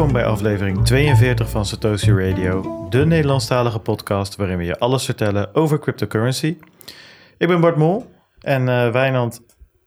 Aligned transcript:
Welkom 0.00 0.18
bij 0.18 0.30
aflevering 0.30 0.84
42 0.84 1.50
van 1.50 1.66
Satoshi 1.66 2.12
Radio, 2.12 2.86
de 2.90 3.06
Nederlandstalige 3.06 3.78
podcast 3.78 4.36
waarin 4.36 4.56
we 4.56 4.64
je 4.64 4.78
alles 4.78 5.04
vertellen 5.04 5.54
over 5.54 5.78
cryptocurrency. 5.78 6.56
Ik 7.38 7.48
ben 7.48 7.60
Bart 7.60 7.76
Mol 7.76 8.10
en 8.40 8.62
uh, 8.62 8.90
Wijnand, 8.90 9.40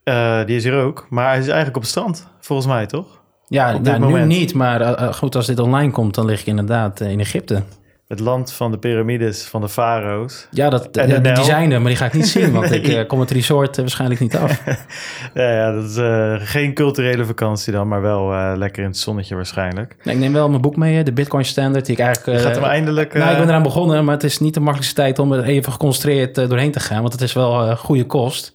uh, 0.04 0.46
die 0.46 0.56
is 0.56 0.64
hier 0.64 0.82
ook, 0.82 1.08
maar 1.10 1.28
hij 1.28 1.38
is 1.38 1.46
eigenlijk 1.46 1.76
op 1.76 1.82
het 1.82 1.92
strand, 1.92 2.28
volgens 2.40 2.68
mij 2.68 2.86
toch? 2.86 3.22
Ja, 3.48 3.78
nou, 3.78 4.06
nu 4.06 4.26
niet, 4.26 4.54
maar 4.54 4.82
uh, 4.82 5.14
goed, 5.14 5.36
als 5.36 5.46
dit 5.46 5.60
online 5.60 5.92
komt, 5.92 6.16
dan 6.16 6.26
lig 6.26 6.40
ik 6.40 6.46
inderdaad 6.46 7.00
in 7.00 7.20
Egypte 7.20 7.64
het 8.14 8.22
land 8.22 8.54
van 8.54 8.72
de 8.72 8.78
piramides, 8.78 9.44
van 9.44 9.62
de 9.62 9.70
farao's. 9.70 10.48
Ja, 10.52 10.70
dat, 10.70 10.90
ja, 10.92 11.20
die 11.20 11.44
zijn 11.44 11.72
er, 11.72 11.80
maar 11.80 11.90
die 11.90 11.98
ga 11.98 12.06
ik 12.06 12.14
niet 12.14 12.28
zien, 12.28 12.52
want 12.52 12.72
ik 12.82 12.88
uh, 12.88 13.08
kom 13.08 13.20
het 13.20 13.32
resort 13.32 13.76
uh, 13.76 13.82
waarschijnlijk 13.82 14.20
niet 14.20 14.38
af. 14.38 14.62
ja, 15.34 15.52
ja, 15.52 15.72
dat 15.72 15.84
is 15.84 15.98
uh, 15.98 16.36
geen 16.40 16.74
culturele 16.74 17.26
vakantie 17.26 17.74
dan, 17.74 17.88
maar 17.88 18.02
wel 18.02 18.58
lekker 18.58 18.84
in 18.84 18.90
het 18.90 18.98
zonnetje 18.98 19.36
waarschijnlijk. 19.36 19.96
Nee, 20.04 20.16
ik 20.16 20.22
neem 20.22 20.34
wel 20.34 20.50
mijn 20.50 20.62
boek 20.62 20.76
mee, 20.76 21.04
de 21.04 21.14
Bitcoin 21.14 21.46
Standard, 21.46 21.86
die 21.86 21.96
ik 21.96 22.02
eigenlijk... 22.02 22.42
gaat 22.42 22.56
hem 22.56 22.64
eindelijk... 22.64 23.14
Nou, 23.14 23.32
ik 23.32 23.38
ben 23.38 23.48
eraan 23.48 23.64
begonnen, 23.64 24.06
maar 24.06 24.14
het 24.14 24.24
is 24.24 24.40
niet 24.40 24.54
de 24.54 24.60
makkelijkste 24.60 25.02
tijd 25.02 25.20
om 25.20 25.32
er 25.32 25.44
even 25.44 25.72
geconcentreerd 25.72 26.36
doorheen 26.36 26.72
te 26.72 26.80
gaan, 26.80 27.02
want 27.02 27.14
het 27.14 27.22
is 27.22 27.34
wel 27.34 27.76
goede 27.76 28.06
kost. 28.06 28.53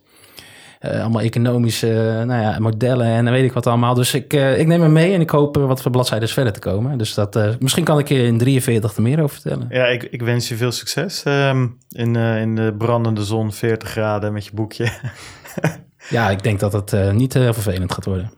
Uh, 0.80 1.00
allemaal 1.00 1.22
economische 1.22 1.86
uh, 1.86 2.26
nou 2.26 2.42
ja, 2.42 2.58
modellen 2.58 3.06
en 3.06 3.24
dan 3.24 3.32
weet 3.32 3.44
ik 3.44 3.52
wat 3.52 3.66
allemaal. 3.66 3.94
Dus 3.94 4.14
ik, 4.14 4.34
uh, 4.34 4.58
ik 4.58 4.66
neem 4.66 4.80
hem 4.80 4.92
mee 4.92 5.14
en 5.14 5.20
ik 5.20 5.30
hoop 5.30 5.56
wat 5.56 5.82
voor 5.82 5.90
bladzijden 5.90 6.28
verder 6.28 6.52
te 6.52 6.58
komen. 6.58 6.98
Dus 6.98 7.14
dat, 7.14 7.56
misschien 7.60 7.84
kan 7.84 7.98
ik 7.98 8.08
je 8.08 8.22
in 8.22 8.38
43 8.38 8.96
er 8.96 9.02
meer 9.02 9.22
over 9.22 9.40
vertellen. 9.40 9.66
Ja, 9.70 9.86
ik, 9.86 10.02
ik 10.02 10.22
wens 10.22 10.48
je 10.48 10.56
veel 10.56 10.72
succes 10.72 11.22
um, 11.26 11.78
in, 11.90 12.16
in 12.16 12.54
de 12.54 12.74
brandende 12.78 13.24
zon, 13.24 13.52
40 13.52 13.88
graden 13.88 14.32
met 14.32 14.44
je 14.44 14.50
boekje. 14.54 14.88
ja, 16.10 16.30
ik 16.30 16.42
denk 16.42 16.60
dat 16.60 16.72
het 16.72 17.12
niet 17.12 17.34
heel 17.34 17.54
vervelend 17.54 17.92
gaat 17.92 18.04
worden. 18.04 18.30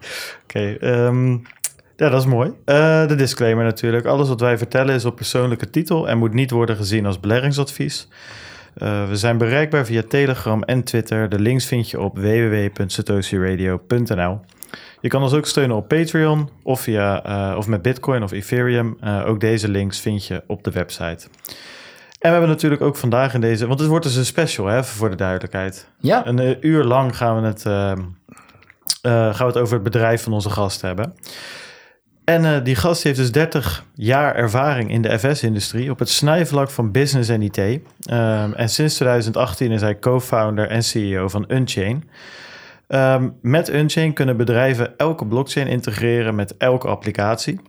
Oké, 0.44 0.76
okay, 0.78 1.06
um, 1.06 1.42
ja, 1.96 2.08
dat 2.08 2.20
is 2.20 2.26
mooi. 2.26 2.52
de 2.64 3.14
disclaimer 3.16 3.64
natuurlijk. 3.64 4.06
Alles 4.06 4.28
wat 4.28 4.40
wij 4.40 4.58
vertellen 4.58 4.94
is 4.94 5.04
op 5.04 5.16
persoonlijke 5.16 5.70
titel 5.70 6.08
en 6.08 6.18
moet 6.18 6.34
niet 6.34 6.50
worden 6.50 6.76
gezien 6.76 7.06
als 7.06 7.20
beleggingsadvies. 7.20 8.08
Uh, 8.82 9.08
we 9.08 9.16
zijn 9.16 9.38
bereikbaar 9.38 9.86
via 9.86 10.02
Telegram 10.08 10.62
en 10.62 10.84
Twitter. 10.84 11.28
De 11.28 11.38
links 11.38 11.66
vind 11.66 11.90
je 11.90 12.00
op 12.00 12.18
www.satoshiradio.nl. 12.18 14.40
Je 15.00 15.08
kan 15.08 15.22
ons 15.22 15.32
ook 15.32 15.46
steunen 15.46 15.76
op 15.76 15.88
Patreon 15.88 16.50
of, 16.62 16.80
via, 16.80 17.26
uh, 17.26 17.54
of 17.56 17.66
met 17.66 17.82
Bitcoin 17.82 18.22
of 18.22 18.32
Ethereum. 18.32 18.96
Uh, 19.04 19.26
ook 19.26 19.40
deze 19.40 19.68
links 19.68 20.00
vind 20.00 20.26
je 20.26 20.42
op 20.46 20.64
de 20.64 20.70
website. 20.70 21.28
En 22.18 22.18
we 22.18 22.28
hebben 22.28 22.48
natuurlijk 22.48 22.82
ook 22.82 22.96
vandaag 22.96 23.34
in 23.34 23.40
deze, 23.40 23.66
want 23.66 23.80
het 23.80 23.88
wordt 23.88 24.04
dus 24.04 24.16
een 24.16 24.24
special 24.24 24.66
hè, 24.66 24.84
voor 24.84 25.10
de 25.10 25.16
duidelijkheid. 25.16 25.88
Ja. 25.98 26.26
Een 26.26 26.66
uur 26.66 26.84
lang 26.84 27.16
gaan 27.16 27.40
we 27.40 27.46
het, 27.46 27.62
gaan 29.02 29.36
we 29.36 29.44
het 29.44 29.58
over 29.58 29.74
het 29.74 29.82
bedrijf 29.82 30.22
van 30.22 30.32
onze 30.32 30.50
gast 30.50 30.80
hebben. 30.80 31.14
En 32.30 32.44
uh, 32.44 32.64
die 32.64 32.74
gast 32.74 33.02
heeft 33.02 33.16
dus 33.16 33.32
30 33.32 33.84
jaar 33.94 34.34
ervaring 34.34 34.90
in 34.90 35.02
de 35.02 35.18
FS-industrie 35.18 35.90
op 35.90 35.98
het 35.98 36.08
snijvlak 36.08 36.70
van 36.70 36.90
business 36.90 37.28
en 37.28 37.42
IT. 37.42 37.58
Um, 37.58 37.80
en 38.54 38.68
sinds 38.68 38.94
2018 38.94 39.70
is 39.70 39.80
hij 39.80 39.98
co-founder 39.98 40.68
en 40.68 40.82
CEO 40.82 41.28
van 41.28 41.44
Unchain. 41.48 42.10
Um, 42.88 43.36
met 43.42 43.68
Unchain 43.68 44.12
kunnen 44.12 44.36
bedrijven 44.36 44.96
elke 44.96 45.26
blockchain 45.26 45.66
integreren 45.66 46.34
met 46.34 46.56
elke 46.56 46.88
applicatie. 46.88 47.60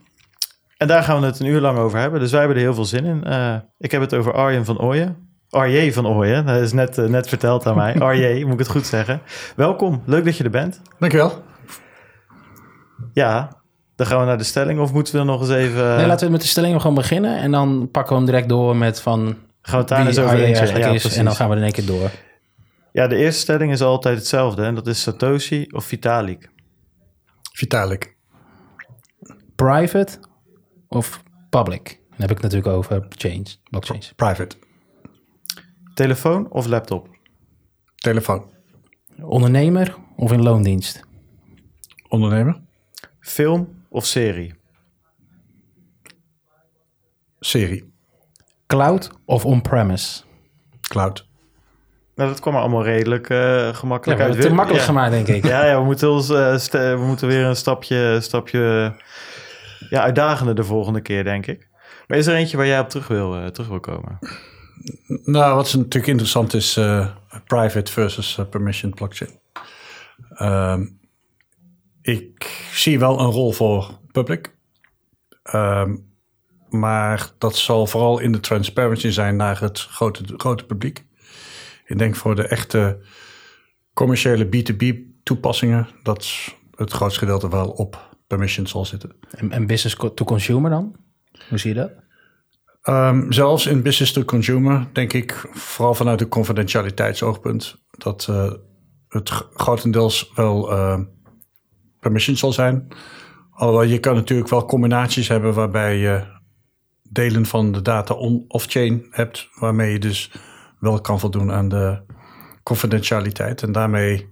En 0.77 0.87
daar 0.87 1.03
gaan 1.03 1.19
we 1.19 1.25
het 1.25 1.39
een 1.39 1.45
uur 1.45 1.61
lang 1.61 1.77
over 1.77 1.99
hebben. 1.99 2.19
Dus 2.19 2.31
wij 2.31 2.39
hebben 2.39 2.57
er 2.57 2.63
heel 2.63 2.73
veel 2.73 2.85
zin 2.85 3.05
in. 3.05 3.23
Uh, 3.27 3.55
ik 3.77 3.91
heb 3.91 4.01
het 4.01 4.13
over 4.13 4.33
Arjen 4.33 4.65
van 4.65 4.79
Ooyen. 4.79 5.15
Arje 5.49 5.93
van 5.93 6.07
Ooyen, 6.07 6.45
dat 6.45 6.61
is 6.61 6.73
net, 6.73 6.97
uh, 6.97 7.05
net 7.05 7.27
verteld 7.29 7.65
aan 7.65 7.75
mij. 7.75 7.99
Arje, 8.07 8.43
moet 8.43 8.53
ik 8.53 8.59
het 8.59 8.69
goed 8.69 8.87
zeggen. 8.87 9.21
Welkom, 9.55 10.01
leuk 10.05 10.25
dat 10.25 10.37
je 10.37 10.43
er 10.43 10.49
bent. 10.49 10.81
Dankjewel. 10.99 11.43
Ja, 13.13 13.60
dan 14.01 14.09
gaan 14.09 14.19
we 14.19 14.25
naar 14.25 14.37
de 14.37 14.43
stelling 14.43 14.79
of 14.79 14.93
moeten 14.93 15.15
we 15.15 15.23
nog 15.23 15.41
eens 15.41 15.49
even... 15.49 15.95
Nee, 15.95 16.05
laten 16.05 16.25
we 16.25 16.31
met 16.31 16.41
de 16.41 16.47
stelling 16.47 16.81
gewoon 16.81 16.95
beginnen. 16.95 17.37
En 17.37 17.51
dan 17.51 17.89
pakken 17.91 18.11
we 18.11 18.17
hem 18.21 18.25
direct 18.25 18.49
door 18.49 18.75
met 18.75 19.01
van... 19.01 19.19
Gaan 19.61 19.73
we 19.73 19.77
het 19.77 19.87
daar 19.87 20.07
eens 20.07 20.19
over 20.19 20.47
ja, 20.77 20.87
is. 20.87 21.15
En 21.15 21.25
dan 21.25 21.35
gaan 21.35 21.47
we 21.47 21.53
er 21.53 21.59
in 21.59 21.65
één 21.65 21.73
keer 21.73 21.85
door. 21.85 22.11
Ja, 22.91 23.07
de 23.07 23.15
eerste 23.15 23.41
stelling 23.41 23.71
is 23.71 23.81
altijd 23.81 24.17
hetzelfde. 24.17 24.63
En 24.63 24.75
dat 24.75 24.87
is 24.87 25.01
Satoshi 25.01 25.67
of 25.71 25.85
Vitalik? 25.85 26.49
Vitalik. 27.53 28.15
Private 29.55 30.19
of 30.87 31.23
public? 31.49 31.83
Dan 32.09 32.19
heb 32.19 32.29
ik 32.29 32.41
het 32.41 32.51
natuurlijk 32.51 32.75
over 32.75 33.05
change, 33.09 33.45
blockchains. 33.69 34.13
Private. 34.15 34.55
Telefoon 35.93 36.51
of 36.51 36.65
laptop? 36.65 37.07
Telefoon. 37.95 38.49
Ondernemer 39.21 39.95
of 40.15 40.31
in 40.31 40.43
loondienst? 40.43 40.99
Ondernemer. 42.07 42.61
Film 43.19 43.79
of 43.91 44.05
serie? 44.05 44.53
Serie. 47.39 47.93
Cloud 48.67 49.09
of 49.25 49.45
on-premise? 49.45 50.21
Cloud. 50.81 51.27
Nou, 52.15 52.29
dat 52.29 52.39
kwam 52.39 52.55
allemaal 52.55 52.83
redelijk 52.83 53.29
uh, 53.29 53.75
gemakkelijk 53.75 54.19
ja, 54.19 54.25
uit. 54.25 54.41
Te 54.41 54.53
makkelijk 54.53 54.79
ja. 54.79 54.85
gemaakt, 54.85 55.11
denk 55.11 55.27
ik. 55.27 55.45
Ja, 55.45 55.65
ja 55.65 55.79
we, 55.79 55.85
moeten 55.85 56.09
ons, 56.09 56.29
uh, 56.29 56.55
we 56.71 57.03
moeten 57.05 57.27
weer 57.27 57.45
een 57.45 57.55
stapje, 57.55 58.17
stapje 58.21 58.93
ja, 59.89 60.01
uitdagender 60.01 60.55
de 60.55 60.63
volgende 60.63 61.01
keer, 61.01 61.23
denk 61.23 61.45
ik. 61.45 61.67
Maar 62.07 62.17
is 62.17 62.27
er 62.27 62.35
eentje 62.35 62.57
waar 62.57 62.65
jij 62.65 62.79
op 62.79 62.89
terug 62.89 63.07
wil, 63.07 63.37
uh, 63.37 63.47
terug 63.47 63.69
wil 63.69 63.79
komen? 63.79 64.19
Nou, 65.23 65.55
wat 65.55 65.73
natuurlijk 65.73 66.07
interessant 66.07 66.53
is, 66.53 66.79
private 67.45 67.91
versus 67.91 68.39
permission 68.49 68.93
blockchain. 68.93 69.39
Ehm, 70.29 70.85
ik 72.01 72.67
zie 72.73 72.99
wel 72.99 73.19
een 73.19 73.31
rol 73.31 73.51
voor 73.51 73.99
public. 74.11 74.55
Um, 75.53 76.09
maar 76.69 77.31
dat 77.37 77.55
zal 77.55 77.87
vooral 77.87 78.19
in 78.19 78.31
de 78.31 78.39
transparency 78.39 79.09
zijn 79.09 79.35
naar 79.35 79.59
het 79.59 79.79
grote, 79.79 80.23
grote 80.37 80.65
publiek. 80.65 81.05
Ik 81.85 81.97
denk 81.97 82.15
voor 82.15 82.35
de 82.35 82.47
echte 82.47 83.05
commerciële 83.93 84.45
B2B 84.45 84.97
toepassingen 85.23 85.87
dat 86.03 86.53
het 86.75 86.91
grootste 86.91 87.19
gedeelte 87.19 87.49
wel 87.49 87.69
op 87.69 88.17
permission 88.27 88.67
zal 88.67 88.85
zitten. 88.85 89.15
En, 89.31 89.51
en 89.51 89.67
business 89.67 89.95
to 89.95 90.25
consumer 90.25 90.69
dan? 90.69 90.95
Hoe 91.49 91.57
zie 91.57 91.73
je 91.73 91.79
dat? 91.79 91.91
Um, 92.89 93.31
zelfs 93.31 93.65
in 93.65 93.81
business 93.81 94.13
to 94.13 94.23
consumer 94.23 94.87
denk 94.93 95.13
ik 95.13 95.31
vooral 95.51 95.93
vanuit 95.93 96.19
de 96.19 96.27
confidentialiteitsoogpunt 96.27 97.75
dat 97.91 98.27
uh, 98.29 98.51
het 99.07 99.29
grotendeels 99.53 100.31
wel 100.35 100.71
uh, 100.71 100.99
permission 102.01 102.37
zal 102.37 102.53
zijn. 102.53 102.87
Alhoewel 103.51 103.87
je 103.87 103.99
kan 103.99 104.15
natuurlijk 104.15 104.49
wel 104.49 104.65
combinaties 104.65 105.27
hebben 105.27 105.53
waarbij 105.53 105.97
je 105.97 106.23
delen 107.09 107.45
van 107.45 107.71
de 107.71 107.81
data 107.81 108.13
on-off-chain 108.13 109.07
hebt, 109.09 109.49
waarmee 109.59 109.91
je 109.91 109.99
dus 109.99 110.31
wel 110.79 111.01
kan 111.01 111.19
voldoen 111.19 111.51
aan 111.51 111.69
de 111.69 112.01
confidentialiteit. 112.63 113.61
En 113.61 113.71
daarmee 113.71 114.29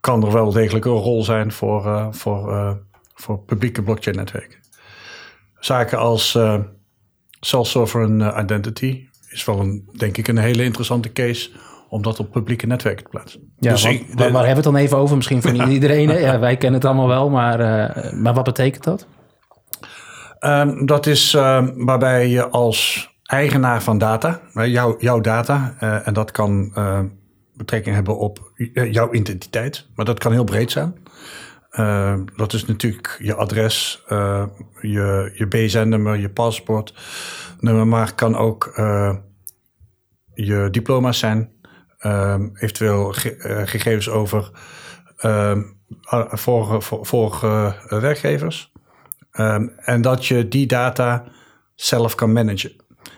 kan 0.00 0.24
er 0.24 0.32
wel 0.32 0.52
degelijk 0.52 0.84
een 0.84 0.92
rol 0.92 1.24
zijn 1.24 1.52
voor, 1.52 1.86
uh, 1.86 2.06
voor, 2.10 2.52
uh, 2.52 2.72
voor 3.14 3.38
publieke 3.38 3.82
blockchain-netwerken. 3.82 4.58
Zaken 5.58 5.98
als 5.98 6.34
uh, 6.34 6.58
self-sovereign 7.40 8.40
identity 8.40 9.08
is 9.28 9.44
wel 9.44 9.60
een, 9.60 9.88
denk 9.96 10.16
ik, 10.16 10.28
een 10.28 10.38
hele 10.38 10.64
interessante 10.64 11.12
case 11.12 11.50
om 11.90 12.02
dat 12.02 12.18
op 12.18 12.30
publieke 12.30 12.66
netwerken 12.66 13.04
te 13.04 13.10
plaatsen. 13.10 13.52
Ja, 13.58 13.70
dus 13.70 13.84
ik, 13.84 14.06
waar, 14.06 14.16
waar, 14.16 14.46
hebben 14.46 14.48
we 14.48 14.54
het 14.54 14.62
dan 14.62 14.76
even 14.76 14.96
over? 14.96 15.16
Misschien 15.16 15.42
voor 15.42 15.52
niet 15.52 15.68
iedereen. 15.78 16.08
Ja, 16.08 16.38
wij 16.38 16.56
kennen 16.56 16.80
het 16.80 16.88
allemaal 16.88 17.08
wel, 17.08 17.30
maar, 17.30 17.60
uh, 17.60 18.12
maar 18.12 18.34
wat 18.34 18.44
betekent 18.44 18.84
dat? 18.84 19.06
Um, 20.40 20.86
dat 20.86 21.06
is 21.06 21.32
um, 21.32 21.84
waarbij 21.84 22.28
je 22.28 22.48
als 22.48 23.10
eigenaar 23.22 23.82
van 23.82 23.98
data, 23.98 24.40
jou, 24.52 24.94
jouw 24.98 25.20
data, 25.20 25.74
uh, 25.82 26.06
en 26.06 26.14
dat 26.14 26.30
kan 26.30 26.72
uh, 26.74 27.00
betrekking 27.54 27.94
hebben 27.94 28.18
op 28.18 28.52
jouw 28.72 29.12
identiteit, 29.12 29.86
maar 29.94 30.04
dat 30.04 30.18
kan 30.18 30.32
heel 30.32 30.44
breed 30.44 30.70
zijn. 30.70 30.94
Uh, 31.72 32.14
dat 32.36 32.52
is 32.52 32.66
natuurlijk 32.66 33.16
je 33.22 33.34
adres, 33.34 34.04
je, 34.80 35.32
je 35.34 35.46
BSN-nummer, 35.48 36.16
je 36.18 36.30
paspoortnummer, 36.30 37.86
maar 37.86 38.14
kan 38.14 38.36
ook 38.36 38.72
je 40.34 40.68
diploma's 40.70 41.18
zijn, 41.18 41.50
Um, 42.06 42.50
eventueel 42.54 43.12
ge 43.12 43.36
uh, 43.36 43.66
gegevens 43.66 44.08
over 44.08 44.50
um, 45.24 45.78
vorige, 46.30 46.96
vorige 47.04 47.74
werkgevers. 47.88 48.72
Um, 49.32 49.72
en 49.76 50.02
dat 50.02 50.26
je 50.26 50.48
die 50.48 50.66
data 50.66 51.24
zelf 51.74 52.14
kan 52.14 52.32
managen. 52.32 52.72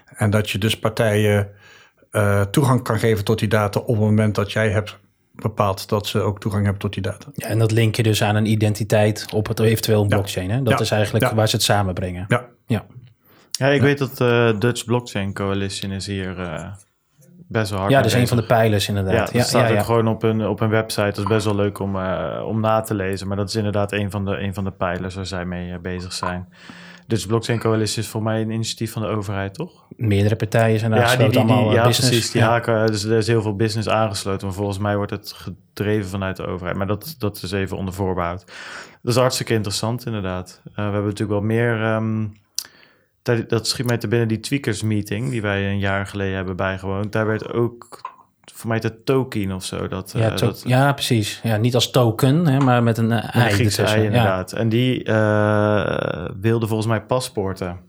En 0.07 0.31
dat 0.31 0.51
je 0.51 0.59
dus 0.59 0.79
partijen 0.79 1.51
uh, 2.13 2.41
toegang 2.41 2.83
kan 2.83 2.99
geven 2.99 3.25
tot 3.25 3.39
die 3.39 3.49
data 3.49 3.81
op 3.81 3.87
het 3.87 3.99
moment 3.99 4.35
dat 4.35 4.53
jij 4.53 4.71
hebt 4.71 4.99
bepaald 5.33 5.89
dat 5.89 6.07
ze 6.07 6.21
ook 6.21 6.41
toegang 6.41 6.63
hebben 6.63 6.81
tot 6.81 6.93
die 6.93 7.03
data. 7.03 7.27
Ja, 7.35 7.47
en 7.47 7.59
dat 7.59 7.71
link 7.71 7.95
je 7.97 8.03
dus 8.03 8.23
aan 8.23 8.37
een 8.37 8.47
identiteit 8.47 9.27
op 9.33 9.49
het 9.49 9.61
eventueel 9.61 10.03
een 10.03 10.09
blockchain. 10.09 10.51
Hè? 10.51 10.63
Dat 10.63 10.73
ja. 10.73 10.81
is 10.81 10.91
eigenlijk 10.91 11.25
ja. 11.25 11.35
waar 11.35 11.49
ze 11.49 11.57
het 11.57 11.65
samenbrengen. 11.65 12.25
Ja. 12.29 12.49
Ja, 12.67 12.87
ja 13.51 13.67
ik 13.67 13.81
weet 13.81 13.99
dat 13.99 14.17
de 14.17 14.51
uh, 14.55 14.61
Dutch 14.61 14.85
Blockchain 14.85 15.33
Coalition 15.33 15.91
is 15.91 16.07
hier 16.07 16.39
uh, 16.39 16.73
best 17.53 17.71
wel 17.71 17.79
hard 17.79 17.91
Ja, 17.93 17.97
dat 18.03 18.07
is 18.07 18.13
een 18.15 18.29
van 18.29 18.37
de 18.37 18.43
pijlers 18.47 18.87
Ja, 18.87 18.95
inderdaad. 18.95 19.27
dat 19.27 19.35
Ja, 19.35 19.43
staat 19.43 19.69
ja, 19.69 19.75
ja, 19.75 19.79
ook 19.81 19.85
gewoon 19.87 20.09
op 20.09 20.23
een, 20.23 20.47
op 20.47 20.61
een 20.61 20.69
website. 20.69 21.03
Dat 21.07 21.19
is 21.19 21.25
best 21.25 21.45
wel 21.45 21.55
leuk 21.55 21.79
om, 21.79 21.97
eh, 21.97 22.43
om 22.47 22.61
na 22.61 22.81
te 22.81 22.95
lezen. 22.95 23.29
Maar 23.29 23.37
dat 23.37 23.49
is 23.49 23.55
inderdaad 23.57 23.93
een 23.93 24.11
van 24.11 24.25
de, 24.25 24.39
een 24.41 24.55
van 24.55 24.65
de 24.65 24.71
pijlers 24.71 25.15
waar 25.15 25.27
zij 25.27 25.45
mee 25.45 25.73
eh, 25.73 25.79
bezig 25.79 26.13
zijn. 26.13 26.49
Dus 27.07 27.27
Blockchain 27.27 27.59
Coalition 27.59 28.05
is 28.05 28.11
voor 28.11 28.23
mij 28.23 28.41
een 28.41 28.51
initiatief 28.51 28.93
van 28.93 29.03
de 29.03 29.09
overheid, 29.09 29.55
toch? 29.55 29.85
Meerdere 29.97 30.37
partijen 30.37 30.79
zijn 30.79 30.91
daar 30.91 31.01
Ja, 31.01 31.07
die, 31.09 31.17
die, 31.19 31.29
die- 31.29 31.39
allemaal 31.39 31.69
eh, 31.69 31.75
ja 31.75 31.87
business. 31.87 32.09
precies. 32.11 32.31
Die 32.31 32.41
Ja. 32.41 32.49
haken, 32.49 32.87
dus 32.87 33.05
er 33.05 33.17
is 33.17 33.27
heel 33.27 33.43
veel 33.43 33.57
business 33.57 33.89
aangesloten. 33.89 34.47
Maar 34.47 34.57
volgens 34.57 34.79
mij 34.79 34.97
wordt 34.97 35.11
het 35.11 35.33
gedreven 35.37 36.11
vanuit 36.11 36.37
de 36.37 36.47
overheid. 36.47 36.77
Maar 36.77 36.87
dat, 36.87 37.15
dat 37.19 37.43
is 37.43 37.53
even 37.53 37.77
onder 37.77 37.95
voorbehoud. 37.95 38.45
Dat 39.03 39.15
is 39.15 39.21
hartstikke 39.21 39.55
interessant, 39.55 40.07
inderdaad. 40.07 40.61
We 40.65 40.83
hebben 40.83 41.03
natuurlijk 41.05 41.31
wel 41.31 41.41
meer... 41.49 41.83
ehm, 41.83 42.25
dat, 43.23 43.49
dat 43.49 43.67
schiet 43.67 43.87
mij 43.87 43.99
te 43.99 44.09
binnen, 44.09 44.29
die 44.29 44.41
tweakers 44.41 44.83
meeting... 44.83 45.31
die 45.31 45.43
wij 45.43 45.69
een 45.71 45.79
jaar 45.79 46.07
geleden 46.07 46.35
hebben 46.37 46.57
bijgewoond. 46.57 47.13
Daar 47.13 47.27
werd 47.27 47.53
ook, 47.53 48.01
voor 48.55 48.69
mij 48.69 48.79
de 48.81 49.03
token 49.03 49.53
of 49.53 49.65
zo... 49.65 49.89
Dat, 49.89 50.13
Ja, 50.17 50.29
eh, 50.31 50.35
to- 50.35 50.47
dat, 50.47 50.63
ja, 50.67 50.93
precies. 50.93 51.41
Ja, 51.43 51.57
niet 51.57 51.75
als 51.75 51.91
token, 51.91 52.47
hè, 52.47 52.59
maar 52.59 52.83
met 52.83 52.99
een 52.99 53.13
eh, 53.13 53.19
een 53.33 53.43
ei 53.43 53.53
Griekse 53.53 53.83
Ja. 53.83 53.95
inderdaad. 53.95 54.53
En 54.53 54.69
die 54.69 55.05
eh 55.05 56.29
wilde 56.41 56.67
volgens 56.67 56.89
mij 56.89 57.03
paspoorten 57.03 57.81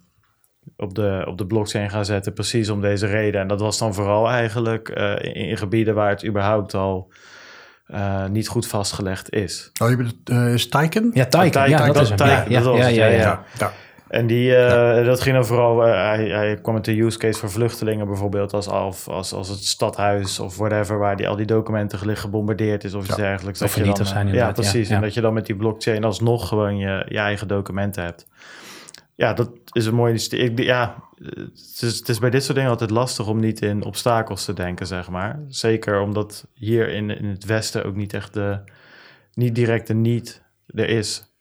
op 0.78 0.96
de, 0.96 1.24
op 1.28 1.38
de 1.38 1.46
blockchain 1.46 1.90
gaan 1.90 2.06
zetten, 2.06 2.34
precies 2.34 2.70
om 2.70 2.82
deze 2.82 3.08
reden. 3.08 3.42
En 3.42 3.48
dat 3.48 3.60
was 3.60 3.78
dan 3.78 3.94
vooral 3.94 4.30
eigenlijk 4.30 4.90
eh, 4.90 5.12
in, 5.22 5.34
in 5.34 5.58
gebieden 5.58 5.96
waar 5.96 6.10
het 6.10 6.26
überhaupt 6.26 6.74
al 6.74 7.12
eh, 7.86 8.26
niet 8.26 8.48
goed 8.48 8.68
vastgelegd 8.68 9.34
is. 9.34 9.72
Oh, 9.82 9.90
je 9.90 9.96
bedoelt, 9.96 10.30
eh, 10.30 10.54
is 10.54 10.70
Taiken? 10.70 11.12
Ja, 11.14 11.26
Taiken. 11.26 11.52
Taiken, 11.52 11.78
Ja, 11.80 11.86
dat 11.86 11.96
dat- 11.96 12.04
is 12.04 12.10
hem. 12.10 12.52
Ja, 12.52 12.90
ja. 12.90 13.08
ja. 13.58 13.72
En 14.14 14.28
die, 14.28 14.56
eh, 14.56 15.06
dat 15.06 15.22
ging 15.22 15.36
dan 15.36 15.46
vooral, 15.46 15.86
eh, 15.86 15.94
hij, 15.94 16.28
hij 16.28 16.56
kwam 16.62 16.74
met 16.74 16.86
de 16.86 17.02
use 17.02 17.18
case 17.18 17.40
voor 17.40 17.52
vluchtelingen 17.52 18.08
bijvoorbeeld, 18.08 18.54
als, 18.54 18.68
als, 18.68 19.08
als, 19.08 19.34
als 19.34 19.50
het 19.50 19.64
stadhuis 19.66 20.40
of 20.40 20.58
whatever, 20.58 20.98
waar 20.98 21.16
die, 21.16 21.28
al 21.28 21.36
die 21.36 21.46
documenten 21.46 21.98
gelicht 22.00 22.20
gebombardeerd 22.22 22.84
is 22.84 22.94
of 22.94 23.06
iets 23.06 23.16
Ja. 23.16 23.22
dergelijks. 23.22 23.62
Of 23.62 23.74
dat 23.76 23.86
je 23.86 23.94
dan, 23.94 24.06
zijn 24.06 24.28
eh, 24.28 24.34
inderdaad, 24.34 24.56
Ja, 24.56 24.62
precies. 24.62 24.90
ja. 24.90 24.96
En 24.96 25.02
dat 25.02 25.14
je 25.14 25.22
dan 25.22 25.34
met 25.34 25.46
die 25.46 25.56
blockchain 25.56 26.04
alsnog 26.04 26.48
gewoon 26.48 26.78
je, 26.78 27.06
je 27.08 27.18
eigen 27.18 27.48
documenten 27.48 28.04
hebt. 28.04 28.28
Ja, 29.16 29.34
dat 29.34 29.50
is 29.72 29.86
een 29.86 29.96
mooi 29.96 30.28
Ja, 30.56 31.04
het 31.54 31.82
is, 31.82 31.98
het 32.00 32.10
is 32.10 32.20
bij 32.20 32.30
dit 32.30 32.44
soort 32.44 32.56
dingen 32.56 32.72
altijd 32.72 32.90
lastig 32.90 33.28
om 33.28 33.40
niet 33.40 33.62
in 33.62 33.84
obstakels 33.84 34.46
te 34.46 34.54
denken, 34.54 34.88
zeg 34.88 35.10
maar. 35.10 35.40
Zeker 35.48 36.00
omdat 36.02 36.48
hier 36.54 36.90
in, 36.90 37.10
in 37.10 37.26
het 37.26 37.46
Westen 37.46 37.86
ook 37.86 37.96
niet 37.96 38.14
echt 38.14 38.34
de, 38.34 38.60
niet 39.34 39.56
direct 39.56 39.88
de 39.88 39.94
niet 39.94 40.42
er 40.68 40.90
is. 40.90 41.33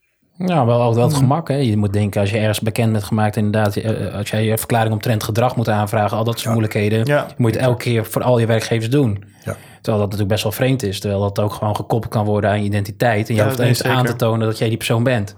Ja, 0.47 0.65
wel, 0.65 0.95
wel 0.95 1.03
het 1.03 1.13
gemak. 1.13 1.47
Hè. 1.47 1.55
Je 1.55 1.77
moet 1.77 1.93
denken, 1.93 2.21
als 2.21 2.29
je 2.29 2.37
ergens 2.37 2.59
bekend 2.59 2.91
bent 2.91 3.03
gemaakt, 3.03 3.35
inderdaad, 3.35 3.75
eh, 3.75 4.13
als 4.13 4.29
jij 4.29 4.43
je 4.45 4.57
verklaring 4.57 4.93
omtrent 4.93 5.23
gedrag 5.23 5.55
moet 5.55 5.69
aanvragen, 5.69 6.17
al 6.17 6.23
dat 6.23 6.39
soort 6.39 6.49
moeilijkheden, 6.49 7.05
Ja. 7.05 7.27
moet 7.37 7.53
je 7.53 7.57
het 7.57 7.67
elke 7.67 7.83
keer 7.83 8.05
voor 8.05 8.23
al 8.23 8.39
je 8.39 8.45
werkgevers 8.45 8.89
doen. 8.89 9.23
Ja. 9.45 9.55
Terwijl 9.81 9.97
dat 9.97 9.97
natuurlijk 9.99 10.29
best 10.29 10.43
wel 10.43 10.51
vreemd 10.51 10.83
is, 10.83 10.99
terwijl 10.99 11.21
dat 11.21 11.39
ook 11.39 11.53
gewoon 11.53 11.75
gekoppeld 11.75 12.13
kan 12.13 12.25
worden 12.25 12.49
aan 12.49 12.59
je 12.59 12.65
identiteit. 12.65 13.29
En 13.29 13.35
je 13.35 13.43
hoeft 13.43 13.59
eens 13.59 13.83
aan 13.83 14.05
te 14.05 14.15
tonen 14.15 14.47
dat 14.47 14.57
jij 14.57 14.67
die 14.67 14.77
persoon 14.77 15.03
bent. 15.03 15.35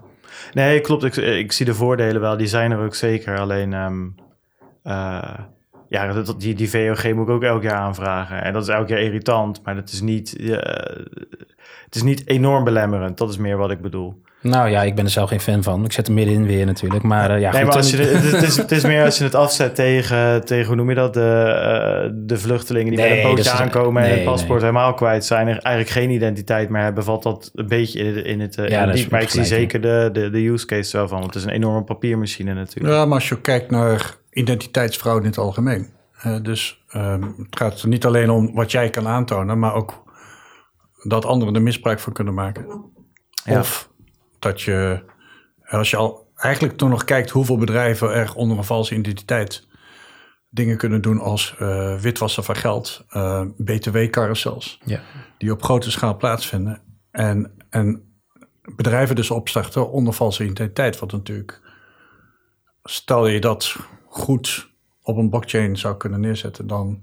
Nee, 0.54 0.82
klopt. 0.82 1.04
Ik, 1.04 1.16
ik 1.16 1.52
zie 1.52 1.66
de 1.66 1.74
voordelen 1.74 2.22
wel. 2.22 2.38
Die 2.38 2.48
zijn 2.48 2.72
er 2.72 2.80
ook 2.86 2.96
zeker. 2.96 3.40
Alleen, 3.40 3.74
ehm, 3.74 4.04
eh, 4.84 5.40
ja, 5.90 6.14
dat, 6.14 6.36
die, 6.40 6.56
die 6.56 6.70
VOG 6.70 7.14
moet 7.14 7.28
ik 7.28 7.34
ook 7.34 7.44
elk 7.44 7.64
jaar 7.64 7.76
aanvragen. 7.76 8.44
En 8.44 8.54
dat 8.54 8.62
is 8.64 8.70
elk 8.70 8.88
jaar 8.88 9.00
irritant, 9.00 9.62
maar 9.64 9.76
dat 9.76 9.90
is 9.92 10.02
niet, 10.02 10.36
eh, 10.38 10.58
het 11.96 12.04
is 12.04 12.10
niet 12.10 12.28
enorm 12.28 12.64
belemmerend. 12.64 13.18
Dat 13.18 13.30
is 13.30 13.38
meer 13.38 13.58
wat 13.58 13.72
ik 13.72 13.82
bedoel. 13.82 14.24
Nou 14.42 14.70
ja, 14.70 14.82
ik 14.84 14.96
ben 14.96 15.06
er 15.06 15.12
zelf 15.12 15.30
geen 15.30 15.40
fan 15.40 15.64
van. 15.64 15.86
Ik 15.86 15.92
zet 15.92 16.08
er 16.08 16.14
middenin 16.14 16.46
weer 16.46 16.66
natuurlijk. 16.66 17.04
Maar 17.04 17.30
eh, 17.32 17.40
ja, 17.40 17.52
nee, 17.52 17.60
goed, 17.62 17.70
maar 17.70 17.78
als 17.78 17.92
je, 17.92 17.98
het, 17.98 18.32
het 18.32 18.42
is, 18.42 18.58
het 18.68 18.72
is 18.72 18.84
meer 18.84 19.04
als 19.04 19.18
je 19.18 19.24
het 19.24 19.36
afzet 19.36 19.76
tegen, 19.76 20.46
tegen 20.46 20.66
hoe 20.68 20.76
noem 20.76 20.90
je 20.90 20.96
dat, 20.96 21.14
de, 21.14 21.22
eh, 21.22 22.12
de 22.14 22.38
vluchtelingen 22.38 22.90
die 22.92 23.00
Nee, 23.00 23.10
met 23.10 23.18
een 23.18 23.24
bootje 23.36 23.52
aankomen 23.52 24.04
en 24.04 24.12
het 24.12 24.24
paspoort 24.24 24.62
helemaal 24.62 24.94
kwijt 24.94 25.26
zijn. 25.26 25.48
En 25.48 25.60
eigenlijk 25.62 25.90
geen 25.90 26.10
identiteit 26.10 26.70
meer 26.70 26.82
hebben, 26.82 27.04
valt 27.04 27.24
dat 27.24 27.52
een 27.56 27.68
beetje 27.68 28.00
in, 28.00 28.16
het- 28.16 28.26
in 28.26 28.40
het... 28.40 28.58
eh, 28.58 28.68
Ja, 28.68 28.80
in 28.82 28.86
dat 28.86 28.96
is 28.96 29.02
diep. 29.02 29.12
maar 29.12 29.22
ik 29.22 29.30
zie 29.30 29.44
zeker 29.44 29.82
de, 29.82 30.10
de, 30.14 30.30
de 30.30 30.48
use 30.48 30.66
case 30.66 30.98
wel 30.98 31.08
van, 31.08 31.20
want 31.20 31.34
het 31.34 31.44
is 31.44 31.50
een 31.50 31.56
enorme 31.56 31.84
papiermachine 31.84 32.54
natuurlijk. 32.54 32.94
Ja, 32.96 33.06
maar 33.06 33.14
als 33.16 33.30
je 33.30 33.42
kijkt 33.42 33.72
naar 33.72 34.16
identiteitsfraude 34.32 35.22
in 35.24 35.30
het 35.30 35.38
algemeen. 35.38 35.88
eh, 36.22 36.36
dus 36.42 36.84
ehm, 36.90 37.22
het 37.22 37.58
gaat 37.58 37.82
er 37.82 37.88
niet 37.88 38.06
alleen 38.06 38.30
om 38.30 38.54
wat 38.54 38.72
jij 38.72 38.90
kan 38.90 39.08
aantonen, 39.08 39.60
maar 39.60 39.74
ook 39.74 40.04
dat 41.08 41.26
anderen 41.26 41.56
er 41.56 41.62
misbruik 41.62 42.00
van 42.00 42.14
kunnen 42.14 42.34
maken. 42.34 42.92
Ja. 43.44 43.60
Of 43.60 43.90
dat 44.40 44.62
je, 44.62 45.04
als 45.66 45.90
je 45.90 45.98
al 45.98 46.32
eigenlijk 46.36 46.78
toen 46.78 46.90
nog 46.90 47.04
kijkt 47.04 47.30
hoeveel 47.30 47.58
bedrijven 47.58 48.14
er 48.14 48.36
onder 48.36 48.58
een 48.58 48.64
valse 48.64 48.96
identiteit 48.96 49.68
dingen 50.50 50.78
kunnen 50.78 51.02
doen 51.02 51.20
als 51.20 51.56
eh, 51.60 51.96
witwassen 51.96 52.44
van 52.44 52.56
geld, 52.56 53.06
eh, 53.10 53.42
btw-carousels, 53.58 54.80
ja. 54.86 55.02
die 55.38 55.52
op 55.52 55.64
grote 55.64 55.92
schaal 55.92 56.18
plaatsvinden. 56.18 56.82
En, 57.12 57.52
en 57.70 58.16
bedrijven 58.76 59.16
dus 59.16 59.32
opstarten 59.32 59.92
onder 59.92 60.14
valse 60.14 60.44
identiteit, 60.44 61.00
wat 61.00 61.12
natuurlijk 61.12 61.62
stel 62.84 63.28
je 63.28 63.40
dat 63.40 63.76
goed 64.08 64.70
op 65.02 65.18
een 65.18 65.30
blockchain 65.30 65.78
zou 65.78 65.98
kunnen 65.98 66.20
neerzetten, 66.20 66.68
dan 66.68 67.02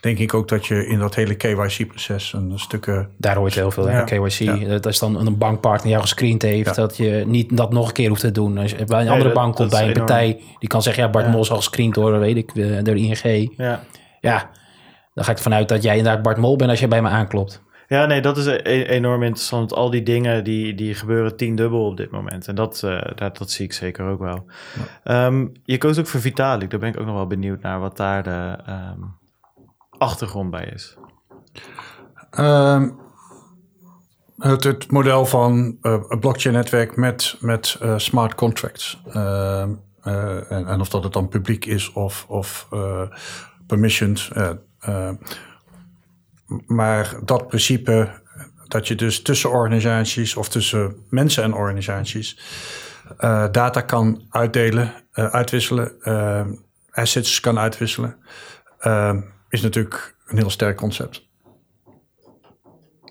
denk 0.00 0.18
ik 0.18 0.34
ook 0.34 0.48
dat 0.48 0.66
je 0.66 0.86
in 0.86 0.98
dat 0.98 1.14
hele 1.14 1.34
KYC-proces 1.34 2.32
een 2.32 2.52
stukken. 2.58 3.10
Daar 3.16 3.36
hoort 3.36 3.54
heel 3.54 3.70
veel. 3.70 3.90
Ja. 3.90 4.02
KYC, 4.02 4.30
Ja. 4.38 4.56
dat 4.68 4.86
is 4.86 4.98
dan 4.98 5.26
een 5.26 5.38
bankpartner 5.38 5.90
jou 5.90 6.02
gescreend 6.02 6.42
heeft. 6.42 6.66
Ja. 6.66 6.72
Dat 6.82 6.96
je 6.96 7.22
niet 7.26 7.56
dat 7.56 7.72
nog 7.72 7.86
een 7.88 7.92
keer 7.94 8.08
hoeft 8.08 8.20
te 8.20 8.30
doen. 8.32 8.58
Als 8.58 8.70
je 8.70 8.84
bij 8.84 9.00
een 9.00 9.08
andere 9.08 9.24
dat- 9.24 9.34
bank 9.42 9.54
komt, 9.54 9.70
bij 9.70 9.82
een 9.82 9.88
enorm. 9.88 10.06
partij, 10.06 10.40
die 10.58 10.68
kan 10.68 10.82
zeggen, 10.82 11.02
ja, 11.02 11.10
Bart 11.10 11.24
Ja. 11.24 11.30
Mol 11.30 11.40
is 11.40 11.50
al 11.50 11.56
gescreend 11.56 11.94
door, 11.94 12.18
weet 12.18 12.36
ik, 12.36 12.50
eh, 12.54 12.66
door 12.82 12.94
de 12.94 13.00
ING. 13.00 13.52
Ja. 13.56 13.82
Ja, 14.20 14.50
dan 15.14 15.24
ga 15.24 15.30
ik 15.30 15.36
ervan 15.36 15.54
uit 15.54 15.68
dat 15.68 15.82
jij 15.82 15.96
inderdaad 15.96 16.22
Bart 16.22 16.36
Mol 16.36 16.56
bent 16.56 16.70
als 16.70 16.80
je 16.80 16.88
bij 16.88 17.02
me 17.02 17.08
aanklopt. 17.08 17.62
Ja, 17.88 18.06
nee, 18.06 18.20
dat 18.20 18.36
is 18.36 18.46
e- 18.46 18.56
enorm 18.82 19.22
interessant. 19.22 19.72
Al 19.74 19.90
die 19.90 20.02
dingen 20.02 20.44
die, 20.44 20.74
die 20.74 20.94
gebeuren 20.94 21.36
tiendubbel 21.36 21.86
op 21.86 21.96
dit 21.96 22.10
moment. 22.10 22.46
En 22.48 22.54
dat, 22.54 22.82
eh, 22.82 23.00
dat, 23.14 23.38
dat 23.38 23.50
zie 23.50 23.64
ik 23.64 23.72
zeker 23.72 24.04
ook 24.06 24.20
wel. 24.20 24.44
Ehm, 25.04 25.46
je 25.64 25.78
koos 25.78 25.98
ook 25.98 26.06
voor 26.06 26.20
Vitalik. 26.20 26.70
Daar 26.70 26.80
ben 26.80 26.88
ik 26.88 27.00
ook 27.00 27.06
nog 27.06 27.14
wel 27.14 27.26
benieuwd 27.26 27.62
naar 27.62 27.80
wat 27.80 27.96
daar 27.96 28.22
de 28.22 28.56
ehm, 28.66 29.00
achtergrond 29.98 30.50
bij 30.50 30.70
is. 30.74 30.96
Ehm, 32.30 32.90
het, 34.38 34.64
het 34.64 34.90
model 34.90 35.26
van 35.26 35.78
eh, 35.82 36.02
een 36.08 36.18
blockchain-netwerk 36.18 36.96
met, 36.96 37.36
met 37.40 37.76
eh, 37.80 37.98
smart 37.98 38.34
contracts. 38.34 39.02
Ehm, 39.12 39.74
eh, 40.02 40.52
en, 40.52 40.66
en 40.66 40.80
of 40.80 40.88
dat 40.88 41.04
het 41.04 41.12
dan 41.12 41.28
publiek 41.28 41.64
is 41.64 41.92
of, 41.92 42.24
of 42.28 42.68
permissioned. 43.66 44.30
maar 46.66 47.16
dat 47.24 47.46
principe 47.46 48.10
dat 48.68 48.88
je 48.88 48.94
dus 48.94 49.22
tussen 49.22 49.50
organisaties 49.50 50.36
of 50.36 50.48
tussen 50.48 50.96
mensen 51.10 51.42
en 51.42 51.54
organisaties 51.54 52.38
data 53.50 53.80
kan 53.80 54.22
uitdelen, 54.30 54.92
uitwisselen, 55.12 56.02
eh, 56.02 56.46
assets 56.90 57.40
kan 57.40 57.58
uitwisselen, 57.58 58.16
is 59.48 59.60
natuurlijk 59.62 60.16
een 60.26 60.38
heel 60.38 60.50
sterk 60.50 60.76
concept. 60.76 61.26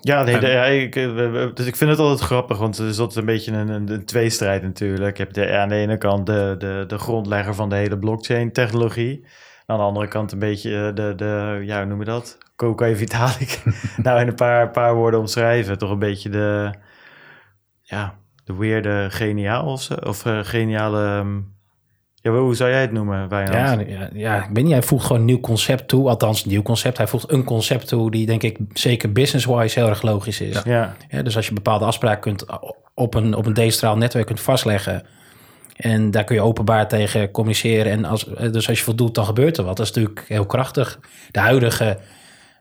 Ja, 0.00 0.22
nee, 0.22 0.38
de- 0.38 0.46
ja, 0.46 0.64
ik, 0.64 0.96
eh, 0.96 1.54
dus 1.54 1.66
ik 1.66 1.76
vind 1.76 1.90
het 1.90 1.98
altijd 1.98 2.20
grappig, 2.20 2.58
want 2.58 2.76
het 2.76 2.88
is 2.88 2.98
altijd 2.98 3.18
een 3.18 3.24
beetje 3.24 3.52
een, 3.52 3.68
een, 3.68 3.90
een 3.92 4.04
tweestrijd 4.04 4.62
natuurlijk. 4.62 5.16
Je 5.16 5.22
hebt 5.22 5.34
de, 5.34 5.56
aan 5.56 5.68
de 5.68 5.74
ene 5.74 5.98
kant 5.98 6.26
de, 6.26 6.54
de, 6.58 6.84
de 6.86 6.98
grondlegger 6.98 7.54
van 7.54 7.68
de 7.68 7.76
hele 7.76 7.98
blockchain-technologie. 7.98 9.26
Aan 9.66 9.78
de 9.78 9.84
andere 9.84 10.08
kant 10.08 10.32
een 10.32 10.38
beetje 10.38 10.86
eh, 10.86 10.94
de, 10.94 11.14
de 11.16 11.60
ja, 11.64 11.78
hoe 11.78 11.86
noem 11.86 11.98
je 11.98 12.04
dat? 12.04 12.38
Coca 12.56 12.94
Vitalik. 12.94 13.62
nou, 14.02 14.20
in 14.20 14.28
een 14.28 14.34
paar, 14.34 14.70
paar 14.70 14.94
woorden 14.94 15.20
omschrijven. 15.20 15.78
Toch 15.78 15.90
een 15.90 15.98
beetje 15.98 16.28
de, 16.30 16.70
ja, 17.82 18.18
de 18.44 18.56
weirde 18.56 19.06
geniaal 19.10 19.72
of. 19.72 19.90
Of 19.90 20.26
eh, 20.26 20.38
geniale, 20.42 21.04
ehm, 21.04 21.40
ja, 22.32 22.40
hoe 22.40 22.54
zou 22.54 22.70
jij 22.70 22.80
het 22.80 22.92
noemen, 22.92 23.28
Wijnand? 23.28 23.88
Ja, 23.88 23.98
ja, 23.98 24.08
ja, 24.12 24.36
ik 24.36 24.50
weet 24.52 24.64
niet, 24.64 24.72
hij 24.72 24.82
voegt 24.82 25.06
gewoon 25.06 25.20
een 25.20 25.26
nieuw 25.26 25.40
concept 25.40 25.88
toe. 25.88 26.08
Althans, 26.08 26.44
een 26.44 26.50
nieuw 26.50 26.62
concept. 26.62 26.96
Hij 26.96 27.06
voegt 27.06 27.32
een 27.32 27.44
concept 27.44 27.88
toe 27.88 28.10
die 28.10 28.26
denk 28.26 28.42
ik 28.42 28.58
zeker 28.72 29.12
business-wise 29.12 29.78
heel 29.78 29.88
erg 29.88 30.02
logisch 30.02 30.40
is. 30.40 30.62
Ja, 30.64 30.96
Ja, 31.08 31.22
dus 31.22 31.36
als 31.36 31.46
je 31.48 31.54
bepaalde 31.54 31.84
afspraken 31.84 32.20
kunt 32.20 32.46
op 32.94 33.14
een, 33.14 33.34
op 33.34 33.46
een 33.46 33.54
decentraal 33.54 33.96
netwerk 33.96 34.26
kunt 34.26 34.40
vastleggen. 34.40 35.02
En 35.76 36.10
daar 36.10 36.24
kun 36.24 36.34
je 36.34 36.42
openbaar 36.42 36.88
tegen 36.88 37.30
communiceren. 37.30 37.92
En 37.92 38.04
als, 38.04 38.24
dus 38.24 38.68
als 38.68 38.78
je 38.78 38.84
voldoet, 38.84 39.14
dan 39.14 39.24
gebeurt 39.24 39.56
er 39.56 39.64
wat. 39.64 39.76
Dat 39.76 39.86
is 39.86 39.92
natuurlijk 39.92 40.24
heel 40.28 40.46
krachtig. 40.46 40.98
De 41.30 41.40
huidige 41.40 41.98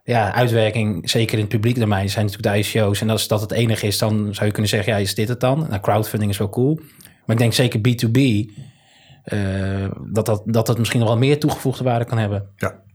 ja, 0.03 0.33
uitwerking, 0.33 1.09
zeker 1.09 1.33
in 1.33 1.43
het 1.43 1.50
publiek 1.50 1.79
domein, 1.79 2.09
zijn 2.09 2.25
natuurlijk 2.25 2.55
de 2.55 2.79
ICO's. 2.79 3.01
En 3.01 3.09
als 3.09 3.27
dat 3.27 3.41
het 3.41 3.51
enige 3.51 3.88
is, 3.88 3.97
dan 3.97 4.29
zou 4.31 4.45
je 4.45 4.51
kunnen 4.51 4.69
zeggen, 4.69 4.93
ja, 4.93 5.00
is 5.00 5.15
dit 5.15 5.27
het 5.27 5.39
dan? 5.39 5.65
Nou, 5.69 5.81
crowdfunding 5.81 6.31
is 6.31 6.38
wel 6.38 6.50
cool. 6.50 6.79
Maar 7.25 7.36
ik 7.36 7.41
denk 7.41 7.53
zeker 7.53 7.79
B2B, 7.79 8.17
eh, 8.17 8.45
dat, 10.12 10.25
dat, 10.25 10.41
dat 10.46 10.67
het 10.67 10.77
misschien 10.77 11.00
nog 11.00 11.10
wel 11.10 11.17
meer 11.17 11.39
toegevoegde 11.39 11.84
waarde 11.84 12.05
kan 12.05 12.17
hebben. 12.17 12.50
Ja. 12.55 12.86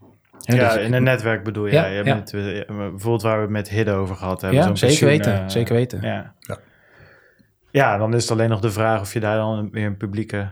Hè, 0.42 0.54
ja 0.54 0.74
dus- 0.74 0.84
in 0.84 0.92
een 0.92 1.02
netwerk 1.02 1.44
bedoel 1.44 1.66
je. 1.66 1.72
Ja, 1.72 1.86
Ja, 1.86 2.02
eh, 2.24 2.66
bijvoorbeeld 2.66 3.22
waar 3.22 3.36
we 3.36 3.42
het 3.42 3.50
met 3.50 3.68
Hidde 3.68 3.92
over 3.92 4.16
gehad 4.16 4.40
hebben. 4.40 4.58
Ja, 4.60 4.66
zo'n 4.66 4.76
zeker 4.76 4.96
pensioen, 4.98 5.08
weten, 5.18 5.42
eh, 5.42 5.48
zeker 5.48 5.74
weten. 5.74 6.00
Ja. 6.02 6.34
Ja. 6.38 6.58
ja, 7.70 7.96
dan 7.98 8.14
is 8.14 8.22
het 8.22 8.30
alleen 8.30 8.48
nog 8.48 8.60
de 8.60 8.70
vraag 8.70 9.00
of 9.00 9.12
je 9.12 9.20
daar 9.20 9.36
dan 9.36 9.70
weer 9.70 9.86
een 9.86 9.96
publieke 9.96 10.48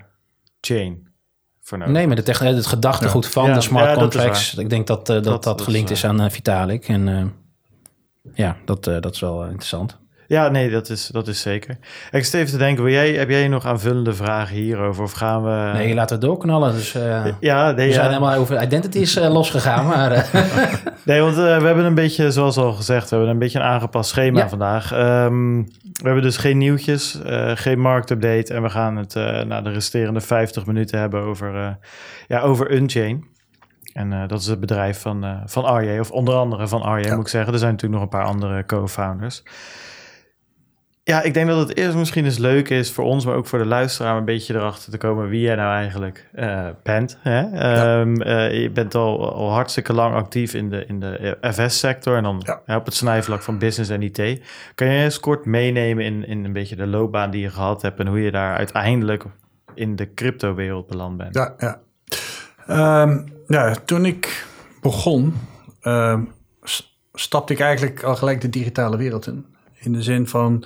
chain 0.60 1.08
voor 1.60 1.78
nodig. 1.78 1.94
Nee, 1.94 2.06
maar 2.06 2.16
de 2.16 2.22
techn- 2.22 2.44
het 2.44 2.66
gedachtegoed 2.66 3.26
van 3.28 3.46
Ja, 3.46 3.54
de 3.54 3.60
smart 3.60 3.99
contracts, 3.99 4.54
ik 4.54 4.70
denk 4.70 4.87
dat 4.87 4.99
eh, 5.08 5.14
dat, 5.14 5.25
dat, 5.25 5.32
Dat- 5.32 5.42
dat 5.42 5.60
gelinkt 5.62 5.90
is 5.90 5.99
is 5.99 6.04
aan 6.04 6.20
eh, 6.20 6.30
Vitalik. 6.30 6.88
En 6.88 7.08
eh, 7.08 7.25
ja, 8.34 8.56
dat, 8.64 8.87
eh, 8.87 9.00
dat 9.00 9.14
is 9.14 9.20
wel 9.20 9.40
eh, 9.42 9.46
interessant. 9.49 9.99
Ja, 10.30 10.49
nee, 10.49 10.70
dat 10.70 10.88
is, 10.88 11.06
dat 11.06 11.28
is 11.28 11.40
zeker. 11.40 11.76
Ik 12.10 12.25
zit 12.25 12.34
even 12.34 12.50
te 12.52 12.58
denken, 12.58 12.84
wil 12.84 12.92
jij, 12.92 13.12
heb 13.12 13.28
jij 13.30 13.49
nog 13.49 13.66
aanvullende 13.66 14.14
vragen 14.14 14.56
hierover? 14.56 15.02
Of 15.02 15.12
gaan 15.12 15.42
we... 15.44 15.70
Nee, 15.78 15.94
laten 15.94 16.20
we 16.20 16.26
doorknallen. 16.26 16.72
Dus 16.72 16.94
eh, 16.94 17.25
Ja, 17.40 17.66
nee, 17.66 17.75
we 17.75 17.82
ja. 17.87 17.92
zijn 17.92 18.06
helemaal 18.06 18.34
over 18.34 18.62
identities 18.62 19.16
eh, 19.16 19.32
losgegaan. 19.32 19.87
Maar 19.87 20.12
eh, 20.12 20.34
nee 21.04 21.20
want 21.20 21.34
we 21.34 21.40
hebben 21.42 21.84
een 21.84 21.94
beetje, 21.94 22.30
zoals 22.30 22.56
al 22.56 22.72
gezegd, 22.72 23.10
we 23.10 23.16
hebben 23.16 23.32
een 23.32 23.38
beetje 23.40 23.58
een 23.58 23.64
aangepast 23.64 24.10
schema 24.10 24.38
Ja. 24.38 24.49
vandaag. 24.49 24.92
Ehm, 24.92 25.56
we 25.82 26.02
hebben 26.02 26.22
dus 26.22 26.37
geen 26.37 26.58
nieuwtjes, 26.58 27.18
geen 27.54 27.80
marktupdate. 27.80 28.54
En 28.54 28.62
we 28.62 28.70
gaan 28.70 28.96
het 28.96 29.14
na 29.46 29.60
de 29.62 29.70
resterende 29.70 30.20
50 30.20 30.66
minuten 30.66 30.99
hebben 30.99 31.22
over, 31.22 31.78
ja, 32.28 32.40
over 32.40 32.72
Unchain. 32.72 33.25
En 33.92 34.26
dat 34.28 34.40
is 34.40 34.46
het 34.46 34.60
bedrijf 34.60 35.00
van, 35.00 35.25
eh 35.25 35.30
van 35.46 35.64
Arje, 35.64 36.00
of 36.00 36.10
onder 36.10 36.34
andere 36.34 36.68
van 36.68 36.82
Arje, 36.82 37.06
Ja. 37.06 37.14
moet 37.14 37.25
ik 37.25 37.30
zeggen. 37.30 37.52
Er 37.52 37.58
zijn 37.58 37.70
natuurlijk 37.72 38.02
nog 38.02 38.12
een 38.12 38.18
paar 38.18 38.28
andere 38.28 38.64
co-founders. 38.66 39.42
Ja, 41.11 41.23
ik 41.23 41.35
denk 41.35 41.49
dat 41.49 41.69
het 41.69 41.76
eerst 41.76 41.97
misschien 41.97 42.25
eens 42.25 42.38
leuk 42.38 42.69
is 42.69 42.93
voor 42.93 43.05
ons, 43.05 43.25
maar 43.25 43.35
ook 43.35 43.47
voor 43.47 43.59
de 43.59 43.64
luisteraar, 43.67 44.12
om 44.12 44.19
een 44.19 44.25
beetje 44.25 44.55
erachter 44.55 44.90
te 44.90 44.99
komen 44.99 45.29
wie 45.29 45.40
jij 45.40 45.55
nou 45.55 45.75
eigenlijk 45.75 46.29
eh, 46.33 46.67
bent. 46.83 47.19
Hè? 47.21 47.40
Ehm, 47.40 48.21
eh, 48.21 48.62
je 48.62 48.71
bent 48.71 48.95
al, 48.95 49.33
al 49.33 49.50
hartstikke 49.52 49.93
lang 49.93 50.14
actief 50.14 50.55
in 50.55 50.71
de, 50.71 50.85
in 50.87 51.00
de 51.00 51.38
FS-sector 51.52 52.17
en 52.17 52.23
dan 52.23 52.43
Ja. 52.47 52.61
hè, 52.64 52.76
op 52.76 52.85
het 52.85 52.95
snijvlak 52.95 53.43
van 53.43 53.59
business 53.59 53.90
en 53.90 54.02
IT. 54.02 54.40
Kan 54.75 54.87
je 54.87 55.02
eens 55.02 55.21
kort 55.21 55.45
meenemen 55.45 56.05
in, 56.05 56.26
in 56.26 56.45
een 56.45 56.52
beetje 56.52 56.76
de 56.76 56.87
loopbaan 56.87 57.31
die 57.31 57.40
je 57.43 57.50
gehad 57.50 57.83
hebt 57.83 58.00
en 58.00 58.07
hoe 58.07 58.21
je 58.21 58.31
daar 58.31 58.57
uiteindelijk 58.57 59.25
in 59.75 59.97
de 59.97 60.14
crypto-wereld 60.14 60.87
beland 60.87 61.17
bent? 61.17 61.35
Ja, 61.35 61.55
ja. 61.59 61.81
Ehm, 62.67 63.19
ja, 63.47 63.75
toen 63.85 64.05
ik 64.05 64.47
begon, 64.81 65.35
ehm, 65.81 66.21
stapte 67.12 67.52
ik 67.52 67.61
eigenlijk 67.61 68.02
al 68.02 68.17
gelijk 68.17 68.40
de 68.40 68.49
digitale 68.50 68.97
wereld 68.97 69.26
in. 69.26 69.47
In 69.80 69.92
de 69.92 70.02
zin 70.02 70.26
van, 70.26 70.64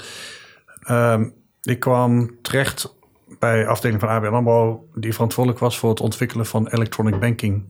ehm, 0.81 1.29
ik 1.63 1.81
kwam 1.81 2.37
terecht 2.43 2.97
bij 3.39 3.63
de 3.63 3.67
afdeling 3.67 4.01
van 4.01 4.09
ABN 4.09 4.35
AMRO... 4.35 4.89
die 4.95 5.13
verantwoordelijk 5.13 5.63
was 5.63 5.79
voor 5.79 5.91
het 5.91 6.01
ontwikkelen 6.01 6.47
van 6.47 6.69
electronic 6.69 7.21
banking 7.21 7.65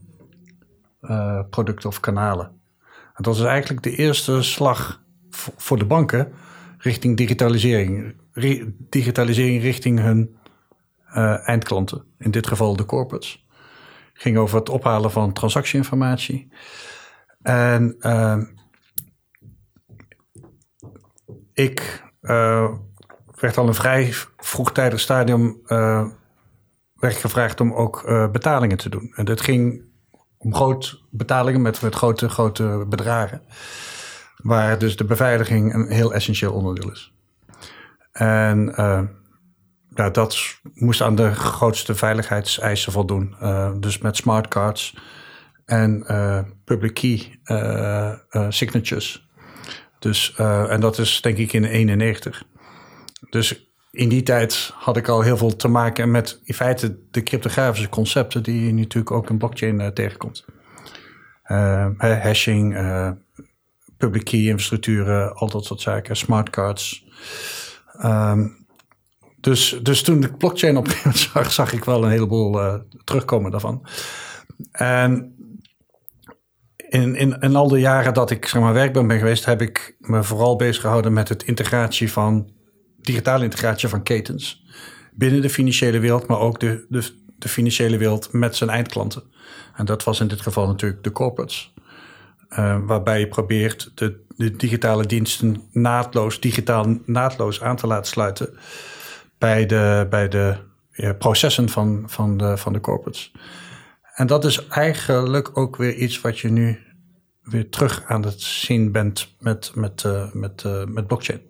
eh, 1.00 1.40
producten 1.50 1.88
of 1.88 2.00
kanalen. 2.00 2.46
En 3.14 3.22
dat 3.22 3.34
is 3.34 3.42
eigenlijk 3.42 3.82
de 3.82 3.96
eerste 3.96 4.42
slag 4.42 5.02
voor 5.56 5.78
de 5.78 5.84
banken 5.84 6.32
richting 6.78 7.16
digitalisering. 7.16 8.14
Ri- 8.32 8.74
digitalisering 8.78 9.62
richting 9.62 9.98
hun 9.98 10.36
eh, 11.06 11.48
eindklanten, 11.48 12.04
in 12.18 12.30
dit 12.30 12.46
geval 12.46 12.76
de 12.76 12.84
corporates. 12.84 13.46
Ging 14.12 14.36
over 14.36 14.58
het 14.58 14.68
ophalen 14.68 15.10
van 15.10 15.32
transactieinformatie. 15.32 16.48
En 17.42 17.96
ehm, 18.00 18.44
ik 21.54 22.02
eh, 22.20 22.73
werd 23.40 23.56
al 23.56 23.68
een 23.68 23.75
vrij 23.75 24.12
vroegtijdig 24.37 25.00
stadium 25.00 25.61
eh, 25.66 26.06
werd 26.94 27.16
gevraagd 27.16 27.61
om 27.61 27.73
ook 27.73 28.02
eh, 28.02 28.30
betalingen 28.30 28.76
te 28.76 28.88
doen. 28.88 29.12
En 29.14 29.25
dat 29.25 29.40
ging 29.40 29.82
om 30.38 30.54
groot 30.54 31.02
betalingen 31.11 31.62
met, 31.62 31.78
grote, 31.78 32.28
grote 32.28 32.84
bedragen. 32.88 33.42
Waar 34.37 34.78
dus 34.78 34.96
de 34.96 35.04
beveiliging 35.04 35.75
een 35.75 35.90
heel 35.90 36.14
essentieel 36.14 36.52
onderdeel 36.52 36.90
is. 36.90 37.12
En 38.12 38.73
ja, 39.88 40.11
dat 40.11 40.61
moest 40.75 41.00
aan 41.00 41.14
de 41.14 41.34
grootste 41.34 41.94
veiligheidseisen 41.94 42.92
voldoen. 42.92 43.37
Dus 43.80 43.99
met 43.99 44.16
smartcards 44.16 44.96
en 45.64 46.06
public 46.64 46.94
key 46.94 47.38
signatures. 48.49 49.24
Dus, 50.04 50.34
eh, 50.37 50.70
en 50.70 50.80
dat 50.80 50.99
is 50.99 51.20
denk 51.20 51.38
ik 51.38 51.52
in 51.52 51.64
91. 51.64 52.44
Dus 53.30 53.70
in 53.90 54.08
die 54.08 54.23
tijd 54.23 54.73
had 54.75 54.96
ik 54.96 55.08
al 55.08 55.20
heel 55.20 55.37
veel 55.37 55.56
te 55.56 55.68
maken 55.68 56.11
met 56.11 56.40
in 56.42 56.54
feite 56.54 56.99
de 57.11 57.23
cryptografische 57.23 57.88
concepten 57.88 58.42
die 58.42 58.66
je 58.66 58.73
natuurlijk 58.73 59.11
ook 59.11 59.30
in 59.30 59.38
blockchain 59.38 59.80
eh, 59.80 59.87
tegenkomt. 59.87 60.44
Eh, 61.42 61.88
hashing, 61.99 62.76
public 63.96 64.25
key 64.25 64.40
infrastructuren, 64.40 65.34
al 65.34 65.49
dat 65.49 65.64
soort 65.64 65.80
zaken, 65.80 66.16
smartcards. 66.16 67.04
Ehm 67.99 68.46
dus, 69.40 69.78
dus 69.82 70.02
toen 70.02 70.20
de 70.20 70.32
blockchain 70.32 70.76
op 70.76 70.88
zag, 71.32 71.52
zag 71.52 71.73
ik 71.73 71.84
wel 71.84 72.04
een 72.04 72.11
heleboel 72.11 72.80
terugkomen 73.04 73.50
daarvan. 73.50 73.87
En 74.73 75.33
in, 77.02 77.54
al 77.56 77.68
de 77.68 77.80
jaren 77.80 78.14
dat 78.14 78.30
ik 78.30 78.46
zeg 78.46 78.62
maar, 78.62 78.72
werkbaar 78.72 79.06
ben 79.06 79.18
geweest, 79.18 79.44
heb 79.44 79.62
ik 79.62 79.96
me 79.98 80.22
vooral 80.22 80.56
bezig 80.56 80.82
gehouden 80.82 81.12
met 81.12 81.28
het 81.28 81.42
integratie 81.42 82.12
van, 82.12 82.50
digitale 83.00 83.44
integratie 83.44 83.88
van 83.88 84.02
ketens. 84.02 84.64
Binnen 85.12 85.42
de 85.42 85.50
financiële 85.50 85.98
wereld, 85.98 86.26
maar 86.26 86.38
ook 86.38 86.60
de, 86.60 86.86
de, 86.88 87.10
de 87.38 87.48
financiële 87.48 87.96
wereld 87.96 88.32
met 88.32 88.56
zijn 88.56 88.70
eindklanten. 88.70 89.22
En 89.74 89.84
dat 89.84 90.04
was 90.04 90.20
in 90.20 90.28
dit 90.28 90.40
geval 90.40 90.66
natuurlijk 90.66 91.04
de 91.04 91.12
corporates. 91.12 91.74
Eh, 92.48 92.78
waarbij 92.86 93.20
je 93.20 93.28
probeert 93.28 93.90
de, 93.94 94.24
de 94.36 94.56
digitale 94.56 95.06
diensten 95.06 95.62
naadloos, 95.72 96.40
digitaal 96.40 96.98
naadloos 97.04 97.62
aan 97.62 97.76
te 97.76 97.86
laten 97.86 98.12
sluiten 98.12 98.58
bij 99.38 99.66
de, 99.66 100.06
bij 100.10 100.28
de 100.28 100.56
processen 101.18 101.68
van, 101.68 102.02
van, 102.06 102.36
de, 102.36 102.56
van 102.56 102.72
de 102.72 102.80
corporates. 102.80 103.32
En 104.14 104.26
dat 104.26 104.44
is 104.44 104.66
eigenlijk 104.68 105.59
ook 105.59 105.76
weer 105.76 105.94
iets 105.94 106.21
wat 106.21 106.38
je 106.38 106.50
nu 106.50 106.78
weer 107.42 107.71
terug 107.71 108.04
aan 108.06 108.25
het 108.25 108.40
zien 108.40 108.92
bent 108.92 109.35
met, 109.38 109.73
met, 109.75 110.04
eh, 110.04 110.33
met, 110.33 110.64
eh, 110.64 110.85
met 110.85 111.06
blockchain. 111.06 111.40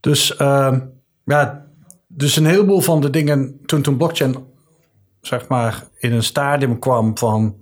Dus 0.00 0.36
ehm, 0.36 0.80
ja, 1.24 1.66
dus 2.06 2.36
een 2.36 2.46
heleboel 2.46 2.80
van 2.80 3.00
de 3.00 3.10
dingen 3.10 3.60
toen, 3.66 3.82
toen 3.82 3.96
blockchain 3.96 4.36
zeg 5.20 5.48
maar 5.48 5.88
in 5.98 6.12
een 6.12 6.22
stadium 6.22 6.78
kwam 6.78 7.18
van 7.18 7.56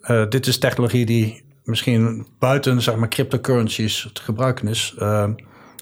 eh, 0.00 0.28
dit 0.28 0.46
is 0.46 0.58
technologie 0.58 1.06
die 1.06 1.44
misschien 1.64 2.26
buiten 2.38 2.82
zeg 2.82 2.96
maar 2.96 3.08
cryptocurrencies 3.08 4.10
te 4.12 4.22
gebruiken 4.22 4.68
is, 4.68 4.94
ehm, 4.98 5.34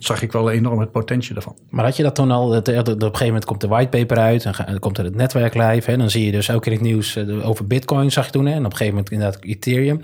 zag 0.04 0.22
ik 0.22 0.32
wel 0.32 0.50
enorm 0.50 0.80
het 0.80 0.90
potentie 0.90 1.34
daarvan. 1.34 1.56
Maar 1.68 1.84
had 1.84 1.96
je 1.96 2.02
dat 2.02 2.14
toen 2.14 2.30
al, 2.30 2.56
op 2.56 2.68
een 2.68 2.74
gegeven 2.74 3.26
moment 3.26 3.44
komt 3.44 3.60
de 3.60 3.68
whitepaper 3.68 4.18
uit 4.18 4.44
en 4.44 4.54
dan 4.66 4.78
komt 4.78 4.98
er 4.98 5.04
het 5.04 5.14
netwerk 5.14 5.54
live. 5.54 5.90
Hè, 5.90 5.96
dan 5.96 6.10
zie 6.10 6.24
je 6.24 6.32
dus 6.32 6.50
ook 6.50 6.66
in 6.66 6.72
het 6.72 6.80
nieuws 6.80 7.16
eh, 7.16 7.48
over 7.48 7.66
bitcoin 7.66 8.12
zag 8.12 8.24
je 8.24 8.30
toen 8.30 8.46
hè, 8.46 8.52
en 8.52 8.58
op 8.58 8.64
een 8.64 8.70
gegeven 8.70 8.94
moment 8.94 9.10
inderdaad 9.10 9.44
Ethereum. 9.44 10.02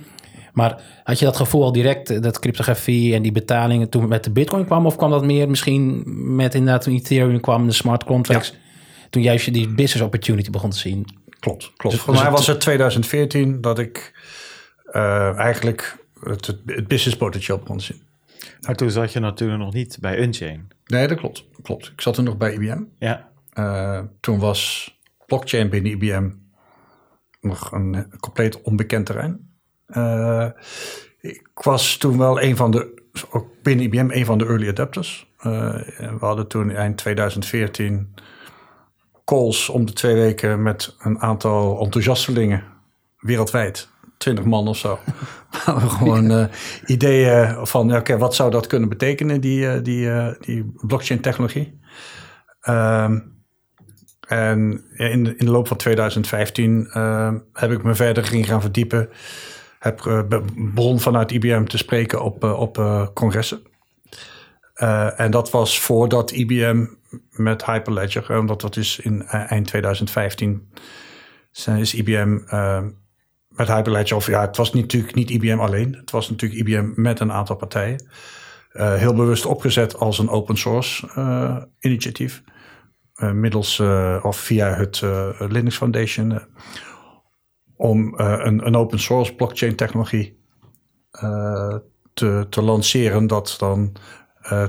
Maar 0.52 0.82
had 1.04 1.18
je 1.18 1.24
dat 1.24 1.36
gevoel 1.36 1.62
al 1.62 1.72
direct, 1.72 2.10
eh, 2.10 2.20
dat 2.20 2.38
cryptografie 2.38 3.14
en 3.14 3.22
die 3.22 3.32
betalingen 3.32 3.88
toen 3.88 4.08
met 4.08 4.24
de 4.24 4.30
bitcoin 4.30 4.64
kwam? 4.64 4.86
Of 4.86 4.96
kwam 4.96 5.10
dat 5.10 5.24
meer 5.24 5.48
misschien 5.48 6.02
met 6.36 6.54
inderdaad 6.54 6.82
toen 6.82 6.94
Ethereum 6.94 7.40
kwam, 7.40 7.66
de 7.66 7.72
smart 7.72 8.04
contracts? 8.04 8.54
Toen 9.10 9.22
juist 9.22 9.44
je 9.44 9.50
die 9.50 9.68
business 9.68 10.00
opportunity 10.00 10.50
begon 10.50 10.70
te 10.70 10.78
zien. 10.78 11.06
Klopt, 11.40 11.72
klopt. 11.76 11.96
Dus- 11.96 12.04
Voor 12.04 12.12
dus 12.12 12.22
mij 12.22 12.32
was 12.32 12.46
het 12.46 12.60
2014 12.60 13.60
dat 13.60 13.78
ik 13.78 14.12
eh, 14.86 15.38
eigenlijk 15.38 15.96
het, 16.20 16.46
het, 16.46 16.58
het 16.66 16.88
business 16.88 17.16
potentieel 17.16 17.58
begon 17.58 17.78
te 17.78 17.84
zien. 17.84 18.05
Maar 18.60 18.74
toen 18.74 18.90
zat 18.90 19.12
je 19.12 19.20
natuurlijk 19.20 19.60
nog 19.60 19.72
niet 19.72 19.98
bij 20.00 20.18
Unchain. 20.18 20.68
Nee, 20.84 21.08
dat 21.08 21.18
klopt. 21.18 21.44
klopt. 21.62 21.86
Ik 21.86 22.00
zat 22.00 22.14
toen 22.14 22.24
nog 22.24 22.36
bij 22.36 22.52
IBM. 22.52 22.82
Ja, 22.98 23.28
Eh, 23.52 24.00
toen 24.20 24.38
was 24.38 24.90
blockchain 25.26 25.68
binnen 25.70 25.92
IBM 25.92 26.30
nog 27.40 27.72
een 27.72 28.14
compleet 28.20 28.62
onbekend 28.62 29.06
terrein. 29.06 29.50
Eh, 29.86 30.48
ik 31.20 31.50
was 31.54 31.96
toen 31.96 32.18
wel 32.18 32.42
een 32.42 32.56
van 32.56 32.70
de, 32.70 33.02
ook 33.30 33.48
binnen 33.62 33.84
IBM, 33.84 34.10
een 34.10 34.24
van 34.24 34.38
de 34.38 34.46
early 34.46 34.68
adapters. 34.68 35.32
Eh, 35.38 35.74
we 35.98 36.16
hadden 36.20 36.48
toen 36.48 36.70
eind 36.70 36.96
2014 36.96 38.14
calls 39.24 39.68
om 39.68 39.86
de 39.86 39.92
twee 39.92 40.14
weken 40.14 40.62
met 40.62 40.96
een 40.98 41.18
aantal 41.20 41.80
enthousiastelingen 41.80 42.64
wereldwijd. 43.18 43.88
20 44.16 44.44
man 44.44 44.68
of 44.68 44.76
zo. 44.76 44.98
Waar 45.66 45.80
we 45.80 45.88
gewoon 45.88 46.30
eh, 46.30 46.44
ideeën 46.86 47.66
van, 47.66 47.96
oké, 47.96 48.18
wat 48.18 48.34
zou 48.34 48.50
dat 48.50 48.66
kunnen 48.66 48.88
betekenen, 48.88 49.40
die, 49.40 49.68
eh, 49.68 49.82
die, 49.82 50.10
eh, 50.10 50.34
die 50.40 50.72
blockchain 50.86 51.20
technologie. 51.20 51.80
Ehm, 52.60 53.18
en 54.28 54.84
in 54.96 55.24
de, 55.24 55.36
in 55.36 55.44
de 55.46 55.50
loop 55.50 55.68
van 55.68 55.76
2015 55.76 56.88
eh, 56.92 57.34
heb 57.52 57.70
ik 57.70 57.82
me 57.82 57.94
verder 57.94 58.34
in 58.34 58.44
gaan 58.44 58.60
verdiepen. 58.60 59.08
Heb 59.78 60.26
begon 60.56 61.00
vanuit 61.00 61.30
IBM 61.30 61.64
te 61.64 61.78
spreken 61.78 62.22
op, 62.22 62.44
op 62.44 63.10
congressen. 63.14 63.62
En 65.16 65.30
dat 65.30 65.50
was 65.50 65.80
voordat 65.80 66.30
IBM 66.30 66.86
met 67.30 67.64
Hyperledger, 67.64 68.38
omdat 68.38 68.60
dat 68.60 68.76
is 68.76 68.98
in 68.98 69.22
eind 69.26 69.66
2015, 69.66 70.68
zijn- 71.50 71.78
is 71.80 71.94
IBM 71.94 72.38
eh, 72.46 72.82
met 73.56 73.68
Hyperledger, 73.68 74.16
of 74.16 74.26
ja, 74.26 74.40
het 74.40 74.56
was 74.56 74.72
natuurlijk 74.72 75.14
niet 75.14 75.30
IBM 75.30 75.58
alleen. 75.58 75.94
Het 75.94 76.10
was 76.10 76.30
natuurlijk 76.30 76.60
IBM 76.60 76.92
met 76.94 77.20
een 77.20 77.32
aantal 77.32 77.56
partijen. 77.56 78.06
Eh, 78.76 78.94
heel 78.94 79.14
bewust 79.14 79.46
opgezet 79.46 79.98
als 79.98 80.18
een 80.18 80.28
open 80.28 80.56
source 80.56 81.08
eh, 81.14 81.62
initiatief. 81.80 82.42
eh, 83.14 83.32
middels 83.32 83.80
of 84.22 84.36
via 84.36 84.74
het 84.74 85.00
Linux 85.38 85.76
Foundation 85.76 86.40
om 87.76 88.14
een, 88.16 88.66
een 88.66 88.76
open 88.76 88.98
source 88.98 89.34
blockchain 89.34 89.76
technologie 89.76 90.38
te, 92.14 92.46
te 92.50 92.62
lanceren 92.62 93.26
dat 93.26 93.54
dan 93.58 93.92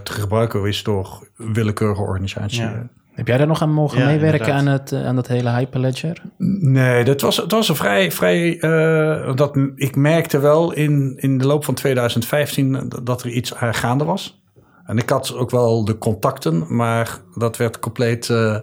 te 0.03 0.11
gebruiken 0.11 0.65
is 0.65 0.83
door 0.83 1.29
willekeurige 1.35 2.01
organisaties. 2.01 2.57
Ja. 2.57 2.89
Heb 3.17 3.27
jij 3.27 3.37
daar 3.37 3.47
nog 3.47 3.61
aan 3.61 3.73
mogen 3.73 3.99
Ja, 3.99 4.05
meewerken 4.05 4.53
aan, 4.53 4.67
het, 4.67 4.91
eh, 4.91 5.05
aan 5.05 5.15
dat 5.15 5.27
hele 5.27 5.49
Hyperledger? 5.49 6.21
Nee, 6.59 7.03
dat 7.03 7.21
was, 7.21 7.37
het 7.37 7.51
was 7.51 7.69
een 7.69 7.75
vrij, 7.75 8.11
vrij 8.11 8.59
eh, 8.59 9.35
dat, 9.35 9.57
ik 9.75 9.95
merkte 9.95 10.39
wel 10.39 10.73
in, 10.73 11.13
in 11.17 11.37
de 11.37 11.47
loop 11.47 11.65
van 11.65 11.73
2015 11.73 12.91
dat 13.03 13.23
er 13.23 13.29
iets 13.29 13.55
aan 13.55 13.73
gaande 13.73 14.03
was. 14.03 14.41
En 14.85 14.97
ik 14.97 15.09
had 15.09 15.35
ook 15.35 15.51
wel 15.51 15.85
de 15.85 15.97
contacten, 15.97 16.75
maar 16.75 17.17
dat 17.35 17.57
werd 17.57 17.79
compleet 17.79 18.29
uh, 18.29 18.57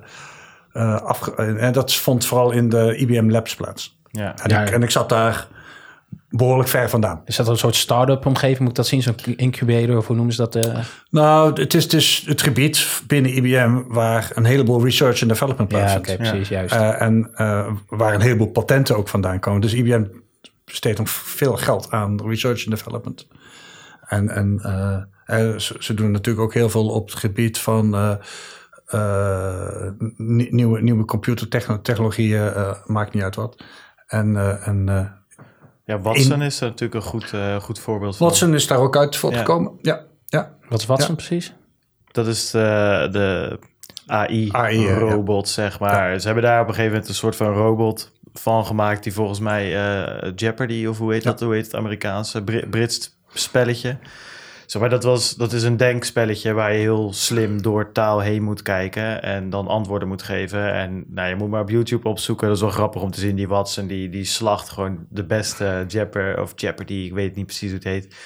uh, 0.72 1.00
afge... 1.00 1.34
En 1.34 1.72
dat 1.72 1.94
vond 1.94 2.26
vooral 2.26 2.50
in 2.50 2.68
de 2.68 2.96
IBM 2.96 3.30
Labs 3.30 3.54
plaats. 3.54 3.98
Ja. 4.10 4.34
En, 4.36 4.62
ik, 4.62 4.70
en 4.70 4.82
ik 4.82 4.90
zat 4.90 5.08
daar 5.08 5.48
behoorlijk 6.36 6.68
ver 6.68 6.90
vandaan. 6.90 7.22
Is 7.24 7.36
dat 7.36 7.48
een 7.48 7.56
soort 7.56 7.76
start-up 7.76 8.26
omgeving? 8.26 8.58
Moet 8.58 8.68
ik 8.68 8.74
dat 8.74 8.86
zien? 8.86 9.02
Zo'n 9.02 9.14
incubator 9.36 9.96
of 9.96 10.06
hoe 10.06 10.16
noemen 10.16 10.34
ze 10.34 10.48
dat? 10.48 10.66
Uh... 10.66 10.78
Nou, 11.10 11.60
het 11.60 11.74
is 11.74 11.88
dus 11.88 12.24
het 12.26 12.42
gebied 12.42 13.02
binnen 13.06 13.36
IBM 13.36 13.82
waar 13.86 14.30
een 14.34 14.44
heleboel 14.44 14.84
research 14.84 15.20
en 15.20 15.28
development 15.28 15.68
plaatsvindt. 15.68 16.06
Ja, 16.08 16.14
oké, 16.14 16.22
precies, 16.22 16.48
ja. 16.48 16.56
juist. 16.56 16.74
Uh, 16.74 17.02
en 17.02 17.30
uh, 17.34 17.72
waar 17.88 18.14
een 18.14 18.20
heleboel 18.20 18.50
patenten 18.50 18.96
ook 18.96 19.08
vandaan 19.08 19.40
komen. 19.40 19.60
Dus 19.60 19.74
IBM 19.74 20.04
besteedt 20.64 20.98
nog 20.98 21.08
veel 21.08 21.56
geld 21.56 21.90
aan 21.90 22.28
research 22.28 22.64
en 22.64 22.70
development. 22.70 23.28
En, 24.06 24.28
en 24.28 24.60
ze, 25.60 25.76
ze, 25.78 25.94
doen 25.94 26.10
natuurlijk 26.10 26.44
ook 26.44 26.54
heel 26.54 26.70
veel 26.70 26.88
op 26.88 27.10
het 27.10 27.18
gebied 27.18 27.58
van 27.58 28.18
nieuwe, 30.16 30.80
nieuwe 30.80 31.04
computertechnologieën, 31.04 32.52
maakt 32.86 33.14
niet 33.14 33.22
uit 33.22 33.34
wat. 33.34 33.64
En, 34.06 34.60
en 34.64 34.88
ja, 35.84 36.00
Watson 36.00 36.40
in, 36.40 36.46
is 36.46 36.60
er 36.60 36.68
natuurlijk 36.68 37.04
een 37.04 37.10
goed, 37.10 37.32
uh, 37.34 37.56
goed 37.56 37.78
voorbeeld 37.78 38.16
van. 38.16 38.26
Watson 38.26 38.54
is 38.54 38.66
daar 38.66 38.78
ook 38.78 38.96
uit 38.96 39.16
voortgekomen. 39.16 39.72
Ja. 39.82 39.94
ja, 39.94 40.04
ja. 40.26 40.54
Wat 40.68 40.80
is 40.80 40.86
Watson 40.86 41.08
ja. 41.08 41.14
precies? 41.14 41.54
Dat 42.12 42.26
is 42.26 42.50
de, 42.50 43.08
de 43.10 43.58
AI-robot, 44.06 45.44
AI, 45.44 45.52
zeg 45.52 45.78
maar. 45.78 46.12
Ja. 46.12 46.18
Ze 46.18 46.26
hebben 46.26 46.44
daar 46.44 46.60
op 46.60 46.68
een 46.68 46.74
gegeven 46.74 46.92
moment 46.92 47.08
een 47.08 47.14
soort 47.14 47.36
van 47.36 47.52
robot 47.52 48.12
van 48.32 48.66
gemaakt... 48.66 49.02
die 49.02 49.12
volgens 49.12 49.40
mij 49.40 49.72
uh, 49.72 50.32
Jeopardy, 50.36 50.86
of 50.86 50.98
hoe 50.98 51.12
heet 51.12 51.22
dat? 51.22 51.40
Hoe 51.40 51.54
heet 51.54 51.64
het 51.64 51.74
Amerikaanse? 51.74 52.42
Br 52.42 52.66
Brits 52.66 53.16
spelletje. 53.32 53.98
Zeg 54.66 54.80
maar, 54.80 54.90
dat, 54.90 55.02
was, 55.02 55.34
dat 55.34 55.52
is 55.52 55.62
een 55.62 55.76
denkspelletje 55.76 56.52
waar 56.52 56.72
je 56.72 56.78
heel 56.78 57.12
slim 57.12 57.62
door 57.62 57.92
taal 57.92 58.20
heen 58.20 58.42
moet 58.42 58.62
kijken 58.62 59.22
en 59.22 59.50
dan 59.50 59.66
antwoorden 59.66 60.08
moet 60.08 60.22
geven. 60.22 60.72
En 60.72 61.04
nou, 61.08 61.28
je 61.28 61.34
moet 61.34 61.50
maar 61.50 61.60
op 61.60 61.70
YouTube 61.70 62.08
opzoeken. 62.08 62.46
Dat 62.46 62.56
is 62.56 62.62
wel 62.62 62.70
grappig 62.70 63.02
om 63.02 63.10
te 63.10 63.20
zien. 63.20 63.36
Die 63.36 63.48
Watson, 63.48 63.86
die, 63.86 64.08
die 64.08 64.24
slacht 64.24 64.68
gewoon 64.68 65.06
de 65.08 65.24
beste 65.24 65.84
Jeopardy 65.88 66.40
of 66.40 66.52
Jeopardy, 66.56 66.94
ik 66.94 67.14
weet 67.14 67.36
niet 67.36 67.46
precies 67.46 67.68
hoe 67.68 67.78
het 67.78 67.88
heet. 67.88 68.16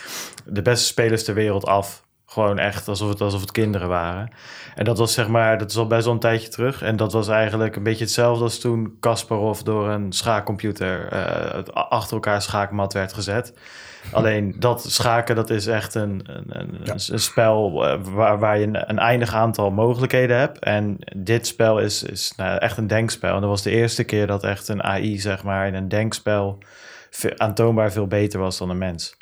De 0.46 0.62
beste 0.62 0.86
spelers 0.86 1.24
ter 1.24 1.34
wereld 1.34 1.66
af. 1.66 2.06
Gewoon 2.38 2.58
echt 2.58 2.88
alsof 2.88 3.08
het, 3.08 3.20
alsof 3.20 3.40
het 3.40 3.50
kinderen 3.50 3.88
waren. 3.88 4.30
En 4.74 4.84
dat 4.84 4.98
was 4.98 5.12
zeg 5.12 5.28
maar, 5.28 5.58
dat 5.58 5.70
is 5.70 5.76
al 5.76 5.86
best 5.86 6.04
wel 6.04 6.14
een 6.14 6.20
tijdje 6.20 6.48
terug. 6.48 6.82
En 6.82 6.96
dat 6.96 7.12
was 7.12 7.28
eigenlijk 7.28 7.76
een 7.76 7.82
beetje 7.82 8.04
hetzelfde 8.04 8.44
als 8.44 8.58
toen 8.58 8.96
Kasparov 9.00 9.60
door 9.60 9.88
een 9.88 10.12
schaakcomputer 10.12 11.12
uh, 11.12 11.62
achter 11.72 12.14
elkaar 12.14 12.42
schaakmat 12.42 12.92
werd 12.92 13.12
gezet. 13.12 13.52
Alleen 14.12 14.54
dat 14.58 14.84
schaken, 14.90 15.36
dat 15.36 15.50
is 15.50 15.66
echt 15.66 15.94
een, 15.94 16.22
een, 16.26 16.44
een, 16.48 16.78
ja. 16.84 16.92
een 16.92 17.20
spel 17.20 17.84
uh, 17.84 18.00
waar, 18.02 18.38
waar 18.38 18.58
je 18.58 18.66
een, 18.66 18.90
een, 18.90 18.98
eindig 18.98 19.34
aantal 19.34 19.70
mogelijkheden 19.70 20.38
hebt. 20.38 20.58
En 20.58 20.96
dit 21.16 21.46
spel 21.46 21.78
is, 21.78 22.02
is 22.02 22.32
nou, 22.36 22.58
echt 22.58 22.76
een 22.76 22.86
denkspel. 22.86 23.34
En 23.34 23.40
dat 23.40 23.50
was 23.50 23.62
de 23.62 23.70
eerste 23.70 24.04
keer 24.04 24.26
dat 24.26 24.44
echt 24.44 24.68
een 24.68 24.82
AI, 24.82 25.18
zeg 25.18 25.42
maar, 25.42 25.66
in 25.66 25.74
een 25.74 25.88
denkspel 25.88 26.58
aantoonbaar 27.36 27.92
veel 27.92 28.06
beter 28.06 28.40
was 28.40 28.58
dan 28.58 28.70
een 28.70 28.78
mens. 28.78 29.16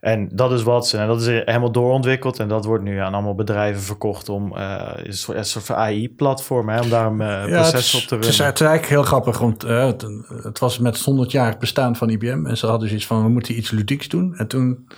En 0.00 0.28
dat 0.32 0.52
is 0.52 0.62
Watson. 0.62 1.00
En 1.00 1.06
dat 1.06 1.20
is 1.20 1.26
helemaal 1.26 1.72
doorontwikkeld. 1.72 2.38
En 2.38 2.48
dat 2.48 2.64
wordt 2.64 2.84
nu 2.84 2.98
aan 2.98 3.14
allemaal 3.14 3.34
bedrijven 3.34 3.82
verkocht 3.82 4.28
om 4.28 4.56
uh, 4.56 4.90
een 4.94 5.12
soort, 5.12 5.38
een 5.38 5.44
soort 5.44 5.70
AI-platform, 5.70 6.70
om 6.70 6.88
daar 6.88 7.06
een 7.06 7.20
uh, 7.20 7.48
ja, 7.48 7.60
proces 7.60 7.94
is, 7.94 7.94
op 7.94 8.00
te 8.00 8.08
runnen. 8.08 8.28
Het 8.28 8.38
is, 8.38 8.46
het 8.46 8.60
is 8.60 8.66
eigenlijk 8.66 8.92
heel 8.92 9.02
grappig, 9.02 9.38
want 9.38 9.64
uh, 9.64 9.86
het, 9.86 10.06
het, 10.42 10.58
was 10.58 10.78
met 10.78 10.96
het 10.96 11.04
100 11.04 11.30
jaar 11.30 11.56
bestaan 11.58 11.96
van 11.96 12.10
IBM. 12.10 12.46
En 12.46 12.56
ze 12.56 12.66
hadden 12.66 12.88
zoiets 12.88 13.06
van, 13.06 13.22
we 13.22 13.28
moeten 13.28 13.56
iets 13.56 13.70
ludieks 13.70 14.08
doen. 14.08 14.36
En 14.36 14.46
toen 14.46 14.88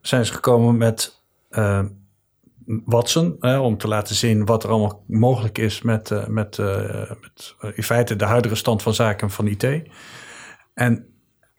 zijn 0.00 0.26
ze 0.26 0.32
gekomen 0.32 0.76
met 0.76 1.22
Watson, 2.84 3.42
om 3.42 3.78
te 3.78 3.88
laten 3.88 4.14
zien 4.14 4.44
wat 4.44 4.64
er 4.64 4.70
allemaal 4.70 5.04
mogelijk 5.06 5.58
is 5.58 5.82
met, 5.82 6.28
met, 6.28 6.58
met 7.20 7.54
in 7.74 7.82
feite 7.82 8.16
de 8.16 8.24
huidige 8.24 8.54
stand 8.54 8.82
van 8.82 8.94
zaken 8.94 9.30
van 9.30 9.46
IT. 9.46 9.82
En 10.74 11.06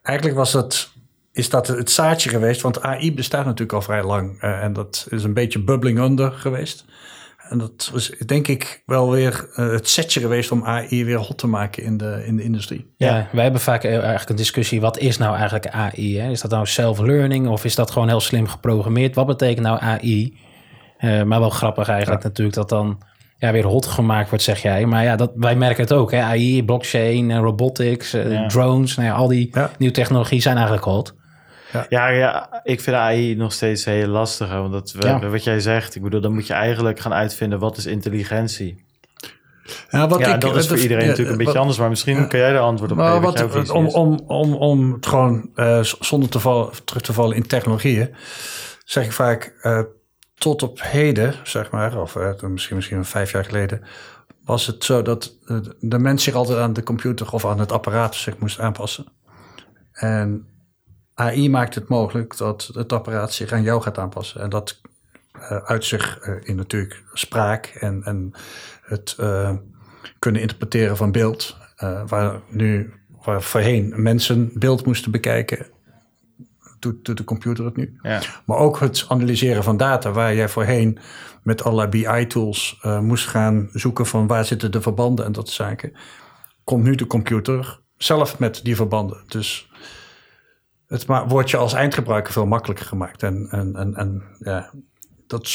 eigenlijk 0.02 0.38
was 0.38 0.54
het 0.54 0.98
is 1.32 1.50
dat 1.50 1.68
het 1.68 1.92
zaadje 1.92 2.30
geweest. 2.30 2.62
Want 2.62 2.82
AI 2.82 3.14
bestaat 3.14 3.46
natuurlijk 3.46 3.74
al 3.74 3.82
vrij 3.82 4.04
lang. 4.04 4.44
Uh, 4.44 4.64
en 4.64 4.74
dat 4.74 5.08
is 5.10 5.24
een 5.24 5.34
beetje 5.34 5.64
bubbling 5.64 6.00
under 6.00 6.32
geweest. 6.32 6.86
En 7.50 7.58
dat 7.58 7.90
was 7.94 8.10
denk 8.26 8.48
ik 8.48 8.84
wel 8.86 9.12
weer 9.12 9.50
uh, 9.56 9.72
het 9.72 9.90
setje 9.90 10.20
geweest 10.20 10.52
om 10.52 10.66
AI 10.66 11.06
weer 11.06 11.18
hot 11.18 11.38
te 11.38 11.48
maken 11.48 11.84
in 11.84 11.98
de, 11.98 12.24
in 12.26 12.36
de 12.36 12.44
industrie. 12.44 12.94
Ja, 12.98 13.18
ja. 13.18 13.28
wij 13.32 13.44
hebben 13.44 13.62
vaak 13.62 13.84
eigenlijk 13.84 14.30
een 14.30 14.36
discussie. 14.36 14.82
Wat 14.82 14.98
is 14.98 15.18
nou 15.18 15.36
eigenlijk 15.36 15.68
AI? 15.68 16.20
Hè? 16.20 16.30
Is 16.30 16.42
dat 16.42 16.52
nou 16.52 16.66
self-learning 16.66 17.48
of 17.48 17.66
is 17.66 17.76
dat 17.76 17.92
gewoon 17.92 18.08
heel 18.08 18.20
slim 18.20 18.48
geprogrammeerd? 18.48 19.16
Wat 19.16 19.26
betekent 19.26 19.66
nou 19.66 19.80
AI? 19.80 20.38
Uh, 21.00 21.24
maar 21.24 21.40
wel 21.40 21.50
grappig 21.50 21.90
eigenlijk 21.90 22.22
ja. 22.22 22.28
natuurlijk 22.28 22.56
dat 22.56 22.70
dan 22.70 23.02
ja, 23.38 23.52
weer 23.52 23.66
hot 23.66 23.86
gemaakt 23.86 24.30
wordt, 24.30 24.44
zeg 24.44 24.62
jij. 24.62 24.86
Maar 24.86 25.04
ja, 25.04 25.16
dat, 25.16 25.32
wij 25.36 25.56
merken 25.56 25.84
het 25.84 25.94
ook. 25.94 26.12
Hè? 26.12 26.22
AI, 26.22 26.64
blockchain, 26.64 27.38
robotics, 27.38 28.12
ja. 28.12 28.48
drones. 28.48 28.96
Nou 28.96 29.08
ja, 29.08 29.16
al 29.16 29.28
die 29.28 29.52
nieuwe 29.78 29.94
technologie 29.94 30.42
zijn 30.42 30.56
eigenlijk 30.56 30.86
hot. 30.86 31.18
Ja. 31.72 31.86
ja. 31.90 32.10
Ja, 32.10 32.62
ik 32.64 32.82
vind 32.82 32.96
AI 32.96 33.36
nog 33.36 33.54
steeds 33.54 33.86
heel 33.86 34.08
lastig. 34.08 34.50
Want 34.50 34.72
dat, 34.72 34.96
ja. 35.00 35.30
wat 35.30 35.44
jij 35.44 35.60
zegt, 35.60 35.96
ik 35.96 36.02
bedoel, 36.02 36.22
dan 36.22 36.34
moet 36.34 36.48
je 36.48 36.54
eigenlijk 36.54 37.00
gaan 37.00 37.14
uitvinden 37.14 37.60
wat 37.60 37.78
is 37.78 37.86
intelligentie. 37.86 38.88
Ja, 39.90 40.08
wat 40.08 40.20
ja 40.20 40.34
ik, 40.34 40.42
dat 40.42 40.56
is 40.56 40.68
voor 40.68 40.78
iedereen 40.78 41.08
natuurlijk 41.08 41.32
een 41.32 41.38
beetje 41.38 41.52
wat, 41.52 41.62
anders. 41.62 41.80
Maar 41.80 41.90
misschien 41.90 42.28
kan 42.28 42.40
jij 42.40 42.52
er 42.52 42.60
antwoord 42.60 42.92
op 42.92 42.98
geven. 42.98 43.22
Wat, 43.22 43.40
wat 43.40 43.70
om, 43.70 43.88
om, 43.88 44.20
om, 44.28 44.54
om 44.54 44.94
het 44.94 45.08
gewoon 45.08 45.50
uh, 45.56 45.84
zonder 45.84 46.30
te 46.30 46.40
vallen, 46.40 46.70
terug 46.86 47.02
te 47.02 47.14
vallen 47.14 47.36
in 47.36 47.48
technologieën, 47.48 48.16
zeg 48.86 49.06
ik 49.06 49.12
vaak 49.12 49.54
uh, 49.62 49.80
tot 50.36 50.64
op 50.64 50.82
heden, 50.82 51.34
zeg 51.44 51.72
maar, 51.72 52.02
of 52.02 52.16
uh, 52.16 52.42
misschien, 52.42 52.76
misschien 52.76 53.06
vijf 53.06 53.32
jaar 53.32 53.46
geleden, 53.46 53.84
was 54.46 54.68
het 54.68 54.84
zo 54.84 55.02
dat 55.02 55.36
de 55.80 56.00
mens 56.00 56.24
zich 56.24 56.34
altijd 56.34 56.60
aan 56.60 56.74
de 56.74 56.84
computer 56.84 57.34
of 57.34 57.46
aan 57.46 57.60
het 57.60 57.72
apparaat 57.72 58.16
zich 58.16 58.38
moest 58.38 58.60
aanpassen. 58.60 59.06
En 59.92 60.48
AI 61.20 61.50
maakt 61.50 61.76
het 61.76 61.88
mogelijk 61.88 62.38
dat 62.38 62.70
het 62.74 62.94
apparaat 62.94 63.34
zich 63.34 63.52
aan 63.52 63.62
jou 63.62 63.82
gaat 63.82 63.98
aanpassen. 63.98 64.42
En 64.42 64.50
dat 64.50 64.82
uh, 65.36 65.58
uit 65.58 65.86
zich 65.86 66.28
uh, 66.28 66.36
in 66.44 66.56
natuurlijk 66.56 67.04
spraak 67.14 67.66
en, 67.66 68.04
en 68.04 68.32
het 68.82 69.16
uh, 69.20 69.52
kunnen 70.20 70.42
interpreteren 70.42 70.98
van 70.98 71.12
beeld. 71.12 71.58
waar 72.08 72.42
nu, 72.50 72.94
waar 73.24 73.42
voorheen 73.42 73.94
mensen 73.96 74.52
beeld 74.54 74.86
moesten 74.86 75.12
bekijken, 75.12 75.68
doet, 76.80 77.06
doet 77.06 77.18
de 77.18 77.24
computer 77.24 77.66
het 77.66 77.76
nu. 77.76 78.00
Ja. 78.02 78.22
Maar 78.46 78.58
ook 78.58 78.80
het 78.80 79.06
analyseren 79.08 79.64
van 79.64 79.78
data, 79.78 80.12
waar 80.12 80.36
jij 80.36 80.50
voorheen 80.50 81.00
met 81.44 81.64
allerlei 81.64 81.90
BI-tools 81.90 82.80
moest 83.02 83.28
gaan 83.28 83.70
zoeken 83.74 84.06
van 84.06 84.28
waar 84.28 84.46
zitten 84.46 84.72
de 84.72 84.82
verbanden 84.82 85.26
en 85.26 85.32
dat 85.32 85.50
soort 85.50 85.70
zaken. 85.70 85.94
Komt 86.64 86.84
nu 86.84 86.96
de 86.96 87.08
computer 87.08 87.80
zelf 87.98 88.40
met 88.40 88.60
die 88.64 88.76
verbanden. 88.76 89.24
Dus 89.28 89.69
het 90.90 91.06
wordt 91.28 91.50
je 91.50 91.58
als 91.58 91.74
eindgebruiker 91.74 92.34
veel 92.34 92.46
makkelijker 92.46 92.86
gemaakt. 92.86 93.24
En, 93.24 93.48
en, 93.52 93.76
en, 93.76 93.96
en 93.96 94.24
ja, 94.40 94.72
dat, 95.28 95.50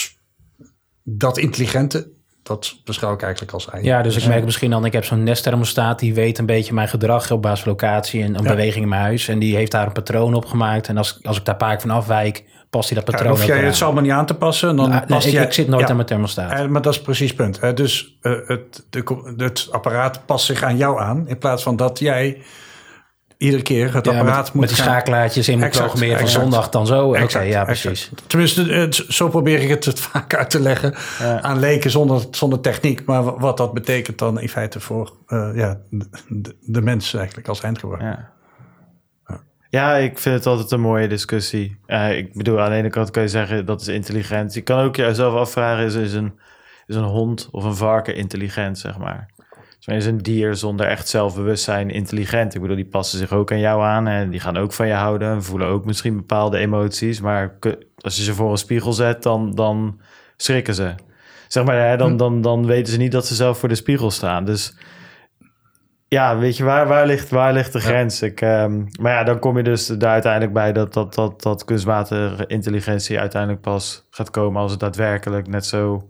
dat 1.03 1.39
intelligente, 1.39 2.11
dat 2.43 2.77
beschouw 2.85 3.15
ik 3.15 3.23
eigenlijk 3.23 3.53
als 3.53 3.71
AI. 3.71 3.85
Ja, 3.85 4.03
dus 4.03 4.17
ik 4.17 4.27
merk 4.27 4.45
misschien 4.45 4.71
dan, 4.71 4.85
ik 4.85 4.93
heb 4.93 5.05
zo'n 5.05 5.23
Nest-thermostaat... 5.23 5.99
die 5.99 6.15
weet 6.15 6.39
een 6.39 6.47
beetje 6.47 6.75
mijn 6.75 6.89
gedrag 6.89 7.31
op 7.31 7.43
basis 7.43 7.61
van 7.61 7.71
locatie 7.71 8.23
en 8.23 8.35
een 8.35 8.43
ja. 8.43 8.51
beweging 8.51 8.83
in 8.83 8.89
mijn 8.89 9.03
huis. 9.03 9.29
En 9.29 9.39
die 9.39 9.57
heeft 9.57 9.71
daar 9.71 9.87
een 9.87 9.93
patroon 9.93 10.35
op 10.35 10.45
gemaakt. 10.45 10.89
En 10.89 10.97
als, 10.97 11.19
als 11.23 11.39
ik 11.39 11.45
daar 11.45 11.59
vaak 11.59 11.81
van 11.81 11.91
afwijk, 11.91 12.45
past 12.71 12.89
hij 12.89 12.97
dat 12.97 13.11
patroon 13.11 13.33
ja, 13.33 13.39
hoef 13.39 13.47
jij 13.47 13.65
het 13.65 13.77
zal 13.77 13.93
maar 13.93 14.03
niet 14.03 14.13
aan 14.13 14.27
te 14.27 14.35
passen. 14.35 14.77
Dan 14.77 14.89
nou, 14.89 15.07
past 15.07 15.33
nee, 15.33 15.43
ik, 15.43 15.53
zit 15.53 15.69
nooit 15.69 15.83
ja, 15.83 15.89
aan 15.89 15.97
mijn 15.97 16.09
thermostaat. 16.09 16.69
Maar 16.69 16.83
dat 16.83 16.93
is 16.93 17.01
precies 17.01 17.29
het 17.29 17.37
punt. 17.37 17.61
Hè? 17.61 17.75
Dus 17.75 18.19
uh, 18.23 18.33
het, 18.47 18.87
de, 18.91 19.35
het 19.37 19.69
apparaat 19.71 20.27
past 20.27 20.47
zich 20.47 20.63
aan 20.63 20.77
jou 20.77 21.01
aan... 21.01 21.29
in 21.29 21.39
plaats 21.39 21.63
van 21.63 21.77
dat 21.77 21.99
jij 21.99 22.43
iedere 23.39 23.63
keer 23.63 23.95
het 23.95 24.05
ja, 24.05 24.13
apparaat 24.13 24.45
met, 24.45 24.53
moet 24.53 24.61
met 24.61 24.69
die 24.69 24.79
gaan... 24.79 24.87
schakelaartjes 24.87 25.49
in 25.49 25.55
moet 25.59 25.67
Exact, 25.67 25.85
programmeren 25.85 26.19
van 26.19 26.27
exact. 26.29 26.45
zondag 26.45 26.69
dan 26.71 26.87
zo. 26.87 27.07
Oké, 27.09 27.39
ja, 27.41 27.67
exact. 27.67 27.67
precies. 27.67 28.11
Tenminste, 28.27 28.89
zo 29.09 29.29
probeer 29.29 29.61
ik 29.63 29.69
het, 29.69 29.85
het 29.85 30.01
vaak 30.11 30.35
uit 30.35 30.51
te 30.51 30.61
leggen 30.61 30.95
Ja. 31.19 31.43
aan 31.43 31.59
leken 31.59 31.91
zonder, 31.91 32.23
zonder 32.31 32.61
techniek. 32.61 33.05
Maar 33.05 33.25
wa- 33.25 33.39
wat 33.39 33.57
dat 33.57 33.73
betekent 33.75 34.19
dan 34.19 34.41
in 34.41 34.49
feite 34.49 34.81
voor 34.81 35.13
eh, 35.27 35.51
ja, 35.55 35.79
de, 36.29 36.57
de, 36.61 36.81
mens 36.83 37.15
eigenlijk 37.15 37.49
als 37.49 37.61
eindgebruiker. 37.61 38.09
Ja. 38.09 38.33
Ja, 39.71 39.97
ik 39.97 40.19
vind 40.19 40.35
het 40.35 40.47
altijd 40.47 40.71
een 40.71 40.81
mooie 40.81 41.09
discussie. 41.09 41.77
Ik 42.11 42.35
bedoel, 42.35 42.61
aan 42.61 42.71
de 42.71 42.77
ene 42.77 42.91
kant 42.91 43.11
kan 43.11 43.23
je 43.23 43.29
zeggen 43.29 43.67
dat 43.67 43.81
is 43.81 43.89
intelligent. 43.89 44.55
Je 44.55 44.61
kan 44.61 44.79
ook 44.85 44.97
jezelf 44.97 45.35
afvragen, 45.35 45.85
is, 45.85 45.95
is 45.95 46.13
een, 46.13 46.39
is 46.87 46.97
een 46.97 47.03
hond 47.03 47.49
of 47.51 47.65
een 47.65 47.75
varken 47.77 48.17
intelligent, 48.17 48.79
zeg 48.79 48.99
maar. 48.99 49.31
Is 49.87 50.07
een 50.07 50.19
dier 50.19 50.55
zonder 50.55 50.87
echt 50.87 51.09
zelfbewustzijn 51.09 51.91
intelligent. 51.91 52.55
Ik 52.55 52.61
bedoel, 52.61 52.77
die 52.77 52.85
passen 52.87 53.19
zich 53.19 53.33
ook 53.33 53.53
aan 53.53 53.59
jou 53.59 53.83
aan 53.83 54.07
en 54.07 54.31
die 54.31 54.41
gaan 54.41 54.57
ook 54.57 54.73
van 54.73 54.87
je 54.87 54.93
houden. 54.93 55.31
En 55.31 55.43
voelen 55.43 55.69
ook 55.69 55.85
misschien 55.85 56.17
bepaalde 56.17 56.59
emoties. 56.59 57.21
Maar 57.21 57.59
als 58.01 58.17
je 58.17 58.23
ze 58.23 58.35
voor 58.35 58.51
een 58.51 58.59
spiegel 58.59 58.93
zet, 58.93 59.23
dan, 59.23 59.55
dan 59.55 60.01
schrikken 60.37 60.75
ze. 60.75 60.95
Zeg 61.49 61.65
maar, 61.65 61.89
hè, 61.89 61.97
dan, 61.97 62.11
hm. 62.11 62.17
dan, 62.17 62.41
dan 62.41 62.67
weten 62.67 62.93
ze 62.93 62.99
niet 62.99 63.13
dat 63.13 63.27
ze 63.27 63.35
zelf 63.35 63.59
voor 63.59 63.69
de 63.69 63.75
spiegel 63.75 64.11
staan. 64.11 64.45
Dus 64.45 64.77
ja, 66.09 66.39
weet 66.39 66.57
je, 66.57 66.65
waar, 66.65 66.89
waar, 66.89 67.07
ligt, 67.07 67.31
waar 67.31 67.53
ligt 67.53 67.73
de 67.73 67.81
grens? 67.81 68.23
Ik, 68.23 68.41
um, 68.41 68.87
maar 69.01 69.13
ja, 69.13 69.25
dan 69.25 69.39
kom 69.39 69.57
je 69.57 69.63
dus 69.63 69.87
daar 69.87 70.13
uiteindelijk 70.13 70.53
bij 70.53 70.73
dat, 70.73 70.93
dat, 70.93 71.15
dat, 71.15 71.43
dat 71.43 71.65
kunstmatige 71.65 72.47
intelligentie 72.47 73.19
uiteindelijk 73.19 73.63
pas 73.63 74.07
gaat 74.11 74.31
komen 74.31 74.61
als 74.61 74.71
het 74.71 74.81
daadwerkelijk 74.81 75.49
net 75.49 75.67
zo 75.67 76.09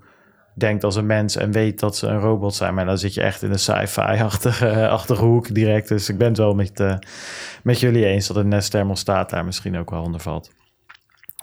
denkt 0.54 0.84
als 0.84 0.96
een 0.96 1.06
mens 1.06 1.36
en 1.36 1.52
weet 1.52 1.80
dat 1.80 1.96
ze 1.96 2.06
een 2.06 2.20
robot 2.20 2.54
zijn. 2.54 2.74
Maar 2.74 2.84
dan 2.84 2.98
zit 2.98 3.14
je 3.14 3.22
echt 3.22 3.42
in 3.42 3.50
een 3.50 3.58
sci-fi-achtige 3.58 4.88
achtige 4.88 5.24
hoek 5.24 5.54
direct. 5.54 5.88
Dus 5.88 6.08
ik 6.08 6.18
ben 6.18 6.28
het 6.28 6.36
wel 6.36 6.54
met, 6.54 6.80
uh, 6.80 6.94
met 7.62 7.80
jullie 7.80 8.06
eens 8.06 8.26
dat 8.26 8.36
een 8.36 8.48
Nest 8.48 8.70
thermostaat 8.70 9.30
daar 9.30 9.44
misschien 9.44 9.78
ook 9.78 9.90
wel 9.90 10.02
onder 10.02 10.20
valt. 10.20 10.50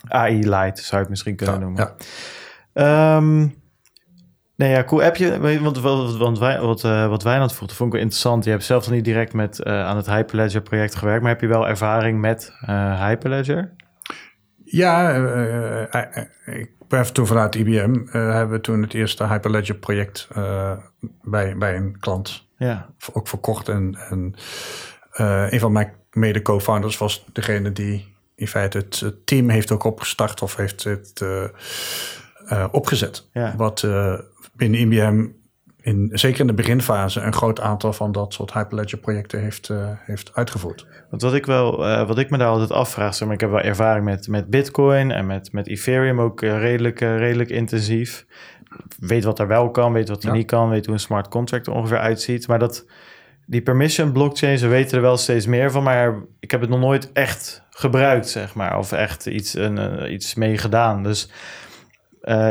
AI 0.07 0.49
Light 0.49 0.79
zou 0.79 0.91
je 0.91 0.97
het 0.97 1.09
misschien 1.09 1.35
kunnen 1.35 1.59
noemen. 1.59 1.93
Ja. 2.73 3.15
Um, 3.15 3.59
Nee, 4.61 4.69
ja, 4.69 4.83
cool. 4.83 5.01
Heb 5.01 5.15
je, 5.15 5.59
want, 5.61 5.79
want, 5.79 6.17
want 6.17 6.39
wij, 6.39 6.59
wat, 6.59 6.83
uh, 6.83 7.07
wat 7.07 7.23
Wijnand 7.23 7.53
vroeg, 7.53 7.67
dat 7.67 7.77
vond 7.77 7.89
ik 7.89 7.95
wel 7.95 8.03
interessant. 8.03 8.43
Je 8.43 8.49
hebt 8.49 8.63
zelf 8.63 8.85
nog 8.85 8.93
niet 8.93 9.05
direct 9.05 9.33
met, 9.33 9.61
uh, 9.63 9.85
aan 9.85 9.95
het 9.95 10.05
Hyperledger 10.05 10.61
project 10.61 10.95
gewerkt, 10.95 11.21
maar 11.21 11.31
heb 11.31 11.41
je 11.41 11.47
wel 11.47 11.67
ervaring 11.67 12.19
met 12.19 12.53
uh, 12.69 13.07
Hyperledger? 13.07 13.75
Ja, 14.71 15.15
ik 16.45 16.69
ben 16.87 17.13
toen 17.13 17.27
vanuit 17.27 17.55
IBM, 17.55 18.05
hebben 18.11 18.49
we 18.49 18.61
toen 18.61 18.81
het 18.81 18.93
eerste 18.93 19.27
Hyperledger 19.27 19.75
project 19.75 20.27
bij, 21.21 21.57
bij 21.57 21.75
een 21.75 21.99
klant 21.99 22.47
ja. 22.57 22.89
ook 23.13 23.27
verkocht. 23.27 23.69
En, 23.69 23.97
en 24.09 24.35
een 25.51 25.59
van 25.59 25.71
mijn 25.71 25.93
mede 26.11 26.41
co-founders 26.41 26.97
was 26.97 27.25
degene 27.33 27.71
die 27.71 28.15
in 28.35 28.47
feite 28.47 28.77
het 28.77 29.25
team 29.25 29.49
heeft 29.49 29.71
ook 29.71 29.83
opgestart 29.83 30.41
of 30.41 30.55
heeft 30.55 30.83
het 30.83 31.23
opgezet. 32.71 33.27
Ja. 33.33 33.55
Wat 33.57 33.87
binnen 34.53 34.79
IBM 34.79 35.27
in, 35.81 36.09
zeker 36.11 36.39
in 36.39 36.47
de 36.47 36.53
beginfase 36.53 37.19
een 37.19 37.33
groot 37.33 37.59
aantal 37.59 37.93
van 37.93 38.11
dat 38.11 38.33
soort 38.33 38.53
Hyperledger 38.53 38.97
projecten 38.97 39.39
heeft, 39.39 39.69
uh, 39.69 39.87
heeft 39.99 40.31
uitgevoerd. 40.33 40.85
Want 41.09 41.21
wat 41.21 41.33
ik, 41.33 41.45
wel, 41.45 41.87
uh, 41.87 42.07
wat 42.07 42.17
ik 42.17 42.29
me 42.29 42.37
daar 42.37 42.47
altijd 42.47 42.71
afvraag, 42.71 43.15
zeg 43.15 43.27
maar, 43.27 43.35
ik 43.35 43.41
heb 43.41 43.49
wel 43.49 43.61
ervaring 43.61 44.05
met, 44.05 44.27
met 44.27 44.49
Bitcoin 44.49 45.11
en 45.11 45.25
met, 45.25 45.51
met 45.51 45.67
Ethereum 45.67 46.21
ook 46.21 46.41
uh, 46.41 46.59
redelijk, 46.59 46.99
redelijk 46.99 47.49
intensief. 47.49 48.25
Weet 48.99 49.23
wat 49.23 49.39
er 49.39 49.47
wel 49.47 49.71
kan, 49.71 49.93
weet 49.93 50.09
wat 50.09 50.23
er 50.23 50.31
niet 50.31 50.47
kan, 50.47 50.69
weet 50.69 50.85
hoe 50.85 50.93
een 50.93 50.99
smart 50.99 51.27
contract 51.27 51.67
er 51.67 51.73
ongeveer 51.73 51.99
uitziet. 51.99 52.47
Maar 52.47 52.59
dat, 52.59 52.85
die 53.45 53.61
permission 53.61 54.11
blockchain, 54.11 54.57
ze 54.57 54.67
weten 54.67 54.97
er 54.97 55.03
wel 55.03 55.17
steeds 55.17 55.45
meer 55.45 55.71
van, 55.71 55.83
maar 55.83 56.15
ik 56.39 56.51
heb 56.51 56.61
het 56.61 56.69
nog 56.69 56.79
nooit 56.79 57.11
echt 57.11 57.63
gebruikt, 57.69 58.29
zeg 58.29 58.55
maar, 58.55 58.77
of 58.77 58.91
echt 58.91 59.25
iets, 59.25 59.53
een, 59.53 60.13
iets 60.13 60.35
mee 60.35 60.57
gedaan. 60.57 61.03
Dus 61.03 61.29
uh, 62.23 62.49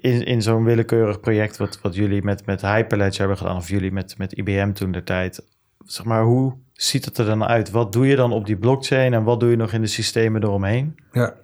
in, 0.00 0.24
in 0.24 0.42
zo'n 0.42 0.64
willekeurig 0.64 1.20
project 1.20 1.56
wat, 1.56 1.78
wat 1.82 1.94
jullie 1.94 2.22
met, 2.22 2.46
met 2.46 2.60
Hyperledger 2.60 3.18
hebben 3.18 3.36
gedaan, 3.36 3.56
of 3.56 3.68
jullie 3.68 3.92
met, 3.92 4.18
met 4.18 4.32
IBM 4.32 4.72
toen 4.72 4.92
de 4.92 5.04
tijd, 5.04 5.42
zeg 5.84 6.04
maar, 6.04 6.22
hoe 6.22 6.54
ziet 6.72 7.04
het 7.04 7.18
er 7.18 7.24
dan 7.24 7.44
uit? 7.44 7.70
Wat 7.70 7.92
doe 7.92 8.06
je 8.06 8.16
dan 8.16 8.32
op 8.32 8.46
die 8.46 8.56
blockchain 8.56 9.14
en 9.14 9.22
wat 9.22 9.40
doe 9.40 9.50
je 9.50 9.56
nog 9.56 9.72
in 9.72 9.80
de 9.80 9.86
systemen 9.86 10.42
eromheen? 10.42 10.96
Ja, 11.12 11.34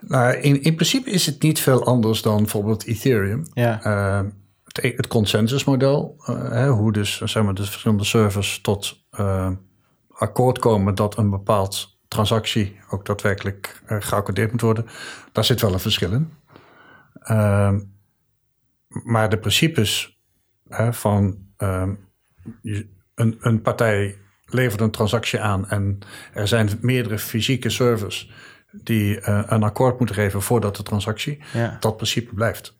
nou, 0.00 0.34
in, 0.34 0.62
in 0.62 0.74
principe 0.74 1.10
is 1.10 1.26
het 1.26 1.42
niet 1.42 1.60
veel 1.60 1.84
anders 1.84 2.22
dan 2.22 2.36
bijvoorbeeld 2.36 2.84
Ethereum. 2.84 3.42
Ja. 3.52 3.86
Uh, 3.86 4.28
het, 4.64 4.96
het 4.96 5.06
consensusmodel, 5.06 6.16
uh, 6.20 6.50
hè, 6.50 6.68
hoe 6.68 6.92
dus 6.92 7.20
zeg 7.24 7.42
maar, 7.42 7.54
de 7.54 7.64
verschillende 7.64 8.04
servers 8.04 8.60
tot 8.60 9.06
akkoord 10.12 10.58
komen 10.58 10.94
dat 10.94 11.18
een 11.18 11.30
bepaald 11.30 11.96
transactie 12.08 12.76
ook 12.90 13.06
daadwerkelijk 13.06 13.82
geaccordeerd 13.86 14.50
moet 14.50 14.60
worden, 14.60 14.86
daar 15.32 15.44
zit 15.44 15.60
wel 15.60 15.72
een 15.72 15.80
verschil 15.80 16.12
in. 16.12 16.32
Ehm, 17.20 17.80
maar 18.88 19.28
de 19.28 19.38
principes 19.38 20.20
hè, 20.68 20.92
van 20.92 21.38
ehm, 21.56 21.94
een, 23.14 23.36
een 23.40 23.62
partij 23.62 24.18
levert 24.44 24.80
een 24.80 24.90
transactie 24.90 25.40
aan 25.40 25.68
en 25.68 25.98
er 26.32 26.48
zijn 26.48 26.68
meerdere 26.80 27.18
fysieke 27.18 27.70
servers 27.70 28.30
die 28.72 29.20
uh, 29.20 29.42
een 29.46 29.62
akkoord 29.62 29.98
moeten 29.98 30.16
geven 30.16 30.42
voordat 30.42 30.76
de 30.76 30.82
transactie, 30.82 31.38
ja. 31.52 31.76
dat 31.80 31.96
principe 31.96 32.34
blijft. 32.34 32.76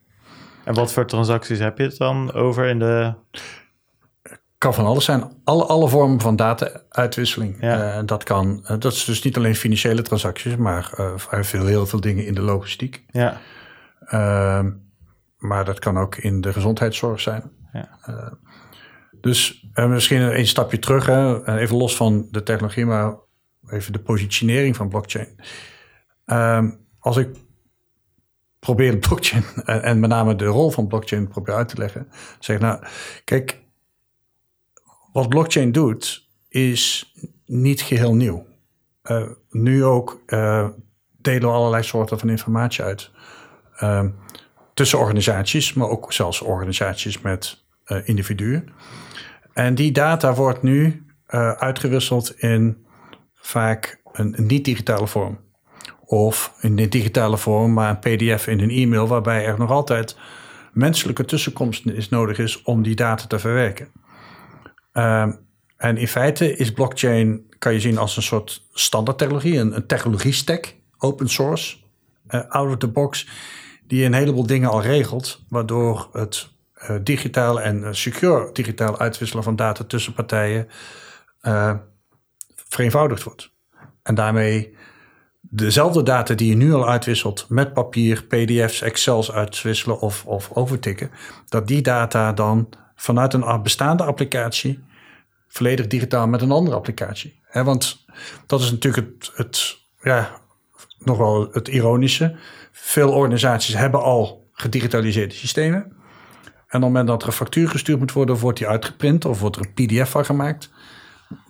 En 0.64 0.74
wat 0.74 0.92
voor 0.92 1.07
transacties 1.07 1.59
heb 1.59 1.79
je 1.79 1.85
het 1.85 1.96
dan 1.96 2.33
over 2.33 2.66
in 2.66 2.79
de. 2.79 3.14
Kan 4.59 4.74
van 4.74 4.85
alles 4.85 5.05
zijn. 5.05 5.33
Alle, 5.44 5.64
alle 5.64 5.88
vormen 5.88 6.20
van 6.20 6.37
data-uitwisseling. 6.37 7.57
Ja. 7.61 7.98
Uh, 7.98 8.03
dat, 8.07 8.24
kan, 8.24 8.61
uh, 8.62 8.68
dat 8.79 8.92
is 8.92 9.05
dus 9.05 9.22
niet 9.22 9.37
alleen 9.37 9.55
financiële 9.55 10.03
transacties, 10.03 10.57
maar 10.57 10.90
veel, 11.40 11.66
heel 11.66 11.87
veel 11.87 12.01
dingen 12.01 12.27
in 12.27 12.35
de 12.35 12.40
logistiek. 12.40 13.05
Ja. 13.11 13.40
Ehm, 14.09 14.71
maar 15.37 15.64
dat 15.64 15.79
kan 15.79 15.99
ook 15.99 16.16
in 16.16 16.40
de 16.40 16.53
gezondheidszorg 16.53 17.21
zijn. 17.21 17.51
Ja. 17.73 17.99
Uh, 18.09 18.33
dus 19.21 19.66
uh, 19.75 19.88
misschien 19.88 20.38
een 20.38 20.47
stapje 20.47 20.79
terug, 20.79 21.07
hè, 21.07 21.57
even 21.59 21.77
los 21.77 21.97
van 21.97 22.29
de 22.31 22.42
technologie, 22.42 22.87
maar 22.87 23.16
even 23.68 23.92
de 23.92 23.99
positionering 23.99 24.77
van 24.77 24.88
blockchain. 24.88 25.29
Uh, 26.27 26.64
als 26.99 27.16
ik 27.16 27.37
probeer 28.59 28.97
blockchain 28.97 29.44
en, 29.64 29.83
en, 29.83 30.01
met 30.01 30.11
name 30.11 30.37
de 30.37 30.44
rol 30.44 30.71
van 30.71 30.87
blockchain 30.87 31.29
probeer 31.29 31.55
uit 31.55 31.68
te 31.68 31.77
leggen, 31.79 32.09
zeg 32.38 32.57
ik 32.57 32.62
nou, 32.62 32.85
kijk, 33.25 33.62
wat 35.12 35.29
blockchain 35.29 35.73
doet 35.73 36.29
is 36.49 37.14
niet 37.47 37.81
geheel 37.83 38.14
nieuw. 38.14 38.47
Uh, 39.05 39.29
nu 39.51 39.85
ook 39.85 40.23
delen 41.21 41.49
we 41.49 41.55
allerlei 41.55 41.83
soorten 41.83 42.18
van 42.18 42.29
informatie 42.29 42.85
uit. 42.85 43.11
Ehm, 43.79 44.09
tussen 44.75 44.99
organisaties, 44.99 45.73
maar 45.73 45.88
ook 45.88 46.12
zelfs 46.12 46.41
organisaties 46.41 47.21
met 47.21 47.64
uh, 47.87 47.99
individuen. 48.09 48.69
En 49.53 49.75
die 49.75 49.93
data 49.93 50.35
wordt 50.35 50.62
nu 50.62 51.07
uh, 51.31 51.51
uitgewisseld 51.51 52.41
in 52.41 52.87
vaak 53.35 54.01
een, 54.12 54.35
niet-digitale 54.37 55.07
vorm. 55.07 55.38
Of 56.05 56.55
in 56.61 56.79
een 56.79 56.91
digitale 56.91 57.38
vorm, 57.38 57.73
maar 57.73 57.91
een 57.91 57.99
PDF 57.99 58.47
in 58.47 58.61
een 58.61 58.71
e-mail, 58.71 59.09
waarbij 59.09 59.45
er 59.45 59.59
nog 59.59 59.71
altijd 59.71 60.17
menselijke 60.73 61.25
tussenkomst 61.25 61.87
is 61.87 62.09
nodig 62.09 62.38
is 62.38 62.62
om 62.62 62.83
die 62.83 62.95
data 62.95 63.27
te 63.27 63.38
verwerken. 63.38 63.88
Uh, 64.93 65.33
en 65.77 65.97
in 65.97 66.09
feite 66.09 66.57
is 66.57 66.73
blockchain, 66.73 67.47
kan 67.59 67.73
je 67.73 67.81
zien 67.81 67.99
als 67.99 68.17
een 68.17 68.23
soort 68.23 68.67
standaardtechnologie, 68.73 69.59
een, 69.59 69.77
een 69.77 69.87
technologie-stack, 69.87 70.75
open 70.99 71.29
source, 71.29 71.77
uh, 72.31 72.41
out 72.49 72.69
of 72.69 72.77
the 72.77 72.88
box, 72.88 73.27
die 73.88 74.05
een 74.05 74.14
heleboel 74.14 74.46
dingen 74.46 74.70
al 74.70 74.83
regelt, 74.83 75.44
waardoor 75.48 76.09
het 76.12 76.48
uh, 76.83 76.96
digitaal 77.03 77.61
en 77.61 77.81
uh, 77.81 77.88
secure 77.92 78.53
digitaal 78.53 78.98
uitwisselen 78.98 79.44
van 79.44 79.57
data 79.57 79.85
tussen 79.85 80.12
partijen 80.12 80.68
uh, 81.42 81.74
vereenvoudigd 82.55 83.22
wordt. 83.22 83.51
En 84.03 84.14
daarmee 84.14 84.77
dezelfde 85.40 86.03
data 86.03 86.35
die 86.35 86.48
je 86.48 86.57
nu 86.57 86.72
al 86.72 86.88
uitwisselt 86.88 87.46
met 87.48 87.72
papier, 87.72 88.24
PDF's, 88.24 88.81
Excels 88.83 89.33
uitwisselen 89.33 90.01
of, 90.01 90.24
of 90.27 90.51
overtikken, 90.53 91.11
dat 91.48 91.66
die 91.66 91.83
data 91.83 92.33
dan 92.33 92.68
vanuit 92.96 93.33
een 93.33 93.62
bestaande 93.62 94.03
applicatie 94.03 94.85
volledig 95.48 95.87
digitaal 95.87 96.27
met 96.27 96.42
een 96.42 96.51
andere 96.51 96.77
applicatie. 96.77 97.40
Want 97.53 98.05
dat 98.46 98.61
is 98.61 98.70
natuurlijk 98.70 99.07
het, 99.07 99.33
het 99.35 99.79
ja, 100.03 100.40
nog 100.98 101.18
wel 101.18 101.48
het 101.53 101.68
ironische. 101.68 102.37
Veel 102.81 103.12
organisaties 103.12 103.75
hebben 103.75 104.03
al 104.03 104.51
gedigitaliseerde 104.53 105.35
systemen. 105.35 105.83
En 105.83 105.91
op 106.59 106.71
het 106.71 106.81
moment 106.81 107.07
dat 107.07 107.23
er 107.23 107.29
een 107.29 107.35
factuur 107.35 107.69
gestuurd 107.69 107.99
moet 107.99 108.12
worden, 108.12 108.37
wordt 108.37 108.59
die 108.59 108.69
uitgeprint 108.69 109.25
of 109.25 109.41
wordt 109.41 109.57
er 109.57 109.62
een 109.62 109.87
PDF 109.87 110.11
van 110.11 110.25
gemaakt. 110.25 110.71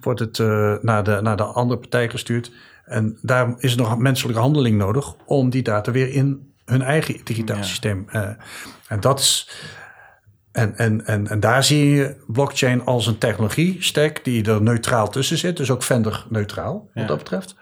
Wordt 0.00 0.20
het 0.20 0.38
uh, 0.38 0.74
naar, 0.80 1.04
de, 1.04 1.18
naar 1.22 1.36
de 1.36 1.42
andere 1.42 1.80
partij 1.80 2.08
gestuurd. 2.08 2.52
En 2.84 3.18
daar 3.22 3.54
is 3.58 3.74
nog 3.74 3.98
menselijke 3.98 4.40
handeling 4.40 4.76
nodig 4.76 5.14
om 5.24 5.50
die 5.50 5.62
data 5.62 5.92
weer 5.92 6.12
in 6.12 6.52
hun 6.64 6.82
eigen 6.82 7.20
digitaal 7.24 7.64
systeem. 7.64 8.06
Uh, 8.12 8.28
en 8.88 9.00
dat 9.00 9.18
is. 9.18 9.50
En, 10.52 10.76
en, 10.76 11.06
en, 11.06 11.28
en 11.28 11.40
daar 11.40 11.64
zie 11.64 11.90
je 11.90 12.16
blockchain 12.26 12.84
als 12.84 13.06
een 13.06 13.18
technologie 13.18 13.76
stack 13.80 14.24
die 14.24 14.44
er 14.44 14.62
neutraal 14.62 15.08
tussen 15.08 15.38
zit. 15.38 15.56
Dus 15.56 15.70
ook 15.70 15.82
vendor 15.82 16.26
neutraal 16.28 16.90
wat 16.94 17.08
dat 17.08 17.18
betreft 17.18 17.56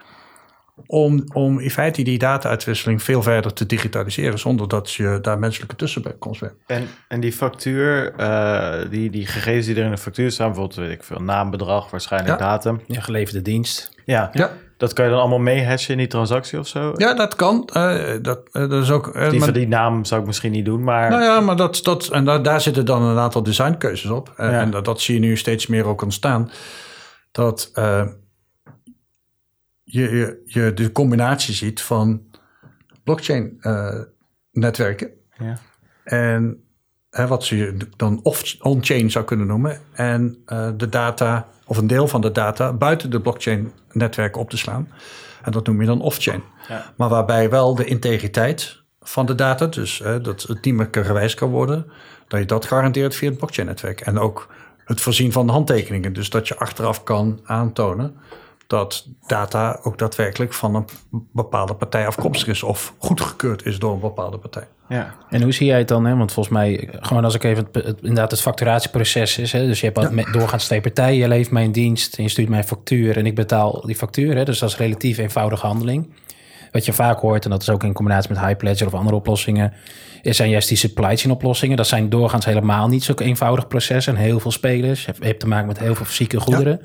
om, 0.87 1.25
om 1.33 1.59
in 1.61 1.71
feite 1.71 2.03
die 2.03 2.19
data-uitwisseling 2.19 3.03
veel 3.03 3.23
verder 3.23 3.53
te 3.53 3.67
digitaliseren 3.67 4.39
zonder 4.39 4.69
dat 4.69 4.93
je 4.93 5.19
daar 5.23 5.39
menselijke 5.39 5.77
tussenkomst 5.77 6.41
hebt. 6.41 6.55
En, 6.67 6.89
en 7.09 7.21
die 7.21 7.33
factuur, 7.33 8.12
uh, 8.21 8.75
die, 8.91 9.11
die 9.11 9.27
gegevens 9.27 9.67
die 9.67 9.77
er 9.77 9.85
in 9.85 9.91
de 9.91 9.99
factuur 9.99 10.31
staan, 10.31 10.47
bijvoorbeeld 10.47 10.79
weet 10.79 10.91
ik 10.91 11.03
veel, 11.05 11.21
naam, 11.21 11.51
bedrag, 11.51 11.91
waarschijnlijk 11.91 12.39
datum. 12.39 12.81
Ja, 12.87 13.01
geleverde 13.01 13.43
dienst. 13.43 13.91
Ja. 14.05 14.31
Ja. 14.33 14.51
Dat 14.77 14.93
kan 14.93 15.05
je 15.05 15.11
dan 15.11 15.21
allemaal 15.21 15.39
mee 15.39 15.65
hashen 15.67 15.93
in 15.93 15.99
die 15.99 16.07
transactie 16.07 16.59
of 16.59 16.67
zo? 16.69 16.93
Ja, 16.97 17.15
dat 17.15 17.35
kan. 17.35 17.69
Eh, 17.73 18.05
dat, 18.23 18.41
eh, 18.53 18.69
dat 18.69 18.83
is 18.83 18.91
ook. 18.91 19.09
eh, 19.09 19.31
Die 19.31 19.39
maar- 19.39 19.49
van 19.49 19.59
die 19.59 19.69
naam 19.69 20.05
zou 20.05 20.21
ik 20.21 20.27
misschien 20.27 20.53
niet 20.53 20.65
doen, 20.65 20.83
maar... 20.85 21.11
Nou 21.11 21.23
ja, 21.23 21.41
maar 21.41 21.57
dat, 21.57 21.81
dat, 21.83 22.07
en 22.09 22.25
daar, 22.25 22.43
daar 22.43 22.61
zitten 22.61 22.85
dan 22.87 23.03
een 23.03 23.19
aantal 23.19 23.43
designkeuzes 23.43 24.11
op. 24.11 24.33
Eh, 24.37 24.51
Ja. 24.51 24.61
En 24.61 24.71
dat, 24.71 24.85
dat 24.85 25.01
zie 25.01 25.15
je 25.15 25.21
nu 25.21 25.37
steeds 25.37 25.67
meer 25.67 25.85
ook 25.87 26.03
ontstaan. 26.03 26.51
Dat 27.33 27.71
eh, 27.75 28.03
je, 29.88 30.42
je, 30.44 30.72
de 30.75 30.92
combinatie 30.92 31.55
ziet 31.55 31.83
van 31.83 32.22
blockchain 33.05 33.57
eh, 33.61 34.01
netwerken 34.53 35.11
Ja. 35.38 35.59
en 36.05 36.61
hè, 37.11 37.27
wat 37.27 37.46
je 37.46 37.77
dan 37.96 38.20
on-chain 38.61 39.11
zou 39.11 39.25
kunnen 39.25 39.46
noemen. 39.46 39.81
En 39.92 40.42
eh, 40.46 40.68
de 40.77 40.88
data, 40.88 41.49
of 41.66 41.77
een 41.77 41.87
deel 41.87 42.09
van 42.09 42.20
de 42.20 42.33
data, 42.33 42.72
buiten 42.72 43.11
de 43.11 43.20
blockchain 43.20 43.72
netwerken 43.92 44.40
op 44.40 44.51
te 44.51 44.57
slaan. 44.57 44.88
En 45.42 45.53
dat 45.53 45.66
noem 45.66 45.81
je 45.81 45.87
dan 45.87 46.01
off-chain. 46.01 46.42
Ja. 46.68 46.92
Maar 46.96 47.09
waarbij 47.09 47.51
wel 47.51 47.75
de 47.75 47.85
integriteit 47.85 48.83
van 49.01 49.27
de 49.27 49.35
data, 49.35 49.66
dus 49.66 49.99
hè, 49.99 50.20
dat 50.20 50.42
het 50.42 50.64
niet 50.64 50.75
meer 50.75 50.88
gewijzigd 50.90 51.35
kan 51.35 51.51
worden, 51.51 51.87
dat 52.29 52.40
je 52.40 52.46
dat 52.46 52.64
garandeert 52.64 53.14
via 53.14 53.29
het 53.29 53.38
blockchain 53.38 53.68
netwerk. 53.68 54.01
En 54.01 54.18
ook 54.18 54.55
het 54.85 55.01
voorzien 55.01 55.33
van 55.33 55.49
handtekeningen. 55.49 56.12
Dus 56.12 56.31
dat 56.31 56.49
je 56.49 56.57
achteraf 56.57 57.03
kan 57.03 57.40
aantonen 57.44 58.16
dat 58.67 59.07
data 59.27 59.79
ook 59.83 59.99
daadwerkelijk 59.99 60.53
van 60.55 60.75
een 60.75 60.85
bepaalde 61.33 61.75
partij 61.75 62.07
afkomstig 62.07 62.49
is 62.49 62.63
of 62.63 62.95
goedgekeurd 62.99 63.67
is 63.67 63.79
door 63.79 63.93
een 63.93 64.01
bepaalde 64.01 64.39
partij. 64.39 64.67
Ja. 64.89 65.15
En 65.31 65.43
hoe 65.43 65.53
zie 65.53 65.67
jij 65.67 65.79
het 65.79 65.89
dan? 65.89 66.05
Hè? 66.05 66.17
Want 66.17 66.33
volgens 66.33 66.55
mij, 66.55 66.89
gewoon 67.01 67.25
als 67.25 67.35
ik 67.35 67.45
even 67.45 67.69
het, 67.73 67.85
het- 67.85 67.99
inderdaad 68.01 68.31
het 68.31 68.41
facturatieproces 68.41 69.39
is. 69.39 69.53
Hè? 69.53 69.67
Dus 69.67 69.81
je 69.81 69.91
hebt 69.95 70.11
met 70.11 70.33
doorgaans 70.33 70.65
twee 70.65 70.81
partijen. 70.81 71.19
Je 71.19 71.29
levert 71.29 71.51
mij 71.53 71.65
een 71.65 71.73
dienst 71.73 72.17
en 72.17 72.23
je 72.23 72.29
stuurt 72.29 72.49
mij 72.49 72.59
een 72.59 72.65
factuur 72.67 73.17
en 73.17 73.27
ik 73.27 73.35
betaal 73.35 73.81
die 73.87 73.97
factuur. 73.97 74.37
Hè? 74.37 74.45
Dus 74.45 74.59
dat 74.59 74.69
is 74.71 74.79
een 74.79 74.85
relatief 74.85 75.19
eenvoudige 75.19 75.67
handeling. 75.67 76.09
Wat 76.73 76.85
je 76.85 76.93
vaak 76.93 77.19
hoort, 77.21 77.45
en 77.45 77.51
dat 77.51 77.63
is 77.63 77.71
ook 77.71 77.85
in 77.85 77.93
combinatie 77.93 78.31
met 78.33 78.41
High 78.41 78.57
Pledger 78.57 78.87
of 78.87 78.95
andere 78.95 79.17
oplossingen, 79.17 79.73
is 80.23 80.37
zijn 80.37 80.51
juist 80.51 80.69
die 80.69 80.77
supply 80.77 81.17
chain 81.17 81.35
oplossingen. 81.35 81.77
Dat 81.77 81.87
zijn 81.87 82.09
doorgaans 82.09 82.45
helemaal 82.45 82.89
niet 82.89 83.05
zo'n 83.05 83.19
eenvoudig 83.21 83.67
proces 83.69 84.07
en 84.07 84.17
heel 84.17 84.41
veel 84.41 84.51
spelers. 84.51 85.05
Je 85.05 85.13
hebt- 85.21 85.41
te 85.41 85.47
maken 85.49 85.67
met 85.67 85.79
heel 85.79 85.95
veel 85.95 86.05
fysieke 86.07 86.41
goederen. 86.41 86.81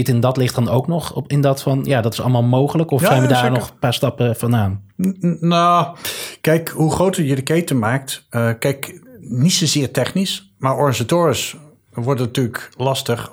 Je 0.00 0.04
het 0.06 0.14
in 0.14 0.20
dat 0.20 0.36
licht 0.36 0.54
dan 0.54 0.68
ook 0.68 0.86
nog 0.86 1.14
op 1.14 1.28
in 1.30 1.40
dat 1.40 1.62
van, 1.62 1.84
ja, 1.84 2.00
dat 2.00 2.12
is 2.12 2.20
allemaal 2.20 2.42
mogelijk? 2.42 2.90
Of 2.90 3.00
Ja, 3.00 3.06
zijn 3.06 3.22
we 3.22 3.28
daar 3.28 3.36
zeker. 3.38 3.52
nog 3.58 3.70
een 3.70 3.78
paar 3.78 3.94
stappen 3.94 4.36
vandaan? 4.36 4.84
N- 5.02 5.36
Nou, 5.40 5.96
kijk, 6.40 6.68
hoe 6.68 6.92
groter 6.92 7.24
je 7.24 7.34
de 7.34 7.42
keten 7.42 7.78
maakt, 7.78 8.26
eh, 8.30 8.50
kijk, 8.58 9.00
niet 9.20 9.52
zozeer 9.52 9.90
technisch, 9.90 10.52
maar 10.58 10.74
organisatorisch 10.76 11.56
wordt 11.92 12.20
het 12.20 12.28
natuurlijk 12.28 12.70
lastig 12.76 13.30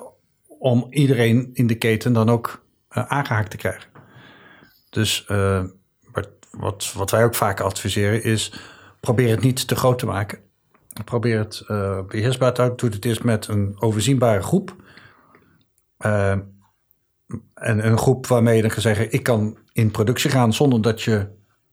om 0.58 0.86
iedereen 0.90 1.50
in 1.52 1.66
de 1.66 1.74
keten 1.74 2.12
dan 2.12 2.28
ook 2.30 2.64
eh, 2.88 3.04
aangehaakt 3.06 3.50
te 3.50 3.56
krijgen. 3.56 3.88
Dus 4.90 5.24
eh, 5.28 5.62
wat, 6.52 6.92
wat, 6.96 7.10
wij 7.10 7.24
ook 7.24 7.34
vaak 7.34 7.60
adviseren 7.60 8.22
is, 8.24 8.52
probeer 9.00 9.30
het 9.30 9.40
niet 9.40 9.68
te 9.68 9.76
groot 9.76 9.98
te 9.98 10.06
maken. 10.06 10.38
Probeer 11.04 11.38
het 11.38 11.62
eh, 11.66 11.98
beheersbaar 12.08 12.52
te 12.54 12.60
houden. 12.60 12.80
Doe 12.86 12.94
het 12.96 13.04
eerst 13.04 13.24
met 13.24 13.46
een 13.46 13.76
overzienbare 13.78 14.42
groep. 14.42 14.74
Eh, 16.00 16.30
en 17.54 17.86
een 17.86 17.98
groep 17.98 18.26
waarmee 18.26 18.56
je 18.56 18.62
dan 18.62 18.70
kan 18.70 18.82
zeggen: 18.82 19.12
ik 19.12 19.22
kan 19.22 19.58
in 19.72 19.90
productie 19.90 20.30
gaan 20.30 20.52
zonder 20.52 20.82
dat 20.82 21.02
je 21.02 21.26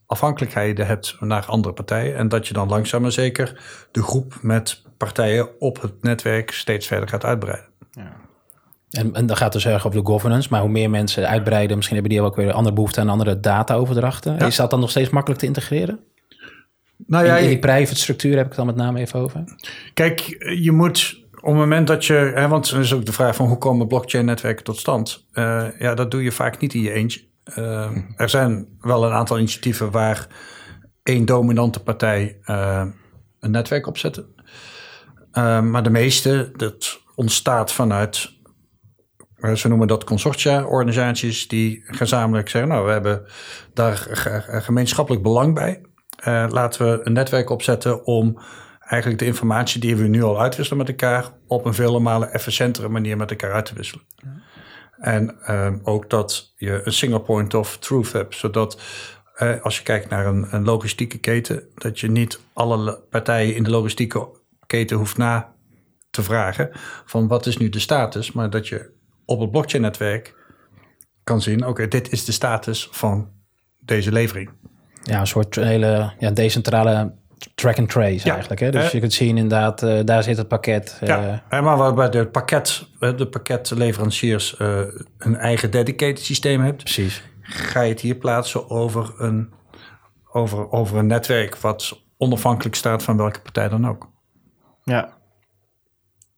afhankelijkheden 0.05 0.87
hebt 0.87 1.17
naar 1.19 1.45
andere 1.45 1.73
partijen. 1.73 2.15
En 2.15 2.29
dat 2.29 2.47
je 2.47 2.53
dan 2.53 2.67
langzaam 2.67 3.01
maar 3.01 3.11
zeker 3.11 3.61
de 3.91 4.03
groep 4.03 4.37
met 4.41 4.81
partijen 4.97 5.59
op 5.59 5.81
het 5.81 6.03
netwerk 6.03 6.51
steeds 6.51 6.87
verder 6.87 7.09
gaat 7.09 7.25
uitbreiden. 7.25 7.65
En, 8.89 9.13
en 9.13 9.25
dan 9.25 9.37
gaat 9.37 9.53
dus 9.53 9.65
erg 9.65 9.85
over 9.85 9.99
de 9.99 10.07
governance. 10.07 10.47
Maar 10.51 10.61
hoe 10.61 10.69
meer 10.69 10.89
mensen 10.89 11.27
uitbreiden, 11.27 11.75
misschien 11.75 11.97
hebben 11.97 12.15
die 12.15 12.25
ook 12.25 12.35
weer 12.35 12.51
andere 12.51 12.75
behoefte 12.75 12.99
aan 12.99 13.09
andere 13.09 13.39
data-overdrachten. 13.39 14.35
Ja. 14.37 14.45
Is 14.45 14.55
dat 14.55 14.69
dan 14.69 14.79
nog 14.79 14.89
steeds 14.89 15.09
makkelijk 15.09 15.39
te 15.39 15.47
integreren? 15.47 15.99
Nou 17.07 17.25
In, 17.25 17.29
ja, 17.31 17.37
in 17.37 17.47
die 17.47 17.59
private 17.59 17.99
structuur 17.99 18.35
heb 18.35 18.41
ik 18.41 18.47
het 18.47 18.55
dan 18.55 18.65
met 18.65 18.75
name 18.75 18.99
even 18.99 19.19
over. 19.19 19.43
Kijk, 19.93 20.19
je 20.59 20.71
moet 20.71 21.25
op 21.47 21.53
het 21.53 21.61
moment 21.61 21.87
dat 21.87 22.05
je, 22.05 22.13
hè, 22.13 22.47
want 22.47 22.69
er 22.69 22.79
is 22.79 22.93
ook 22.93 23.05
de 23.05 23.11
vraag 23.11 23.35
van 23.35 23.47
hoe 23.47 23.57
komen 23.57 23.87
blockchain-netwerken 23.87 24.63
tot 24.63 24.77
stand? 24.77 25.25
Eh, 25.31 25.67
ja, 25.79 25.93
dat 25.95 26.11
doe 26.11 26.23
je 26.23 26.31
vaak 26.31 26.59
niet 26.59 26.73
in 26.73 26.81
je 26.81 26.91
eentje. 26.91 27.27
Eh, 27.43 27.91
er 28.15 28.29
zijn 28.29 28.67
wel 28.79 29.05
een 29.05 29.11
aantal 29.11 29.37
initiatieven 29.37 29.91
waar 29.91 30.27
één 31.03 31.25
dominante 31.25 31.83
partij 31.83 32.39
eh, 32.43 32.85
een 33.39 33.51
netwerk 33.51 33.87
opzet. 33.87 34.25
Eh, 35.31 35.61
maar 35.61 35.83
de 35.83 35.89
meeste, 35.89 36.51
dat 36.55 37.01
ontstaat 37.15 37.71
vanuit, 37.71 38.31
ze 39.53 39.67
noemen 39.67 39.87
dat 39.87 40.03
consortia-organisaties 40.03 41.47
die 41.47 41.83
gezamenlijk 41.85 42.49
zeggen, 42.49 42.71
nou, 42.71 42.85
we 42.85 42.91
hebben 42.91 43.25
daar 43.73 43.97
ge- 43.97 44.61
gemeenschappelijk 44.61 45.23
belang 45.23 45.53
bij. 45.53 45.81
Laten 46.49 46.91
we 46.91 46.99
een 47.03 47.13
netwerk 47.13 47.49
opzetten 47.49 48.05
om 48.05 48.39
eigenlijk 48.87 49.19
de 49.19 49.25
informatie 49.25 49.81
die 49.81 49.95
we 49.95 50.07
nu 50.07 50.23
al 50.23 50.41
uitwisselen 50.41 50.77
met 50.85 50.89
elkaar 50.89 51.31
op 51.47 51.65
een 51.65 51.73
vele 51.73 51.99
malen 51.99 52.33
efficiëntere 52.33 52.87
manier 52.87 53.17
met 53.17 53.29
elkaar 53.29 53.53
uit 53.53 53.65
te 53.65 53.73
wisselen. 53.73 54.05
En 54.97 55.41
ehm, 55.41 55.77
ook 55.83 56.09
dat 56.09 56.53
je 56.55 56.81
een 56.83 56.93
single 56.93 57.21
point 57.21 57.53
of 57.53 57.77
truth 57.77 58.11
hebt, 58.11 58.35
zodat 58.35 58.81
eh, 59.35 59.61
als 59.61 59.77
je 59.77 59.83
kijkt 59.83 60.09
naar 60.09 60.25
een, 60.25 60.47
een 60.49 60.63
logistieke 60.63 61.17
keten, 61.17 61.63
dat 61.75 61.99
je 61.99 62.11
niet 62.11 62.39
alle 62.53 62.77
le- 62.77 62.99
partijen 63.09 63.55
in 63.55 63.63
de 63.63 63.69
logistieke 63.69 64.27
keten 64.65 64.97
hoeft 64.97 65.17
na 65.17 65.53
te 66.09 66.23
vragen 66.23 66.69
van 67.05 67.27
wat 67.27 67.45
is 67.45 67.57
nu 67.57 67.69
de 67.69 67.79
status, 67.79 68.31
maar 68.31 68.49
dat 68.49 68.67
je 68.67 68.89
op 69.25 69.39
het 69.39 69.51
blockchain-netwerk 69.51 70.35
kan 71.23 71.41
zien, 71.41 71.65
oké, 71.65 71.87
dit 71.87 72.11
is 72.11 72.25
de 72.25 72.31
status 72.31 72.87
van 72.91 73.29
deze 73.79 74.11
levering. 74.11 74.49
Ja, 75.03 75.19
een 75.19 75.27
soort 75.27 75.55
hele 75.55 76.13
ja, 76.19 76.31
decentrale 76.31 77.13
track 77.55 77.77
and 77.79 77.89
trace 77.89 78.25
Ja. 78.25 78.31
eigenlijk. 78.31 78.61
Hè? 78.61 78.71
Dus 78.71 78.85
Eh. 78.85 78.91
je 78.91 78.99
kunt 78.99 79.13
zien 79.13 79.37
inderdaad, 79.37 79.83
eh, 79.83 79.99
daar 80.05 80.23
zit 80.23 80.37
het 80.37 80.47
pakket. 80.47 80.97
eh, 81.01 81.07
Ja, 81.07 81.43
en 81.49 81.63
maar 81.63 81.77
waarbij 81.77 82.09
de, 82.09 82.27
pakket, 82.27 82.87
eh, 82.99 83.17
de 83.17 83.27
pakketleveranciers 83.27 84.57
eh 84.57 84.79
een 85.17 85.35
eigen 85.35 85.71
dedicated 85.71 86.19
systeem 86.19 86.61
hebt, 86.61 86.83
Precies. 86.83 87.23
ga 87.41 87.81
je 87.81 87.89
het 87.91 88.01
hier 88.01 88.15
plaatsen 88.15 88.69
over 88.69 89.13
een, 89.17 89.53
over, 90.31 90.71
over 90.71 90.97
een 90.97 91.07
netwerk 91.07 91.57
wat 91.57 92.01
onafhankelijk 92.17 92.75
staat 92.75 93.03
van 93.03 93.17
welke 93.17 93.39
partij 93.41 93.69
dan 93.69 93.87
ook. 93.87 94.09
Ja. 94.83 95.15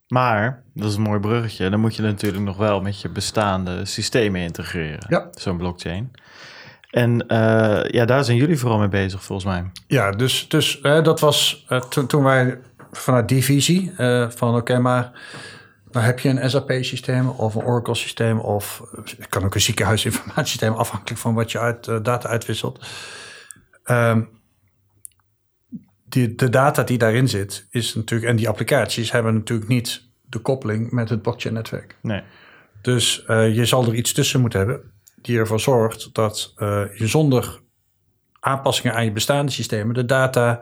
Maar, 0.08 0.64
dat 0.74 0.90
is 0.90 0.96
een 0.96 1.02
mooi 1.02 1.20
bruggetje, 1.20 1.70
dan 1.70 1.80
moet 1.80 1.96
je 1.96 2.02
natuurlijk 2.02 2.44
nog 2.44 2.58
wel 2.58 2.82
met 2.82 3.02
je 3.02 3.10
bestaande 3.10 3.86
systemen 3.86 4.42
integreren. 4.42 5.06
Ja. 5.10 5.28
Zo'n 5.32 5.58
blockchain. 5.58 6.12
En 6.90 7.28
eh, 7.28 7.92
ja, 7.92 8.06
daar 8.06 8.24
zijn 8.24 8.38
jullie 8.38 8.58
vooral 8.58 8.80
mee 8.80 8.88
bezig 8.88 9.24
volgens 9.24 9.48
mij. 9.48 9.72
Ja, 9.88 10.12
dus, 10.12 10.48
dus 10.48 10.82
dat 10.82 11.20
was 11.20 11.66
eh, 11.68 11.82
toen, 11.82 12.08
toen 12.08 12.24
wij 12.24 12.60
vanuit 12.92 13.28
die 13.28 13.44
visie 13.44 13.94
eh, 13.98 14.30
van 14.30 14.56
oké, 14.56 14.80
maar 14.80 15.22
dan 15.92 16.04
heb 16.04 16.20
je 16.20 16.30
een 16.30 16.50
SAP-systeem 16.50 17.30
of 17.30 17.56
een 17.56 17.64
Oracle-systeem 17.64 18.40
of 18.40 18.84
het 18.96 19.30
kan 19.30 19.44
ook 19.44 19.56
een 19.56 19.62
ziekenhuisinformatiesysteem 19.62 20.74
afhankelijk 20.74 21.22
van 21.22 21.34
wat 21.34 21.52
je 21.52 21.60
uit 21.60 21.86
data 21.86 22.30
uitwisselt. 22.30 22.86
Ehm, 23.84 24.22
die, 26.06 26.36
de 26.36 26.50
data 26.50 26.84
die 26.84 26.98
daarin 26.98 27.28
zit 27.28 27.68
is 27.70 27.96
natuurlijk 27.96 28.30
en 28.30 28.36
die 28.36 28.50
applicaties 28.50 29.12
hebben 29.12 29.34
natuurlijk 29.34 29.70
niet 29.70 30.08
de 30.26 30.40
koppeling 30.40 30.92
met 30.92 31.10
het 31.10 31.22
blockchain-netwerk. 31.22 31.98
Nee. 32.02 32.24
Dus 32.82 33.24
je 33.28 33.66
zal 33.66 33.86
er 33.86 33.94
iets 33.94 34.14
tussen 34.14 34.42
moeten 34.42 34.60
hebben 34.60 34.92
die 35.22 35.38
ervoor 35.38 35.60
zorgt 35.60 36.14
dat 36.14 36.54
eh, 36.56 36.82
je 36.96 37.08
zonder 37.08 37.62
aanpassingen 38.40 38.96
aan 38.96 39.06
je 39.06 39.12
bestaande 39.12 39.52
systemen 39.52 39.94
de 39.94 40.06
data 40.06 40.62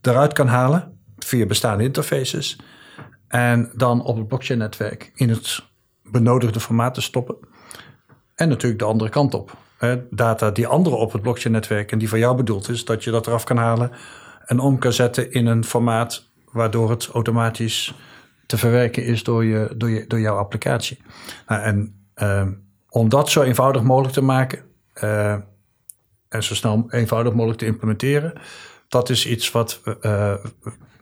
eruit 0.00 0.32
kan 0.32 0.46
halen 0.46 0.98
via 1.18 1.46
bestaande 1.46 1.84
interfaces 1.84 2.58
en 3.28 3.70
dan 3.74 4.02
op 4.04 4.16
het 4.16 4.28
blockchain-netwerk 4.28 5.10
in 5.14 5.28
het 5.28 5.62
benodigde 6.02 6.60
formaat 6.60 6.94
te 6.94 7.00
stoppen. 7.00 7.36
En 8.34 8.48
natuurlijk 8.48 8.80
de 8.80 8.86
andere 8.86 9.10
kant 9.10 9.34
op. 9.34 9.56
Hè, 9.78 10.02
data 10.10 10.50
die 10.50 10.66
anderen 10.66 10.98
op 10.98 11.12
het 11.12 11.22
blockchain-netwerk 11.22 11.92
en 11.92 11.98
die 11.98 12.08
voor 12.08 12.18
jou 12.18 12.36
bedoeld 12.36 12.68
is, 12.68 12.84
dat 12.84 13.04
je 13.04 13.10
dat 13.10 13.26
eraf 13.26 13.44
kan 13.44 13.56
halen 13.56 13.90
en 14.46 14.58
om 14.58 14.78
kan 14.78 14.92
zetten 14.92 15.32
in 15.32 15.46
een 15.46 15.64
formaat 15.64 16.32
waardoor 16.52 16.90
het 16.90 17.06
automatisch 17.06 17.94
te 18.46 18.56
verwerken 18.56 19.04
is 19.04 19.22
door, 19.22 19.44
je, 19.44 19.74
door, 19.76 19.90
je, 19.90 20.06
door 20.06 20.20
jouw 20.20 20.36
applicatie. 20.36 20.98
Nou, 21.46 21.62
en 21.62 22.06
ehm, 22.14 22.52
om 22.94 23.08
dat 23.08 23.28
zo 23.30 23.42
eenvoudig 23.42 23.82
mogelijk 23.82 24.14
te 24.14 24.22
maken 24.22 24.58
eh, 24.92 25.32
en 26.28 26.42
zo 26.42 26.54
snel 26.54 26.84
eenvoudig 26.88 27.32
mogelijk 27.32 27.58
te 27.58 27.66
implementeren, 27.66 28.32
dat 28.88 29.10
is 29.10 29.26
iets 29.26 29.50
wat 29.50 29.80
eh, 30.00 30.34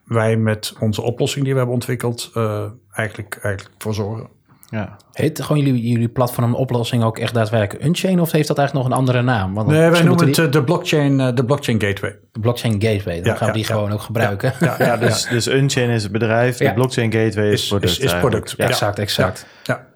wij 0.05 0.37
met 0.37 0.75
onze 0.81 1.03
oplossing 1.03 1.43
die 1.45 1.53
we 1.53 1.59
hebben 1.59 1.77
ontwikkeld 1.77 2.31
eh, 2.35 2.65
eigenlijk, 2.93 3.39
eigenlijk 3.43 3.75
voor 3.79 3.95
zorgen. 3.95 4.29
Ja. 4.69 4.97
Heet 5.13 5.43
gewoon 5.43 5.63
jullie, 5.65 5.89
jullie 5.89 6.09
platform 6.09 6.55
oplossing 6.55 7.03
ook 7.05 7.19
echt 7.19 7.35
daadwerkelijk 7.35 7.85
Unchain 7.85 8.21
of 8.21 8.31
heeft 8.33 8.49
dat 8.49 8.59
eigenlijk 8.59 8.89
nog 8.89 8.97
een 8.97 9.01
andere 9.05 9.23
naam? 9.23 9.55
Want 9.55 9.69
Nee, 9.69 9.91
wij 9.91 10.03
noemen 10.03 10.27
het 10.31 10.53
de, 10.53 10.65
blockchain, 10.65 11.35
de 11.35 11.45
blockchain 11.45 11.81
gateway. 11.83 12.19
de 12.33 12.41
blockchain 12.41 12.73
gateway. 12.83 13.17
Dan 13.21 13.33
Ja, 13.33 13.39
gaan 13.39 13.39
we 13.39 13.47
ja, 13.47 13.53
die 13.53 13.63
ja. 13.69 13.75
gewoon 13.75 13.93
ook 13.93 14.01
gebruiken. 14.01 14.53
Ja, 14.61 14.75
Ja, 14.79 14.97
dus, 14.97 15.27
dus 15.27 15.47
Unchain 15.47 15.89
is 15.91 16.03
het 16.03 16.13
bedrijf, 16.13 16.59
Ja. 16.59 16.69
de 16.69 16.75
blockchain 16.75 17.13
gateway 17.13 17.51
is, 17.51 17.63
Is- 17.63 17.69
product. 17.69 17.91
is- 17.93 17.99
is 17.99 18.05
eigenlijk. 18.13 18.31
product. 18.31 18.55
Ja, 18.57 18.65
Ja. 18.65 18.71
exact, 18.71 18.99
exact. 18.99 19.47
Ja. 19.63 19.87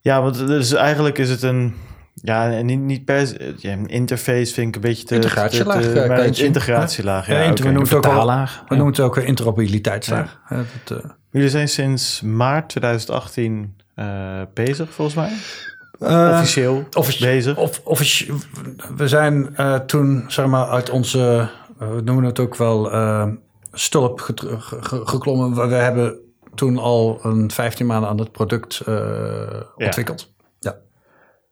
Ja, 0.00 0.22
want 0.22 0.46
dus 0.46 0.72
eigenlijk 0.72 1.18
is 1.18 1.30
het 1.30 1.42
een... 1.42 1.74
Ja, 2.14 2.50
en 2.50 2.66
niet, 2.66 2.80
niet 2.80 3.04
per 3.04 3.26
se... 3.26 3.54
Ja, 3.56 3.72
een 3.72 3.86
interface 3.88 4.52
vind 4.54 4.68
ik 4.68 4.74
een 4.74 4.80
beetje 4.80 5.04
te... 5.04 5.14
Integratielaag, 5.14 5.82
te- 5.82 5.92
te- 5.92 6.00
eh, 6.00 6.08
maar 6.08 6.24
integratielaag, 6.40 7.26
ja. 7.26 7.52
We 7.52 7.62
noemen 7.62 7.82
het 7.82 7.94
ook 7.94 8.02
wel, 8.02 8.12
Vertaalaag. 8.12 8.62
we 8.68 8.74
noemen 8.74 8.92
het 8.94 9.02
ook 9.02 9.16
een 9.16 9.24
interoperabiliteitslaag. 9.26 10.38
Dat, 10.86 10.98
eh, 11.04 11.10
Jullie 11.30 11.48
zijn 11.48 11.68
sinds 11.68 12.20
maart 12.20 12.68
2018 12.68 13.74
eh, 13.94 14.06
bezig, 14.54 14.90
volgens 14.92 15.16
mij. 15.16 15.30
Eh, 16.08 16.30
Officieel 16.32 16.86
offici- 16.96 17.24
bezig. 17.24 17.56
Of, 17.56 17.80
offici- 17.84 18.32
we 18.96 19.08
zijn 19.08 19.56
eh, 19.56 19.74
toen, 19.74 20.24
zeg 20.28 20.46
maar, 20.46 20.66
uit 20.68 20.90
onze, 20.90 21.48
eh, 21.80 21.88
we 21.94 22.00
noemen 22.00 22.24
het 22.24 22.38
ook 22.38 22.56
wel, 22.56 22.92
eh, 22.92 23.26
stulp 23.72 24.20
geklommen. 25.04 25.54
We, 25.54 25.66
we 25.66 25.74
hebben 25.74 26.18
toen 26.54 26.78
al 26.78 27.18
een 27.22 27.50
15 27.50 27.86
maanden 27.86 28.10
aan 28.10 28.18
het 28.18 28.32
product 28.32 28.80
eh, 28.80 28.94
ontwikkeld. 29.76 30.32
Ja. 30.58 30.74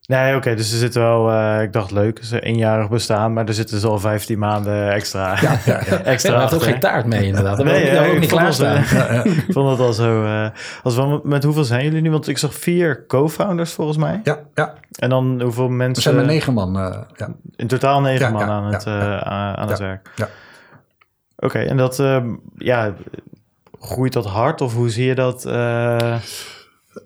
Nee, 0.07 0.37
oké, 0.37 0.55
dus 0.55 0.73
er 0.73 0.79
zit 0.79 0.95
wel... 0.95 1.31
eh, 1.31 1.63
ik 1.63 1.73
dacht 1.73 1.91
leuk, 1.91 2.21
een 2.31 2.39
eenjarig 2.39 2.89
bestaan, 2.89 3.33
maar 3.33 3.47
er 3.47 3.55
zitten 3.55 3.75
dus 3.75 3.85
al 3.85 3.99
15 3.99 4.39
maanden 4.39 4.91
extra, 4.93 5.37
Ja, 5.41 5.41
ja, 5.41 5.59
ja. 5.65 5.83
Ja, 5.91 5.99
extra 6.03 6.31
we 6.31 6.37
ook 6.37 6.43
achter. 6.43 6.61
geen 6.61 6.81
taart 6.81 7.07
mee 7.07 7.27
inderdaad. 7.27 7.57
Dat 7.57 7.67
Nee, 7.67 7.83
nee, 7.85 7.93
ja, 7.95 8.07
ook 8.07 8.13
ik 8.13 8.21
niet 8.21 8.31
klaarstaan. 8.31 8.77
eh, 8.77 9.25
ik 9.25 9.45
vond 9.53 9.71
het 9.71 9.81
al 9.81 9.93
zo... 9.93 10.25
eh, 10.25 10.49
als 10.83 10.97
we, 10.97 11.21
met 11.23 11.45
hoeveel 11.45 11.65
zijn 11.65 11.85
jullie 11.85 12.01
nu? 12.01 12.11
Want 12.11 12.29
ik 12.29 12.39
zag 12.39 12.55
vier 12.55 13.07
co-founders 13.07 13.73
volgens 13.73 13.99
mij. 13.99 14.21
Ja, 14.25 14.39
ja, 14.55 14.75
En 14.99 15.09
dan 15.11 15.41
hoeveel 15.43 15.69
we 15.69 15.75
mensen... 15.75 16.03
zijn 16.03 16.17
met 16.17 16.27
negen 16.27 16.53
man. 16.53 16.79
eh, 16.79 16.99
ja. 17.17 17.29
In 17.57 17.67
totaal 17.67 18.01
negen 18.01 18.27
Ja, 18.27 18.33
man 18.33 18.47
ja, 18.47 18.53
aan 18.53 18.65
het, 18.73 18.85
ja, 18.85 19.21
eh, 19.21 19.33
aan, 19.33 19.69
het 19.69 19.79
Ja, 19.79 19.85
werk. 19.85 20.11
ja. 20.17 20.29
Oké, 21.37 21.59
en 21.59 21.77
dat... 21.77 21.97
ja, 22.57 22.95
groeit 23.81 24.13
dat 24.13 24.25
hard? 24.27 24.61
Of 24.61 24.75
hoe 24.75 24.91
zie 24.91 25.07
je 25.07 25.15
dat? 25.15 25.45
eh, 25.45 26.15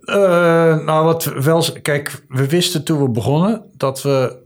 Eh, 0.05 0.77
nou, 0.85 1.05
wat 1.05 1.25
we 1.25 1.43
wel, 1.43 1.65
kijk, 1.83 2.25
we 2.29 2.49
wisten 2.49 2.85
toen 2.85 3.03
we 3.03 3.09
begonnen 3.09 3.65
dat 3.77 4.03
we 4.03 4.39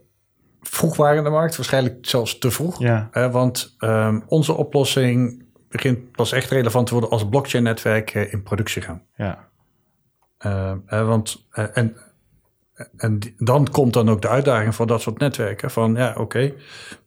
vroeg 0.61 0.97
waren 0.97 1.19
in 1.19 1.25
de 1.25 1.31
markt, 1.31 1.57
waarschijnlijk 1.57 2.07
zelfs 2.07 2.39
te 2.39 2.51
vroeg. 2.51 2.81
ja, 3.13 3.31
want 3.31 3.75
ehm, 3.79 4.21
onze 4.27 4.53
oplossing 4.53 5.45
begint 5.69 6.11
pas 6.13 6.33
echt 6.33 6.51
relevant 6.51 6.87
te 6.87 6.93
worden 6.93 7.11
als 7.11 7.29
blockchain-netwerk 7.29 8.11
eh, 8.15 8.33
in 8.33 8.43
productie 8.43 8.83
gaan. 8.83 9.03
ja. 9.17 9.49
Eh, 10.39 10.71
eh, 10.87 11.07
want, 11.07 11.47
eh, 11.51 11.65
en, 11.73 11.97
en 12.97 13.19
dan 13.39 13.69
komt 13.71 13.93
dan 13.93 14.09
ook 14.09 14.23
de 14.23 14.29
uitdaging 14.29 14.75
voor 14.75 14.87
dat 14.87 15.01
soort 15.01 15.19
netwerken. 15.19 15.71
Van 15.71 15.95
ja, 15.95 16.15
oké, 16.19 16.55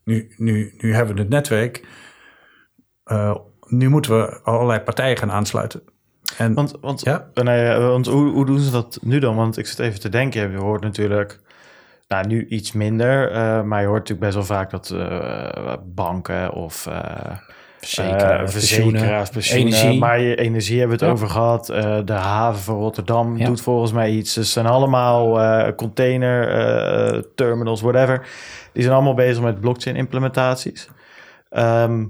nu, 0.03 0.33
nu, 0.37 0.73
nu 0.77 0.93
hebben 0.93 1.15
we 1.15 1.21
het 1.21 1.29
netwerk. 1.29 1.83
Nu 3.67 3.89
moeten 3.89 4.17
we 4.19 4.39
allerlei 4.43 4.79
partijen 4.79 5.17
gaan 5.17 5.31
aansluiten. 5.31 5.81
En, 6.37 6.53
Want, 6.53 6.73
want, 6.81 7.01
Ja. 7.01 7.27
eh, 7.33 7.43
nee, 7.43 7.67
eh, 7.69 7.87
want 7.87 8.05
hoe, 8.07 8.31
hoe 8.31 8.45
doen 8.45 8.59
ze 8.59 8.71
dat 8.71 8.97
nu 9.01 9.19
dan? 9.19 9.35
Want 9.35 9.57
ik 9.57 9.67
zit 9.67 9.79
even 9.79 9.99
te 9.99 10.09
denken. 10.09 10.51
Je 10.51 10.57
hoort 10.57 10.81
natuurlijk, 10.81 11.39
nou 12.07 12.27
nu 12.27 12.47
iets 12.47 12.71
minder, 12.71 13.31
eh, 13.31 13.61
maar 13.61 13.81
je 13.81 13.87
hoort 13.87 13.99
natuurlijk 13.99 14.19
best 14.33 14.33
wel 14.47 14.57
vaak 14.57 14.69
dat 14.69 14.89
eh, 14.89 15.73
banken 15.85 16.53
of 16.53 16.87
eh, 16.87 17.01
Verzekeraars, 17.77 18.51
verzekeraars, 18.51 19.29
pensioenen, 19.29 19.67
energie. 19.73 19.99
maar 19.99 20.19
je 20.19 20.35
energie 20.35 20.79
hebben 20.79 20.97
we 20.99 21.05
het 21.05 21.13
Ja. 21.13 21.21
over 21.23 21.33
gehad. 21.35 21.69
Eh, 21.69 21.97
de 22.05 22.13
haven 22.13 22.61
van 22.61 22.75
Rotterdam 22.77 23.37
Ja. 23.37 23.45
doet 23.45 23.61
volgens 23.61 23.91
mij 23.91 24.11
iets. 24.11 24.33
Ze 24.33 24.43
zijn 24.43 24.65
allemaal 24.65 25.39
eh, 25.41 25.75
container 25.75 26.49
eh, 26.49 27.21
terminals, 27.35 27.81
whatever. 27.81 28.27
Die 28.73 28.81
zijn 28.83 28.95
allemaal 28.95 29.13
bezig 29.13 29.43
met 29.43 29.59
blockchain 29.59 29.95
implementaties. 29.95 30.89
Ehm, 31.49 32.05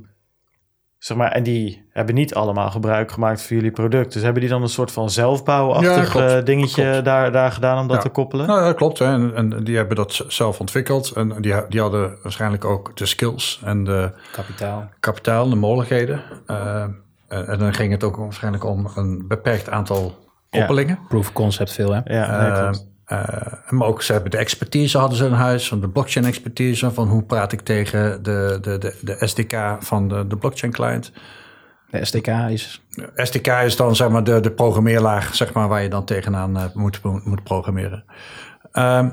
zeg 0.97 1.17
maar, 1.17 1.31
en 1.31 1.43
die 1.43 1.85
hebben 1.91 2.15
niet 2.15 2.33
allemaal 2.35 2.69
gebruik 2.71 3.11
gemaakt 3.11 3.41
van 3.41 3.55
jullie 3.55 3.71
product. 3.71 4.13
Dus 4.13 4.21
hebben 4.21 4.41
die 4.41 4.49
dan 4.51 4.61
een 4.61 4.69
soort 4.69 4.91
van 4.91 5.03
Ja, 5.03 5.09
zelfbouwachtig 5.09 6.09
klopt. 6.11 6.31
eh, 6.31 6.43
dingetje 6.43 6.83
Klopt. 6.91 7.05
Daar, 7.05 7.31
daar 7.31 7.51
gedaan 7.51 7.79
om 7.79 7.87
dat 7.87 7.95
Ja. 7.95 8.01
te 8.01 8.09
koppelen? 8.09 8.47
Nou, 8.47 8.63
dat 8.63 8.75
klopt. 8.75 8.99
Hè. 8.99 9.05
En, 9.05 9.35
en 9.35 9.63
die 9.63 9.75
hebben 9.75 9.95
dat 9.95 10.23
zelf 10.27 10.59
ontwikkeld. 10.59 11.11
En 11.11 11.33
die, 11.41 11.53
die 11.69 11.81
hadden 11.81 12.17
waarschijnlijk 12.23 12.65
ook 12.65 12.97
de 12.97 13.05
skills 13.05 13.61
en 13.63 13.83
de 13.83 14.11
Kapitaal. 14.31 14.89
kapitaal, 14.99 15.49
de 15.49 15.55
mogelijkheden. 15.55 16.21
Eh, 16.45 16.81
en, 17.27 17.47
en 17.47 17.59
dan 17.59 17.73
ging 17.73 17.91
het 17.91 18.03
ook 18.03 18.15
waarschijnlijk 18.15 18.65
om 18.65 18.87
een 18.95 19.27
beperkt 19.27 19.69
aantal 19.69 20.15
koppelingen. 20.49 20.99
Proof 21.07 21.27
of 21.27 21.33
concept 21.33 21.71
veel, 21.71 21.93
hè? 21.93 21.99
Ja, 22.03 22.41
nee, 22.41 22.51
klopt. 22.51 22.77
eh, 22.77 22.83
maar 23.69 23.87
ook 23.87 24.01
ze 24.01 24.11
hebben 24.11 24.31
de 24.31 24.37
expertise 24.37 24.97
hadden 24.97 25.17
ze 25.17 25.25
in 25.25 25.31
huis, 25.31 25.67
van 25.67 25.81
de 25.81 25.89
blockchain 25.89 26.25
expertise, 26.25 26.91
van 26.91 27.07
hoe 27.07 27.23
praat 27.23 27.51
ik 27.51 27.61
tegen 27.61 28.23
de, 28.23 28.57
de, 28.61 28.77
de, 28.77 28.95
de 29.01 29.27
SDK 29.27 29.77
van 29.79 30.07
de, 30.07 30.27
de 30.27 30.37
blockchain 30.37 30.73
client. 30.73 31.11
De 31.89 32.05
SDK 32.05 32.27
is... 32.27 32.85
SDK 33.15 33.47
is 33.47 33.75
dan 33.75 33.95
zeg 33.95 34.09
maar 34.09 34.23
de, 34.23 34.39
de 34.39 34.51
programmeerlaag 34.51 35.35
zeg 35.35 35.53
maar, 35.53 35.67
waar 35.67 35.83
je 35.83 35.89
dan 35.89 36.05
tegenaan 36.05 36.57
eh, 36.57 36.65
moet, 36.73 37.01
moet 37.03 37.43
programmeren. 37.43 38.05
Ehm, 38.71 39.09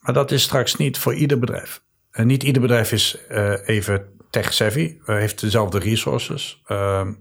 maar 0.00 0.14
dat 0.14 0.30
is 0.30 0.42
straks 0.42 0.76
niet 0.76 0.98
voor 0.98 1.14
ieder 1.14 1.38
bedrijf. 1.38 1.82
En 2.10 2.26
niet 2.26 2.42
ieder 2.42 2.62
bedrijf 2.62 2.92
is 2.92 3.26
eh, 3.28 3.68
even 3.68 4.06
tech-savvy, 4.30 4.98
eh, 5.06 5.16
heeft 5.16 5.40
dezelfde 5.40 5.78
resources, 5.78 6.62
ehm, 6.66 7.12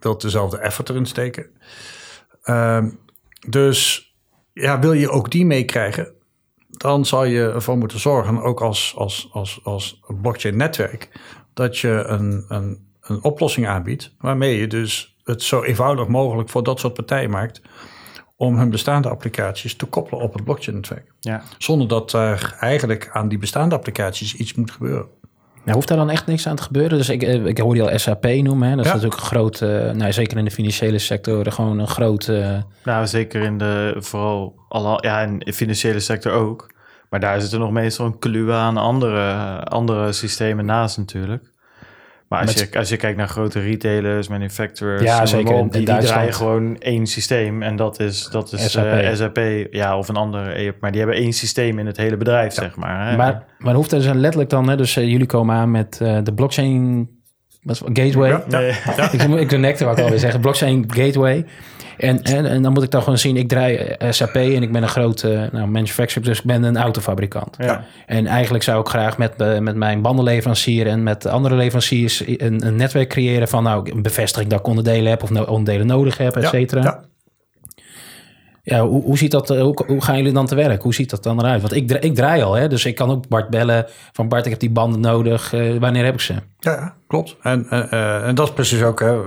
wil 0.00 0.18
dezelfde 0.18 0.58
effort 0.58 0.88
erin 0.88 1.06
steken. 1.06 1.46
Ehm, 2.42 2.90
dus 3.48 4.09
ja, 4.60 4.78
wil 4.78 4.92
je 4.92 5.10
ook 5.10 5.30
die 5.30 5.46
meekrijgen, 5.46 6.12
dan 6.68 7.04
zal 7.04 7.24
je 7.24 7.50
ervoor 7.50 7.78
moeten 7.78 8.00
zorgen, 8.00 8.42
ook 8.42 8.60
als, 8.60 8.94
als, 8.96 9.28
als, 9.32 9.60
als 9.62 10.00
blockchain-netwerk, 10.20 11.20
dat 11.54 11.78
je 11.78 12.04
een, 12.06 12.44
een, 12.48 12.88
een 13.00 13.22
oplossing 13.22 13.68
aanbiedt 13.68 14.14
waarmee 14.18 14.58
je 14.58 14.66
dus 14.66 15.16
het 15.24 15.42
zo 15.42 15.62
eenvoudig 15.62 16.08
mogelijk 16.08 16.48
voor 16.48 16.62
dat 16.62 16.80
soort 16.80 16.94
partijen 16.94 17.30
maakt 17.30 17.62
om 18.36 18.56
hun 18.56 18.70
bestaande 18.70 19.08
applicaties 19.08 19.76
te 19.76 19.86
koppelen 19.86 20.20
op 20.20 20.32
het 20.32 20.44
blockchain-netwerk. 20.44 21.12
Ja. 21.20 21.42
Zonder 21.58 21.88
dat 21.88 22.12
er 22.12 22.56
eigenlijk 22.60 23.08
aan 23.12 23.28
die 23.28 23.38
bestaande 23.38 23.74
applicaties 23.74 24.34
iets 24.34 24.54
moet 24.54 24.70
gebeuren. 24.70 25.08
Nou, 25.64 25.76
hoeft 25.76 25.88
daar 25.88 25.96
dan 25.98 26.10
echt 26.10 26.26
niks 26.26 26.46
aan 26.46 26.56
te 26.56 26.62
gebeuren? 26.62 26.98
Dus 26.98 27.08
ik, 27.08 27.22
eh, 27.22 27.44
ik 27.46 27.58
hoorde 27.58 27.80
je 27.82 27.90
al 27.90 27.98
SAP 27.98 28.24
noemen. 28.24 28.68
Hè? 28.68 28.76
Dat 28.76 28.84
is 28.84 28.90
Ja. 28.90 28.96
natuurlijk 28.96 29.20
een 29.22 29.26
groot, 29.26 29.60
eh, 29.60 29.90
nou, 29.90 30.12
zeker 30.12 30.36
in 30.38 30.44
de 30.44 30.50
financiële 30.50 30.98
sector, 30.98 31.52
gewoon 31.52 31.78
een 31.78 31.86
groot... 31.88 32.28
eh, 32.28 32.56
Nou, 32.84 33.06
zeker 33.06 33.42
in 33.42 33.58
de, 33.58 33.94
vooral, 33.98 34.54
alle, 34.68 34.98
ja, 35.00 35.20
in 35.20 35.38
de 35.38 35.52
financiële 35.52 36.00
sector 36.00 36.32
ook. 36.32 36.72
Maar 37.10 37.20
daar 37.20 37.40
zit 37.40 37.52
er 37.52 37.58
nog 37.58 37.70
meestal 37.70 38.06
een 38.06 38.18
kluwe 38.18 38.52
aan 38.52 38.76
andere, 38.76 39.32
andere 39.64 40.12
systemen 40.12 40.64
naast 40.64 40.98
natuurlijk. 40.98 41.49
Maar 42.30 42.40
als, 42.40 42.54
Met- 42.56 42.68
je, 42.72 42.78
als 42.78 42.88
je 42.88 42.96
kijkt 42.96 43.16
naar 43.16 43.28
grote 43.28 43.60
retailers, 43.60 44.28
manufacturers, 44.28 45.02
Ja, 45.02 45.26
zeker 45.26 45.54
op, 45.54 45.72
die, 45.72 45.84
die 45.84 45.98
draaien 45.98 46.34
gewoon 46.34 46.76
één 46.78 47.06
systeem. 47.06 47.62
En 47.62 47.76
dat 47.76 48.00
is, 48.00 48.28
dat 48.32 48.52
is 48.52 48.70
SAP. 48.70 48.84
eh, 48.84 49.14
SAP, 49.14 49.38
ja, 49.70 49.98
of 49.98 50.08
een 50.08 50.16
andere. 50.16 50.50
ERP. 50.52 50.80
Maar 50.80 50.90
die 50.90 51.00
hebben 51.00 51.18
één 51.18 51.32
systeem 51.32 51.78
in 51.78 51.86
het 51.86 51.96
hele 51.96 52.16
bedrijf, 52.16 52.52
zeg 52.52 52.76
maar. 52.76 53.10
Hè? 53.10 53.16
Maar, 53.16 53.44
maar 53.58 53.74
hoeft 53.74 53.92
er 53.92 53.98
dus 53.98 54.12
letterlijk 54.12 54.50
dan, 54.50 54.68
hè, 54.68 54.76
dus 54.76 54.96
eh, 54.96 55.04
jullie 55.08 55.26
komen 55.26 55.54
aan 55.54 55.70
met 55.70 55.98
eh, 56.02 56.18
de 56.22 56.34
blockchain 56.34 57.08
het, 57.66 57.80
gateway. 57.92 58.28
Ja. 58.30 58.42
Nee, 58.48 58.68
ik, 59.20 59.28
moet- 59.28 59.40
ik 59.40 59.48
doe 59.48 59.58
nectar 59.58 59.88
wat 59.88 59.98
ik 59.98 60.04
alweer 60.04 60.18
zeggen, 60.18 60.40
blockchain 60.40 60.84
gateway. 60.88 61.44
En, 61.96 62.22
en, 62.22 62.46
en 62.46 62.62
dan 62.62 62.72
moet 62.72 62.82
ik 62.82 62.90
dan 62.90 63.02
gewoon 63.02 63.18
zien, 63.18 63.36
ik 63.36 63.48
draai 63.48 63.76
eh, 63.76 64.10
SAP 64.10 64.34
en 64.34 64.62
ik 64.62 64.72
ben 64.72 64.82
een 64.82 64.88
grote 64.88 65.48
nou, 65.52 65.66
manufacturer, 65.66 66.28
dus 66.28 66.38
ik 66.38 66.44
ben 66.44 66.62
een 66.62 66.76
autofabrikant. 66.76 67.54
ja. 67.58 67.84
En 68.06 68.26
eigenlijk 68.26 68.64
zou 68.64 68.80
ik 68.80 68.86
graag 68.88 69.18
met, 69.18 69.32
eh, 69.36 69.58
met 69.58 69.76
mijn 69.76 70.02
bandenleverancier 70.02 70.86
en 70.86 71.02
met 71.02 71.26
andere 71.26 71.54
leveranciers 71.54 72.22
een, 72.26 72.66
een 72.66 72.76
netwerk 72.76 73.08
creëren 73.08 73.48
van 73.48 73.62
nou, 73.62 73.90
een 73.90 74.02
bevestiging 74.02 74.50
dat 74.50 74.58
ik 74.60 74.66
onderdelen 74.66 75.10
heb 75.10 75.22
of 75.22 75.30
no- 75.30 75.42
onderdelen 75.44 75.86
nodig 75.86 76.18
heb, 76.18 76.36
et 76.36 76.42
Ja, 76.42 76.48
cetera. 76.48 76.82
ja. 76.82 77.00
Ja, 78.62 78.86
hoe, 78.86 79.02
hoe 79.02 79.18
ziet 79.18 79.30
dat, 79.30 79.48
hoe, 79.48 79.84
hoe 79.86 80.02
gaan 80.02 80.16
jullie 80.16 80.32
dan 80.32 80.46
te 80.46 80.54
werk? 80.54 80.82
Hoe 80.82 80.94
ziet 80.94 81.10
dat 81.10 81.22
dan 81.22 81.38
eruit? 81.40 81.60
Want 81.60 81.74
ik, 81.74 81.90
ik 81.92 82.14
draai 82.14 82.42
al, 82.42 82.54
hè, 82.54 82.68
dus 82.68 82.84
ik 82.84 82.94
kan 82.94 83.10
ook 83.10 83.28
Bart 83.28 83.50
bellen 83.50 83.86
van 84.12 84.28
Bart, 84.28 84.44
ik 84.44 84.50
heb 84.50 84.60
die 84.60 84.70
banden 84.70 85.00
nodig. 85.00 85.52
eh, 85.52 85.76
wanneer 85.78 86.04
heb 86.04 86.14
ik 86.14 86.20
ze? 86.20 86.34
Ja, 86.58 86.94
klopt. 87.06 87.36
En, 87.42 87.66
eh, 87.70 88.26
en 88.26 88.34
dat 88.34 88.48
is 88.48 88.54
precies 88.54 88.82
ook 88.82 89.00
hè, 89.00 89.18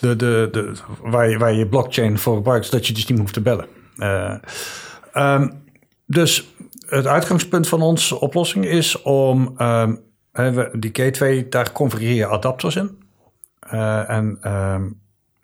de, 0.00 0.16
de, 0.16 0.48
de, 0.52 0.72
waar, 1.02 1.28
je, 1.28 1.38
waar 1.38 1.52
je 1.54 1.68
blockchain 1.68 2.18
voor 2.18 2.36
gebruikt, 2.36 2.70
dat 2.70 2.86
je 2.86 2.92
dus 2.92 3.06
niet 3.06 3.18
hoeft 3.18 3.34
te 3.34 3.40
bellen. 3.40 3.66
Eh, 3.96 4.34
ehm, 5.12 5.48
dus 6.06 6.54
het 6.86 7.06
uitgangspunt 7.06 7.68
van 7.68 7.82
onze 7.82 8.20
oplossing 8.20 8.64
is 8.66 9.02
om 9.02 9.54
we- 10.32 10.70
die 10.78 10.90
gateway, 10.92 11.46
daar 11.48 11.72
configureer 11.72 12.14
je 12.14 12.26
adapters 12.26 12.76
in. 12.76 12.98
En, 14.06 14.38
ehm, 14.40 14.82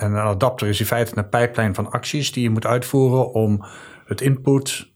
en 0.00 0.12
een 0.12 0.18
adapter 0.18 0.68
is 0.68 0.80
in 0.80 0.86
feite 0.86 1.18
een 1.18 1.28
pijplijn 1.28 1.74
van 1.74 1.90
acties 1.90 2.32
die 2.32 2.42
je 2.42 2.50
moet 2.50 2.66
uitvoeren 2.66 3.32
om 3.32 3.64
het 4.06 4.20
input 4.20 4.88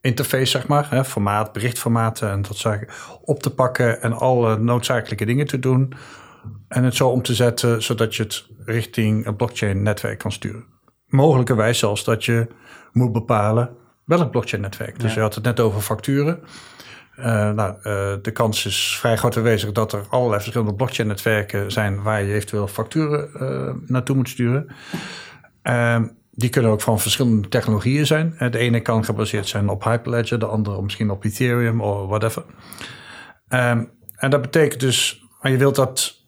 interface, 0.00 0.44
zeg 0.44 0.66
maar, 0.66 0.90
hè, 0.90 1.04
formaat, 1.04 1.52
berichtformaten 1.52 2.30
en 2.30 2.42
dat 2.42 2.56
zaken 2.56 2.88
op 3.22 3.42
te 3.42 3.54
pakken 3.54 4.02
en 4.02 4.12
alle 4.12 4.58
noodzakelijke 4.58 5.24
dingen 5.24 5.46
te 5.46 5.58
doen. 5.58 5.92
En 6.68 6.84
het 6.84 6.94
zo 6.94 7.08
om 7.08 7.22
te 7.22 7.34
zetten 7.34 7.82
zodat 7.82 8.14
je 8.14 8.22
het 8.22 8.46
richting 8.64 9.26
een 9.26 9.36
blockchain-netwerk 9.36 10.18
kan 10.18 10.32
sturen. 10.32 10.64
Mogelijkerwijs 11.06 11.78
zelfs 11.78 12.04
dat 12.04 12.24
je 12.24 12.46
moet 12.92 13.12
bepalen 13.12 13.70
welk 14.04 14.30
blockchain-netwerk. 14.30 15.00
Dus 15.00 15.14
je 15.14 15.20
had 15.20 15.34
het 15.34 15.44
net 15.44 15.60
over 15.60 15.80
facturen. 15.80 16.40
Eh, 17.18 17.50
nou, 17.50 17.76
eh, 17.82 18.12
de 18.22 18.30
kans 18.30 18.66
is 18.66 18.96
vrij 19.00 19.16
groot 19.16 19.36
aanwezig 19.36 19.72
dat 19.72 19.92
er 19.92 20.06
allerlei 20.08 20.40
verschillende 20.40 20.74
blockchain-netwerken 20.74 21.72
zijn 21.72 22.02
waar 22.02 22.22
je 22.22 22.34
eventueel 22.34 22.68
facturen 22.68 23.34
eh, 23.34 23.74
naartoe 23.86 24.16
moet 24.16 24.28
sturen. 24.28 24.66
Ehm, 25.62 26.06
die 26.30 26.48
kunnen 26.48 26.70
ook 26.70 26.80
van 26.80 27.00
verschillende 27.00 27.48
technologieën 27.48 28.06
zijn. 28.06 28.34
De 28.50 28.58
ene 28.58 28.80
kan 28.80 29.04
gebaseerd 29.04 29.48
zijn 29.48 29.68
op 29.68 29.84
Hyperledger, 29.84 30.38
de 30.38 30.46
andere 30.46 30.82
misschien 30.82 31.10
op 31.10 31.24
Ethereum 31.24 31.80
of 31.80 32.08
whatever. 32.08 32.44
Ehm, 33.48 33.84
en 34.16 34.30
dat 34.30 34.40
betekent 34.40 34.80
dus, 34.80 35.24
je 35.42 35.56
wilt 35.56 35.74
dat 35.74 36.24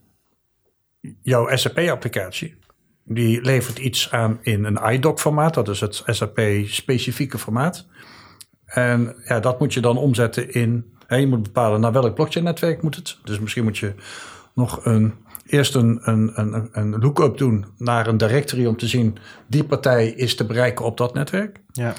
jouw 1.22 1.56
SAP-applicatie, 1.56 2.58
die 3.04 3.42
levert 3.42 3.78
iets 3.78 4.10
aan 4.10 4.38
in 4.42 4.64
een 4.64 4.92
IDOC-formaat, 4.92 5.54
dat 5.54 5.68
is 5.68 5.80
het 5.80 6.02
SAP-specifieke 6.06 7.38
formaat. 7.38 7.86
En 8.70 9.16
ja, 9.24 9.40
dat 9.40 9.58
moet 9.58 9.74
je 9.74 9.80
dan 9.80 9.96
omzetten 9.96 10.52
in, 10.52 10.98
je 11.08 11.26
moet 11.26 11.42
bepalen 11.42 11.80
naar 11.80 11.92
welk 11.92 12.14
blockchain-netwerk 12.14 12.82
moet 12.82 12.96
het. 12.96 13.18
Dus 13.24 13.38
misschien 13.40 13.64
moet 13.64 13.78
je 13.78 13.94
nog 14.54 14.84
een, 14.84 15.14
eerst 15.46 15.74
een, 15.74 16.00
een, 16.02 16.30
een, 16.34 16.68
een 16.72 16.98
lookup 16.98 17.38
doen 17.38 17.66
naar 17.76 18.06
een 18.06 18.16
directory 18.16 18.66
om 18.66 18.76
te 18.76 18.86
zien, 18.86 19.16
die 19.46 19.64
partij 19.64 20.08
is 20.08 20.36
te 20.36 20.46
bereiken 20.46 20.84
op 20.84 20.96
dat 20.96 21.14
netwerk. 21.14 21.60
Ja. 21.72 21.92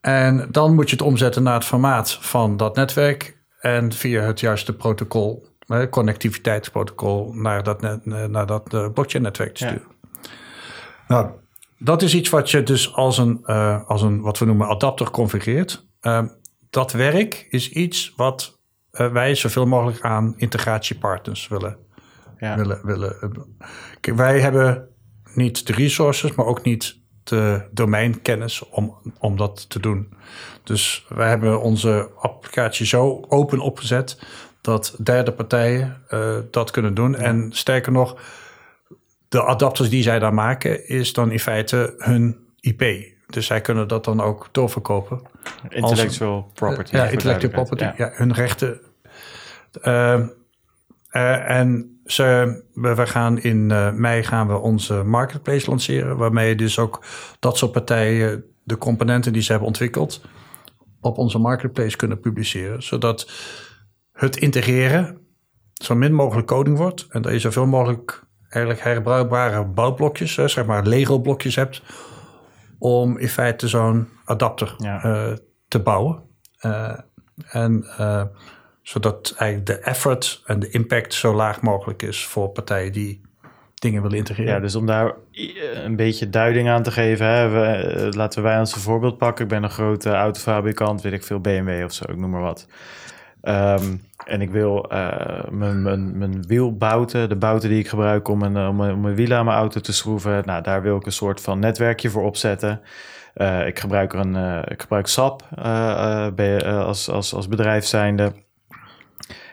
En 0.00 0.48
dan 0.50 0.74
moet 0.74 0.90
je 0.90 0.96
het 0.96 1.04
omzetten 1.04 1.42
naar 1.42 1.54
het 1.54 1.64
formaat 1.64 2.12
van 2.20 2.56
dat 2.56 2.76
netwerk. 2.76 3.36
En 3.60 3.92
via 3.92 4.22
het 4.22 4.40
juiste 4.40 4.76
protocol, 4.76 5.46
connectiviteitsprotocol, 5.90 7.32
naar 7.32 7.62
dat, 7.62 7.80
net, 7.80 8.06
naar 8.06 8.46
dat 8.46 8.74
eh, 8.74 8.88
blockchain-netwerk 8.92 9.54
te 9.54 9.64
Ja. 9.64 9.70
sturen. 9.70 9.88
Nou, 11.08 11.30
dat 11.78 12.02
is 12.02 12.14
iets 12.14 12.28
wat 12.28 12.50
je 12.50 12.62
dus 12.62 12.94
als 12.94 13.18
een, 13.18 13.40
eh, 13.44 13.88
als 13.88 14.02
een 14.02 14.20
wat 14.20 14.38
we 14.38 14.44
noemen 14.44 14.68
adapter 14.68 15.10
configureert. 15.10 15.87
Eh, 16.00 16.24
dat 16.70 16.92
werk 16.92 17.46
is 17.48 17.70
iets 17.70 18.12
wat 18.16 18.58
eh, 18.90 19.12
wij 19.12 19.34
zoveel 19.34 19.66
mogelijk 19.66 20.00
aan 20.00 20.34
integratiepartners 20.36 21.48
willen 21.48 21.76
Ja. 22.38 22.56
willen, 22.56 22.80
willen. 22.86 23.20
eh, 23.20 23.28
Kijk, 24.00 24.16
wij 24.16 24.40
hebben 24.40 24.88
niet 25.34 25.66
de 25.66 25.72
resources, 25.72 26.34
maar 26.34 26.46
ook 26.46 26.62
niet 26.62 27.00
de 27.24 27.68
domeinkennis 27.72 28.68
om, 28.68 28.96
om 29.18 29.36
dat 29.36 29.70
te 29.70 29.80
doen. 29.80 30.08
Dus 30.64 31.06
wij 31.08 31.28
hebben 31.28 31.60
onze 31.60 32.10
applicatie 32.16 32.86
zo 32.86 33.24
open 33.28 33.58
opgezet 33.60 34.18
dat 34.60 34.96
derde 35.02 35.32
partijen 35.32 36.02
eh, 36.08 36.36
dat 36.50 36.70
kunnen 36.70 36.94
doen. 36.94 37.14
En 37.14 37.52
sterker 37.52 37.92
nog, 37.92 38.20
de 39.28 39.42
adapters 39.44 39.88
die 39.88 40.02
zij 40.02 40.18
daar 40.18 40.34
maken, 40.34 40.88
is 40.88 41.12
dan 41.12 41.30
in 41.30 41.40
feite 41.40 41.94
hun 41.98 42.36
IP. 42.60 42.82
Dus 43.28 43.46
zij 43.46 43.60
kunnen 43.60 43.88
dat 43.88 44.04
dan 44.04 44.20
ook 44.20 44.48
doorverkopen. 44.52 45.20
Intellectual 45.68 46.50
property. 46.54 46.96
Ja, 46.96 47.04
intellectual 47.04 47.52
property. 47.52 47.84
Ja. 47.96 48.10
hun 48.14 48.32
rechten. 48.32 48.80
Ehm, 49.82 50.26
eh, 51.08 51.50
en 51.50 52.00
ze, 52.04 52.62
we, 52.74 53.06
gaan 53.06 53.38
in 53.38 53.70
eh, 53.70 53.92
mei 53.92 54.22
gaan 54.22 54.48
we 54.48 54.58
onze 54.58 54.94
marketplace 54.94 55.70
lanceren. 55.70 56.16
Waarmee 56.16 56.54
dus 56.54 56.78
ook 56.78 57.04
dat 57.38 57.56
soort 57.56 57.72
partijen 57.72 58.44
de 58.64 58.78
componenten 58.78 59.32
die 59.32 59.42
ze 59.42 59.50
hebben 59.50 59.68
ontwikkeld 59.68 60.20
op 61.00 61.18
onze 61.18 61.38
marketplace 61.38 61.96
kunnen 61.96 62.20
publiceren. 62.20 62.82
Zodat 62.82 63.30
het 64.12 64.36
integreren 64.36 65.18
zo 65.72 65.94
min 65.94 66.14
mogelijk 66.14 66.46
coding 66.46 66.76
wordt. 66.76 67.06
En 67.10 67.22
dat 67.22 67.32
je 67.32 67.38
zoveel 67.38 67.66
mogelijk 67.66 68.22
eigenlijk 68.48 68.84
herbruikbare 68.84 69.64
bouwblokjes, 69.64 70.34
zeg 70.34 70.66
maar 70.66 70.86
Lego 70.86 71.18
blokjes 71.18 71.54
hebt. 71.54 71.82
Om 72.78 73.18
in 73.18 73.28
feite 73.28 73.68
zo'n 73.68 74.08
adapter 74.24 74.74
Ja. 74.78 75.02
eh, 75.02 75.36
te 75.68 75.80
bouwen. 75.80 76.22
Eh, 76.58 76.98
en 77.50 77.84
eh, 77.96 78.22
zodat 78.82 79.34
eigenlijk 79.38 79.66
de 79.66 79.90
effort 79.90 80.42
en 80.46 80.58
de 80.58 80.70
impact 80.70 81.14
zo 81.14 81.34
laag 81.34 81.60
mogelijk 81.60 82.02
is 82.02 82.24
voor 82.24 82.48
partijen 82.48 82.92
die 82.92 83.20
dingen 83.74 84.02
willen 84.02 84.16
integreren. 84.18 84.52
Ja, 84.52 84.60
dus 84.60 84.74
om 84.74 84.86
daar 84.86 85.14
een 85.84 85.96
beetje 85.96 86.30
duiding 86.30 86.68
aan 86.68 86.82
te 86.82 86.90
geven. 86.90 87.26
Hè, 87.26 87.48
we, 87.48 88.08
laten 88.16 88.42
wij 88.42 88.58
ons 88.58 88.74
een 88.74 88.80
voorbeeld 88.80 89.18
pakken. 89.18 89.44
Ik 89.44 89.50
ben 89.50 89.62
een 89.62 89.70
grote 89.70 90.10
autofabrikant, 90.10 91.02
weet 91.02 91.12
ik 91.12 91.24
veel, 91.24 91.40
BMW 91.40 91.84
of 91.84 91.92
zo, 91.92 92.04
ik 92.08 92.16
noem 92.16 92.30
maar 92.30 92.40
wat. 92.40 92.66
Ehm, 93.42 93.96
en 94.26 94.40
ik 94.40 94.50
wil 94.50 94.90
eh, 94.90 95.44
mijn, 95.50 95.82
mijn, 95.82 96.18
mijn 96.18 96.46
wielbouten, 96.46 97.28
de 97.28 97.36
bouten 97.36 97.68
die 97.68 97.78
ik 97.78 97.88
gebruik 97.88 98.28
om, 98.28 98.42
een, 98.42 98.68
om, 98.68 98.76
mijn- 98.76 98.92
om 98.94 99.00
mijn 99.00 99.14
wielen 99.14 99.38
aan 99.38 99.44
mijn 99.44 99.56
auto 99.58 99.80
te 99.80 99.92
schroeven. 99.92 100.42
Nou, 100.44 100.62
daar 100.62 100.82
wil 100.82 100.96
ik 100.96 101.06
een 101.06 101.12
soort 101.12 101.40
van 101.40 101.58
netwerkje 101.58 102.10
voor 102.10 102.24
opzetten. 102.24 102.80
Eh, 103.34 103.66
ik 103.66 103.78
gebruik 103.78 104.12
er 104.12 104.18
een, 104.18 104.36
eh, 104.36 104.58
ik 104.72 104.80
gebruik 104.80 105.06
SAP 105.06 105.42
bij, 106.34 106.64
als, 106.66 107.10
als, 107.10 107.34
als 107.34 107.48
bedrijf 107.48 107.84
zijnde. 107.84 108.32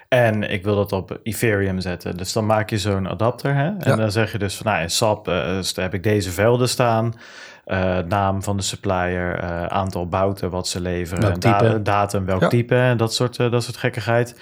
En 0.10 0.44
ik 0.52 0.64
wil 0.64 0.76
dat 0.76 0.92
op 0.92 1.20
Ethereum 1.24 1.80
zetten. 1.80 2.18
Dus 2.18 2.34
dan 2.34 2.46
maak 2.46 2.70
je 2.70 2.78
zo'n 2.78 3.08
adapter. 3.10 3.56
Hè? 3.56 3.66
En 3.66 3.78
Ja. 3.80 3.96
dan 3.96 4.12
zeg 4.12 4.32
je 4.32 4.38
dus 4.38 4.58
van, 4.58 4.66
nou, 4.72 4.82
in 4.82 4.90
SAP 4.90 5.26
heb 5.76 5.94
ik 5.94 6.04
deze 6.04 6.32
velden 6.32 6.70
staan. 6.70 7.14
Eh, 7.66 7.98
naam 8.08 8.44
van 8.44 8.58
de 8.58 8.64
supplier, 8.64 9.40
eh, 9.40 9.66
aantal 9.66 10.08
bouten 10.08 10.50
wat 10.50 10.68
ze 10.68 10.82
leveren. 10.82 11.24
Welk 11.24 11.42
da- 11.42 11.78
datum, 11.78 12.26
welk 12.26 12.42
Ja. 12.42 12.48
type 12.48 12.76
en 12.76 12.98
dat 12.98 13.14
soort, 13.14 13.38
eh, 13.40 13.52
dat 13.52 13.64
soort 13.64 13.78
gekkigheid. 13.78 14.40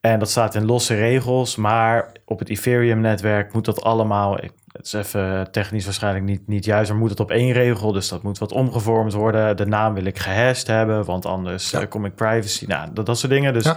En 0.00 0.18
dat 0.18 0.30
staat 0.30 0.54
in 0.54 0.64
losse 0.64 0.94
regels, 0.94 1.56
maar 1.56 2.12
op 2.24 2.38
het 2.38 2.48
Ethereum-netwerk 2.48 3.52
moet 3.52 3.64
dat 3.64 3.82
allemaal... 3.82 4.44
ik- 4.44 4.52
Het 4.72 4.86
is 4.86 4.92
even 4.92 5.48
technisch 5.50 5.84
waarschijnlijk 5.84 6.24
niet, 6.24 6.48
niet 6.48 6.64
juist, 6.64 6.90
maar 6.90 6.98
moet 7.00 7.10
het 7.10 7.20
op 7.20 7.30
één 7.30 7.52
regel. 7.52 7.92
Dus 7.92 8.08
dat 8.08 8.22
moet 8.22 8.38
wat 8.38 8.52
omgevormd 8.52 9.12
worden. 9.12 9.56
De 9.56 9.66
naam 9.66 9.94
wil 9.94 10.04
ik 10.04 10.18
gehashed 10.18 10.66
hebben, 10.66 11.04
want 11.04 11.26
anders 11.26 11.70
Ja. 11.70 11.84
kom 11.84 12.04
ik 12.04 12.14
privacy. 12.14 12.64
Nou, 12.66 12.88
dat, 12.92 13.06
dat 13.06 13.18
soort 13.18 13.32
dingen. 13.32 13.52
Dus 13.52 13.64
Ja. 13.64 13.76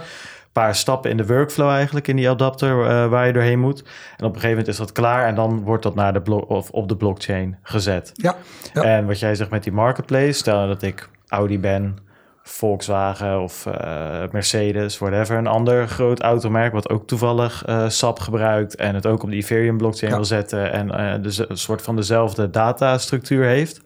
Paar 0.58 0.74
stappen 0.74 1.10
in 1.10 1.16
de 1.16 1.26
workflow 1.26 1.68
eigenlijk 1.70 2.08
in 2.08 2.16
die 2.16 2.28
adapter 2.30 2.86
eh, 2.86 3.08
waar 3.08 3.26
je 3.26 3.32
doorheen 3.32 3.58
moet. 3.60 3.78
En 4.16 4.24
op 4.24 4.34
een 4.34 4.40
gegeven 4.40 4.48
moment 4.48 4.68
is 4.68 4.76
dat 4.76 4.92
klaar 4.92 5.26
en 5.26 5.34
dan 5.34 5.62
wordt 5.62 5.82
dat 5.82 5.94
naar 5.94 6.12
de 6.12 6.20
blo- 6.20 6.44
of 6.48 6.70
op 6.70 6.88
de 6.88 6.96
blockchain 6.96 7.58
gezet. 7.62 8.10
Ja, 8.14 8.36
ja. 8.72 8.82
En 8.82 9.06
wat 9.06 9.18
jij 9.18 9.34
zegt 9.34 9.50
met 9.50 9.62
die 9.62 9.72
marketplace, 9.72 10.32
stel 10.32 10.66
dat 10.66 10.82
ik 10.82 11.08
Audi 11.28 11.58
ben, 11.58 11.96
Volkswagen 12.42 13.40
of 13.40 13.66
eh, 13.66 14.22
Mercedes, 14.30 14.98
whatever, 14.98 15.36
een 15.36 15.46
ander 15.46 15.88
groot 15.88 16.20
automerk 16.20 16.72
wat 16.72 16.88
ook 16.90 17.06
toevallig 17.06 17.64
eh, 17.64 17.88
SAP 17.88 18.18
gebruikt 18.18 18.76
en 18.76 18.94
het 18.94 19.06
ook 19.06 19.22
op 19.22 19.30
de 19.30 19.36
Ethereum 19.36 19.76
blockchain 19.76 20.10
Ja. 20.10 20.16
wil 20.18 20.26
zetten 20.26 20.72
en 20.72 21.22
dus 21.22 21.38
een 21.48 21.58
soort 21.58 21.82
van 21.82 21.96
dezelfde 21.96 22.50
datastructuur 22.50 23.44
heeft, 23.44 23.80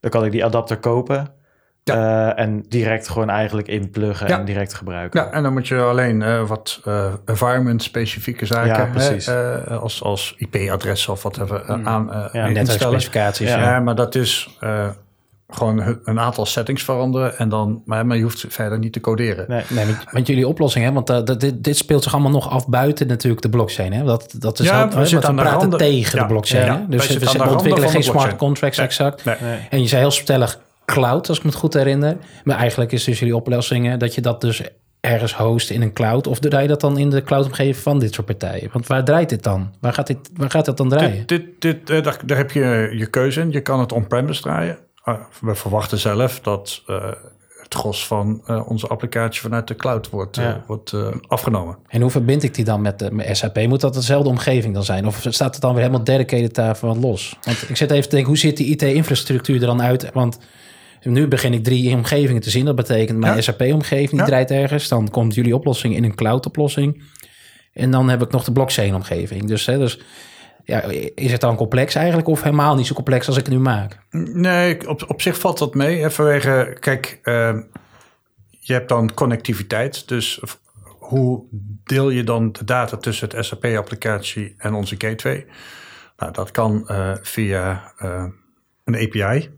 dan 0.00 0.10
kan 0.10 0.24
ik 0.24 0.32
die 0.32 0.44
adapter 0.44 0.78
kopen. 0.78 1.36
Eh, 1.88 2.38
en 2.38 2.64
direct 2.68 3.08
gewoon 3.08 3.30
eigenlijk 3.30 3.68
inpluggen 3.68 4.28
Ja. 4.28 4.38
en 4.38 4.44
direct 4.44 4.74
gebruiken. 4.74 5.20
Ja, 5.20 5.30
en 5.30 5.42
dan 5.42 5.52
moet 5.52 5.68
je 5.68 5.80
alleen 5.80 6.22
eh, 6.22 6.46
wat 6.48 6.80
eh, 6.84 7.04
environment-specifieke 7.24 8.46
zaken 8.46 8.66
Ja, 8.68 8.76
hè, 8.86 8.86
precies. 8.90 9.26
eh, 9.26 9.80
als, 9.80 10.02
als 10.02 10.34
IP-adres 10.36 11.08
of 11.08 11.22
whatever 11.22 11.62
eh, 11.66 11.68
aan 11.84 12.12
eh 12.12 12.16
Ja, 12.16 12.22
instellen. 12.24 12.52
Netwerkspecificaties. 12.52 13.48
Ja. 13.48 13.58
Ja, 13.58 13.80
maar 13.80 13.94
dat 13.94 14.14
is 14.14 14.56
eh, 14.60 14.88
gewoon 15.50 15.98
een 16.04 16.20
aantal 16.20 16.46
settings 16.46 16.82
veranderen 16.82 17.38
en 17.38 17.48
dan, 17.48 17.82
maar, 17.84 18.06
maar 18.06 18.16
je 18.16 18.22
hoeft 18.22 18.44
verder 18.48 18.78
niet 18.78 18.92
te 18.92 19.00
coderen. 19.00 19.44
Nee. 19.48 19.62
Nee, 19.68 19.84
want, 19.86 19.98
want 20.10 20.26
jullie 20.26 20.48
oplossing, 20.48 20.84
hè, 20.84 20.92
want 20.92 21.06
dat- 21.06 21.40
dit, 21.40 21.64
dit 21.64 21.76
speelt 21.76 22.02
zich 22.02 22.12
allemaal 22.12 22.30
nog 22.30 22.50
af 22.50 22.68
buiten 22.68 23.06
natuurlijk 23.06 23.42
de 23.42 23.48
blockchain. 23.48 23.92
Hè? 23.92 24.04
Dat, 24.04 24.34
dat 24.38 24.58
is 24.58 24.66
Ja, 24.66 24.82
ook, 24.82 24.92
we 24.92 24.98
hè, 24.98 25.06
zitten 25.06 25.12
want 25.12 25.24
aan 25.28 25.34
we 25.36 25.40
de 25.42 25.48
praten 25.48 25.60
randen- 25.70 25.78
tegen 25.78 26.16
Ja, 26.18 26.22
de 26.26 26.28
blockchain. 26.32 26.64
ja, 26.66 26.76
hè? 26.76 26.80
Dus 26.88 27.06
zitten 27.06 27.20
we, 27.20 27.26
aan 27.26 27.32
de 27.32 27.38
we 27.38 27.44
randen 27.44 27.56
ontwikkelen 27.56 27.90
geen 27.90 28.00
de 28.00 28.06
smart 28.18 28.36
contracts 28.36 28.76
Nee. 28.78 28.86
exact. 28.86 29.24
Nee. 29.24 29.36
Nee. 29.42 29.58
En 29.70 29.80
je 29.80 29.88
zei 29.88 30.00
heel 30.00 30.10
stellig 30.10 30.58
cloud, 30.92 31.28
als 31.28 31.38
ik 31.38 31.44
me 31.44 31.50
het 31.50 31.58
goed 31.58 31.74
herinner. 31.74 32.16
Maar 32.44 32.56
eigenlijk 32.56 32.92
is 32.92 33.04
dus 33.04 33.18
jullie 33.18 33.36
oplossingen 33.36 33.98
dat 33.98 34.14
je 34.14 34.20
dat 34.20 34.40
dus 34.40 34.62
ergens 35.00 35.34
host 35.34 35.70
in 35.70 35.82
een 35.82 35.92
cloud. 35.92 36.26
Of 36.26 36.38
draai 36.38 36.62
je 36.62 36.68
dat 36.68 36.80
dan 36.80 36.98
in 36.98 37.10
de 37.10 37.22
cloud-omgeving 37.22 37.76
van 37.76 37.98
dit 37.98 38.14
soort 38.14 38.26
partijen? 38.26 38.68
Want 38.72 38.86
waar 38.86 39.04
draait 39.04 39.28
dit 39.28 39.42
dan? 39.42 39.74
Waar 39.80 39.92
gaat, 39.92 40.06
dit, 40.06 40.18
waar 40.34 40.50
gaat 40.50 40.64
dat 40.64 40.76
dan 40.76 40.88
draaien? 40.88 41.26
Dit, 41.26 41.28
dit, 41.28 41.60
dit, 41.60 41.90
eh, 41.90 42.02
daar, 42.02 42.18
daar 42.24 42.36
heb 42.36 42.50
je 42.50 42.90
je 42.92 43.06
keuze 43.06 43.40
in. 43.40 43.50
Je 43.50 43.60
kan 43.60 43.80
het 43.80 43.92
on-premise 43.92 44.42
draaien. 44.42 44.78
Ah, 45.02 45.20
we 45.40 45.54
verwachten 45.54 45.98
zelf 45.98 46.40
dat 46.40 46.82
eh, 46.86 47.10
het 47.68 47.74
gros 47.74 48.06
van 48.06 48.42
eh, 48.46 48.68
onze 48.68 48.86
applicatie 48.86 49.40
vanuit 49.40 49.68
de 49.68 49.76
cloud 49.76 50.10
wordt, 50.10 50.40
wordt 50.66 50.92
eh, 50.92 51.08
afgenomen. 51.26 51.78
En 51.88 52.00
hoe 52.00 52.10
verbind 52.10 52.42
ik 52.42 52.54
die 52.54 52.64
dan 52.64 52.80
met, 52.80 52.98
de, 52.98 53.10
met 53.12 53.36
SAP? 53.36 53.66
Moet 53.66 53.80
dat 53.80 53.94
dezelfde 53.94 54.28
omgeving 54.28 54.74
dan 54.74 54.84
zijn? 54.84 55.06
Of 55.06 55.26
staat 55.28 55.52
het 55.52 55.62
dan 55.62 55.72
weer 55.72 55.82
helemaal 55.82 56.04
dedicated 56.04 56.54
daarvan 56.54 57.00
los? 57.00 57.36
Want 57.42 57.68
ik 57.68 57.76
zit 57.76 57.90
even 57.90 58.02
te 58.02 58.08
denken, 58.08 58.28
hoe 58.28 58.38
ziet 58.38 58.56
die 58.56 58.66
IT-infrastructuur 58.66 59.60
er 59.60 59.66
dan 59.66 59.82
uit? 59.82 60.10
Want 60.12 60.38
nu 61.10 61.28
begin 61.28 61.52
ik 61.52 61.64
drie 61.64 61.94
omgevingen 61.94 62.42
te 62.42 62.50
zien. 62.50 62.64
Dat 62.64 62.76
betekent 62.76 63.18
mijn 63.18 63.34
Ja. 63.34 63.40
SAP-omgeving, 63.40 64.10
die 64.10 64.18
Ja. 64.18 64.24
draait 64.24 64.50
ergens. 64.50 64.88
Dan 64.88 65.10
komt 65.10 65.34
jullie 65.34 65.54
oplossing 65.54 65.94
in 65.96 66.04
een 66.04 66.14
cloud-oplossing. 66.14 67.02
En 67.72 67.90
dan 67.90 68.08
heb 68.08 68.22
ik 68.22 68.30
nog 68.30 68.44
de 68.44 68.52
blockchain-omgeving. 68.52 69.44
Dus, 69.44 69.66
hè, 69.66 69.78
dus 69.78 70.00
ja, 70.64 70.82
is 71.14 71.32
het 71.32 71.40
dan 71.40 71.56
complex 71.56 71.94
eigenlijk? 71.94 72.28
Of 72.28 72.42
helemaal 72.42 72.74
niet 72.76 72.86
zo 72.86 72.94
complex 72.94 73.26
als 73.26 73.36
ik 73.36 73.44
het 73.46 73.54
nu 73.54 73.60
maak? 73.60 73.98
Nee, 74.32 74.88
op, 74.88 75.04
op 75.08 75.22
zich 75.22 75.38
valt 75.38 75.58
dat 75.58 75.74
mee. 75.74 76.00
hè, 76.00 76.10
Vanwege, 76.10 76.76
kijk, 76.80 77.18
eh, 77.22 77.56
je 78.50 78.72
hebt 78.72 78.88
dan 78.88 79.14
connectiviteit. 79.14 80.08
Dus 80.08 80.40
hoe 80.98 81.44
deel 81.84 82.10
je 82.10 82.24
dan 82.24 82.52
de 82.52 82.64
data 82.64 82.96
tussen 82.96 83.28
het 83.28 83.44
SAP-applicatie 83.46 84.54
en 84.58 84.74
onze 84.74 84.94
gateway? 84.98 85.46
Nou, 86.16 86.32
dat 86.32 86.50
kan 86.50 86.88
eh, 86.88 87.12
via 87.22 87.92
eh, 87.98 88.24
een 88.84 88.94
API, 88.94 89.50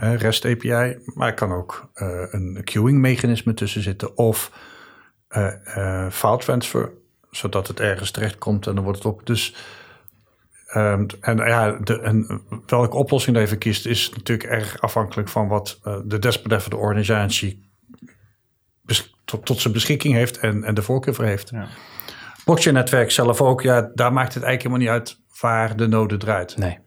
REST 0.00 0.44
API, 0.44 0.98
maar 1.04 1.28
er 1.28 1.34
kan 1.34 1.52
ook 1.52 1.90
eh, 1.94 2.22
een 2.30 2.60
queuing-mechanisme 2.64 3.54
tussen 3.54 3.82
zitten 3.82 4.16
of 4.16 4.52
eh, 5.28 6.06
file 6.10 6.38
transfer, 6.38 6.92
zodat 7.30 7.68
het 7.68 7.80
ergens 7.80 8.10
terechtkomt 8.10 8.66
en 8.66 8.74
dan 8.74 8.84
wordt 8.84 8.98
het 8.98 9.12
op. 9.12 9.26
Dus 9.26 9.54
Ehm, 10.70 11.06
en 11.20 11.36
ja, 11.36 11.72
de, 11.72 12.00
en 12.00 12.42
welke 12.66 12.96
oplossing 12.96 13.36
je 13.36 13.42
even 13.42 13.58
kiest, 13.58 13.86
is 13.86 14.10
natuurlijk 14.10 14.50
erg 14.50 14.80
afhankelijk 14.80 15.28
van 15.28 15.48
wat 15.48 15.80
uh, 15.84 15.96
de 16.04 16.18
desbetreffende 16.18 16.76
organisatie 16.76 17.68
tot, 19.24 19.46
tot, 19.46 19.60
zijn 19.60 19.74
beschikking 19.74 20.14
heeft 20.14 20.38
en, 20.38 20.64
en 20.64 20.74
de 20.74 20.82
voorkeur 20.82 21.14
voor 21.14 21.24
heeft. 21.24 21.50
Ja. 21.50 21.68
Blockchain-netwerk 22.44 23.10
zelf 23.10 23.40
ook, 23.40 23.62
ja, 23.62 23.90
daar 23.94 24.12
maakt 24.12 24.34
het 24.34 24.42
eigenlijk 24.42 24.62
helemaal 24.62 24.78
niet 24.78 25.08
uit 25.08 25.20
waar 25.40 25.76
de 25.76 25.86
node 25.86 26.16
draait. 26.16 26.56
Nee. 26.56 26.78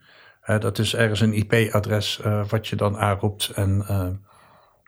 Uh, 0.47 0.59
dat 0.59 0.79
is 0.79 0.95
ergens 0.95 1.19
een 1.19 1.33
IP-adres 1.33 2.19
uh, 2.25 2.43
wat 2.47 2.67
je 2.67 2.75
dan 2.75 2.97
aanroept 2.97 3.51
en 3.55 3.85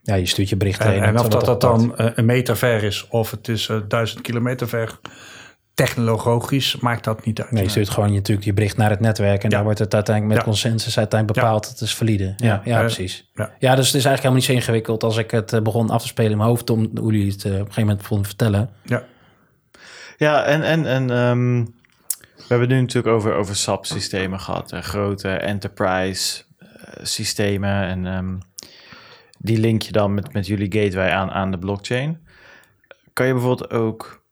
ja, 0.02 0.16
je 0.16 0.26
stuurt 0.26 0.50
je 0.50 0.58
bericht 0.58 0.84
heen. 0.84 1.02
En, 1.02 1.04
en 1.04 1.20
of 1.20 1.28
dat, 1.28 1.46
dat 1.46 1.62
dan 1.62 1.94
een 1.96 2.26
meter 2.26 2.58
ver 2.58 2.84
is 2.84 3.08
of 3.08 3.32
het 3.32 3.48
is 3.48 3.72
duizend 3.88 4.22
kilometer 4.22 4.68
ver 4.68 5.00
technologisch 5.76 6.76
maakt 6.76 7.04
dat 7.04 7.26
niet 7.26 7.42
uit. 7.42 7.52
Nee, 7.52 7.64
je 7.64 7.70
stuurt 7.70 7.90
gewoon 7.90 8.10
je, 8.10 8.16
natuurlijk 8.16 8.46
je 8.46 8.54
bericht 8.54 8.78
naar 8.78 8.90
het 8.90 9.00
netwerk 9.00 9.44
en 9.44 9.50
daar 9.50 9.64
wordt 9.64 9.80
het 9.80 9.94
uiteenselijk 9.94 10.36
met 10.36 10.44
consensus 10.44 10.98
uiteindelijk 10.98 11.40
bepaald. 11.40 11.66
Ja. 11.66 11.72
Het 11.72 11.82
is 11.82 11.96
valide. 11.96 12.34
Ja, 12.38 12.62
ja, 12.66 12.80
precies. 12.80 13.32
Ja. 13.34 13.76
dus 13.76 13.88
het 13.88 13.96
is 13.96 14.06
eigenlijk 14.06 14.16
helemaal 14.16 14.34
niet 14.34 14.44
zo 14.44 14.52
ingewikkeld 14.52 15.04
als 15.04 15.18
ik 15.18 15.32
het 15.32 15.54
eh, 15.54 15.62
begon 15.62 15.90
af 15.90 16.02
te 16.02 16.08
spelen 16.08 16.32
in 16.32 16.38
mijn 16.38 16.50
hoofd 16.50 16.70
om 16.70 16.90
hoe 17.00 17.14
jullie 17.14 17.32
het 17.32 17.44
uh, 17.44 17.52
op 17.52 17.60
een 17.60 17.66
gegeven 17.66 17.86
moment 17.86 18.06
vonden 18.06 18.26
vertellen. 18.26 18.70
Ja, 18.84 19.04
ja 20.18 20.44
en, 20.44 20.64
en, 20.64 20.86
en 20.86 21.10
um, 21.10 21.76
we 22.48 22.56
hebben 22.56 22.68
nu 22.68 22.80
natuurlijk 22.82 23.16
over, 23.16 23.34
over 23.34 23.56
SAP-systemen 23.56 24.40
gehad, 24.40 24.74
uh, 24.74 24.80
grote 24.80 25.30
enterprise 25.30 26.44
systemen 27.02 27.84
en 27.84 28.06
um, 28.06 28.40
die 29.40 29.58
link 29.58 29.82
je 29.82 29.92
dan 29.92 30.14
met, 30.14 30.34
met 30.34 30.48
jullie 30.48 30.82
gateway 30.82 31.12
aan, 31.12 31.32
aan 31.32 31.52
de 31.52 31.58
blockchain. 31.58 32.28
Kan 33.14 33.28
je 33.28 33.34
bijvoorbeeld 33.34 33.72
ook 33.72 34.24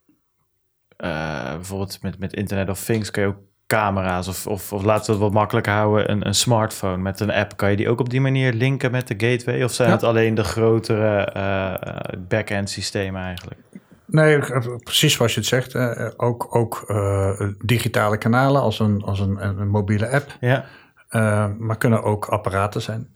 uh, 0.97 1.51
bijvoorbeeld 1.51 2.01
met, 2.01 2.19
met 2.19 2.33
Internet 2.33 2.69
of 2.69 2.83
Things 2.83 3.11
kun 3.11 3.21
je 3.21 3.27
ook 3.27 3.37
camera's 3.67 4.27
of, 4.27 4.47
of, 4.47 4.73
of 4.73 4.83
laten 4.83 5.05
we 5.05 5.11
het 5.11 5.21
wat 5.21 5.31
makkelijker 5.31 5.73
houden, 5.73 6.11
een, 6.11 6.27
een 6.27 6.35
smartphone 6.35 6.97
met 6.97 7.19
een 7.19 7.31
app. 7.31 7.57
Kan 7.57 7.69
je 7.69 7.75
die 7.75 7.89
ook 7.89 7.99
op 7.99 8.09
die 8.09 8.21
manier 8.21 8.53
linken 8.53 8.91
met 8.91 9.07
de 9.07 9.27
gateway? 9.27 9.63
Of 9.63 9.71
zijn 9.71 9.91
het 9.91 10.03
alleen 10.03 10.35
de 10.35 10.43
grotere 10.43 11.33
uh, 11.37 12.19
back-end 12.27 12.69
systemen 12.69 13.21
eigenlijk? 13.21 13.59
Nee, 14.05 14.39
precies 14.83 15.13
zoals 15.13 15.33
je 15.33 15.39
het 15.39 15.49
zegt. 15.49 15.75
Uh, 15.75 16.07
ook 16.17 16.55
ook 16.55 16.83
uh, 16.87 17.41
digitale 17.65 18.17
kanalen 18.17 18.61
als 18.61 18.79
een, 18.79 19.01
als 19.03 19.19
een, 19.19 19.47
een 19.59 19.67
mobiele 19.67 20.09
app. 20.09 20.37
Ja. 20.39 20.65
Uh, 21.11 21.47
maar 21.57 21.77
kunnen 21.77 22.03
ook 22.03 22.25
apparaten 22.25 22.81
zijn. 22.81 23.07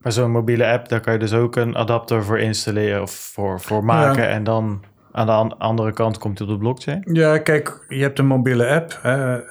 maar 0.00 0.12
zo'n 0.12 0.30
mobiele 0.30 0.66
app, 0.66 0.88
daar 0.88 1.00
kan 1.00 1.12
je 1.12 1.18
dus 1.18 1.32
ook 1.32 1.56
een 1.56 1.76
adapter 1.76 2.24
voor 2.24 2.38
installeren 2.38 3.02
of 3.02 3.10
voor, 3.10 3.60
voor 3.60 3.84
maken. 3.84 4.22
Ja. 4.22 4.28
En 4.28 4.44
dan 4.44 4.84
aan 5.12 5.26
de 5.26 5.56
andere 5.56 5.92
kant 5.92 6.18
komt 6.18 6.38
hij 6.38 6.46
op 6.48 6.52
de 6.52 6.58
blockchain? 6.58 7.08
Ja, 7.12 7.38
kijk, 7.38 7.84
je 7.88 8.02
hebt 8.02 8.18
een 8.18 8.26
mobiele 8.26 8.68
app 8.68 8.92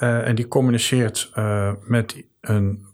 en 0.02 0.36
die 0.36 0.48
communiceert 0.48 1.32
met 1.82 2.24
een, 2.42 2.86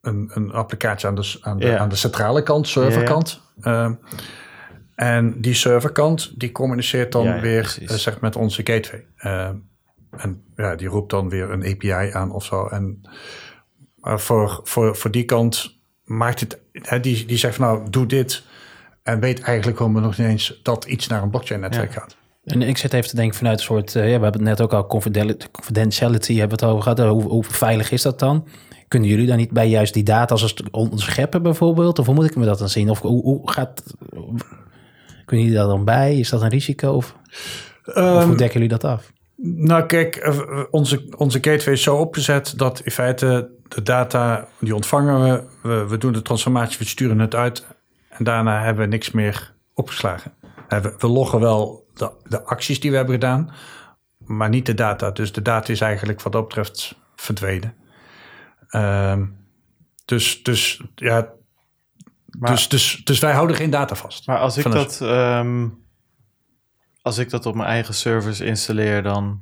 een, 0.00 0.30
een, 0.34 0.52
applicatie 0.52 1.08
aan 1.08 1.14
de, 1.14 1.38
aan 1.40 1.58
de, 1.58 1.78
aan 1.78 1.88
de 1.88 1.96
centrale 1.96 2.42
kant, 2.42 2.68
serverkant. 2.68 3.42
Yeah. 3.62 3.92
En 4.94 5.40
die 5.40 5.54
serverkant 5.54 6.40
die 6.40 6.52
communiceert 6.52 7.12
dan 7.12 7.24
ja, 7.24 7.40
weer 7.40 7.76
zeg, 7.84 8.20
met 8.20 8.36
onze 8.36 8.60
gateway. 8.64 9.04
en 10.10 10.42
ja, 10.56 10.74
die 10.74 10.88
roept 10.88 11.10
dan 11.10 11.28
weer 11.28 11.50
een 11.50 11.66
API 11.66 12.10
aan 12.12 12.32
of 12.32 12.44
zo. 12.44 12.66
En 12.66 13.00
voor, 14.00 14.60
voor, 14.64 14.96
voor 14.96 15.10
die 15.10 15.24
kant 15.24 15.78
maakt 16.04 16.40
het, 16.40 16.58
die, 17.02 17.26
die 17.26 17.36
zegt 17.36 17.54
van 17.54 17.64
nou, 17.64 17.90
doe 17.90 18.06
dit 18.06 18.42
en 19.02 19.20
weet 19.20 19.40
eigenlijk 19.40 19.76
gewoon 19.76 19.92
nog 19.92 20.18
niet 20.18 20.28
eens 20.28 20.60
dat 20.62 20.84
iets 20.84 21.06
naar 21.06 21.22
een 21.22 21.30
blockchain-netwerk 21.30 21.92
gaat. 21.92 22.16
En 22.44 22.62
ik 22.62 22.78
zit 22.78 22.92
even 22.92 23.08
te 23.08 23.16
denken 23.16 23.36
vanuit 23.36 23.58
een 23.58 23.64
soort, 23.64 23.94
uh, 23.94 24.02
ja, 24.02 24.16
we 24.16 24.22
hebben 24.22 24.32
het 24.46 24.58
net 24.58 24.60
ook 24.60 24.72
al 24.72 24.86
confidentiality 24.86 26.36
hebben 26.36 26.58
we 26.58 26.64
het 26.64 26.74
over 26.74 26.82
gehad. 26.82 26.98
Hoe, 26.98 27.22
hoe, 27.22 27.44
veilig 27.44 27.90
is 27.90 28.02
dat 28.02 28.18
dan? 28.18 28.46
Kunnen 28.88 29.08
jullie 29.08 29.26
dan 29.26 29.36
niet 29.36 29.50
bij 29.50 29.68
juist 29.68 29.94
die 29.94 30.02
data 30.02 30.34
als 30.34 30.54
ontscheppen 30.70 31.42
bijvoorbeeld? 31.42 31.98
Of 31.98 32.06
hoe 32.06 32.14
moet 32.14 32.24
ik 32.24 32.36
me 32.36 32.44
dat 32.44 32.58
dan 32.58 32.68
zien? 32.68 32.90
Of 32.90 33.00
hoe, 33.00 33.22
hoe 33.22 33.50
gaat, 33.50 33.82
kunnen 35.24 35.44
jullie 35.44 35.60
daar 35.60 35.68
dan 35.68 35.84
bij? 35.84 36.18
Is 36.18 36.28
dat 36.28 36.42
een 36.42 36.48
risico? 36.48 36.92
Of, 36.92 37.14
um, 37.86 37.94
of 37.94 37.94
hoe 37.94 38.04
ehm, 38.04 38.36
dekken 38.36 38.52
jullie 38.52 38.78
dat 38.78 38.84
af? 38.84 39.12
Nou 39.36 39.86
kijk, 39.86 40.16
eh, 40.16 40.62
onze, 40.70 41.14
onze 41.16 41.38
gateway 41.40 41.74
is 41.74 41.82
zo 41.82 41.96
opgezet 41.96 42.52
dat 42.56 42.80
in 42.80 42.90
feite 42.90 43.50
de 43.68 43.82
data, 43.82 44.48
die 44.60 44.74
ontvangen 44.74 45.22
we, 45.22 45.68
we, 45.68 45.86
we 45.88 45.98
doen 45.98 46.12
de 46.12 46.22
transformatie, 46.22 46.78
we 46.78 46.84
sturen 46.84 47.18
het 47.18 47.34
uit 47.34 47.66
en 48.08 48.24
daarna 48.24 48.62
hebben 48.62 48.84
we 48.84 48.90
niks 48.90 49.10
meer 49.10 49.54
opgeslagen. 49.74 50.32
We, 50.68 50.94
we 50.98 51.08
loggen 51.08 51.40
wel 51.40 51.86
de, 51.94 52.10
de, 52.28 52.42
acties 52.42 52.80
die 52.80 52.90
we 52.90 52.96
hebben 52.96 53.14
gedaan, 53.14 53.52
maar 54.18 54.48
niet 54.48 54.66
de 54.66 54.74
data. 54.74 55.10
Dus 55.10 55.32
de 55.32 55.42
data 55.42 55.72
is 55.72 55.80
eigenlijk 55.80 56.22
wat 56.22 56.32
dat 56.32 56.48
betreft 56.48 56.94
verdwenen. 57.16 57.74
Um, 58.70 59.36
dus, 60.04 60.42
dus 60.42 60.82
ja. 60.94 61.32
Maar, 62.38 62.50
dus, 62.50 62.68
dus, 62.68 63.00
dus 63.04 63.18
wij 63.18 63.32
houden 63.32 63.56
geen 63.56 63.70
data 63.70 63.94
vast. 63.94 64.26
Maar 64.26 64.38
als 64.38 64.56
ik 64.56 64.70
dat. 64.70 65.00
Um, 65.02 65.82
als 67.04 67.18
ik 67.18 67.30
dat 67.30 67.46
op 67.46 67.54
mijn 67.54 67.68
eigen 67.68 67.94
servers 67.94 68.40
installeer, 68.40 69.02
dan 69.02 69.40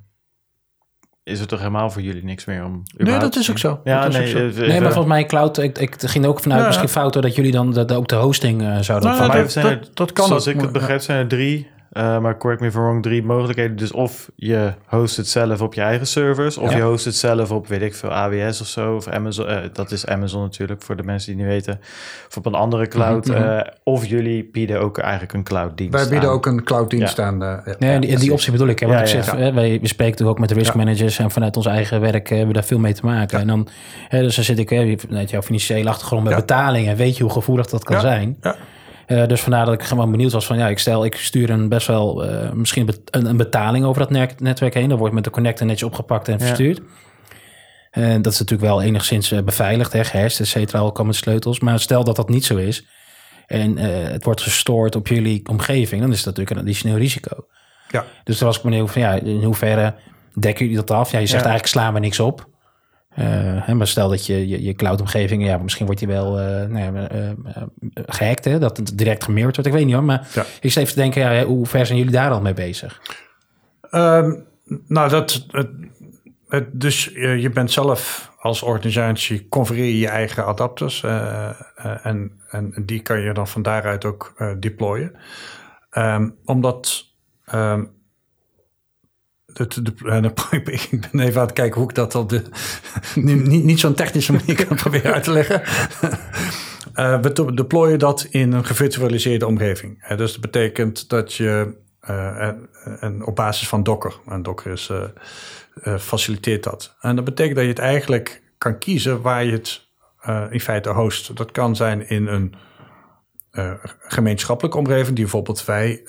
is 1.23 1.41
er 1.41 1.47
toch 1.47 1.59
helemaal 1.59 1.91
voor 1.91 2.03
jullie 2.03 2.25
niks 2.25 2.45
meer 2.45 2.65
om. 2.65 2.83
Nee, 2.97 3.19
dat 3.19 3.37
is 3.37 3.51
ook 3.51 3.59
zo. 3.59 3.81
Ja, 3.85 4.09
nee, 4.09 4.29
zo. 4.29 4.39
nee, 4.39 4.81
maar 4.81 4.93
volgens 4.93 5.15
mij 5.15 5.25
cloud. 5.25 5.59
Ik, 5.59 5.79
ik 5.79 5.95
ging 5.99 6.27
ook 6.27 6.41
vanuit 6.41 6.61
ja. 6.61 6.67
misschien 6.67 6.89
fouten 6.89 7.23
dat 7.23 7.35
jullie 7.35 7.53
dan 7.53 7.73
de, 7.73 7.95
ook 7.95 8.09
de 8.09 8.15
hosting 8.15 8.63
uh, 8.63 8.79
zouden. 8.81 9.11
Nou, 9.11 9.33
dat, 9.33 9.53
dat, 9.53 9.91
dat, 9.97 10.13
kan. 10.13 10.27
Zoals 10.27 10.47
ik 10.47 10.61
het 10.61 10.73
begrijp, 10.73 11.01
zijn 11.01 11.19
er 11.19 11.29
drie 11.29 11.71
uh, 11.93 12.19
maar 12.19 12.39
correct 12.39 12.61
me 12.61 12.67
if 12.67 12.75
I'm 12.75 12.81
wrong, 12.81 13.03
drie 13.03 13.23
mogelijkheden. 13.23 13.77
Dus 13.77 13.93
of 13.93 14.31
je 14.37 14.73
host 14.87 15.17
het 15.17 15.29
zelf 15.29 15.61
op 15.61 15.75
je 15.75 15.81
eigen 15.81 16.07
servers, 16.07 16.59
of 16.59 16.71
ja. 16.71 16.77
je 16.77 16.83
host 16.83 17.05
het 17.05 17.15
zelf 17.15 17.51
op, 17.51 17.67
weet 17.67 17.83
ik 17.83 17.95
veel, 17.95 18.11
AWS 18.13 18.61
of 18.61 18.67
zo, 18.67 18.95
of 18.95 19.09
Amazon. 19.09 19.51
Uh, 19.51 19.59
dat 19.73 19.91
is 19.91 20.07
Amazon 20.07 20.43
natuurlijk, 20.43 20.83
voor 20.83 20.97
de 20.97 21.03
mensen 21.03 21.37
die 21.37 21.45
niet 21.45 21.53
weten. 21.53 21.81
Of 22.29 22.37
op 22.37 22.47
een 22.47 22.55
andere 22.55 22.89
cloud. 22.89 23.27
Mm 23.27 23.35
-hmm. 23.35 23.45
uh, 23.45 23.61
of 23.83 24.07
jullie 24.07 24.49
bieden 24.53 24.81
ook 24.81 24.99
eigenlijk 24.99 25.33
een 25.33 25.43
clouddienst 25.43 25.95
Wij 25.95 26.09
bieden 26.09 26.29
aan. 26.29 26.35
ook 26.35 26.47
een 26.47 26.65
clouddienst 26.65 27.17
ja. 27.17 27.25
aan. 27.25 27.39
ja, 27.39 27.63
nee, 27.79 27.99
die, 27.99 28.19
die, 28.19 28.33
optie 28.33 28.53
bedoel 28.53 28.69
ik. 28.69 28.79
Hè, 28.79 28.87
wat 28.87 29.13
ik 29.13 29.25
hè, 29.25 29.53
wij 29.53 29.79
we 29.81 29.89
spreken 29.89 30.11
natuurlijk 30.11 30.29
ook 30.29 30.39
met 30.39 30.49
de 30.49 30.55
risk 30.55 30.75
managers 30.75 31.19
en 31.19 31.31
vanuit 31.31 31.57
ons 31.57 31.67
eigen 31.67 32.01
werk 32.01 32.29
hebben 32.29 32.47
we 32.47 32.53
daar 32.53 32.65
veel 32.65 32.79
mee 32.79 32.95
te 32.95 33.07
maken. 33.07 33.39
En 33.39 33.47
dan, 33.47 33.69
hè, 34.09 34.23
dus 34.23 34.35
dan 34.35 34.45
zit 34.45 34.59
ik, 34.59 34.69
hè, 34.69 34.95
vanuit 34.99 35.31
jouw 35.31 35.43
financiële 35.43 35.89
achtergrond 35.89 36.25
met 36.25 36.37
betalingen, 36.37 36.97
weet 36.97 37.17
je 37.17 37.23
hoe 37.23 37.33
gevoelig 37.33 37.67
dat 37.67 37.85
kan 37.85 38.01
zijn. 38.01 38.37
Ja. 38.41 38.57
Uh, 39.07 39.27
dus 39.27 39.41
vandaar 39.41 39.65
dat 39.65 39.75
ik 39.75 39.83
gewoon 39.83 40.11
benieuwd 40.11 40.33
was 40.33 40.47
van 40.47 40.59
ja, 40.59 40.69
ik 40.69 40.79
stel, 40.79 41.05
ik 41.05 41.17
stuur 41.17 41.51
een 41.51 41.69
best 41.69 41.87
wel 41.87 42.31
uh, 42.31 42.53
misschien 42.53 42.89
een, 43.11 43.27
een, 43.27 43.37
betaling 43.37 43.85
over 43.85 44.09
dat 44.09 44.39
netwerk 44.39 44.75
heen. 44.75 44.89
Dan 44.89 44.99
wordt 44.99 45.15
met 45.15 45.25
de 45.25 45.31
connector 45.31 45.67
netjes 45.67 45.89
opgepakt 45.89 46.29
en 46.29 46.41
verstuurd. 46.41 46.81
En 47.91 48.23
dat 48.23 48.33
is 48.33 48.39
natuurlijk 48.39 48.69
wel 48.69 48.83
enigszins 48.83 49.33
uh, 49.33 49.43
beveiligd, 49.43 49.93
hè, 49.93 50.05
geherst, 50.05 50.41
et 50.41 50.47
cetera, 50.47 50.79
al 50.79 50.93
kan 50.93 51.07
met 51.07 51.15
sleutels. 51.15 51.61
Maar 51.61 51.81
stel 51.81 52.05
dat 52.05 52.17
dat 52.17 52.29
niet 52.29 52.45
zo 52.45 52.57
is 52.57 52.87
en 53.47 53.77
het 53.77 54.25
wordt 54.25 54.43
gestoord 54.43 54.97
op 54.97 55.09
jullie 55.09 55.49
omgeving, 55.49 56.01
dan 56.01 56.11
is 56.11 56.17
dat 56.17 56.27
natuurlijk 56.27 56.51
een 56.51 56.63
additioneel 56.63 56.97
risico. 56.97 57.47
Ja. 57.89 58.05
Dus 58.25 58.39
dan 58.39 58.47
was 58.47 58.57
ik 58.57 58.63
benieuwd 58.63 58.91
van 58.91 59.03
ja, 59.03 59.13
in 59.13 59.43
hoeverre 59.43 59.95
dekken 60.39 60.65
jullie 60.65 60.81
dat 60.85 60.91
af? 60.91 61.11
Ja, 61.11 61.19
je 61.19 61.27
zegt 61.27 61.45
ja. 61.45 61.49
eigenlijk 61.51 61.67
slaan 61.67 61.95
we 61.95 62.01
niks 62.01 62.21
op. 62.21 62.51
Uh, 63.19 63.69
maar 63.69 63.87
stel 63.87 64.09
dat 64.09 64.27
je 64.27 64.49
je, 64.49 64.63
je 64.63 64.75
cloud-omgeving, 64.75 65.45
ja, 65.45 65.59
misschien 65.59 65.87
wordt 65.87 66.01
je 66.01 66.07
wel 66.07 66.41
uh, 66.41 66.45
nou 66.67 66.95
ja, 66.95 67.13
uh, 67.13 67.31
gehackt, 67.95 68.45
hè, 68.45 68.59
dat 68.59 68.77
het 68.77 68.99
direct 68.99 69.25
gemeerd 69.25 69.55
wordt. 69.55 69.67
Ik 69.67 69.73
weet 69.73 69.85
niet 69.85 69.95
hoor, 69.95 70.05
maar 70.05 70.29
ja. 70.35 70.45
ik 70.61 70.73
zit 70.73 70.83
even 70.83 70.95
te 70.95 71.01
denken, 71.01 71.21
ja, 71.21 71.45
hoe 71.45 71.67
ver 71.67 71.87
zijn 71.87 71.99
jullie 71.99 72.13
daar 72.13 72.31
al 72.31 72.41
mee 72.41 72.55
bezig? 72.55 73.01
Um, 73.91 74.45
nou, 74.87 75.09
dat, 75.09 75.47
het, 75.51 75.75
het, 76.49 76.81
dus 76.81 77.05
je 77.15 77.51
bent 77.55 77.71
zelf 77.71 78.31
als 78.39 78.63
organisatie, 78.63 79.49
configureer 79.49 79.95
je 79.95 80.09
eigen 80.09 80.45
adapters 80.45 81.03
en, 82.03 82.41
en 82.51 82.75
die 82.87 83.01
kan 83.01 83.21
je 83.21 83.33
dan 83.33 83.49
van 83.49 83.63
daaruit 83.63 84.05
ook 84.05 84.55
deployen. 84.59 85.13
Um, 85.93 86.37
omdat 86.45 87.05
um, 87.55 87.91
dat, 89.53 89.73
de, 89.73 89.83
de, 89.83 89.93
ik 90.91 91.09
ben 91.11 91.21
even 91.21 91.41
aan 91.41 91.47
het 91.47 91.55
kijken 91.55 91.81
hoe 91.81 91.89
ik 91.89 91.95
dat 91.95 92.15
op 92.15 92.29
de 92.29 92.43
niet, 93.15 93.65
niet 93.65 93.81
zo'n 93.81 93.95
technische 93.95 94.33
manier 94.33 94.67
kan 94.67 94.77
proberen 94.87 95.13
uit 95.13 95.25
te 95.25 95.33
leggen. 95.33 95.63
Uh, 96.95 97.21
we 97.21 97.55
deployen 97.55 97.99
dat 97.99 98.27
in 98.31 98.53
een 98.53 98.65
gevirtualiseerde 98.65 99.47
omgeving. 99.47 100.05
Uh, 100.11 100.17
dus 100.17 100.33
dat 100.33 100.41
betekent 100.41 101.09
dat 101.09 101.35
je 101.35 101.75
uh, 102.09 102.49
en 103.01 103.27
op 103.27 103.37
basis 103.37 103.69
van 103.69 103.83
Docker, 103.83 104.15
en 104.27 104.43
Docker 104.43 104.73
is, 104.73 104.91
faciliteert 105.99 106.63
dat. 106.63 106.97
En 107.01 107.17
dat 107.17 107.25
betekent 107.25 107.55
dat 107.55 107.65
je 107.65 107.71
het 107.71 107.79
eigenlijk 107.79 108.43
kan 108.59 108.79
kiezen 108.79 109.21
waar 109.21 109.45
je 109.45 109.53
het 109.53 109.89
in 110.51 110.61
feite 110.61 110.91
host. 110.91 111.37
Dat 111.37 111.51
kan 111.51 111.77
zijn 111.77 112.09
in 112.09 112.27
een 112.27 112.55
gemeenschappelijke 114.01 114.79
omgeving, 114.79 115.17
die 115.17 115.25
bijvoorbeeld 115.25 115.65
wij 115.65 116.03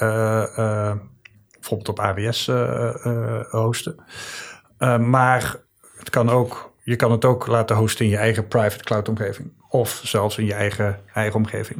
bijvoorbeeld 1.70 1.89
op 1.89 1.99
AWS 1.99 2.47
uh, 2.47 2.93
uh, 3.05 3.41
hosten. 3.49 3.95
Uh, 4.80 4.97
maar 4.97 5.55
het 5.97 6.09
kan 6.09 6.30
ook, 6.30 6.74
je 6.84 6.95
kan 6.95 7.11
het 7.11 7.26
ook 7.26 7.47
laten 7.47 7.76
hosten 7.76 8.05
in 8.05 8.11
je 8.11 8.18
eigen 8.18 8.47
private 8.47 8.84
cloud 8.84 9.09
omgeving. 9.09 9.51
Of 9.70 10.01
zelfs 10.03 10.38
in 10.38 10.45
je 10.45 10.53
eigen, 10.53 10.99
eigen 11.14 11.36
omgeving. 11.36 11.80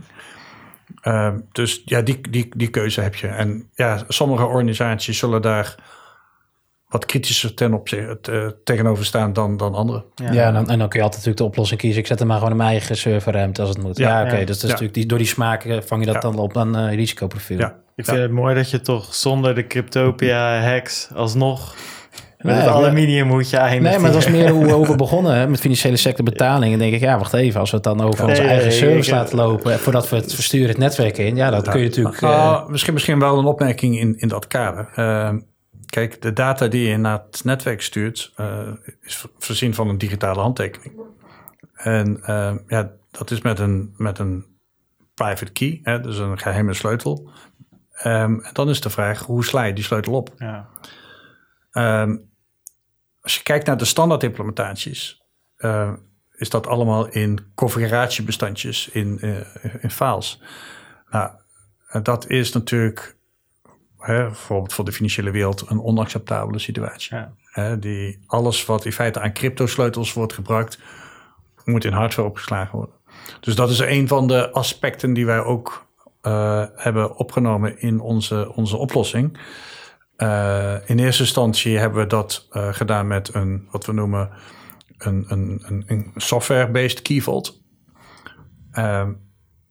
Uh, 1.08 1.34
dus 1.52 1.82
ja, 1.86 2.02
die, 2.02 2.30
die, 2.30 2.50
die 2.58 2.68
keuze 2.70 3.02
heb 3.02 3.16
je. 3.16 3.28
En 3.28 3.70
ja, 3.74 4.04
sommige 4.08 4.46
organisaties 4.46 5.18
zullen 5.18 5.42
daar 5.42 5.76
wat 6.90 7.06
kritischer 7.06 7.54
ten 7.54 7.74
opzichte, 7.74 8.32
eh, 8.32 8.48
tegenover 8.64 9.06
staan 9.06 9.34
dan, 9.34 9.58
dan 9.58 9.74
anderen. 9.76 10.04
Ja, 10.16 10.48
en, 10.48 10.54
dan, 10.54 10.70
en 10.70 10.80
dan 10.80 10.90
kun 10.90 11.00
je 11.00 11.06
altijd 11.06 11.12
natuurlijk 11.26 11.38
de 11.38 11.44
oplossing 11.44 11.80
kiezen. 11.80 12.00
Ik 12.02 12.08
zet 12.08 12.20
hem 12.20 12.28
maar 12.28 12.38
gewoon 12.38 12.52
in 12.52 12.58
mijn 12.58 12.70
eigen 12.70 12.98
serverruimte 12.98 13.62
als 13.62 13.70
het 13.70 13.82
moet. 13.82 13.98
Ja, 13.98 14.20
Ja, 14.20 14.26
oké. 14.26 14.38
ja. 14.38 14.46
dus 14.46 14.48
dat 14.48 14.56
is 14.56 14.62
Ja. 14.62 14.68
natuurlijk 14.68 14.94
die, 14.94 15.06
door 15.06 15.18
die 15.18 15.28
smaken 15.28 15.84
vang 15.84 16.02
je 16.06 16.12
dat 16.12 16.24
Ja. 16.24 16.30
dan 16.30 16.40
op 16.40 16.58
aan 16.58 16.76
eh 16.76 16.96
risicoprofiel. 16.96 17.58
Ja. 17.58 17.76
Ik 17.96 18.06
vind 18.06 18.18
het 18.18 18.32
mooi 18.32 18.56
dat 18.56 18.70
je 18.70 18.82
toch 18.82 19.16
zonder 19.16 19.56
de 19.56 19.68
Cryptopia-hacks 19.68 21.10
alsnog 21.16 21.76
met 22.38 22.52
Nee, 22.56 22.56
het 22.64 22.74
ja. 22.74 22.78
aluminium 22.80 23.28
moet 23.28 23.50
je 23.50 23.58
eindigen. 23.58 23.84
Nee, 23.84 24.00
maar 24.00 24.12
dat 24.12 24.24
was 24.24 24.32
meer 24.34 24.50
hoe 24.50 24.66
we 24.66 24.74
over 24.82 24.96
begonnen 24.96 25.36
hè, 25.36 25.48
met 25.48 25.60
financiële 25.60 25.98
sector 25.98 26.26
betalingen. 26.26 26.80
Denk 26.80 26.94
ik, 26.94 27.00
ja, 27.00 27.18
wacht 27.18 27.34
even. 27.34 27.60
Als 27.60 27.70
we 27.70 27.76
het 27.76 27.86
dan 27.86 28.02
over 28.02 28.26
onze 28.26 28.42
Nee, 28.42 28.50
eigen 28.50 28.68
nee, 28.68 28.78
service 28.78 29.10
ik- 29.10 29.16
laten 29.16 29.36
lopen... 29.38 29.80
voordat 29.80 30.10
we 30.10 30.16
het 30.16 30.34
versturen 30.34 30.68
het 30.68 30.78
netwerk 30.78 31.18
in... 31.18 31.36
ja, 31.36 31.50
dat 31.50 31.70
kun 31.70 31.80
je 31.80 31.86
natuurlijk... 31.88 32.22
eh, 32.22 32.30
Ah, 32.30 32.68
misschien, 32.68 32.94
misschien 32.94 33.20
wel 33.20 33.38
een 33.38 33.46
opmerking 33.46 34.00
in, 34.00 34.16
in 34.18 34.28
dat 34.28 34.48
kader. 34.48 34.90
Ehm, 34.96 35.40
kijk, 35.86 36.22
de 36.22 36.34
data 36.34 36.68
die 36.68 36.88
je 36.90 36.98
naar 36.98 37.22
het 37.32 37.42
netwerk 37.44 37.82
stuurt, 37.82 38.32
eh, 38.36 38.60
is 39.02 39.26
voorzien 39.40 39.74
van 39.74 39.90
een 39.90 39.98
digitale 39.98 40.42
handtekening. 40.42 40.94
En 41.74 42.20
ehm, 42.24 42.58
ja, 42.68 42.92
dat 43.12 43.32
is 43.32 43.42
met 43.42 43.60
een, 43.60 43.94
met 43.98 44.20
een 44.20 44.46
private 45.14 45.52
key, 45.52 45.80
hè, 45.84 46.00
dus 46.02 46.18
een 46.18 46.40
geheime 46.40 46.74
sleutel. 46.74 47.30
Ehm, 47.94 48.40
en 48.40 48.50
dan 48.54 48.70
is 48.70 48.82
de 48.82 48.90
vraag, 48.90 49.20
hoe 49.20 49.46
sla 49.46 49.64
je 49.64 49.74
die 49.74 49.84
sleutel 49.84 50.14
op? 50.14 50.34
Ja. 50.38 50.68
Ehm, 51.72 52.18
als 53.22 53.36
je 53.36 53.44
kijkt 53.44 53.66
naar 53.66 53.78
de 53.78 53.86
standaard 53.86 54.24
implementaties, 54.24 55.22
eh, 55.56 55.94
is 56.32 56.50
dat 56.50 56.68
allemaal 56.68 57.08
in 57.08 57.40
configuratiebestandjes, 57.56 58.90
in, 58.90 59.20
eh, 59.20 59.84
in 59.84 59.92
files. 59.92 60.42
Nou, 61.10 61.32
eh, 61.88 62.04
dat 62.04 62.30
is 62.30 62.52
natuurlijk 62.52 63.16
hè, 63.98 64.24
bijvoorbeeld 64.24 64.74
voor 64.74 64.86
de 64.86 64.92
financiële 64.92 65.32
wereld 65.32 65.70
een 65.70 65.82
onacceptabele 65.82 66.60
situatie. 66.60 67.16
Ja. 67.16 67.34
Hè, 67.44 67.80
die, 67.80 68.24
alles 68.28 68.66
wat 68.66 68.86
in 68.86 68.92
feite 68.92 69.20
aan 69.20 69.34
cryptosleutels 69.34 70.14
wordt 70.14 70.34
gebruikt, 70.34 70.80
moet 71.64 71.86
in 71.86 71.94
hardware 71.94 72.28
opgeslagen 72.28 72.78
worden. 72.78 72.96
Dus 73.40 73.56
dat 73.56 73.70
is 73.70 73.80
een 73.80 74.08
van 74.08 74.28
de 74.28 74.52
aspecten 74.52 75.14
die 75.14 75.26
wij 75.26 75.40
ook 75.40 75.86
eh, 76.24 76.64
hebben 76.76 77.18
opgenomen 77.18 77.82
in 77.82 78.00
onze, 78.00 78.54
onze 78.56 78.78
oplossing. 78.78 79.40
Eh, 80.16 80.76
in 80.86 81.00
eerste 81.00 81.22
instantie 81.22 81.78
hebben 81.78 82.00
we 82.00 82.08
dat 82.08 82.48
eh, 82.52 82.74
gedaan 82.74 83.08
met 83.08 83.34
een, 83.34 83.68
wat 83.72 83.86
we 83.86 83.94
noemen, 83.94 84.30
een, 84.98 85.26
een, 85.28 85.84
een, 85.88 86.12
software-based 86.16 87.02
key 87.02 87.20
vault. 87.20 87.62
Ehm, 88.72 89.12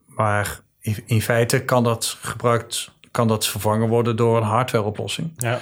maar 0.05 0.59
in, 0.79 1.03
in 1.05 1.21
feite 1.21 1.63
kan 1.63 1.83
dat 1.83 2.17
gebruikt, 2.21 2.91
kan 3.11 3.27
dat 3.27 3.47
vervangen 3.47 3.87
worden 3.87 4.15
door 4.15 4.37
een 4.37 4.43
hardware-oplossing. 4.43 5.33
Ja. 5.35 5.59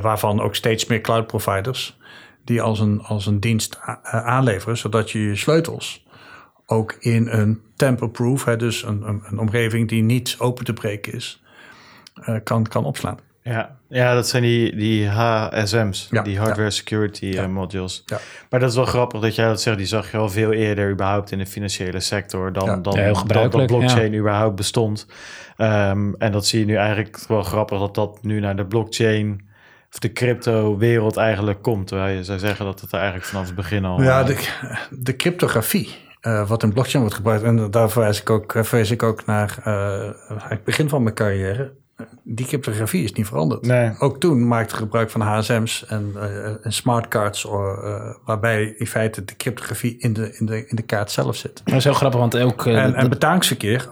Waarvan 0.00 0.40
ook 0.40 0.54
steeds 0.54 0.86
meer 0.86 1.00
cloud 1.00 1.26
providers 1.26 1.98
die 2.44 2.62
als 2.62 2.80
een, 2.80 3.02
als 3.02 3.26
een 3.26 3.40
dienst 3.40 3.78
aanleveren, 4.02 4.76
zodat 4.76 5.10
je 5.10 5.18
je 5.18 5.36
sleutels 5.36 6.04
ook 6.70 6.96
in 6.98 7.28
een 7.28 7.60
tamper-proof, 7.76 8.44
hè, 8.44 8.56
dus 8.56 8.82
een, 8.82 9.08
een, 9.08 9.22
een 9.30 9.38
omgeving 9.38 9.88
die 9.88 10.02
niet 10.02 10.36
open 10.38 10.64
te 10.64 10.72
breken 10.72 11.12
is, 11.12 11.42
eh, 12.24 12.36
kan, 12.44 12.66
kan 12.66 12.84
opslaan. 12.84 13.18
Ja. 13.42 13.76
ja, 13.88 14.14
dat 14.14 14.28
zijn 14.28 14.42
die, 14.42 14.76
die 14.76 15.08
HSM's, 15.08 16.08
Ja, 16.10 16.22
die 16.22 16.38
hardware 16.38 16.70
security 16.70 17.36
eh, 17.36 17.46
modules. 17.46 18.02
Ja. 18.06 18.18
Maar 18.50 18.60
dat 18.60 18.68
is 18.70 18.76
wel 18.76 18.84
grappig 18.84 19.20
dat 19.20 19.34
jij 19.34 19.46
dat 19.46 19.60
zegt. 19.60 19.76
Die 19.76 19.86
zag 19.86 20.10
je 20.10 20.16
al 20.16 20.28
veel 20.28 20.52
eerder 20.52 20.90
überhaupt 20.90 21.30
in 21.30 21.38
de 21.38 21.46
financiële 21.46 22.00
sector 22.00 22.52
dan, 22.52 22.66
Ja. 22.66 22.76
dan, 22.76 22.92
Ja, 22.92 23.00
heel 23.02 23.26
dan 23.26 23.50
dat 23.50 23.66
blockchain 23.66 24.14
überhaupt 24.14 24.56
bestond. 24.56 25.06
Ehm, 25.56 26.12
en 26.18 26.32
dat 26.32 26.46
zie 26.46 26.60
je 26.60 26.66
nu 26.66 26.74
eigenlijk 26.76 27.18
wel 27.28 27.42
grappig 27.42 27.78
dat 27.78 27.94
dat 27.94 28.22
nu 28.22 28.40
naar 28.40 28.56
de 28.56 28.66
blockchain 28.66 29.48
of 29.92 29.98
de 29.98 30.12
crypto 30.12 30.76
wereld 30.76 31.16
eigenlijk 31.16 31.62
komt. 31.62 31.86
Terwijl 31.86 32.16
je 32.16 32.24
zou 32.24 32.38
zeggen 32.38 32.64
dat 32.64 32.80
het 32.80 32.92
er 32.92 32.98
eigenlijk 32.98 33.28
vanaf 33.28 33.46
het 33.46 33.54
begin 33.54 33.84
al... 33.84 34.02
Ja, 34.02 34.20
eh, 34.20 34.26
de, 34.26 34.48
de 34.90 35.16
cryptografie, 35.16 35.88
eh, 36.20 36.48
wat 36.48 36.62
in 36.62 36.72
blockchain 36.72 37.00
wordt 37.00 37.16
gebruikt, 37.16 37.44
en 37.44 37.70
daar 37.70 37.90
verwijs 37.90 38.20
ik 38.20 38.30
ook, 38.30 38.54
eh, 38.54 38.62
verwijs 38.62 38.90
ik 38.90 39.02
ook 39.02 39.26
naar 39.26 39.58
eh, 39.64 40.38
het 40.48 40.64
begin 40.64 40.88
van 40.88 41.02
mijn 41.02 41.14
carrière. 41.14 41.72
Die 42.22 42.46
cryptografie 42.46 43.04
is 43.04 43.12
niet 43.12 43.26
veranderd. 43.26 43.66
Nee. 43.66 43.94
Ook 43.98 44.20
toen 44.20 44.48
maakte 44.48 44.74
gebruik 44.74 45.10
van 45.10 45.20
HSM's 45.20 45.84
en, 45.86 46.12
en 46.62 46.72
smartcards, 46.72 47.46
waarbij 48.24 48.64
in 48.64 48.86
feite 48.86 49.24
de 49.24 49.36
cryptografie 49.36 49.98
in 49.98 50.12
de, 50.12 50.36
in 50.38 50.46
de, 50.46 50.66
in 50.66 50.76
de 50.76 50.82
kaart 50.82 51.10
zelf 51.10 51.36
zit. 51.36 51.60
dat 51.64 51.74
is 51.74 51.84
heel 51.84 51.92
grappig, 51.92 52.20
want 52.20 52.38
ook... 52.38 52.66
En, 52.66 52.94
en 52.94 53.08
betalingsverkeer, 53.08 53.88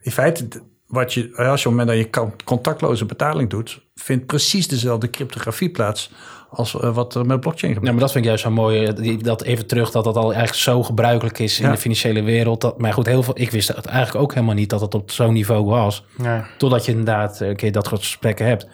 in 0.00 0.12
feite, 0.12 0.48
wat 0.86 1.14
je, 1.14 1.36
als 1.36 1.62
je 1.62 1.68
op 1.68 1.76
het 1.76 1.86
moment 1.86 1.88
dat 1.88 2.24
je 2.24 2.34
contactloze 2.44 3.04
betaling 3.04 3.50
doet, 3.50 3.82
vindt 3.94 4.26
precies 4.26 4.68
dezelfde 4.68 5.10
cryptografie 5.10 5.70
plaats 5.70 6.10
als 6.56 6.80
eh, 6.80 6.94
wat 6.94 7.14
er 7.14 7.26
met 7.26 7.40
blockchain 7.40 7.72
Ja, 7.72 7.78
gebeurt. 7.78 7.92
maar 7.94 8.02
dat 8.02 8.12
vind 8.12 8.24
ik 8.24 8.30
juist 8.30 8.44
zo 8.44 8.50
mooi. 8.50 8.84
eh, 8.84 8.94
die- 8.96 9.22
Dat 9.22 9.42
even 9.42 9.66
terug, 9.66 9.90
dat 9.90 10.04
dat 10.04 10.16
al 10.16 10.22
eigenlijk 10.32 10.54
zo 10.62 10.82
gebruikelijk 10.82 11.38
is 11.38 11.58
in 11.60 11.66
Ja. 11.66 11.72
de 11.72 11.78
financiële 11.78 12.22
wereld. 12.22 12.60
Dat, 12.60 12.78
maar 12.78 12.92
goed, 12.92 13.06
heel 13.06 13.22
veel, 13.22 13.38
ik 13.38 13.50
wist 13.50 13.68
het 13.68 13.86
eigenlijk 13.86 14.24
ook 14.24 14.34
helemaal 14.34 14.54
niet 14.54 14.70
dat 14.70 14.80
het 14.80 14.94
op 14.94 15.10
zo'n 15.10 15.32
niveau 15.32 15.64
was. 15.64 16.04
nee. 16.16 16.40
Totdat 16.58 16.84
je 16.84 16.90
inderdaad 16.90 17.40
eh, 17.40 17.48
een 17.48 17.56
keer 17.56 17.72
dat 17.72 17.86
soort 17.86 18.00
gesprekken 18.00 18.46
hebt. 18.46 18.66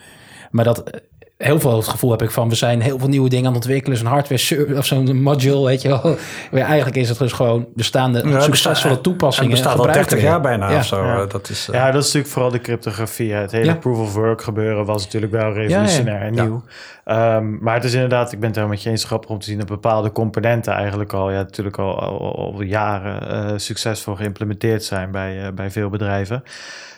Maar 0.51 0.65
dat 0.65 0.83
eh, 0.83 0.99
heel 1.43 1.59
veel 1.59 1.75
het 1.77 1.87
gevoel 1.87 2.11
heb 2.11 2.21
ik 2.21 2.31
van 2.31 2.49
we 2.49 2.55
zijn 2.55 2.81
heel 2.81 2.99
veel 2.99 3.07
nieuwe 3.07 3.29
dingen 3.29 3.45
aan 3.47 3.53
het 3.53 3.63
ontwikkelen. 3.63 3.97
Zo'n 3.97 4.07
hardware 4.07 4.77
of 4.77 4.85
zo'n 4.85 5.21
module, 5.21 5.65
weet 5.65 5.81
je 5.81 5.87
wel. 5.87 6.01
Maar 6.51 6.61
eigenlijk 6.61 6.97
is 6.97 7.09
het 7.09 7.17
dus 7.17 7.31
gewoon 7.31 7.67
bestaande 7.75 8.27
Ja, 8.29 8.39
succesvolle 8.39 9.01
toepassingen. 9.01 9.49
Het 9.51 9.59
bestaat 9.59 9.77
al 9.79 9.83
gebruiken 9.83 10.09
30 10.17 10.29
jaar 10.29 10.41
bijna 10.41 10.69
Ja. 10.71 10.77
of 10.77 10.85
zo. 10.85 11.05
Ja. 11.05 11.25
Dat 11.25 11.49
is, 11.49 11.67
eh, 11.69 11.75
Ja, 11.75 11.85
dat 11.85 12.01
is 12.01 12.05
natuurlijk 12.05 12.33
vooral 12.33 12.51
de 12.51 12.61
cryptografie. 12.61 13.33
Het 13.33 13.51
hele 13.51 13.65
Ja. 13.65 13.75
proof 13.75 13.99
of 13.99 14.13
work 14.13 14.41
gebeuren 14.41 14.85
was 14.85 15.03
natuurlijk 15.03 15.31
wel 15.31 15.53
revolutionair 15.53 16.21
en 16.21 16.33
Ja. 16.33 16.43
nieuw. 16.43 16.63
Ehm, 17.03 17.57
maar 17.63 17.73
het 17.75 17.83
is 17.83 17.93
inderdaad, 17.93 18.31
ik 18.31 18.39
ben 18.39 18.47
het 18.47 18.55
helemaal 18.55 18.75
met 18.75 18.83
je 18.83 18.89
eens, 18.89 19.03
grappig 19.03 19.29
om 19.29 19.39
te 19.39 19.45
zien 19.45 19.57
dat 19.57 19.67
bepaalde 19.67 20.11
componenten 20.11 20.73
eigenlijk 20.73 21.13
al, 21.13 21.31
ja, 21.31 21.37
natuurlijk 21.37 21.77
al, 21.77 21.99
al, 21.99 22.35
al 22.35 22.61
jaren 22.61 23.29
eh, 23.29 23.53
succesvol 23.55 24.15
geïmplementeerd 24.15 24.83
zijn 24.83 25.11
bij, 25.11 25.45
eh, 25.45 25.51
bij 25.53 25.71
veel 25.71 25.89
bedrijven. 25.89 26.43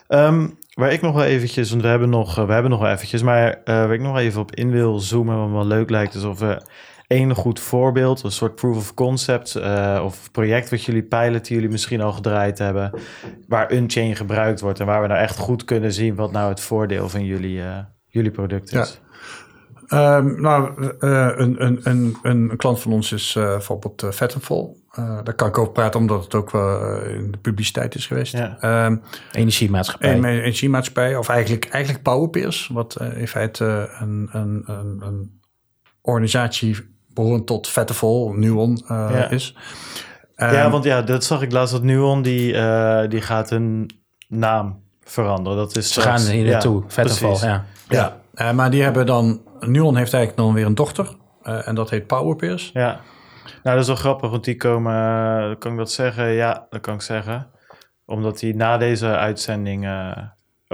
Ehm, 0.07 0.47
waar 0.73 0.91
ik 0.91 1.01
nog 1.01 1.15
wel 1.15 1.23
eventjes, 1.23 1.69
want 1.69 1.81
we 1.81 1.87
hebben 1.87 2.09
nog, 2.09 2.37
eh, 2.37 2.45
we 2.45 2.53
hebben 2.53 2.71
nog 2.71 2.79
wel 2.79 2.91
eventjes, 2.91 3.21
maar 3.21 3.49
eh, 3.49 3.63
waar 3.63 3.93
ik 3.93 4.01
nog 4.01 4.17
even 4.17 4.41
op 4.41 4.55
in 4.55 4.71
wil 4.71 4.99
zoomen, 4.99 5.39
wat 5.39 5.49
me 5.49 5.65
leuk 5.65 5.89
lijkt, 5.89 6.13
is 6.13 6.23
of 6.23 6.39
we 6.39 6.61
één 7.07 7.35
goed 7.35 7.59
voorbeeld, 7.59 8.23
een 8.23 8.31
soort 8.31 8.55
proof 8.55 8.77
of 8.77 8.93
concept 8.93 9.55
eh, 9.55 10.01
of 10.03 10.31
project 10.31 10.69
wat 10.69 10.83
jullie 10.83 11.03
piloten, 11.03 11.43
die 11.43 11.53
jullie 11.53 11.69
misschien 11.69 12.01
al 12.01 12.11
gedraaid 12.11 12.57
hebben, 12.57 12.91
waar 13.47 13.71
Unchain 13.73 14.15
gebruikt 14.15 14.61
wordt 14.61 14.79
en 14.79 14.85
waar 14.85 15.01
we 15.01 15.07
nou 15.07 15.19
echt 15.19 15.37
goed 15.37 15.65
kunnen 15.65 15.93
zien 15.93 16.15
wat 16.15 16.31
nou 16.31 16.49
het 16.49 16.59
voordeel 16.59 17.09
van 17.09 17.25
jullie, 17.25 17.61
eh, 17.61 17.77
jullie 18.07 18.31
product 18.31 18.73
is. 18.73 19.01
Ehm, 19.87 20.41
nou, 20.41 20.71
een, 20.99 21.65
een, 21.65 21.79
een, 21.83 22.17
een 22.21 22.57
klant 22.57 22.79
van 22.79 22.91
ons 22.91 23.11
is 23.11 23.33
bijvoorbeeld 23.33 24.03
uh, 24.03 24.11
Vattenfall. 24.11 24.67
Uh, 24.99 25.19
daar 25.23 25.33
kan 25.33 25.47
ik 25.47 25.57
over 25.57 25.71
praten, 25.71 25.99
omdat 25.99 26.23
het 26.23 26.35
ook 26.35 26.51
wel 26.51 26.79
eh, 26.81 27.13
in 27.15 27.31
de 27.31 27.37
publiciteit 27.37 27.95
is 27.95 28.07
geweest. 28.07 28.33
Ja. 28.33 28.57
Ehm, 28.59 28.97
Energiemaatschappij. 29.31 30.13
een 30.17 30.25
energiemaatschappij, 30.25 31.15
of 31.15 31.29
eigenlijk, 31.29 31.65
eigenlijk 31.69 32.03
Powerpeers, 32.03 32.69
wat 32.73 32.95
eh, 32.95 33.17
in 33.17 33.27
feite 33.27 33.89
een, 33.99 34.29
een, 34.31 34.63
een, 34.65 35.01
een 35.05 35.39
organisatie 36.01 36.93
behorend 37.13 37.45
tot 37.45 37.67
Vattenfall, 37.67 38.31
Nuon, 38.35 38.71
uh, 38.91 39.07
Ja. 39.11 39.29
is. 39.29 39.55
ja, 40.35 40.51
Ehm, 40.51 40.71
want 40.71 40.83
ja, 40.83 41.01
dat 41.01 41.23
zag 41.23 41.41
ik 41.41 41.51
laatst 41.51 41.73
dat 41.73 41.83
Nuon, 41.83 42.21
die, 42.21 42.53
eh, 42.55 43.09
die 43.09 43.21
gaat 43.21 43.49
hun 43.49 43.89
naam 44.27 44.79
veranderen. 45.03 45.57
Dat 45.57 45.75
is 45.75 45.93
Ze 45.93 46.01
gaan 46.01 46.19
hier 46.21 46.45
ja, 46.45 46.51
naartoe. 46.51 46.83
Vattenfall, 46.87 47.27
precies. 47.29 47.45
ja. 47.47 47.65
Ja, 47.89 48.19
eh, 48.33 48.51
maar 48.51 48.69
die 48.71 48.83
hebben 48.83 49.05
dan... 49.05 49.41
Nuon 49.59 49.95
heeft 49.95 50.13
eigenlijk 50.13 50.35
dan 50.47 50.53
weer 50.53 50.65
een 50.65 50.75
dochter. 50.75 51.07
eh, 51.43 51.67
en 51.67 51.75
dat 51.75 51.89
heet 51.89 52.07
Powerpeers. 52.07 52.69
Ja, 52.73 52.99
nou 53.63 53.75
dat 53.75 53.79
is 53.79 53.87
wel 53.87 53.95
grappig, 53.95 54.29
want 54.29 54.43
die 54.43 54.55
komen, 54.55 54.93
eh, 54.93 55.57
kan 55.59 55.71
ik 55.71 55.77
dat 55.77 55.91
zeggen? 55.91 56.27
Ja, 56.27 56.67
dat 56.69 56.81
kan 56.81 56.93
ik 56.93 57.01
zeggen. 57.01 57.51
Omdat 58.05 58.39
die 58.39 58.55
na 58.55 58.77
deze 58.77 59.07
uitzending 59.07 59.85
eh, 59.85 60.17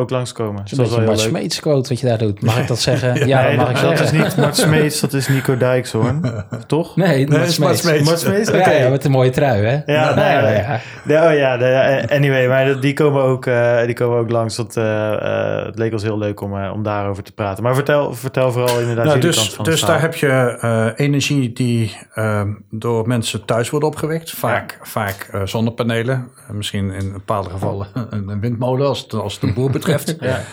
ook 0.02 0.10
langskomen. 0.10 0.62
Het 0.62 0.72
is 0.72 0.78
Dus 0.78 0.92
een 0.96 1.06
beetje. 1.06 1.28
Smeets 1.30 1.60
quote 1.60 1.90
wat 1.90 2.00
je 2.00 2.08
daar 2.08 2.18
doet. 2.18 2.42
Mag 2.42 2.60
ik 2.60 2.68
dat 2.68 2.80
zeggen? 2.80 3.10
Ja, 3.28 3.42
nee, 3.42 3.58
dat 3.58 3.66
mag 3.68 3.70
ik 3.70 3.82
dat, 3.82 3.98
dat 3.98 3.98
zeggen. 3.98 4.18
is 4.18 4.24
niet 4.26 4.36
Mart 4.38 4.56
Smeets, 4.58 5.00
dat 5.00 5.14
is 5.14 5.28
Nico 5.28 5.58
Dijkshoorn. 5.58 6.22
Toch? 6.68 6.96
Nee, 6.96 7.08
Nee, 7.28 7.28
Mart 7.28 7.48
is 7.48 7.58
Mart 7.58 7.78
Smeets. 7.78 8.04
Mart? 8.26 8.48
Ja, 8.48 8.60
Oké. 8.60 8.70
ja, 8.72 8.90
met 8.90 9.06
een 9.06 9.12
mooie 9.12 9.30
trui, 9.30 9.66
hè? 9.66 9.94
Ja, 9.94 10.14
nee, 10.16 10.26
ja, 10.26 10.42
nee. 10.42 10.56
ja. 10.56 10.80
Ja, 11.06 11.28
oh 11.32 11.38
ja, 11.38 11.58
de, 11.58 11.66
eh, 11.66 12.18
anyway, 12.18 12.48
maar 12.48 12.80
die 12.80 12.94
komen 12.94 13.24
ook, 13.24 13.46
eh, 13.46 13.86
die 13.86 13.94
komen 13.96 14.18
ook 14.20 14.30
langs. 14.30 14.56
Dat, 14.56 14.78
eh, 14.78 15.14
eh, 15.14 15.66
het 15.66 15.78
leek 15.78 15.94
ons 15.94 16.04
heel 16.04 16.18
leuk 16.18 16.42
om, 16.42 16.58
eh, 16.58 16.72
om 16.74 16.84
daarover 16.84 17.24
te 17.24 17.32
praten. 17.34 17.64
Maar 17.64 17.76
vertel, 17.76 18.14
vertel 18.14 18.52
vooral 18.52 18.80
inderdaad 18.80 19.06
Nou, 19.06 19.18
jullie 19.20 19.36
kant 19.36 19.46
dus 19.46 19.56
van 19.56 19.66
het 19.66 19.74
dus 19.74 19.86
daar 19.86 20.02
heb 20.02 20.16
je 20.16 20.28
eh, 20.62 20.88
energie 20.96 21.54
die 21.54 21.98
ehm, 22.14 22.50
door 22.70 23.08
mensen 23.08 23.46
thuis 23.46 23.70
wordt 23.70 23.86
opgewekt. 23.86 24.32
Vaak, 24.32 24.80
vaak 24.82 25.28
eh, 25.32 25.42
zonnepanelen. 25.44 26.28
Misschien 26.52 26.92
in 26.92 27.12
bepaalde 27.12 27.50
gevallen 27.50 27.88
een, 28.10 28.40
windmolen 28.40 28.88
als 28.88 29.10
als 29.12 29.34
het 29.34 29.44
een 29.44 29.54
boer 29.54 29.70
betreft. 29.72 29.91
Ja. 30.20 30.44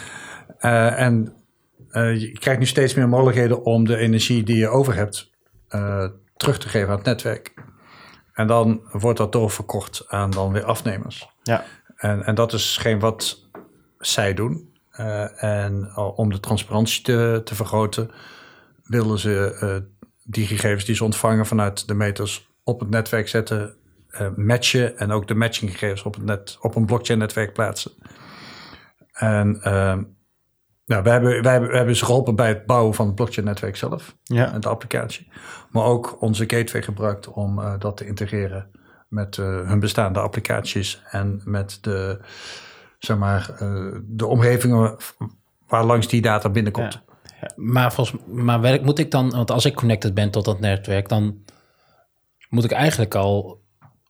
Eh, 0.59 1.01
en 1.01 1.35
eh, 1.91 2.21
je 2.21 2.33
krijgt 2.33 2.61
nu 2.61 2.67
steeds 2.67 2.95
meer 2.95 3.09
mogelijkheden 3.09 3.65
om 3.65 3.85
de 3.85 3.97
energie 3.97 4.43
die 4.43 4.57
je 4.57 4.69
over 4.69 4.95
hebt 4.95 5.31
eh, 5.69 6.05
terug 6.37 6.59
te 6.59 6.69
geven 6.69 6.89
aan 6.89 6.97
het 6.97 7.05
netwerk. 7.05 7.55
En 8.33 8.47
dan 8.47 8.81
wordt 8.93 9.19
dat 9.19 9.33
doorverkocht 9.33 10.05
aan 10.09 10.31
dan 10.31 10.53
weer 10.53 10.65
afnemers. 10.65 11.29
Ja. 11.43 11.65
En, 11.97 12.25
en 12.25 12.35
dat 12.35 12.53
is 12.53 12.77
geen 12.77 12.99
wat 12.99 13.47
zij 13.99 14.35
doen. 14.35 14.77
En 15.37 15.97
om 15.97 16.31
de 16.31 16.41
transparantie 16.41 17.03
te, 17.03 17.41
te 17.45 17.55
vergroten, 17.55 18.11
willen 18.83 19.19
ze 19.19 19.85
die 20.25 20.47
gegevens 20.47 20.85
die 20.85 20.95
ze 20.95 21.05
ontvangen 21.05 21.47
vanuit 21.47 21.89
de 21.89 21.95
meters 21.95 22.49
op 22.65 22.81
het 22.81 22.91
netwerk 22.91 23.29
zetten, 23.29 23.75
matchen 24.37 24.99
en 24.99 25.11
ook 25.11 25.29
de 25.29 25.35
matchinggegevens 25.35 26.03
op, 26.03 26.15
het 26.15 26.25
net, 26.25 26.57
op 26.61 26.75
een 26.75 26.87
blockchain-netwerk 26.87 27.53
plaatsen. 27.53 27.93
En 29.19 29.63
ehm, 29.63 30.03
nou, 30.87 31.03
wij, 31.03 31.13
hebben, 31.13 31.43
wij, 31.43 31.53
hebben, 31.53 31.69
wij 31.69 31.79
hebben 31.79 31.97
ze 31.97 32.05
geholpen 32.05 32.35
bij 32.35 32.49
het 32.49 32.67
bouwen 32.67 32.95
van 32.95 33.07
het 33.07 33.15
blockchain-netwerk 33.15 33.77
zelf 33.77 34.17
Ja. 34.23 34.53
en 34.53 34.61
de 34.61 34.69
applicatie. 34.69 35.29
Maar 35.71 35.85
ook 35.85 36.23
onze 36.23 36.45
gateway 36.47 36.83
gebruikt 36.83 37.29
om 37.29 37.59
eh, 37.59 37.75
dat 37.79 37.97
te 37.97 38.07
integreren 38.07 38.71
met 39.09 39.39
eh, 39.39 39.45
hun 39.45 39.81
bestaande 39.81 40.21
applicaties 40.21 41.03
en 41.11 41.41
met 41.45 41.79
de, 41.81 42.21
zeg 42.99 43.17
maar, 43.17 43.51
eh, 43.59 43.95
de 44.03 44.27
omgevingen 44.27 44.97
waar 45.67 45.85
langs 45.85 46.09
die 46.09 46.23
data 46.23 46.49
binnenkomt. 46.49 47.03
Maar, 47.57 47.93
volgens, 47.93 48.23
maar 48.27 48.61
werk, 48.61 48.83
moet 48.83 48.99
ik 48.99 49.11
dan, 49.11 49.31
want 49.31 49.51
als 49.51 49.65
ik 49.65 49.75
connected 49.75 50.15
ben 50.15 50.31
tot 50.31 50.45
dat 50.45 50.61
netwerk, 50.61 51.09
dan 51.09 51.45
moet 52.49 52.65
ik 52.65 52.73
eigenlijk 52.73 53.15
al 53.15 53.63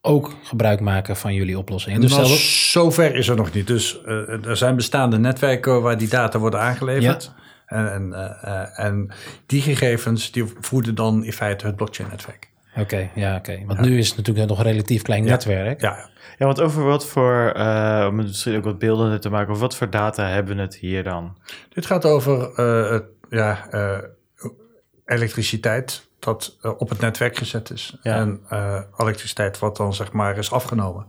ook 0.09 0.35
gebruik 0.43 0.81
maken 0.81 1.17
van 1.17 1.35
jullie 1.35 1.59
oplossingen. 1.59 2.01
Dus 2.01 2.11
nou, 2.11 2.25
stel- 2.27 2.83
zover 2.83 3.15
is 3.15 3.29
er 3.29 3.37
nog 3.37 3.53
niet. 3.53 3.67
Dus 3.67 4.03
eh, 4.05 4.47
er 4.47 4.57
zijn 4.57 4.77
bestaande 4.77 5.19
netwerken 5.19 5.83
waar 5.83 5.99
die 5.99 6.09
data 6.09 6.39
worden 6.39 6.61
aangeleverd. 6.61 7.33
En, 7.67 7.93
en, 7.93 8.13
eh, 8.13 8.61
eh, 8.63 8.85
en 8.87 9.11
die 9.47 9.63
gegevens 9.63 10.31
die 10.31 10.45
voeden 10.61 10.95
dan 10.95 11.25
in 11.25 11.33
feite 11.33 11.67
het 11.67 11.77
blockchain-netwerk. 11.77 12.51
Oké, 12.77 13.11
ja, 13.15 13.37
oké. 13.37 13.63
Want 13.67 13.81
nu 13.81 13.99
is 13.99 14.09
het 14.09 14.17
natuurlijk 14.17 14.49
nog 14.49 14.59
een 14.59 14.65
relatief 14.65 15.03
klein 15.03 15.25
netwerk. 15.25 15.81
Ja, 15.81 16.09
Ja, 16.39 16.45
want 16.45 16.61
over 16.61 16.85
wat 16.85 17.07
voor, 17.07 17.53
eh, 17.57 18.07
om 18.09 18.19
het 18.19 18.27
misschien 18.27 18.57
ook 18.57 18.65
wat 18.65 18.79
beeldender 18.79 19.21
te 19.21 19.31
maken, 19.31 19.49
over 19.51 19.63
wat 19.63 19.77
voor 19.77 19.91
data 19.91 20.29
hebben 20.29 20.57
we 20.57 20.63
het 20.63 20.77
hier 20.77 21.05
dan? 21.05 21.37
dit 21.69 21.87
gaat 21.87 22.05
over 22.05 22.53
eh, 22.55 22.99
ja, 23.31 23.67
eh, 23.71 23.99
elektriciteit 25.05 26.08
dat 26.19 26.57
eh, 26.63 26.71
op 26.79 26.89
het 26.89 27.01
netwerk 27.01 27.37
gezet 27.37 27.71
is. 27.71 27.97
Ja. 28.03 28.15
En 28.15 28.41
eh, 28.49 28.81
elektriciteit 28.97 29.59
wat 29.59 29.77
dan 29.77 29.95
zeg 29.95 30.13
maar 30.13 30.39
is 30.39 30.53
afgenomen 30.53 31.05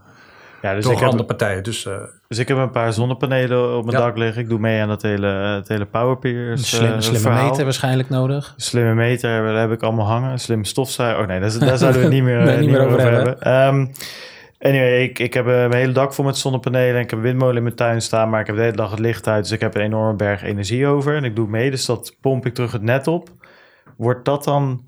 Ja, 0.61 0.73
dus 0.73 0.83
door 0.83 0.93
ik, 0.93 0.99
heb, 0.99 1.07
andere 1.07 1.25
partijen. 1.27 1.63
Dus 1.63 1.85
eh, 1.85 1.97
dus 2.27 2.37
ik 2.37 2.47
heb 2.47 2.57
een 2.57 2.71
paar 2.71 2.93
zonnepanelen 2.93 3.77
op 3.77 3.85
mijn 3.85 3.97
Ja. 3.97 4.03
dak 4.03 4.17
liggen. 4.17 4.41
Ik 4.41 4.49
doe 4.49 4.59
mee 4.59 4.81
aan 4.81 4.87
dat 4.87 5.01
hele, 5.01 5.27
het 5.27 5.67
hele 5.67 5.81
Een 5.81 5.89
Powerpeers 5.89 6.69
slim, 6.69 6.91
eh, 6.93 6.99
slimme 6.99 7.19
verhaal. 7.19 7.49
meter 7.49 7.63
waarschijnlijk 7.63 8.09
nodig. 8.09 8.53
Slimme 8.57 8.93
meter, 8.93 9.43
daar 9.43 9.59
heb 9.59 9.71
ik 9.71 9.83
allemaal 9.83 10.05
hangen. 10.05 10.31
Een 10.31 10.39
slim 10.39 10.63
stofzuiger. 10.63 11.21
Oh 11.21 11.27
nee, 11.27 11.39
daar, 11.39 11.59
daar 11.59 11.77
zouden 11.83 11.99
we 12.01 12.05
het 12.05 12.15
niet 12.15 12.23
meer, 12.23 12.41
Nee, 12.43 12.57
niet 12.57 12.69
meer 12.69 12.85
over 12.85 12.99
hebben. 13.11 13.41
Ehm, 13.41 13.85
anyway, 14.59 15.03
ik, 15.03 15.19
ik 15.19 15.33
heb 15.33 15.45
mijn 15.45 15.73
hele 15.73 15.91
dak 15.91 16.13
vol 16.13 16.25
met 16.25 16.37
zonnepanelen. 16.37 16.95
En 16.95 17.01
ik 17.01 17.09
heb 17.09 17.19
een 17.19 17.25
windmolen 17.25 17.55
in 17.55 17.63
mijn 17.63 17.75
tuin 17.75 18.01
staan, 18.01 18.29
maar 18.29 18.39
ik 18.39 18.47
heb 18.47 18.55
de 18.55 18.61
hele 18.61 18.75
dag 18.75 18.89
het 18.91 18.99
licht 18.99 19.27
uit. 19.27 19.43
Dus 19.43 19.51
ik 19.51 19.59
heb 19.59 19.75
een 19.75 19.81
enorme 19.81 20.15
berg 20.15 20.43
energie 20.43 20.87
over. 20.87 21.15
En 21.15 21.23
ik 21.23 21.35
doe 21.35 21.47
mee, 21.47 21.71
dus 21.71 21.85
dat 21.85 22.15
pomp 22.21 22.45
ik 22.45 22.53
terug 22.53 22.71
het 22.71 22.81
net 22.81 23.07
op. 23.07 23.29
Wordt 23.97 24.25
dat 24.25 24.43
dan... 24.43 24.87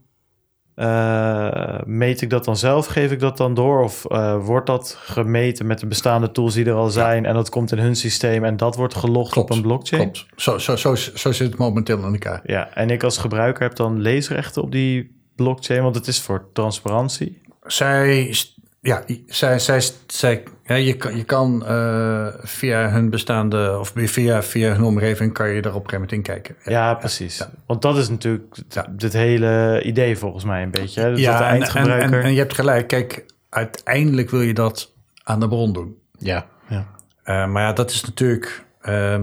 eh, 0.76 1.80
meet 1.86 2.22
ik 2.22 2.30
dat 2.30 2.46
dan 2.46 2.58
zelf? 2.58 2.86
Geef 2.86 3.12
ik 3.12 3.20
dat 3.20 3.38
dan 3.38 3.54
door? 3.54 3.84
Of 3.84 4.06
eh, 4.06 4.46
wordt 4.46 4.68
dat 4.68 4.98
gemeten 5.00 5.66
met 5.66 5.80
de 5.80 5.86
bestaande 5.86 6.32
tools 6.32 6.54
die 6.54 6.66
er 6.66 6.74
al 6.74 6.90
zijn... 6.90 7.26
en 7.26 7.34
dat 7.34 7.50
komt 7.50 7.72
in 7.72 7.78
hun 7.78 7.96
systeem 7.96 8.44
en 8.44 8.58
dat 8.58 8.76
wordt 8.76 8.96
gelogd 8.96 9.32
Klopt, 9.32 9.50
op 9.50 9.56
een 9.56 9.62
blockchain? 9.62 10.02
klopt. 10.12 10.26
Zo, 10.36 10.58
zo, 10.58 10.76
zo, 10.76 10.96
zo 10.96 11.32
zit 11.32 11.48
het 11.48 11.58
momenteel 11.58 11.98
in 11.98 12.04
elkaar. 12.14 12.42
Ja, 12.44 12.74
en 12.74 12.90
ik 12.90 13.04
als 13.04 13.18
gebruiker 13.18 13.64
heb 13.64 13.76
dan 13.76 14.00
leesrechten 14.00 14.62
op 14.62 14.72
die 14.72 15.16
blockchain, 15.36 15.84
want 15.84 15.96
het 15.96 16.08
is 16.08 16.22
voor 16.22 16.50
transparantie. 16.54 17.42
Zij, 17.64 18.36
ja, 18.82 19.04
zij, 19.28 19.60
zij, 19.60 19.82
zij, 20.08 20.44
ja, 20.64 20.76
je 20.76 20.94
kan, 20.94 21.18
je 21.18 21.24
kan 21.24 21.66
eh, 21.66 22.28
via 22.42 22.90
hun 22.90 23.10
bestaande, 23.10 23.78
of 23.80 23.92
via, 23.96 24.44
via 24.44 24.74
hun 24.74 24.84
omgeving, 24.84 25.34
kan 25.34 25.50
je 25.50 25.62
er 25.62 25.76
op 25.76 25.84
een 25.84 25.90
gegeven 25.90 25.94
moment 25.94 26.12
in 26.12 26.22
kijken. 26.22 26.56
Ja, 26.64 26.94
precies. 26.94 27.48
Want 27.66 27.82
dat 27.82 27.98
is 27.98 28.10
natuurlijk 28.10 28.56
het, 28.56 29.02
het 29.02 29.14
hele 29.14 29.82
idee 29.84 30.18
volgens 30.18 30.44
mij 30.44 30.64
een 30.64 30.72
beetje. 30.72 31.02
Hè? 31.02 31.10
Dat 31.10 31.18
de 31.18 31.28
en, 31.28 31.34
en, 31.34 31.44
eindgebruiker... 31.44 32.20
en, 32.20 32.24
en 32.24 32.32
je 32.32 32.40
hebt 32.40 32.54
gelijk, 32.54 32.88
kijk, 32.88 33.26
uiteindelijk 33.50 34.30
wil 34.30 34.42
je 34.42 34.54
dat 34.54 34.94
aan 35.24 35.40
de 35.40 35.48
bron 35.48 35.74
doen. 35.74 35.98
Ja, 36.18 36.46
ja. 36.68 36.88
Eh, 37.24 37.48
maar 37.48 37.64
ja, 37.64 37.74
dat 37.74 37.92
is 37.92 38.04
natuurlijk 38.04 38.66
eh, 38.82 39.20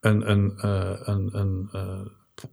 een, 0.00 0.30
een, 0.30 0.52
eh, 0.56 0.90
een, 1.02 1.28
een 1.32 1.68
eh, 1.72 2.00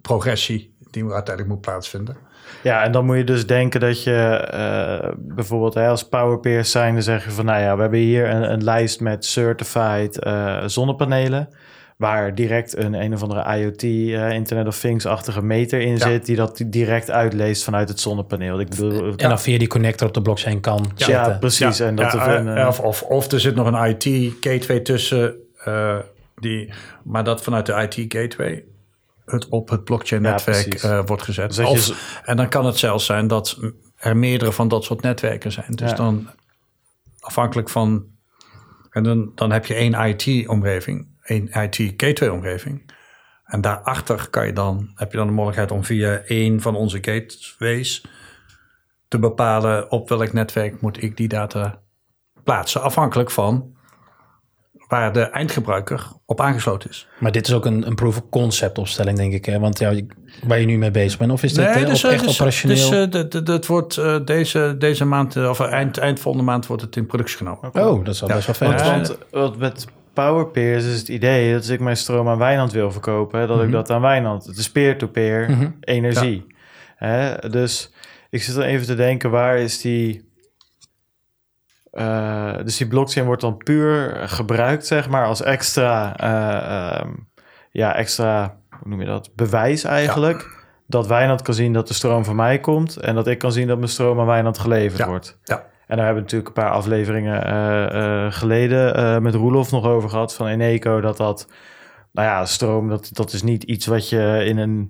progressie 0.02 0.76
die 0.92 1.04
uiteindelijk 1.04 1.48
moet 1.48 1.62
plaatsvinden. 1.62 2.18
Ja, 2.64 2.84
en 2.84 2.92
dan 2.92 3.06
moet 3.06 3.18
je 3.18 3.24
dus 3.24 3.48
denken 3.48 3.80
dat 3.80 4.04
je 4.04 4.48
eh, 4.52 5.10
bijvoorbeeld 5.18 5.74
hè, 5.74 5.88
als 5.88 6.08
Powerpeers 6.08 6.72
zijnde 6.72 7.02
zeggen 7.02 7.32
van... 7.32 7.46
nou 7.46 7.62
ja, 7.62 7.76
we 7.76 7.82
hebben 7.82 8.00
hier 8.00 8.30
een, 8.30 8.52
een 8.52 8.64
lijst 8.64 9.00
met 9.00 9.26
certified 9.26 10.20
eh, 10.20 10.64
zonnepanelen... 10.66 11.50
waar 11.98 12.36
direct 12.36 12.78
een 12.78 12.94
een 12.94 13.14
of 13.14 13.22
andere 13.22 13.58
IoT, 13.58 13.84
eh, 13.84 14.32
Internet 14.32 14.68
of 14.68 14.80
Things-achtige 14.80 15.44
meter 15.44 15.80
in 15.82 15.92
Ja. 15.92 15.98
zit... 15.98 16.26
die 16.26 16.36
dat 16.36 16.64
direct 16.66 17.12
uitleest 17.12 17.64
vanuit 17.64 17.90
het 17.90 18.00
zonnepaneel. 18.00 18.60
Ik 18.60 18.70
bedoel, 18.70 19.14
En 19.16 19.30
dan 19.30 19.40
via 19.40 19.58
die 19.58 19.68
connector 19.68 20.08
op 20.08 20.14
de 20.14 20.22
blockchain 20.22 20.60
kan 20.60 20.92
ja, 20.96 21.06
zetten. 21.06 21.40
precies. 21.40 21.80
En 21.80 21.96
dat 21.96 22.12
Ja, 22.12 22.38
een, 22.38 22.68
of, 22.68 22.80
of, 22.80 23.02
of 23.02 23.32
er 23.32 23.40
zit 23.40 23.56
nog 23.56 23.68
een 23.72 23.90
IT-gateway 23.90 24.80
tussen, 24.80 25.36
eh, 25.64 25.98
die, 26.36 26.70
maar 27.04 27.24
dat 27.24 27.42
vanuit 27.44 27.66
de 27.66 27.88
IT-gateway 27.90 28.64
het 29.32 29.48
op 29.48 29.70
het 29.70 29.84
blockchain-netwerk 29.84 30.74
eh, 30.74 31.02
wordt 31.06 31.24
gezet. 31.24 31.56
Dus 31.56 31.86
je 31.86 32.20
en 32.24 32.38
dan 32.38 32.50
kan 32.50 32.66
het 32.66 32.78
zelfs 32.78 33.06
zijn 33.06 33.28
dat 33.28 33.60
er 33.96 34.18
meerdere 34.18 34.52
van 34.52 34.68
dat 34.68 34.84
soort 34.84 35.02
netwerken 35.02 35.52
zijn. 35.52 35.72
Dus 35.72 35.90
Ja. 35.90 35.96
dan 35.96 36.30
afhankelijk 37.20 37.70
van... 37.70 38.06
En 38.90 39.04
dan, 39.04 39.32
dan 39.36 39.52
heb 39.52 39.66
je 39.66 39.74
één 39.74 39.94
IT-omgeving, 39.94 41.08
één 41.24 41.48
IT-gateway-omgeving. 41.48 42.94
En 43.44 43.62
daarachter 43.62 44.30
kan 44.30 44.46
je 44.46 44.54
dan, 44.54 44.92
heb 44.96 45.12
je 45.12 45.18
dan 45.18 45.28
de 45.28 45.34
mogelijkheid 45.34 45.72
om 45.72 45.84
via 45.84 46.18
één 46.18 46.62
van 46.62 46.76
onze 46.76 46.98
gateways 47.02 48.06
te 49.08 49.20
bepalen 49.20 49.92
op 49.92 50.10
welk 50.10 50.34
netwerk 50.34 50.82
moet 50.82 51.04
ik 51.04 51.18
die 51.18 51.28
data 51.28 51.82
plaatsen. 52.44 52.82
Afhankelijk 52.82 53.32
van 53.32 53.78
waar 54.90 55.14
de 55.14 55.22
eindgebruiker 55.22 56.08
op 56.26 56.42
aangesloten 56.42 56.90
is. 56.90 57.08
Maar 57.20 57.32
dit 57.32 57.48
is 57.48 57.54
ook 57.54 57.66
een, 57.66 57.88
een 57.88 57.96
proof 57.96 58.16
of 58.18 58.30
concept 58.30 58.78
opstelling, 58.78 59.18
denk 59.18 59.34
ik. 59.34 59.46
Hè? 59.46 59.60
Want 59.60 59.80
ja, 59.80 59.94
waar 60.44 60.60
je 60.60 60.66
nu 60.66 60.78
mee 60.78 60.92
bezig 60.92 61.20
bent. 61.20 61.32
Of 61.32 61.44
is 61.44 61.54
dit 61.54 61.66
eh, 61.66 61.86
dus, 61.86 62.04
op- 62.04 62.10
eh, 62.10 62.16
echt 62.16 62.24
dus- 62.26 62.34
operationeel? 62.34 63.10
Dus, 63.10 63.32
eh, 63.32 63.44
dat- 63.44 63.66
wordt 63.66 63.98
eh, 63.98 64.16
deze, 64.26 64.76
deze 64.78 65.06
maand, 65.06 65.36
of 65.48 65.60
eind, 65.60 65.98
eind 65.98 66.20
volgende 66.20 66.46
maand, 66.48 66.68
wordt 66.68 66.82
het 66.82 66.96
in 66.96 67.06
productie 67.06 67.38
genomen. 67.38 67.70
oh, 67.74 68.06
dat 68.06 68.14
is 68.14 68.20
wel 68.20 68.30
Ja. 68.30 68.36
best 68.36 68.60
wel 68.60 68.70
vet. 68.72 69.18
Want, 69.32 69.58
met 69.58 69.86
Powerpeers 70.14 70.86
is 70.86 70.98
het 71.00 71.08
idee 71.08 71.50
dat 71.52 71.62
als 71.62 71.70
ik 71.70 71.80
mijn 71.80 71.98
stroom 71.98 72.28
aan 72.30 72.38
Wijnand 72.38 72.72
wil 72.72 72.92
verkopen, 72.92 73.48
dat 73.48 73.58
Mhm. 73.58 73.66
ik 73.66 73.72
dat 73.72 73.90
aan 73.90 74.02
Wijnand. 74.02 74.46
Het 74.46 74.58
is 74.58 74.72
peer-to-peer 74.72 75.72
energie. 75.80 76.46
Hè? 76.96 77.50
Dus 77.50 77.92
ik 78.30 78.44
zit 78.44 78.56
dan 78.56 78.64
even 78.64 78.86
te 78.86 78.96
denken, 78.96 79.30
waar 79.32 79.58
is 79.58 79.82
die. 79.82 80.28
Eh, 81.92 82.56
dus 82.64 82.78
die 82.78 82.88
blockchain 82.88 83.26
wordt 83.26 83.42
dan 83.42 83.58
puur 83.58 84.16
gebruikt, 84.28 84.88
zeg 84.88 85.10
maar, 85.10 85.26
als 85.26 85.42
extra, 85.42 86.18
eh, 86.18 87.00
ehm, 87.00 87.10
ja, 87.72 87.96
extra, 87.96 88.56
hoe 88.70 88.90
noem 88.90 89.00
je 89.00 89.06
dat, 89.06 89.30
bewijs 89.36 89.84
eigenlijk. 89.84 90.58
Dat 90.88 91.08
Wijnand 91.08 91.42
kan 91.42 91.54
zien 91.54 91.74
dat 91.74 91.88
de 91.88 91.94
stroom 91.94 92.26
van 92.26 92.36
mij 92.36 92.60
komt 92.60 92.98
en 92.98 93.16
dat 93.16 93.28
ik 93.28 93.38
kan 93.40 93.52
zien 93.52 93.68
dat 93.68 93.78
mijn 93.78 93.90
stroom 93.90 94.20
aan 94.20 94.26
Wijnand 94.26 94.58
geleverd 94.58 94.98
Ja. 95.00 95.08
wordt. 95.08 95.40
Ja. 95.44 95.56
En 95.88 95.96
daar 95.98 96.06
hebben 96.06 96.16
we 96.16 96.22
natuurlijk 96.22 96.48
een 96.58 96.64
paar 96.64 96.72
afleveringen 96.72 97.44
eh, 97.46 98.32
geleden 98.32 99.24
met 99.24 99.36
Roelof 99.36 99.72
nog 99.72 99.86
over 99.86 100.10
gehad 100.10 100.36
van 100.36 100.48
Eneco. 100.48 101.02
Dat 101.02 101.18
dat, 101.18 101.48
nou 102.12 102.28
ja, 102.28 102.46
stroom, 102.46 102.90
dat, 102.90 103.10
dat 103.14 103.34
is 103.34 103.44
niet 103.44 103.64
iets 103.64 103.86
wat 103.86 104.10
je 104.10 104.44
in 104.46 104.58
een 104.58 104.90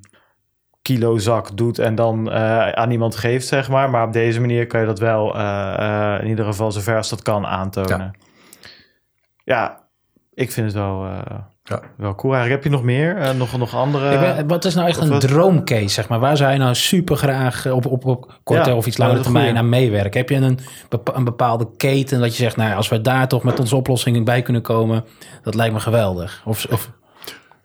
kilozak 0.96 1.58
doet 1.58 1.80
en 1.80 1.96
dan 1.96 2.32
eh, 2.32 2.70
aan 2.70 2.92
iemand 2.92 3.16
geeft, 3.16 3.48
zeg 3.48 3.70
maar. 3.70 3.90
Maar 3.90 4.06
op 4.08 4.14
deze 4.14 4.40
manier 4.40 4.68
kan 4.68 4.80
je 4.80 4.86
dat 4.86 5.00
wel 5.00 5.36
eh, 5.36 5.74
eh, 6.16 6.22
in 6.24 6.28
ieder 6.28 6.46
geval 6.46 6.72
zover 6.72 6.98
als 6.98 7.10
dat 7.10 7.22
kan 7.22 7.46
aantonen. 7.46 8.12
Ja, 9.44 9.80
ik 10.34 10.52
vind 10.52 10.66
het 10.66 10.76
wel, 10.76 11.06
eh, 11.06 11.36
Ja. 11.64 11.80
wel 11.98 12.16
cool. 12.16 12.34
Eigenlijk 12.34 12.64
heb 12.64 12.72
je 12.72 12.78
nog 12.78 12.86
meer? 12.88 13.18
Eh, 13.18 13.32
nog, 13.34 13.58
nog 13.58 13.76
andere? 13.76 14.14
Ik 14.14 14.20
ben- 14.20 14.48
wat 14.48 14.66
is 14.66 14.76
nou 14.76 14.88
echt 14.88 15.00
een 15.02 15.10
wat- 15.10 15.22
droomcase, 15.22 15.88
zeg 15.90 16.08
maar? 16.08 16.20
Waar 16.20 16.38
zou 16.38 16.52
je 16.52 16.58
nou 16.58 16.76
super 16.76 17.16
graag 17.16 17.66
op, 17.72 17.86
op, 17.86 18.06
op 18.06 18.40
korte 18.44 18.70
Ja, 18.70 18.76
of 18.76 18.86
iets 18.88 18.98
ja, 18.98 19.04
langere 19.04 19.24
termijn 19.24 19.46
goeie. 19.46 19.60
aan 19.60 19.70
meewerken? 19.70 20.20
Heb 20.20 20.30
je 20.30 20.36
een, 20.36 20.60
een 21.14 21.24
bepaalde 21.24 21.68
keten 21.78 22.20
dat 22.20 22.38
je 22.38 22.44
zegt, 22.44 22.56
nou 22.56 22.70
ja, 22.70 22.76
als 22.76 22.90
we 22.90 23.02
daar 23.02 23.28
toch 23.28 23.44
met 23.44 23.60
onze 23.60 23.76
oplossing 23.76 24.26
bij 24.26 24.42
kunnen 24.42 24.62
komen, 24.62 25.06
dat 25.44 25.56
lijkt 25.56 25.74
me 25.74 25.80
geweldig. 25.80 26.42
Of, 26.46 26.66
of 26.72 26.92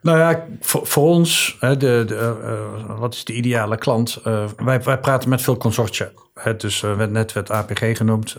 Nou 0.05 0.19
ja, 0.19 0.47
voor, 0.61 0.87
voor 0.87 1.09
ons, 1.09 1.57
hè, 1.61 1.77
de, 1.77 2.05
de, 2.07 2.17
eh, 2.17 2.53
eh, 2.53 2.99
wat 2.99 3.15
is 3.15 3.25
de 3.25 3.33
ideale 3.33 3.77
klant? 3.77 4.21
Eh, 4.25 4.49
wij, 4.57 4.83
wij 4.83 4.99
praten 4.99 5.29
met 5.29 5.43
veel 5.43 5.57
consortia. 5.57 6.11
Hè, 6.35 6.57
dus 6.57 6.83
eh, 6.83 6.97
werd 6.97 7.11
net 7.11 7.33
werd 7.33 7.51
APG 7.51 7.97
genoemd. 7.97 8.37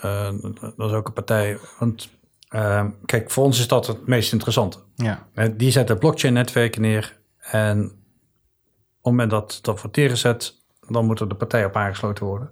dat 0.76 0.90
is 0.90 0.92
ook 0.92 1.08
een 1.08 1.14
partij. 1.14 1.58
Want 1.80 2.10
kijk, 3.06 3.32
voor 3.32 3.44
ons 3.44 3.60
is 3.60 3.68
dat 3.68 3.88
het 3.88 4.08
meest 4.08 4.32
interessante. 4.34 4.78
Ja. 4.96 5.28
Die 5.56 5.72
zetten 5.72 5.98
blockchain-netwerken 5.98 6.82
neer. 6.82 7.18
En 7.40 7.84
op 7.84 7.92
het 7.92 9.04
moment 9.04 9.30
dat 9.30 9.60
dat 9.62 9.82
wordt 9.82 9.98
neergezet, 9.98 10.56
dan 10.88 11.06
moet 11.06 11.20
er 11.20 11.30
de 11.30 11.36
partij 11.36 11.66
op 11.66 11.76
aangesloten 11.76 12.26
worden. 12.26 12.50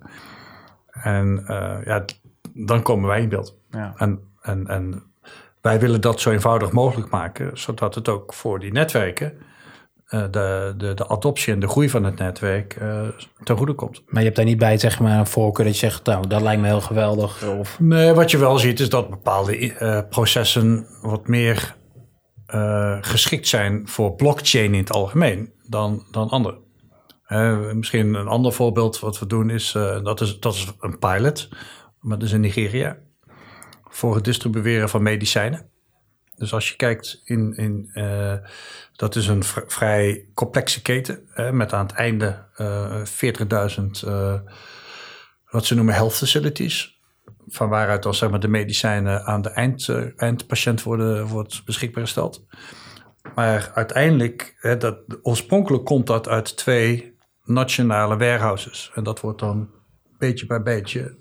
En 0.92 1.44
ja, 1.86 2.06
dan 2.54 2.82
komen 2.82 3.10
wij 3.10 3.22
in 3.22 3.30
beeld. 3.30 3.58
Ja. 3.72 3.94
En, 3.98 4.20
en, 4.42 4.68
en 4.68 5.04
wij 5.64 5.80
willen 5.80 6.02
dat 6.02 6.22
zo 6.22 6.32
eenvoudig 6.32 6.72
mogelijk 6.72 7.10
maken, 7.10 7.58
zodat 7.58 7.96
het 7.96 8.10
ook 8.10 8.34
voor 8.34 8.60
die 8.60 8.72
netwerken 8.72 9.34
eh, 10.06 10.24
de, 10.32 10.74
de, 10.78 10.94
de 10.94 11.08
adoptie 11.08 11.54
en 11.54 11.60
de 11.60 11.68
groei 11.68 11.90
van 11.90 12.04
het 12.04 12.20
netwerk 12.20 12.76
eh 12.76 13.08
ten 13.44 13.58
goede 13.58 13.74
komt. 13.74 14.02
Maar 14.06 14.20
je 14.20 14.26
hebt 14.26 14.36
daar 14.36 14.46
niet 14.46 14.58
bij 14.58 14.78
zeg 14.78 15.00
maar, 15.00 15.20
een 15.20 15.28
voorkeur 15.28 15.66
dat 15.66 15.74
je 15.74 15.90
zegt, 15.90 16.06
nou, 16.06 16.28
dat 16.28 16.42
lijkt 16.42 16.62
me 16.62 16.68
heel 16.68 16.82
geweldig. 16.82 17.48
Of, 17.48 17.80
Nee, 17.80 18.14
wat 18.14 18.32
je 18.32 18.38
wel 18.38 18.58
ziet 18.58 18.80
is 18.80 18.90
dat 18.90 19.10
bepaalde 19.10 19.74
eh, 19.74 20.00
processen 20.10 20.88
wat 21.02 21.28
meer 21.28 21.76
geschikt 23.02 23.48
zijn 23.48 23.88
voor 23.88 24.16
blockchain 24.16 24.74
in 24.74 24.80
het 24.80 24.92
algemeen 24.92 25.54
dan, 25.70 26.06
dan 26.12 26.30
andere. 26.30 26.62
Misschien 27.74 28.14
een 28.14 28.28
ander 28.28 28.54
voorbeeld 28.54 29.00
wat 29.00 29.20
we 29.20 29.26
doen 29.26 29.50
is, 29.50 29.72
dat 30.04 30.22
is, 30.22 30.40
dat 30.40 30.54
is 30.54 30.74
een 30.80 31.00
pilot, 31.00 31.50
maar 32.00 32.18
dat 32.18 32.28
is 32.28 32.34
in 32.34 32.42
Nigeria, 32.42 32.98
voor 33.94 34.16
het 34.16 34.24
distribueren 34.24 34.90
van 34.90 35.04
medicijnen. 35.04 35.70
Dus 36.36 36.54
als 36.54 36.70
je 36.70 36.76
kijkt 36.76 37.22
in, 37.24 37.56
in 37.56 37.90
eh, 37.94 38.34
dat 38.96 39.16
is 39.16 39.28
een 39.28 39.44
vr- 39.44 39.68
vrij 39.68 40.26
complexe 40.34 40.82
keten, 40.82 41.28
hè, 41.30 41.52
met 41.52 41.74
aan 41.74 41.86
het 41.86 41.96
einde 41.96 42.46
eh 42.56 43.02
40.000 43.06 44.08
eh, 44.08 44.40
wat 45.50 45.66
ze 45.66 45.76
noemen 45.76 45.94
health 45.94 46.16
facilities 46.16 47.02
van 47.48 47.70
waaruit 47.70 48.04
dan 48.04 48.14
zeg 48.14 48.30
maar, 48.30 48.40
de 48.40 48.48
medicijnen 48.48 49.26
aan 49.26 49.42
de 49.42 49.50
eind, 49.50 49.90
eindpatiënt 50.16 50.84
worden, 50.84 51.28
wordt 51.28 51.66
beschikbaar 51.66 52.04
gesteld. 52.04 52.46
Maar 53.36 53.72
uiteindelijk, 53.74 54.56
hè, 54.60 54.78
dat, 54.78 54.98
oorspronkelijk 55.22 55.86
komt 55.86 56.08
dat 56.08 56.28
uit 56.28 56.58
twee 56.58 57.18
nationale 57.44 58.18
warehouses. 58.18 58.92
En 58.94 59.04
dat 59.04 59.20
wordt 59.20 59.40
dan 59.40 59.70
beetje 60.18 60.46
bij 60.46 60.62
beetje 60.62 61.16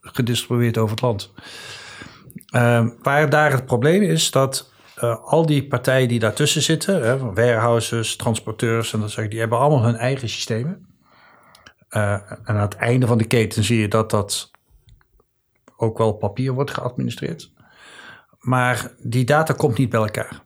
gedistribueerd 0.00 0.78
over 0.78 0.90
het 0.90 1.00
land. 1.00 1.32
Ehm, 2.48 2.88
waar 3.02 3.30
daar 3.30 3.52
het 3.52 3.66
probleem 3.66 4.02
is 4.02 4.30
dat 4.30 4.72
eh, 4.94 5.24
al 5.24 5.46
die 5.46 5.66
partijen 5.66 6.08
die 6.08 6.18
daartussen 6.18 6.62
zitten, 6.62 7.02
hè, 7.02 7.32
warehouses, 7.32 8.16
transporteurs 8.16 8.92
en 8.92 9.00
dat 9.00 9.16
ik, 9.16 9.30
die 9.30 9.40
hebben 9.40 9.58
allemaal 9.58 9.84
hun 9.84 9.96
eigen 9.96 10.28
systemen. 10.28 10.86
Eh, 11.88 12.12
en 12.12 12.40
aan 12.44 12.56
het 12.56 12.74
einde 12.74 13.06
van 13.06 13.18
de 13.18 13.26
keten 13.26 13.64
zie 13.64 13.80
je 13.80 13.88
dat 13.88 14.10
dat 14.10 14.50
ook 15.76 15.98
wel 15.98 16.12
papier 16.12 16.52
wordt 16.52 16.70
geadministreerd. 16.70 17.52
Maar 18.38 18.92
die 19.02 19.24
data 19.24 19.52
komt 19.52 19.78
niet 19.78 19.90
bij 19.90 20.00
elkaar. 20.00 20.44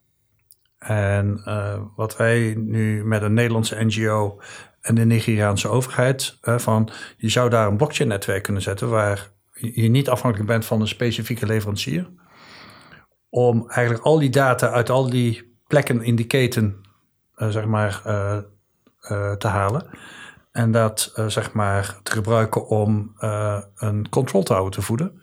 En 0.78 1.42
eh, 1.44 1.80
wat 1.96 2.16
wij 2.16 2.54
nu 2.58 3.04
met 3.04 3.22
een 3.22 3.34
Nederlandse 3.34 3.84
NGO 3.84 4.40
en 4.80 4.94
de 4.94 5.04
Nigeriaanse 5.04 5.68
overheid 5.68 6.38
van 6.40 6.88
je 7.16 7.28
zou 7.28 7.50
daar 7.50 7.66
een 7.66 7.76
blockchain 7.76 8.08
netwerk 8.08 8.42
kunnen 8.42 8.62
zetten 8.62 8.88
waar 8.88 9.30
je 9.74 9.88
niet 9.88 10.08
afhankelijk 10.08 10.50
bent 10.50 10.64
van 10.64 10.80
een 10.80 10.88
specifieke 10.88 11.46
leverancier. 11.46 12.10
Om 13.28 13.70
eigenlijk 13.70 14.04
al 14.04 14.18
die 14.18 14.30
data 14.30 14.70
uit 14.70 14.90
al 14.90 15.10
die 15.10 15.52
plekken 15.66 16.02
in 16.02 16.16
die 16.16 16.26
keten 16.26 16.80
eh, 17.34 17.48
zeg 17.48 17.64
maar 17.64 18.00
eh, 18.04 18.36
eh, 19.00 19.32
te 19.32 19.46
halen. 19.46 19.86
En 20.52 20.70
dat 20.70 21.12
zeg 21.26 21.52
maar 21.52 21.98
te 22.02 22.12
gebruiken 22.12 22.66
om 22.66 23.12
een 23.76 24.08
control 24.08 24.42
tower 24.42 24.70
te 24.70 24.82
voeden. 24.82 25.20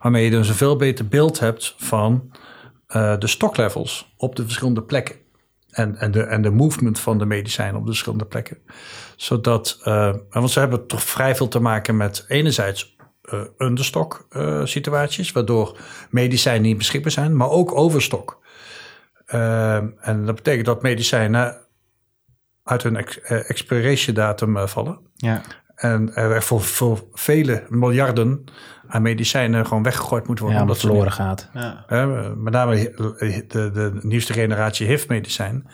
Waarmee 0.00 0.24
je 0.24 0.30
dus 0.30 0.48
een 0.48 0.54
veel 0.54 0.76
beter 0.76 1.08
beeld 1.08 1.38
hebt 1.38 1.74
van 1.78 2.32
de 3.18 3.26
stocklevels 3.26 4.14
op 4.16 4.36
de 4.36 4.42
verschillende 4.42 4.82
plekken. 4.82 5.16
En, 5.70 5.96
en, 5.96 6.10
de, 6.10 6.22
en 6.22 6.42
de 6.42 6.50
movement 6.50 7.00
van 7.00 7.18
de 7.18 7.26
medicijnen 7.26 7.76
op 7.76 7.80
de 7.80 7.90
verschillende 7.90 8.24
plekken. 8.24 8.58
Zodat, 9.16 9.80
want 10.30 10.50
ze 10.50 10.58
hebben 10.58 10.86
toch 10.86 11.02
vrij 11.02 11.36
veel 11.36 11.48
te 11.48 11.60
maken 11.60 11.96
met 11.96 12.24
enerzijds 12.28 12.93
eh 13.24 13.40
understock 13.58 14.26
eh, 14.30 14.64
situaties. 14.64 15.32
Waardoor 15.32 15.78
medicijnen 16.10 16.62
niet 16.62 16.78
beschikbaar 16.78 17.10
zijn. 17.12 17.36
Maar 17.36 17.48
ook 17.50 17.74
overstock. 17.74 18.42
Eh, 19.26 19.76
en 20.00 20.24
dat 20.24 20.34
betekent 20.34 20.66
dat 20.66 20.82
medicijnen 20.82 21.56
uit 22.64 22.82
hun 22.82 22.96
ex, 22.96 23.20
expiration 23.20 24.14
datum 24.14 24.68
vallen. 24.68 24.98
Ja. 25.14 25.40
En 25.74 26.14
er 26.14 26.42
voor, 26.42 26.60
voor 26.62 27.04
vele 27.12 27.66
miljarden 27.68 28.44
aan 28.88 29.02
medicijnen 29.02 29.66
gewoon 29.66 29.82
weggegooid 29.82 30.26
moet 30.26 30.38
worden. 30.38 30.56
ja, 30.56 30.62
omdat 30.62 30.78
ze 30.78 30.86
verloren 30.86 31.12
gaat. 31.12 31.50
Ja. 31.52 31.84
Hè, 31.86 32.34
met 32.36 32.52
name 32.52 32.74
de, 32.96 33.44
de, 33.48 33.70
de 33.70 33.98
nieuwste 34.02 34.32
generatie 34.32 34.86
HIV-medicijn 34.86 35.66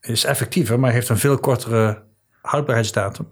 is 0.00 0.24
effectiever, 0.24 0.80
maar 0.80 0.92
heeft 0.92 1.08
een 1.08 1.18
veel 1.18 1.38
kortere 1.38 2.02
houdbaarheidsdatum. 2.40 3.28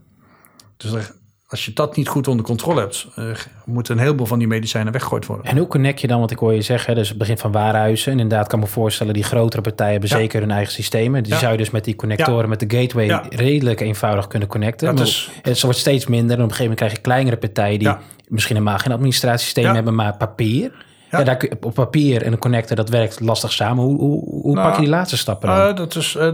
Dus 0.77 0.93
er- 0.93 1.15
als 1.47 1.65
je 1.65 1.73
dat 1.73 1.97
niet 1.97 2.09
goed 2.09 2.29
onder 2.29 2.45
controle 2.45 2.81
hebt, 2.81 3.07
eh, 3.15 3.25
moeten 3.65 3.95
een 3.97 4.03
heleboel 4.03 4.27
van 4.27 4.39
die 4.39 4.49
medicijnen 4.49 4.93
weggegooid 4.93 5.27
worden. 5.27 5.47
En 5.47 5.57
hoe 5.57 5.67
connect 5.67 6.01
je 6.01 6.07
dan, 6.07 6.19
want 6.19 6.31
ik 6.31 6.39
hoor 6.39 6.55
je 6.55 6.63
zeggen, 6.63 6.95
dus 6.95 7.09
het 7.09 7.19
begin 7.19 7.39
van 7.39 7.53
warenhuizen. 7.53 8.13
En 8.13 8.19
inderdaad 8.19 8.49
kan 8.49 8.59
ik 8.59 8.65
me 8.65 8.71
voorstellen, 8.71 9.15
die 9.15 9.23
grotere 9.23 9.63
partijen 9.63 9.93
hebben 9.93 10.11
Ja. 10.11 10.17
zeker 10.17 10.41
hun 10.41 10.51
eigen 10.51 10.73
systemen. 10.73 11.23
Die 11.23 11.33
Ja. 11.33 11.39
zou 11.39 11.53
je 11.53 11.59
dus 11.59 11.71
met 11.71 11.85
die 11.85 11.97
connectoren, 11.97 12.49
met 12.49 12.61
de 12.61 12.77
gateway, 12.79 13.21
redelijk 13.29 13.81
eenvoudig 13.81 14.27
kunnen 14.27 14.49
connecten. 14.49 14.87
Dat 14.87 14.97
Maar 14.97 15.07
is- 15.07 15.31
het 15.43 15.61
wordt 15.63 15.79
steeds 15.79 16.07
minder 16.07 16.37
en 16.37 16.43
op 16.43 16.51
een 16.51 16.55
gegeven 16.55 16.63
moment 16.63 16.79
krijg 16.79 16.93
je 16.93 17.01
kleinere 17.01 17.37
partijen 17.37 17.79
die 17.79 17.95
misschien 18.29 18.57
helemaal 18.57 18.79
geen 18.79 18.93
administratiesysteem 18.93 19.75
hebben, 19.75 19.95
maar 19.95 20.17
papier. 20.17 20.73
Ja. 21.11 21.19
Ja. 21.19 21.25
daar 21.25 21.47
op 21.61 21.75
papier 21.75 22.23
en 22.23 22.33
een 22.33 22.39
connector, 22.39 22.77
dat 22.77 22.89
werkt 22.89 23.21
lastig 23.21 23.53
samen. 23.53 23.85
Hoe, 23.85 23.99
hoe, 23.99 24.25
hoe 24.43 24.55
Nou, 24.55 24.67
pak 24.67 24.75
je 24.77 24.81
die 24.81 24.91
laatste 24.91 25.17
stappen 25.17 25.49
dan? 25.49 25.69
Eh, 25.69 25.77
dat 25.77 25.95
is, 25.97 26.15
eh, 26.17 26.29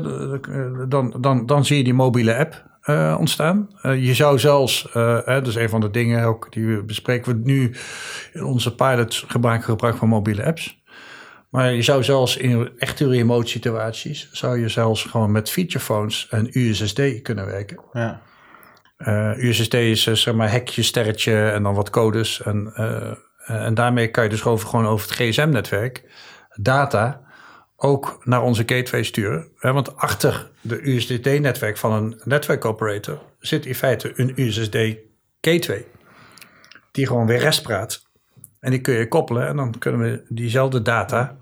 dan, 0.89 1.15
dan, 1.21 1.47
dan 1.47 1.65
zie 1.65 1.77
je 1.77 1.85
die 1.85 1.95
mobiele 1.95 2.37
app 2.37 2.63
eh, 2.91 3.16
ontstaan. 3.18 3.70
Eh, 3.82 4.07
je 4.07 4.14
zou 4.14 4.38
zelfs, 4.38 4.88
dat 5.24 5.47
is 5.47 5.55
een 5.55 5.68
van 5.68 5.80
de 5.80 5.91
dingen 5.91 6.24
ook 6.24 6.53
die 6.53 6.66
we 6.66 6.82
bespreken 6.82 7.32
we 7.32 7.41
nu 7.45 7.74
in 8.32 8.45
onze 8.45 8.74
pilot 8.74 9.24
gebruik, 9.26 9.64
gebruik 9.64 9.97
van 9.97 10.09
mobiele 10.09 10.45
apps. 10.45 10.78
Maar 11.51 11.72
je 11.72 11.82
zou 11.82 12.05
zelfs 12.05 12.36
in 12.36 12.70
echte 12.78 13.09
remote 13.09 13.49
situaties, 13.49 14.28
zou 14.32 14.61
je 14.61 14.68
zelfs 14.68 15.05
gewoon 15.05 15.32
met 15.32 15.51
feature 15.51 15.84
phones 15.84 16.26
en 16.30 16.49
USSD 16.53 17.22
kunnen 17.22 17.47
werken. 17.47 17.80
Ja. 17.93 18.20
USSD 19.36 19.74
is 19.74 20.03
zeg 20.03 20.34
maar 20.34 20.51
hekje, 20.51 20.82
sterretje 20.82 21.49
en 21.49 21.62
dan 21.62 21.74
wat 21.74 21.91
codes. 21.91 22.43
En, 22.43 22.72
en 23.47 23.74
daarmee 23.74 24.09
kan 24.09 24.24
je 24.24 24.30
dus 24.30 24.45
over, 24.45 24.68
gewoon 24.68 24.86
over 24.86 25.09
het 25.09 25.16
gsm-netwerk 25.16 26.05
data 26.55 27.20
ook 27.83 28.20
naar 28.24 28.43
onze 28.43 28.62
gateway 28.66 29.03
sturen. 29.03 29.49
Hè, 29.59 29.72
want 29.72 29.97
achter 29.97 30.51
de 30.61 30.89
USSD-netwerk 30.89 31.76
van 31.76 31.93
een 31.93 32.20
netwerkoperator 32.24 33.18
zit 33.39 33.66
in 33.66 33.74
feite 33.74 34.12
een 34.14 34.33
USSD-gateway. 34.37 35.87
Die 36.91 37.07
gewoon 37.07 37.26
weer 37.26 37.39
rest 37.39 37.62
praat. 37.62 38.03
En 38.61 38.70
die 38.70 38.81
kun 38.81 38.95
je 38.95 39.09
koppelen 39.09 39.47
en 39.47 39.57
dan 39.57 39.78
kunnen 39.78 40.01
we 40.01 40.24
diezelfde 40.28 40.83
data 40.83 41.37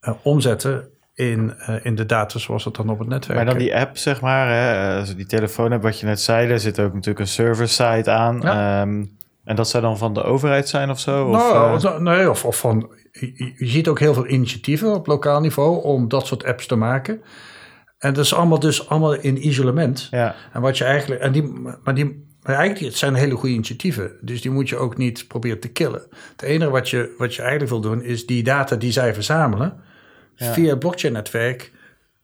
eh, 0.00 0.12
omzetten 0.22 0.88
in, 1.14 1.54
eh, 1.58 1.84
in 1.84 1.94
de 1.94 2.06
data 2.06 2.38
zoals 2.38 2.64
het 2.64 2.74
dan 2.74 2.90
op 2.90 2.98
het 2.98 3.08
netwerk 3.08 3.36
Maar 3.36 3.46
dan 3.46 3.58
die 3.58 3.76
app, 3.76 3.96
zeg 3.96 4.20
maar, 4.20 4.48
hè, 4.48 4.98
als 4.98 5.16
die 5.16 5.26
telefoon 5.26 5.70
hebt, 5.70 5.82
wat 5.82 6.00
je 6.00 6.06
net 6.06 6.20
zei, 6.20 6.48
daar 6.48 6.58
zit 6.58 6.80
ook 6.80 6.92
natuurlijk 6.92 7.18
een 7.18 7.26
server-side 7.26 8.10
aan. 8.10 8.40
Ja. 8.40 8.80
Ehm, 8.80 9.04
en 9.44 9.56
dat 9.56 9.68
zou 9.68 9.82
dan 9.82 9.98
van 9.98 10.14
de 10.14 10.22
overheid 10.22 10.68
zijn 10.68 10.90
of 10.90 11.00
zo? 11.00 11.24
Of, 11.24 11.32
Nou, 11.32 11.86
eh, 11.86 11.98
nee, 11.98 12.30
of, 12.30 12.44
of 12.44 12.58
van, 12.58 12.90
je, 13.12 13.52
ziet 13.56 13.88
ook 13.88 13.98
heel 13.98 14.14
veel 14.14 14.26
initiatieven 14.26 14.94
op 14.94 15.06
lokaal 15.06 15.40
niveau 15.40 15.82
om 15.82 16.08
dat 16.08 16.26
soort 16.26 16.44
apps 16.44 16.66
te 16.66 16.76
maken. 16.76 17.22
En 17.98 18.14
dat 18.14 18.24
is 18.24 18.34
allemaal 18.34 18.58
dus 18.58 18.88
allemaal 18.88 19.14
in 19.14 19.46
isolement. 19.46 20.08
ja. 20.10 20.34
En 20.52 20.60
wat 20.60 20.78
je 20.78 20.84
eigenlijk, 20.84 21.20
en 21.20 21.32
die, 21.32 21.42
maar 21.84 21.94
die, 21.94 22.26
maar 22.42 22.54
eigenlijk, 22.56 22.86
het 22.86 22.96
zijn 22.98 23.14
hele 23.14 23.34
goede 23.34 23.54
initiatieven. 23.54 24.12
Dus 24.20 24.42
die 24.42 24.50
moet 24.50 24.68
je 24.68 24.76
ook 24.76 24.96
niet 24.96 25.24
proberen 25.28 25.60
te 25.60 25.68
killen. 25.68 26.02
Het 26.32 26.42
enige 26.42 26.70
wat 26.70 26.88
je, 26.90 27.14
wat 27.18 27.34
je 27.34 27.42
eigenlijk 27.42 27.70
wil 27.70 27.80
doen, 27.80 28.02
is 28.02 28.26
die 28.26 28.42
data 28.42 28.76
die 28.76 28.92
zij 28.92 29.14
verzamelen, 29.14 29.80
Ja. 30.34 30.52
via 30.52 30.70
het 30.70 30.78
blockchain-netwerk, 30.78 31.72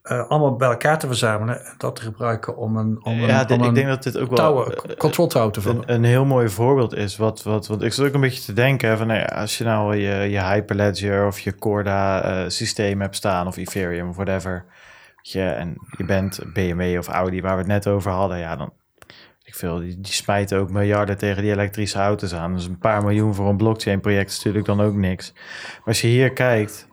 eh, 0.04 0.28
allemaal 0.28 0.56
bij 0.56 0.68
elkaar 0.68 0.98
te 0.98 1.06
verzamelen 1.06 1.64
en 1.64 1.74
dat 1.78 1.96
te 1.96 2.02
gebruiken 2.02 2.56
om 2.56 2.76
een, 2.76 2.98
om 3.04 3.12
een, 3.12 3.26
ja, 3.26 3.44
dit- 3.44 3.56
om 3.56 3.62
ik 3.62 3.68
een 3.68 3.74
denk 3.74 3.86
dat 3.86 4.02
dit 4.02 4.18
ook 4.18 4.36
wel 4.36 4.66
eh, 4.72 4.96
control 4.96 5.26
tower 5.26 5.52
te 5.52 5.60
vullen. 5.60 5.82
een, 5.86 5.94
een 5.94 6.04
heel 6.04 6.24
mooi 6.24 6.48
voorbeeld 6.48 6.94
is. 6.94 7.16
Wat, 7.16 7.42
wat, 7.42 7.66
want 7.66 7.82
ik 7.82 7.92
zat 7.92 8.06
ook 8.06 8.14
een 8.14 8.20
beetje 8.20 8.42
te 8.44 8.52
denken 8.52 8.98
van, 8.98 9.06
nou 9.06 9.18
ja, 9.18 9.24
als 9.26 9.58
je 9.58 9.64
nou 9.64 9.96
je, 9.96 10.30
je 10.30 10.40
Hyperledger 10.42 11.26
of 11.26 11.40
je 11.40 11.54
Corda 11.54 12.22
eh, 12.22 12.48
systeem 12.48 13.00
hebt 13.00 13.16
staan 13.16 13.46
of 13.46 13.56
Ethereum 13.56 14.08
of 14.08 14.16
whatever. 14.16 14.64
Je, 15.22 15.42
en 15.42 15.74
je 15.96 16.04
bent 16.04 16.40
BMW 16.52 16.98
of 16.98 17.08
Audi 17.08 17.40
waar 17.40 17.52
we 17.52 17.58
het 17.58 17.66
net 17.70 17.86
over 17.86 18.10
hadden, 18.10 18.38
ja, 18.38 18.56
dan 18.56 18.72
ik 19.44 19.54
veel, 19.54 19.78
die, 19.78 20.00
die 20.00 20.12
smijten 20.12 20.58
ook 20.58 20.70
miljarden 20.70 21.18
tegen 21.18 21.42
die 21.42 21.52
elektrische 21.52 21.98
auto's 21.98 22.34
aan. 22.34 22.54
Dus 22.54 22.66
een 22.66 22.78
paar 22.78 23.02
miljoen 23.02 23.34
voor 23.34 23.48
een 23.48 23.56
blockchain 23.56 24.00
project 24.00 24.30
is 24.30 24.36
natuurlijk 24.36 24.64
dan 24.66 24.80
ook 24.80 24.94
niks. 24.94 25.32
Maar 25.62 25.82
als 25.84 26.00
je 26.00 26.06
hier 26.06 26.32
kijkt, 26.32 26.88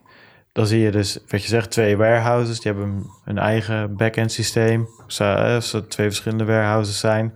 dan 0.51 0.65
zie 0.67 0.79
je 0.79 0.91
dus, 0.91 1.19
wat 1.27 1.41
je 1.41 1.47
zegt, 1.47 1.71
twee 1.71 1.97
warehouses. 1.97 2.59
Die 2.59 2.71
hebben 2.71 3.05
hun 3.23 3.37
eigen 3.37 3.95
back-end 3.95 4.31
systeem. 4.31 4.87
Zo, 5.07 5.23
eh, 5.23 5.53
Als 5.55 5.73
er 5.73 5.87
twee 5.87 6.07
verschillende 6.07 6.45
warehouses 6.45 6.99
zijn. 6.99 7.33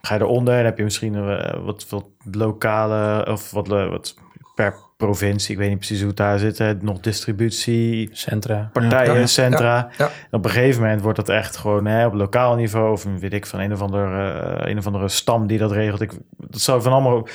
Ga 0.00 0.14
je 0.14 0.20
eronder 0.20 0.58
en 0.58 0.64
heb 0.64 0.78
je 0.78 0.84
misschien 0.84 1.14
eh, 1.14 1.64
wat, 1.64 1.86
wat 1.88 2.06
lokale 2.30 3.26
of 3.30 3.50
wat, 3.50 3.66
wat 3.68 4.14
per 4.54 4.74
provincie. 4.96 5.52
Ik 5.52 5.58
weet 5.58 5.68
niet 5.68 5.78
precies 5.78 5.98
hoe 5.98 6.08
het 6.08 6.16
daar 6.16 6.38
zit. 6.38 6.58
Hè, 6.58 6.74
nog 6.74 7.00
distributie, 7.00 8.08
Centra. 8.12 8.70
partijen, 8.72 9.18
Ja, 9.20 9.26
centra. 9.26 9.88
ja. 9.98 10.10
Op 10.30 10.44
een 10.44 10.50
gegeven 10.50 10.82
moment 10.82 11.00
wordt 11.00 11.16
dat 11.18 11.28
echt 11.28 11.56
gewoon 11.56 11.86
hè, 11.86 12.06
op 12.06 12.14
lokaal 12.14 12.54
niveau 12.54 12.92
of 12.92 13.04
weet 13.20 13.32
ik 13.32 13.46
van 13.46 13.60
een 13.60 13.72
of 13.72 13.80
andere, 13.80 14.40
eh, 14.40 14.70
een 14.70 14.78
of 14.78 14.86
andere 14.86 15.08
stam 15.08 15.46
die 15.46 15.58
dat 15.58 15.72
regelt. 15.72 16.00
Ik, 16.00 16.12
dat 16.36 16.60
zou 16.60 16.82
van 16.82 16.92
allemaal. 16.92 17.28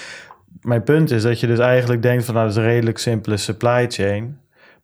Mijn 0.62 0.84
punt 0.84 1.12
is 1.12 1.22
dat 1.24 1.40
je 1.40 1.48
dus 1.48 1.60
eigenlijk 1.60 2.02
denkt 2.02 2.26
van 2.26 2.34
nou, 2.34 2.48
dat 2.48 2.56
is 2.58 2.62
een 2.64 2.70
redelijk 2.70 2.98
simpele 2.98 3.38
supply 3.38 3.86
chain. 3.90 4.40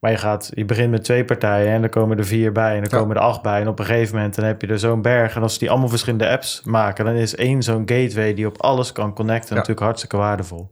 Maar 0.06 0.14
je, 0.14 0.20
gaat, 0.20 0.52
je 0.54 0.66
begint 0.66 0.92
met 0.92 1.04
twee 1.04 1.26
partijen 1.26 1.74
en 1.74 1.82
dan 1.82 1.90
komen 1.90 2.18
er 2.18 2.26
vier 2.26 2.52
bij 2.52 2.76
en 2.76 2.82
dan 2.82 2.90
Ja. 2.92 2.98
komen 2.98 3.16
er 3.16 3.22
acht 3.22 3.42
bij. 3.42 3.62
En 3.62 3.68
op 3.68 3.80
een 3.80 3.86
gegeven 3.86 4.16
moment 4.16 4.36
dan 4.36 4.46
heb 4.46 4.62
je 4.62 4.68
er 4.68 4.80
zo'n 4.80 5.02
berg. 5.02 5.36
En 5.36 5.42
als 5.42 5.58
die 5.58 5.70
allemaal 5.70 5.90
verschillende 5.90 6.30
apps 6.30 6.62
maken, 6.64 7.06
dan 7.06 7.14
is 7.14 7.36
één 7.36 7.64
zo'n 7.64 7.90
gateway 7.90 8.34
die 8.34 8.48
op 8.48 8.62
alles 8.62 8.92
kan 8.92 9.14
connecten 9.14 9.50
Ja. 9.50 9.56
natuurlijk 9.56 9.86
hartstikke 9.86 10.18
waardevol. 10.18 10.72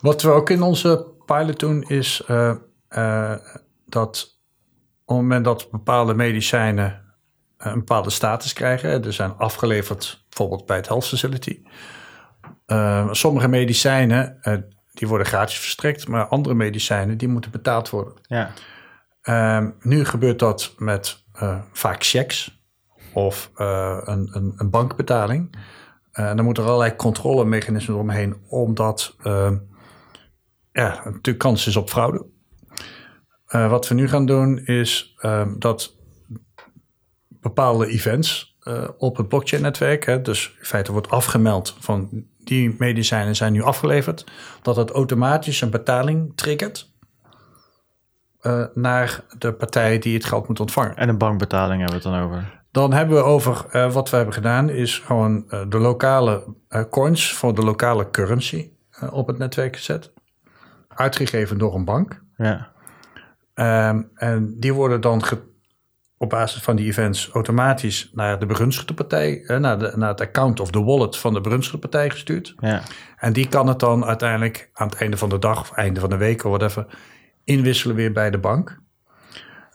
Wat 0.00 0.22
we 0.22 0.30
ook 0.30 0.50
in 0.50 0.62
onze 0.62 1.06
pilot 1.24 1.58
doen 1.58 1.82
is 1.82 2.22
eh, 2.26 2.54
eh, 2.88 3.34
dat 3.86 4.38
op 5.04 5.16
het 5.16 5.24
moment 5.24 5.44
dat 5.44 5.70
bepaalde 5.70 6.14
medicijnen 6.14 7.02
eh, 7.56 7.66
een 7.72 7.78
bepaalde 7.78 8.10
status 8.10 8.52
krijgen, 8.52 9.04
er 9.04 9.12
zijn 9.12 9.36
afgeleverd 9.36 10.24
bijvoorbeeld 10.28 10.66
bij 10.66 10.76
het 10.76 10.88
Health 10.88 11.06
Facility. 11.06 11.62
Sommige 13.10 13.48
medicijnen 13.48 14.38
die 14.96 15.08
worden 15.08 15.26
gratis 15.26 15.58
verstrekt, 15.58 16.08
maar 16.08 16.26
andere 16.26 16.54
medicijnen 16.54 17.18
die 17.18 17.28
moeten 17.28 17.50
betaald 17.50 17.90
worden. 17.90 18.14
Ja, 18.22 18.52
Ehm, 19.26 19.70
nu 19.80 20.04
gebeurt 20.04 20.38
dat 20.38 20.74
met 20.78 21.24
eh, 21.32 21.60
vaak 21.72 22.04
checks 22.04 22.64
of 23.12 23.50
eh, 23.54 23.98
een, 24.04 24.28
een, 24.32 24.52
een 24.56 24.70
bankbetaling. 24.70 25.56
En 26.12 26.36
dan 26.36 26.44
moeten 26.44 26.62
er 26.62 26.68
allerlei 26.68 26.96
controlemechanismen 26.96 27.96
omheen, 27.96 28.36
omdat 28.48 29.16
ehm, 29.22 29.56
ja, 30.72 31.00
natuurlijk 31.04 31.38
kans 31.38 31.66
is 31.66 31.76
op 31.76 31.90
fraude. 31.90 32.26
Wat 33.46 33.88
we 33.88 33.94
nu 33.94 34.08
gaan 34.08 34.26
doen 34.26 34.58
is 34.58 35.14
ehm, 35.18 35.58
dat 35.58 35.96
bepaalde 37.28 37.86
events 37.86 38.58
op 38.96 39.16
het 39.16 39.28
blockchain-netwerk, 39.28 40.06
hè, 40.06 40.22
dus 40.22 40.54
in 40.58 40.64
feite 40.64 40.92
wordt 40.92 41.10
afgemeld 41.10 41.76
van 41.80 42.26
die 42.46 42.74
medicijnen 42.78 43.36
zijn 43.36 43.52
nu 43.52 43.62
afgeleverd, 43.62 44.24
dat 44.62 44.76
het 44.76 44.90
automatisch 44.90 45.60
een 45.60 45.70
betaling 45.70 46.32
triggert 46.36 46.92
eh, 48.40 48.64
naar 48.74 49.20
de 49.38 49.52
partij 49.52 49.98
die 49.98 50.14
het 50.14 50.24
geld 50.24 50.48
moet 50.48 50.60
ontvangen. 50.60 50.96
en 50.96 51.08
een 51.08 51.18
bankbetaling 51.18 51.80
hebben 51.82 52.00
we 52.02 52.08
het 52.08 52.14
dan 52.14 52.22
over. 52.24 52.64
Dan 52.70 52.92
hebben 52.92 53.16
we 53.16 53.22
over 53.22 53.64
eh, 53.70 53.92
wat 53.92 54.10
we 54.10 54.16
hebben 54.16 54.34
gedaan, 54.34 54.68
is 54.68 54.98
gewoon 54.98 55.44
eh, 55.48 55.60
de 55.68 55.78
lokale 55.78 56.54
coins 56.90 57.32
voor 57.32 57.54
de 57.54 57.62
lokale 57.62 58.10
currency 58.10 58.70
op 59.10 59.26
het 59.26 59.38
netwerk 59.38 59.76
gezet. 59.76 60.12
Uitgegeven 60.88 61.58
door 61.58 61.74
een 61.74 61.84
bank. 61.84 62.22
Ja, 62.36 62.74
Ehm, 63.54 64.02
en 64.14 64.54
die 64.60 64.72
worden 64.74 65.00
dan 65.00 65.24
ge- 65.24 65.42
op 66.18 66.28
basis 66.30 66.62
van 66.62 66.76
die 66.76 66.86
events 66.86 67.28
automatisch 67.28 68.10
naar 68.12 68.38
de 68.38 68.46
begunstigde 68.46 68.94
partij, 68.94 69.44
naar, 69.58 69.78
de, 69.78 69.92
naar 69.96 70.08
het 70.08 70.20
account 70.20 70.60
of 70.60 70.70
de 70.70 70.82
wallet 70.82 71.16
van 71.16 71.34
de 71.34 71.40
begunstigde 71.40 71.78
partij 71.78 72.10
gestuurd. 72.10 72.54
ja. 72.60 72.82
En 73.16 73.32
die 73.32 73.48
kan 73.48 73.66
het 73.68 73.78
dan 73.80 74.04
uiteindelijk 74.04 74.70
aan 74.72 74.88
het 74.88 74.98
einde 75.00 75.16
van 75.16 75.28
de 75.28 75.38
dag 75.38 75.60
of 75.60 75.72
einde 75.72 76.00
van 76.00 76.10
de 76.10 76.16
week 76.16 76.44
of 76.44 76.50
whatever 76.50 76.86
inwisselen 77.44 77.96
weer 77.96 78.12
bij 78.12 78.30
de 78.30 78.38
bank. 78.38 78.78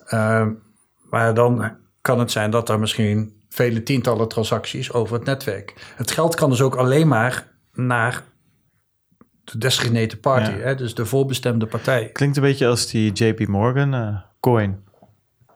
Ehm, 0.05 0.51
maar 1.09 1.33
dan 1.33 1.77
kan 2.01 2.19
het 2.19 2.31
zijn 2.31 2.51
dat 2.51 2.69
er 2.69 2.79
misschien 2.79 3.33
vele 3.49 3.83
tientallen 3.83 4.27
transacties 4.27 4.91
over 4.93 5.15
het 5.15 5.25
netwerk. 5.25 5.93
Het 5.95 6.11
geld 6.11 6.35
kan 6.35 6.49
dus 6.49 6.61
ook 6.61 6.75
alleen 6.75 7.07
maar 7.07 7.47
naar 7.73 8.23
de 9.43 9.57
designated 9.57 10.21
party, 10.21 10.51
Ja. 10.51 10.57
hè, 10.57 10.75
dus 10.75 10.95
de 10.95 11.05
voorbestemde 11.05 11.65
partij. 11.65 12.09
Klinkt 12.09 12.37
een 12.37 12.43
beetje 12.43 12.67
als 12.67 12.87
die 12.87 13.11
JP 13.11 13.47
Morgan 13.47 13.93
eh, 13.93 14.15
coin. 14.39 14.83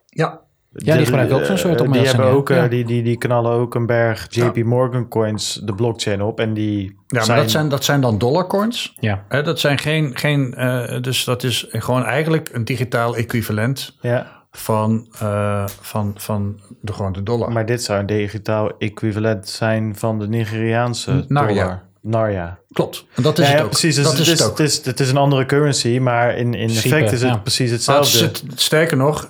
Ja, 0.06 0.42
Ja, 0.78 0.96
die 0.96 1.06
gebruiken 1.06 1.36
ook 1.36 1.46
zo'n 1.46 1.58
soort 1.58 1.82
Eh, 1.82 1.92
Die 1.92 2.02
hebben 2.02 2.26
ja. 2.26 2.32
ook, 2.32 2.50
eh, 2.50 2.56
Ja. 2.58 2.68
die, 2.68 2.86
die, 2.86 3.04
die 3.04 3.18
knallen 3.18 3.52
ook 3.52 3.76
een 3.76 3.86
berg 3.86 4.28
JP 4.30 4.64
Morgan 4.64 5.08
coins 5.08 5.60
de 5.64 5.74
blockchain 5.76 6.22
op. 6.22 6.40
En 6.40 6.54
die 6.54 6.96
ja 7.08 7.26
maar 7.26 7.36
dat 7.38 7.52
zijn, 7.52 7.70
dat 7.70 7.84
zijn 7.84 8.02
dan 8.02 8.18
dollarcoins. 8.18 8.96
Ja. 9.00 9.24
Hè, 9.28 9.44
dat 9.44 9.60
zijn 9.60 9.78
geen, 9.78 10.18
geen 10.18 10.54
eh, 10.54 11.02
dus 11.02 11.24
dat 11.24 11.44
is 11.44 11.66
gewoon 11.70 12.04
eigenlijk 12.06 12.50
een 12.54 12.66
digitaal 12.66 13.16
equivalent 13.16 13.98
Ja, 14.02 14.44
van, 14.52 15.08
eh, 15.20 15.68
van, 15.82 16.14
van 16.18 16.60
de, 16.82 16.94
gewoon 16.94 17.14
de 17.14 17.24
dollar. 17.24 17.52
maar 17.52 17.66
dit 17.66 17.84
zou 17.84 18.00
een 18.00 18.06
digitaal 18.06 18.72
equivalent 18.78 19.50
zijn 19.50 19.96
van 19.96 20.20
de 20.20 20.28
Nigeriaanse 20.28 21.26
dollar. 21.28 21.84
Narja. 22.02 22.60
Klopt. 22.72 23.06
En 23.16 23.24
dat 23.24 23.40
is 23.40 23.44
Ja, 23.46 23.50
het 23.50 23.60
ja, 23.60 23.64
ook. 23.66 23.70
precies. 23.72 23.96
Dus 23.96 24.04
dat 24.04 24.14
het, 24.14 24.22
is 24.22 24.28
is, 24.32 24.40
het 24.40 24.50
ook. 24.50 24.58
het, 24.58 24.68
is, 24.68 24.86
het 24.86 25.00
is 25.00 25.10
een 25.10 25.18
andere 25.18 25.46
currency, 25.46 25.98
maar 26.00 26.36
in, 26.38 26.54
in 26.54 26.70
effect 26.70 27.12
is 27.12 27.22
het 27.22 27.32
ja. 27.32 27.38
precies 27.38 27.72
hetzelfde. 27.72 28.16
is 28.18 28.22
het- 28.22 28.44
sterker 28.56 28.98
nog, 28.98 29.30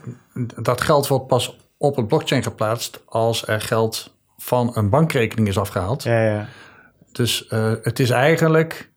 dat 0.61 0.81
geld 0.81 1.07
wordt 1.07 1.27
pas 1.27 1.57
op 1.77 1.95
het 1.95 2.07
blockchain 2.07 2.43
geplaatst 2.43 3.01
als 3.05 3.47
er 3.47 3.61
geld 3.61 4.15
van 4.37 4.71
een 4.73 4.89
bankrekening 4.89 5.47
is 5.47 5.57
afgehaald. 5.57 6.03
Ja, 6.03 6.23
ja. 6.23 6.47
Dus 7.11 7.47
eh, 7.47 7.73
het 7.81 7.99
is 7.99 8.09
eigenlijk, 8.09 8.91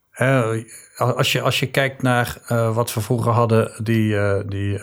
als, 0.96 1.32
je, 1.32 1.40
als 1.40 1.60
je 1.60 1.70
kijkt 1.70 2.02
naar 2.02 2.38
eh, 2.46 2.74
wat 2.74 2.94
we 2.94 3.00
vroeger 3.00 3.32
hadden, 3.32 3.72
die, 3.82 4.18
eh, 4.18 4.40
die 4.46 4.78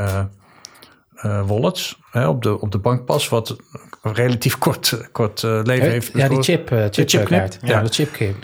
wallets 1.46 2.00
op, 2.14 2.44
de, 2.44 2.62
op 2.62 2.72
de 2.72 2.78
bankpas, 2.78 3.30
wat 3.30 3.56
relatief 4.02 4.58
kort, 4.58 5.10
kort 5.12 5.42
leven 5.44 5.90
heeft. 5.90 6.12
Ja, 6.14 6.28
die 6.28 6.44
chip, 6.44 6.68
chip 6.68 7.10
chipknip, 7.10 7.40
kaart. 7.40 7.58
Ja, 7.62 7.68
ja. 7.68 7.82
de 7.82 7.90
chipkip. 7.90 8.36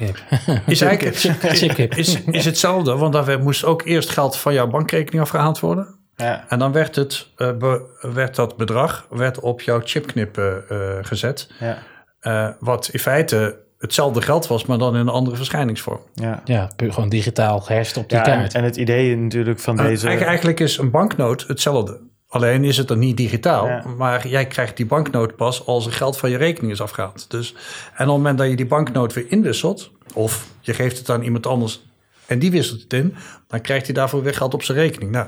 is 0.65 0.81
eigenlijk 0.81 1.95
is, 1.95 2.21
is 2.25 2.45
hetzelfde, 2.45 2.95
want 2.95 3.13
daar 3.13 3.39
moest 3.39 3.65
ook 3.65 3.81
eerst 3.85 4.09
geld 4.09 4.37
van 4.37 4.53
jouw 4.53 4.67
bankrekening 4.67 5.23
afgehaald 5.23 5.59
worden. 5.59 6.00
Ja. 6.21 6.45
En 6.47 6.59
dan 6.59 6.71
werd, 6.71 6.95
het, 6.95 7.27
eh, 7.35 7.51
be- 7.57 7.81
werd 8.01 8.35
dat 8.35 8.57
bedrag 8.57 9.05
werd 9.09 9.39
op 9.39 9.61
jouw 9.61 9.81
chipknip 9.83 10.37
eh, 10.37 10.53
gezet. 11.01 11.49
ja, 11.59 11.77
Eh, 12.19 12.47
wat 12.59 12.89
in 12.91 12.99
feite 12.99 13.59
hetzelfde 13.77 14.21
geld 14.21 14.47
was, 14.47 14.65
maar 14.65 14.77
dan 14.77 14.93
in 14.93 14.99
een 14.99 15.09
andere 15.09 15.35
verschijningsvorm. 15.35 15.99
ja. 16.13 16.41
Ja, 16.45 16.69
puur 16.75 16.93
gewoon 16.93 17.09
digitaal 17.09 17.59
geherst 17.59 17.97
op 17.97 18.09
die 18.09 18.17
Ja, 18.17 18.25
en, 18.25 18.37
kaart. 18.39 18.53
en 18.53 18.63
het 18.63 18.75
idee 18.75 19.17
natuurlijk 19.17 19.59
van 19.59 19.75
deze... 19.77 20.07
eigenlijk, 20.07 20.59
is 20.59 20.77
een 20.77 20.91
banknoot 20.91 21.45
hetzelfde. 21.47 21.99
Alleen 22.27 22.63
is 22.63 22.77
het 22.77 22.87
dan 22.87 22.99
niet 22.99 23.17
digitaal, 23.17 23.67
Ja. 23.67 23.83
maar 23.97 24.27
jij 24.27 24.45
krijgt 24.45 24.77
die 24.77 24.85
banknoot 24.85 25.35
pas 25.35 25.65
als 25.65 25.85
er 25.85 25.91
geld 25.91 26.17
van 26.17 26.29
je 26.29 26.37
rekening 26.37 26.71
is 26.73 26.81
afgehaald. 26.81 27.29
Dus, 27.29 27.51
en 27.53 27.57
op 27.91 27.97
het 27.97 28.07
moment 28.07 28.37
dat 28.37 28.49
je 28.49 28.55
die 28.55 28.65
banknoot 28.65 29.13
weer 29.13 29.25
inwisselt, 29.29 29.91
of 30.13 30.47
je 30.59 30.73
geeft 30.73 30.97
het 30.97 31.09
aan 31.09 31.21
iemand 31.23 31.47
anders 31.47 31.81
en 32.25 32.39
die 32.39 32.51
wisselt 32.51 32.81
het 32.81 32.93
in, 32.93 33.15
dan 33.47 33.61
krijgt 33.61 33.85
hij 33.85 33.95
daarvoor 33.95 34.23
weer 34.23 34.33
geld 34.35 34.53
op 34.53 34.63
zijn 34.63 34.77
rekening. 34.77 35.11
Nou, 35.11 35.27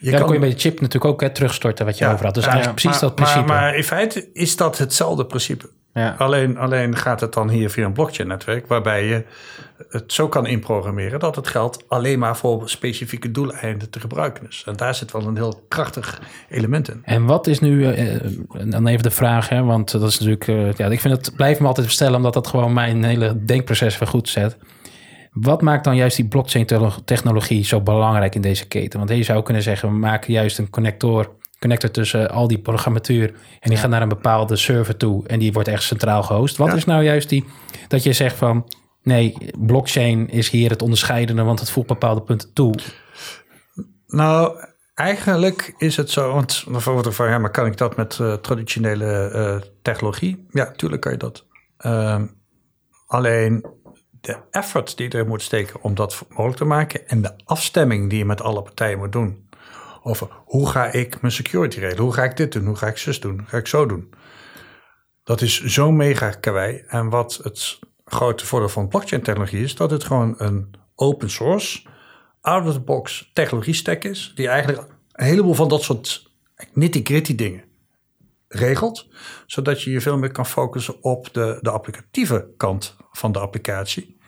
ja, 0.00 0.10
dan 0.10 0.22
kon 0.22 0.32
je 0.32 0.40
bij 0.40 0.48
de 0.48 0.58
chip 0.58 0.80
natuurlijk 0.80 1.12
ook 1.12 1.20
hè, 1.20 1.30
terugstorten 1.30 1.86
wat 1.86 1.98
je 1.98 2.04
Ja, 2.04 2.12
over 2.12 2.24
had. 2.24 2.34
Dus 2.34 2.44
ja, 2.44 2.50
eigenlijk 2.50 2.80
precies 2.80 3.00
maar, 3.00 3.08
dat 3.08 3.18
principe. 3.18 3.46
Maar, 3.46 3.60
maar 3.60 3.76
in 3.76 3.84
feite 3.84 4.28
is 4.32 4.56
dat 4.56 4.78
hetzelfde 4.78 5.26
principe. 5.26 5.68
Alleen, 6.18 6.58
alleen 6.58 6.96
gaat 6.96 7.20
het 7.20 7.32
dan 7.32 7.48
hier 7.48 7.70
via 7.70 7.84
een 7.84 7.92
blockchain-netwerk, 7.92 8.66
waarbij 8.66 9.06
je 9.06 9.24
het 9.88 10.12
zo 10.12 10.28
kan 10.28 10.46
inprogrammeren 10.46 11.20
dat 11.20 11.36
het 11.36 11.48
geld 11.48 11.84
alleen 11.88 12.18
maar 12.18 12.36
voor 12.36 12.68
specifieke 12.68 13.30
doeleinden 13.30 13.90
te 13.90 14.00
gebruiken 14.00 14.46
is. 14.48 14.62
En 14.66 14.76
daar 14.76 14.94
zit 14.94 15.12
wel 15.12 15.26
een 15.26 15.36
heel 15.36 15.64
krachtig 15.68 16.20
element 16.48 16.88
in. 16.88 17.00
En 17.04 17.24
wat 17.24 17.46
is 17.46 17.60
nu, 17.60 17.84
eh, 17.84 18.14
eh, 18.14 18.20
dan 18.64 18.86
even 18.86 19.02
de 19.02 19.10
vraag, 19.10 19.48
hè, 19.48 19.62
want 19.62 19.90
dat 19.90 20.02
is 20.02 20.18
natuurlijk, 20.18 20.48
eh, 20.48 20.72
ja, 20.72 20.86
ik 20.86 21.00
vind 21.00 21.16
het, 21.16 21.36
blijf 21.36 21.60
me 21.60 21.66
altijd 21.66 21.86
verstellen, 21.86 22.16
omdat 22.16 22.34
dat 22.34 22.46
gewoon 22.46 22.72
mijn 22.72 23.04
hele 23.04 23.44
denkproces 23.44 23.98
weer 23.98 24.08
goed 24.08 24.28
zet. 24.28 24.56
Wat 25.30 25.62
maakt 25.62 25.84
dan 25.84 25.96
juist 25.96 26.16
die 26.16 26.28
blockchain-technologie 26.28 27.64
zo 27.64 27.80
belangrijk 27.80 28.34
in 28.34 28.40
deze 28.40 28.66
keten? 28.68 28.98
Want 28.98 29.10
je 29.10 29.22
zou 29.22 29.42
kunnen 29.42 29.62
zeggen, 29.62 29.88
we 29.88 29.94
maken 29.98 30.32
juist 30.32 30.58
een 30.58 30.70
connector, 30.70 31.36
connector 31.58 31.90
tussen 31.90 32.30
al 32.30 32.48
die 32.48 32.58
programmatuur 32.58 33.34
en 33.60 33.70
die 33.70 33.78
gaat 33.78 33.90
naar 33.90 34.02
een 34.02 34.08
bepaalde 34.08 34.56
server 34.56 34.96
toe 34.96 35.26
en 35.26 35.38
die 35.38 35.52
wordt 35.52 35.68
echt 35.68 35.82
centraal 35.82 36.22
gehost. 36.22 36.56
Wat 36.56 36.68
Ja. 36.68 36.74
is 36.74 36.84
nou 36.84 37.02
juist 37.04 37.28
die, 37.28 37.44
dat 37.88 38.02
je 38.02 38.12
zegt 38.12 38.36
van, 38.36 38.66
nee, 39.02 39.34
blockchain 39.58 40.28
is 40.28 40.48
hier 40.50 40.70
het 40.70 40.82
onderscheidende, 40.82 41.42
want 41.42 41.60
het 41.60 41.70
voegt 41.70 41.86
bepaalde 41.86 42.22
punten 42.22 42.52
toe. 42.52 42.74
Nou, 44.06 44.64
eigenlijk 44.94 45.74
is 45.78 45.96
het 45.96 46.10
zo, 46.10 46.32
want 46.32 46.64
dan 46.68 46.82
wordt 46.82 47.06
er 47.06 47.12
van, 47.12 47.28
ja, 47.28 47.38
maar 47.38 47.50
kan 47.50 47.66
ik 47.66 47.76
dat 47.76 47.96
met 47.96 48.18
eh, 48.20 48.32
traditionele 48.32 49.30
eh, 49.30 49.56
technologie? 49.82 50.46
Ja, 50.50 50.70
tuurlijk 50.76 51.02
kan 51.02 51.12
je 51.12 51.18
dat. 51.18 51.46
Ehm, 51.76 52.26
alleen 53.06 53.64
de 54.20 54.36
effort 54.50 54.96
die 54.96 55.08
je 55.10 55.18
er 55.18 55.26
moet 55.26 55.42
steken 55.42 55.82
om 55.82 55.94
dat 55.94 56.24
mogelijk 56.28 56.56
te 56.56 56.64
maken 56.64 57.08
en 57.08 57.22
de 57.22 57.32
afstemming 57.44 58.10
die 58.10 58.18
je 58.18 58.24
met 58.24 58.42
alle 58.42 58.62
partijen 58.62 58.98
moet 58.98 59.12
doen. 59.12 59.48
Over 60.02 60.28
hoe 60.44 60.68
ga 60.68 60.92
ik 60.92 61.20
mijn 61.20 61.32
security 61.32 61.78
regelen? 61.78 62.04
Hoe 62.04 62.12
ga 62.12 62.24
ik 62.24 62.36
dit 62.36 62.52
doen? 62.52 62.66
Hoe 62.66 62.76
ga 62.76 62.86
ik 62.86 62.98
zus 62.98 63.20
doen? 63.20 63.38
Hoe 63.38 63.48
ga 63.48 63.56
ik 63.56 63.66
zo 63.66 63.86
doen? 63.86 64.14
Dat 65.24 65.40
is 65.40 65.64
zo 65.64 65.92
mega 65.92 66.30
kawaii. 66.30 66.84
En 66.86 67.08
wat 67.08 67.40
het 67.42 67.78
grote 68.04 68.46
voordeel 68.46 68.68
van 68.68 68.88
blockchain 68.88 69.22
technologie 69.22 69.62
is, 69.62 69.74
dat 69.74 69.90
het 69.90 70.04
gewoon 70.04 70.34
een 70.38 70.74
open 70.94 71.30
source 71.30 71.82
out-of-the-box 72.40 73.30
technologie 73.32 73.74
stack 73.74 74.04
is, 74.04 74.32
die 74.34 74.48
eigenlijk 74.48 74.88
een 75.12 75.24
heleboel 75.24 75.54
van 75.54 75.68
dat 75.68 75.82
soort 75.82 76.30
nitty-gritty 76.72 77.34
dingen 77.34 77.69
regelt, 78.52 79.08
zodat 79.46 79.82
je 79.82 79.90
je 79.90 80.00
veel 80.00 80.18
meer 80.18 80.32
kan 80.32 80.46
focussen 80.46 81.02
op 81.02 81.28
de, 81.32 81.58
de 81.60 81.70
applicatieve 81.70 82.46
kant 82.56 82.96
van 83.12 83.32
de 83.32 83.38
applicatie, 83.38 84.18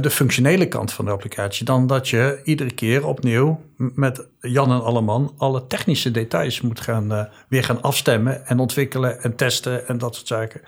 de 0.00 0.10
functionele 0.10 0.68
kant 0.68 0.92
van 0.92 1.04
de 1.04 1.10
applicatie, 1.10 1.64
dan 1.64 1.86
dat 1.86 2.08
je 2.08 2.40
iedere 2.44 2.74
keer 2.74 3.06
opnieuw 3.06 3.60
met 3.76 4.26
Jan 4.40 4.70
en 4.70 4.82
Alleman 4.82 5.34
alle 5.36 5.66
technische 5.66 6.10
details 6.10 6.60
moet 6.60 6.80
gaan, 6.80 7.12
eh, 7.12 7.24
weer 7.48 7.64
gaan 7.64 7.82
afstemmen 7.82 8.46
en 8.46 8.58
ontwikkelen 8.58 9.22
en 9.22 9.36
testen 9.36 9.86
en 9.86 9.98
dat 9.98 10.14
soort 10.14 10.26
zaken. 10.26 10.60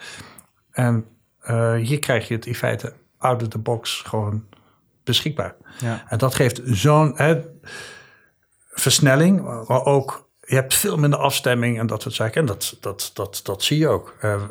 En 0.70 1.04
eh, 1.40 1.74
hier 1.74 1.98
krijg 1.98 2.28
je 2.28 2.34
het 2.34 2.46
in 2.46 2.54
feite 2.54 2.92
out 3.18 3.42
of 3.42 3.48
the 3.48 3.58
box 3.58 4.00
gewoon 4.00 4.44
beschikbaar. 5.04 5.56
Ja. 5.78 6.04
En 6.08 6.18
dat 6.18 6.34
geeft 6.34 6.60
zo'n. 6.64 7.16
Versnelling, 8.78 9.42
maar 9.68 9.84
ook 9.84 10.25
je 10.46 10.54
hebt 10.54 10.74
veel 10.74 10.96
minder 10.96 11.18
afstemming 11.18 11.78
en 11.78 11.86
dat 11.86 12.02
soort 12.02 12.14
zaken. 12.14 12.40
En 12.40 12.46
dat, 12.46 12.76
dat, 12.80 13.10
dat, 13.14 13.40
dat 13.42 13.62
zie 13.62 13.78
je 13.78 13.88
ook. 13.88 14.16
Uh, 14.22 14.42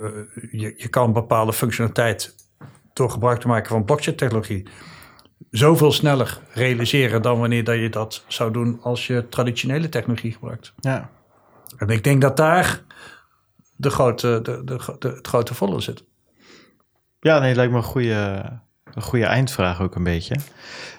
je, 0.52 0.74
je 0.78 0.88
kan 0.88 1.14
bepaalde 1.14 1.54
functionaliteit 1.54 2.36
door 2.94 3.10
gebruik 3.10 3.40
te 3.40 3.48
maken 3.48 3.70
van 3.70 3.86
blockchain-technologie 3.86 4.68
zoveel 5.52 5.92
sneller 5.92 6.40
realiseren 6.54 7.22
dan 7.22 7.40
wanneer 7.40 7.64
dat 7.64 7.76
je 7.76 7.90
dat 7.90 8.24
zou 8.28 8.52
doen 8.52 8.80
als 8.82 9.08
je 9.08 9.30
traditionele 9.30 9.90
technologie 9.90 10.32
gebruikt. 10.32 10.74
Ja. 10.80 11.10
En 11.78 11.90
ik 11.90 12.04
denk 12.04 12.22
dat 12.22 12.38
daar 12.38 12.82
de 13.76 13.90
grote, 13.90 14.40
de, 14.44 14.64
de, 14.64 14.96
de, 15.00 15.08
het 15.08 15.28
grote 15.28 15.54
volle 15.54 15.82
zit. 15.82 16.04
Ja, 17.20 17.40
nee, 17.40 17.56
lijkt 17.56 17.72
me 17.72 17.78
een 17.78 17.84
goede, 17.84 18.44
een 18.84 19.02
goede 19.02 19.26
eindvraag 19.26 19.82
ook 19.82 19.96
een 19.96 20.04
beetje. 20.04 20.36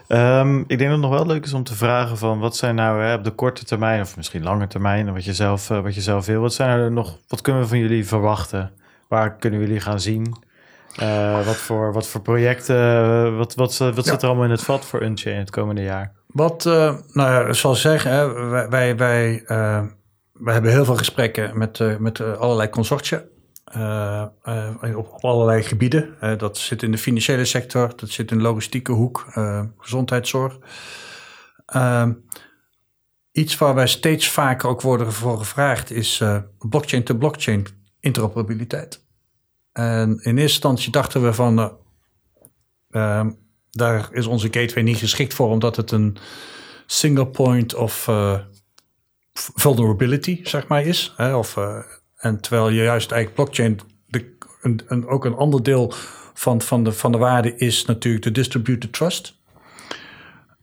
Um, 0.08 0.58
ik 0.58 0.66
denk 0.66 0.80
dat 0.80 0.90
het 0.90 1.00
nog 1.00 1.10
wel 1.10 1.26
leuk 1.26 1.44
is 1.44 1.52
om 1.52 1.64
te 1.64 1.74
vragen 1.74 2.18
van 2.18 2.38
wat 2.38 2.56
zijn 2.56 2.74
nou 2.74 3.02
hè, 3.02 3.14
op 3.14 3.24
de 3.24 3.30
korte 3.30 3.64
termijn 3.64 4.00
of 4.00 4.16
misschien 4.16 4.42
lange 4.42 4.66
termijn, 4.66 5.12
wat 5.12 5.24
je 5.24 5.34
zelf, 5.34 5.70
uh, 5.70 5.80
wat 5.80 5.94
je 5.94 6.00
zelf 6.00 6.26
wil. 6.26 6.40
Wat 6.40 6.54
zijn 6.54 6.78
er 6.78 6.92
nog, 6.92 7.18
wat 7.28 7.40
kunnen 7.40 7.62
we 7.62 7.68
van 7.68 7.78
jullie 7.78 8.06
verwachten? 8.06 8.70
Waar 9.08 9.36
kunnen 9.36 9.60
jullie 9.60 9.80
gaan 9.80 10.00
zien? 10.00 10.36
Uh, 11.02 11.46
wat, 11.46 11.56
voor, 11.56 11.92
wat 11.92 12.06
voor 12.08 12.20
projecten, 12.20 12.76
uh, 12.76 13.36
wat, 13.36 13.54
wat, 13.54 13.76
wat 13.78 14.06
zit 14.06 14.22
er 14.22 14.28
allemaal 14.28 14.44
in 14.44 14.50
het 14.50 14.62
vat 14.62 14.84
voor 14.84 15.02
Unchain 15.02 15.38
het 15.38 15.50
komende 15.50 15.82
jaar? 15.82 16.12
Wat, 16.26 16.64
nou 16.64 17.00
ja, 17.14 17.52
zoals 17.52 17.80
zeggen, 17.80 18.10
hè, 18.10 18.32
wij, 18.48 18.68
wij, 18.68 18.96
wij, 18.96 19.42
wij 20.32 20.52
hebben 20.52 20.70
heel 20.70 20.84
veel 20.84 20.96
gesprekken 20.96 21.58
met, 21.58 21.98
met 21.98 22.20
allerlei 22.38 22.68
consortia. 22.68 23.22
Uh, 23.74 24.24
uh, 24.44 24.96
op, 24.96 25.18
allerlei 25.20 25.62
gebieden. 25.62 26.16
Uh, 26.22 26.38
dat 26.38 26.58
zit 26.58 26.82
in 26.82 26.90
de 26.90 26.98
financiële 26.98 27.44
sector, 27.44 27.96
dat 27.96 28.10
zit 28.10 28.30
in 28.30 28.36
de 28.36 28.42
logistieke 28.42 28.92
hoek, 28.92 29.26
gezondheidszorg. 29.78 30.58
Ehm, 31.66 32.12
iets 33.32 33.58
waar 33.58 33.74
wij 33.74 33.86
steeds 33.86 34.28
vaker 34.28 34.68
ook 34.68 34.80
worden 34.80 35.12
voor 35.12 35.38
gevraagd 35.38 35.90
is 35.90 36.22
blockchain-to-blockchain 36.58 37.66
interoperabiliteit. 38.00 39.04
En 39.72 40.08
in 40.08 40.16
eerste 40.16 40.40
instantie 40.40 40.92
dachten 40.92 41.22
we 41.22 41.32
van, 41.32 41.78
ehm, 42.90 43.30
daar 43.70 44.08
is 44.12 44.26
onze 44.26 44.48
gateway 44.50 44.82
niet 44.82 44.98
geschikt 44.98 45.34
voor, 45.34 45.48
omdat 45.48 45.76
het 45.76 45.90
een 45.90 46.16
single 46.86 47.26
point 47.26 47.74
of 47.74 48.10
vulnerability, 49.32 50.40
zeg 50.42 50.66
maar, 50.66 50.82
is. 50.82 51.14
Hè, 51.16 51.34
of 51.34 51.56
en 52.16 52.40
terwijl 52.40 52.68
je 52.68 52.82
juist 52.82 53.12
eigenlijk 53.12 53.42
blockchain 53.42 53.80
de, 54.06 55.06
ook 55.06 55.24
een 55.24 55.34
ander 55.34 55.62
deel 55.62 55.92
van, 56.34 56.60
van, 56.60 56.84
de, 56.84 56.92
van 56.92 57.12
de 57.12 57.18
waarde 57.18 57.56
is 57.56 57.84
natuurlijk 57.84 58.24
de 58.24 58.30
distributed 58.30 58.92
trust. 58.92 59.34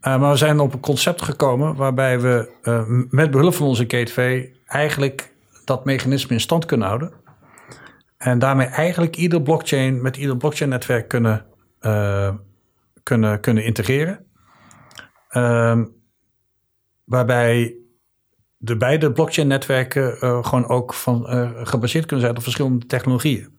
Uh, 0.07 0.19
maar 0.19 0.31
we 0.31 0.37
zijn 0.37 0.59
op 0.59 0.73
een 0.73 0.79
concept 0.79 1.21
gekomen 1.21 1.75
waarbij 1.75 2.19
we 2.19 2.51
uh, 2.63 2.83
met 3.09 3.31
behulp 3.31 3.53
van 3.53 3.67
onze 3.67 3.85
gateway 3.87 4.55
eigenlijk 4.65 5.33
dat 5.65 5.85
mechanisme 5.85 6.33
in 6.33 6.41
stand 6.41 6.65
kunnen 6.65 6.87
houden. 6.87 7.13
En 8.17 8.39
daarmee 8.39 8.67
eigenlijk 8.67 9.15
ieder 9.15 9.41
blockchain 9.41 10.01
met 10.01 10.17
ieder 10.17 10.37
blockchain 10.37 10.69
netwerk 10.69 11.07
kunnen, 11.07 11.45
uh, 11.81 12.33
kunnen, 13.03 13.39
kunnen 13.39 13.65
integreren. 13.65 14.25
Ehm, 15.29 15.85
waarbij 17.03 17.75
de 18.63 18.77
beide 18.77 19.11
blockchain-netwerken 19.11 20.17
uh, 20.21 20.43
gewoon 20.43 20.67
ook 20.67 20.93
van, 20.93 21.35
uh, 21.35 21.49
gebaseerd 21.53 22.05
kunnen 22.05 22.25
zijn 22.25 22.37
op 22.37 22.43
verschillende 22.43 22.85
technologieën. 22.85 23.49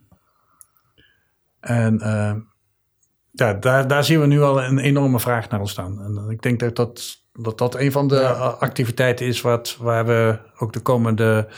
En 1.60 1.94
uh, 1.94 2.34
ja, 3.30 3.54
daar, 3.54 3.88
daar 3.88 4.04
zien 4.04 4.20
we 4.20 4.26
nu 4.26 4.42
al 4.42 4.62
een 4.62 4.78
enorme 4.78 5.20
vraag 5.20 5.48
naar 5.48 5.60
ontstaan. 5.60 6.02
En 6.02 6.30
ik 6.30 6.42
denk 6.42 6.60
dat 6.60 6.76
dat, 6.76 7.22
dat, 7.32 7.58
dat 7.58 7.74
een 7.74 7.92
van 7.92 8.08
de 8.08 8.14
ja. 8.14 8.30
activiteiten 8.58 9.26
is 9.26 9.40
wat, 9.40 9.76
waar 9.80 10.06
we 10.06 10.38
ook 10.58 10.72
de 10.72 10.80
komende, 10.80 11.48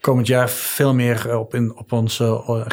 komend 0.00 0.26
jaar 0.26 0.50
veel 0.50 0.94
meer 0.94 1.38
op, 1.38 1.54
in, 1.54 1.76
op 1.76 1.92
ons 1.92 2.20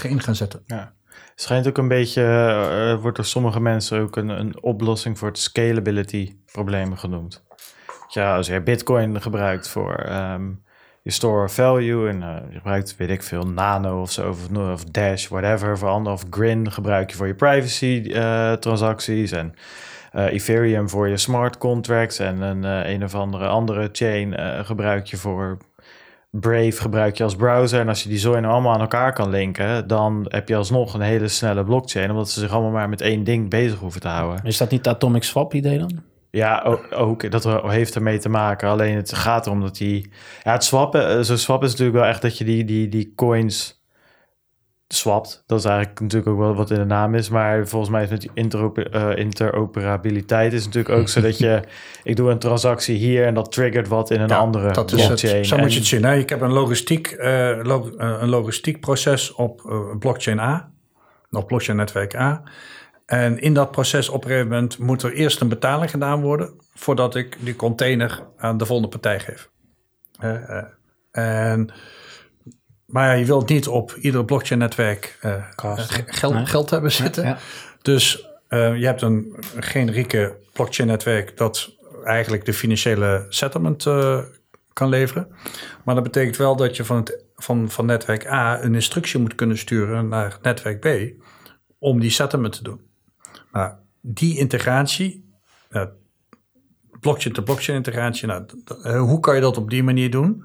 in 0.04 0.22
gaan 0.22 0.36
zetten. 0.36 0.64
Ja. 0.66 0.94
Het 1.06 1.42
schijnt 1.42 1.68
ook 1.68 1.78
een 1.78 1.88
beetje, 1.88 2.98
wordt 3.02 3.18
door 3.18 3.26
sommige 3.26 3.60
mensen 3.60 4.02
ook 4.02 4.16
een, 4.16 4.30
een 4.30 4.64
oplossing 4.64 5.18
voor 5.18 5.28
het 5.28 5.38
scalability 5.38 6.36
probleem 6.52 6.98
genoemd 6.98 7.44
ja, 8.14 8.36
als 8.36 8.48
je 8.48 8.62
Bitcoin 8.62 9.22
gebruikt 9.22 9.68
voor 9.68 10.06
um, 10.10 10.64
je 11.02 11.12
store 11.12 11.50
value 11.50 12.10
en 12.10 12.22
uh, 12.22 12.36
je 12.50 12.56
gebruikt, 12.58 12.96
weet 12.98 13.10
ik 13.10 13.24
veel, 13.24 13.44
Nano 13.44 14.02
of 14.02 14.12
zo, 14.12 14.30
of, 14.30 14.58
of 14.58 14.84
Dash, 14.84 15.28
whatever, 15.28 15.78
voor 15.78 15.90
andere, 15.90 16.16
of 16.16 16.24
Grin 16.30 16.72
gebruik 16.72 17.10
je 17.10 17.16
voor 17.16 17.28
je 17.28 17.36
privacy 17.36 18.04
uh, 18.06 18.52
transacties 18.52 19.32
en 19.32 19.54
uh, 20.16 20.26
Ethereum 20.26 20.90
voor 20.90 21.08
je 21.08 21.18
smart 21.18 21.58
contracts 21.58 22.20
en 22.20 22.42
een, 22.42 22.64
een 22.64 23.04
of 23.04 23.16
andere 23.16 23.48
andere 23.48 23.90
chain 23.92 24.36
gebruik 24.66 25.06
je 25.06 25.18
voor 25.18 25.58
Brave 26.32 26.82
gebruik 26.82 27.18
je 27.18 27.24
als 27.24 27.36
browser. 27.36 27.80
En 27.80 27.88
als 27.88 28.04
je 28.04 28.10
die 28.10 28.18
zo 28.18 28.34
allemaal 28.34 28.74
aan 28.74 28.80
elkaar 28.80 29.14
kan 29.14 29.30
linken, 29.30 29.88
dan 29.88 30.26
heb 30.28 30.48
je 30.48 30.56
alsnog 30.56 30.94
een 30.94 31.02
hele 31.02 31.28
snelle 31.28 31.64
blockchain, 31.64 32.10
omdat 32.10 32.30
ze 32.30 32.40
zich 32.40 32.52
allemaal 32.52 32.72
maar 32.72 32.90
met 32.90 33.02
één 33.02 33.24
ding 33.24 33.50
bezig 33.50 33.80
hoeven 33.80 34.02
te 34.02 34.08
houden. 34.08 34.46
Is 34.46 34.58
dat 34.58 34.70
niet 34.70 34.86
het 34.86 34.96
Atomic 34.96 35.24
Swap 35.24 35.54
idee 35.54 35.78
dan? 35.78 36.11
Ja, 36.32 36.78
ook, 36.90 37.32
dat 37.32 37.62
heeft 37.64 37.96
ermee 37.96 38.20
te 38.20 38.30
maken. 38.30 38.70
Alleen 38.70 38.96
het 38.96 39.14
gaat 39.14 39.46
erom 39.46 39.62
dat 39.62 39.78
die... 39.78 40.12
Ja, 40.44 40.52
het 40.52 40.64
swappen, 40.64 41.10
eh, 41.10 41.20
zo 41.20 41.36
swappen 41.36 41.68
is 41.68 41.74
natuurlijk 41.74 42.00
wel 42.00 42.10
echt 42.10 42.22
dat 42.22 42.38
je 42.38 42.44
die, 42.44 42.66
die, 42.66 42.90
die 42.90 43.14
coins 43.16 43.84
swapt. 44.88 45.44
Dat 45.48 45.60
is 45.60 45.66
eigenlijk 45.66 46.00
natuurlijk 46.00 46.32
ook 46.32 46.38
wel 46.38 46.56
wat 46.56 46.72
in 46.72 46.78
de 46.78 46.86
naam 46.86 47.16
is. 47.16 47.30
Maar 47.30 47.68
volgens 47.68 47.92
mij 47.92 48.04
is 48.04 48.10
met 48.10 48.22
die 48.22 48.32
interoper, 48.34 48.96
uh, 48.96 49.18
interoperabiliteit 49.18 50.54
is 50.54 50.66
natuurlijk 50.66 50.96
ook 50.96 51.10
zo 51.10 51.22
dat 51.22 51.38
je... 51.38 51.62
Ik 52.04 52.16
doe 52.16 52.32
een 52.32 52.40
transactie 52.40 52.98
hier 52.98 53.26
en 53.26 53.34
dat 53.34 53.52
triggert 53.52 53.88
wat 53.88 54.12
in 54.12 54.22
een 54.22 54.32
andere 54.32 54.72
dat 54.72 54.86
blockchain. 54.86 55.40
Is 55.40 55.48
zo 55.48 55.58
moet 55.58 55.74
je 55.74 55.80
het 55.80 55.88
zien. 55.88 56.04
Hè? 56.04 56.16
Ik 56.16 56.30
heb 56.30 56.42
een 56.42 56.54
logistiek, 56.54 57.16
uh, 57.18 57.60
log, 57.64 57.92
een 57.98 58.30
logistiek 58.30 58.80
proces 58.80 59.34
op 59.34 59.62
blockchain 60.00 60.40
A. 60.40 60.72
Op 61.32 61.48
blockchain 61.48 61.78
netwerk 61.78 62.16
A. 62.16 62.44
En 63.12 63.40
in 63.40 63.54
dat 63.54 63.72
proces 63.72 64.10
op 64.10 64.24
een 64.24 64.30
gegeven 64.30 64.50
moment 64.50 64.78
moet 64.78 65.04
er 65.04 65.14
eerst 65.14 65.42
een 65.42 65.48
betaling 65.48 65.92
gedaan 65.92 66.22
worden 66.22 66.54
voordat 66.74 67.16
ik 67.16 67.38
die 67.40 67.56
container 67.56 68.24
aan 68.38 68.58
de 68.58 68.66
volgende 68.66 68.92
partij 68.92 69.20
geef. 69.20 69.50
Uh, 70.24 70.64
en, 71.12 71.74
maar 72.86 73.08
ja, 73.08 73.14
je 73.14 73.26
wilt 73.26 73.50
niet 73.50 73.68
op 73.68 73.96
ieder 73.96 74.26
blockchain-netwerk 74.26 75.18
uh, 75.26 75.44
geld, 76.06 76.50
geld 76.50 76.70
hebben 76.70 76.92
zitten. 76.92 77.24
Ja, 77.24 77.38
Dus 77.82 78.28
uh, 78.50 78.78
je 78.78 78.86
hebt 78.86 79.02
een 79.02 79.36
generieke 79.60 80.38
blockchain-netwerk 80.54 81.38
dat 81.38 81.76
eigenlijk 82.04 82.46
de 82.46 82.54
financiële 82.54 83.26
settlement 83.30 83.84
kan 84.74 84.90
leveren. 84.90 85.28
Maar 85.84 85.96
dat 85.96 86.04
betekent 86.04 86.38
wel 86.38 86.56
dat 86.56 86.76
je 86.76 86.86
van, 86.86 86.98
het, 86.98 87.26
van, 87.36 87.70
van 87.70 87.86
netwerk 87.86 88.28
A 88.28 88.64
een 88.64 88.76
instructie 88.76 89.20
moet 89.20 89.36
kunnen 89.36 89.58
sturen 89.58 90.08
naar 90.08 90.38
netwerk 90.42 90.80
B 90.80 90.88
om 91.80 92.00
die 92.00 92.10
settlement 92.10 92.54
te 92.54 92.64
doen. 92.64 92.90
Maar 93.52 93.80
die 94.02 94.38
integratie, 94.38 95.30
uh, 95.70 95.84
blockchain-to-blockchain 97.00 97.78
integratie, 97.78 98.28
nou, 98.28 98.46
uh, 98.84 99.02
hoe 99.02 99.20
kan 99.20 99.36
je 99.36 99.42
dat 99.42 99.58
op 99.58 99.70
die 99.70 99.84
manier 99.84 100.12
doen? 100.12 100.44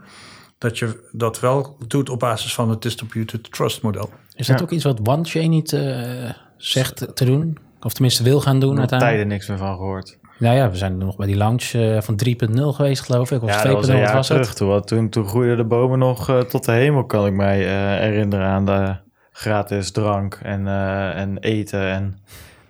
Dat 0.58 0.78
je 0.78 1.08
dat 1.12 1.40
wel 1.40 1.76
doet 1.86 2.10
op 2.10 2.18
basis 2.18 2.54
van 2.54 2.70
het 2.70 2.82
distributed 2.82 3.52
trust 3.52 3.82
model. 3.82 4.10
Is 4.34 4.46
dat 4.46 4.62
ook 4.62 4.70
iets 4.70 4.84
wat 4.84 5.08
OneChain 5.08 5.50
niet 5.50 5.72
uh, 5.72 6.30
zegt 6.56 7.16
te 7.16 7.24
doen? 7.24 7.58
Of 7.80 7.92
tenminste 7.92 8.22
wil 8.22 8.40
gaan 8.40 8.60
doen 8.60 8.78
uiteindelijk? 8.78 9.16
tijden 9.16 9.28
niks 9.28 9.46
meer 9.46 9.58
van 9.58 9.76
gehoord. 9.76 10.18
Nou 10.38 10.56
ja, 10.56 10.70
we 10.70 10.76
zijn 10.76 10.98
nog 10.98 11.16
bij 11.16 11.26
die 11.26 11.36
launch 11.36 11.72
uh, 11.72 12.00
van 12.00 12.20
3.0 12.26 12.62
geweest, 12.62 13.02
geloof 13.02 13.30
ik. 13.30 13.42
Of 13.42 13.50
ja, 13.50 13.66
2.0 13.66 13.72
was, 13.72 13.88
was, 13.88 14.12
was 14.12 14.26
terug, 14.26 14.48
het? 14.48 14.56
Toen, 14.56 14.84
toen, 14.84 15.08
toen 15.08 15.26
groeiden 15.26 15.56
de 15.56 15.64
bomen 15.64 15.98
nog 15.98 16.30
uh, 16.30 16.40
tot 16.40 16.64
de 16.64 16.72
hemel, 16.72 17.04
kan 17.04 17.26
ik 17.26 17.32
mij 17.32 17.60
uh, 17.60 18.00
herinneren 18.00 18.46
aan 18.46 18.66
de 18.66 18.96
gratis 19.32 19.90
drank 19.90 20.38
en, 20.42 20.66
en 21.14 21.38
eten 21.38 21.90
en 21.90 22.18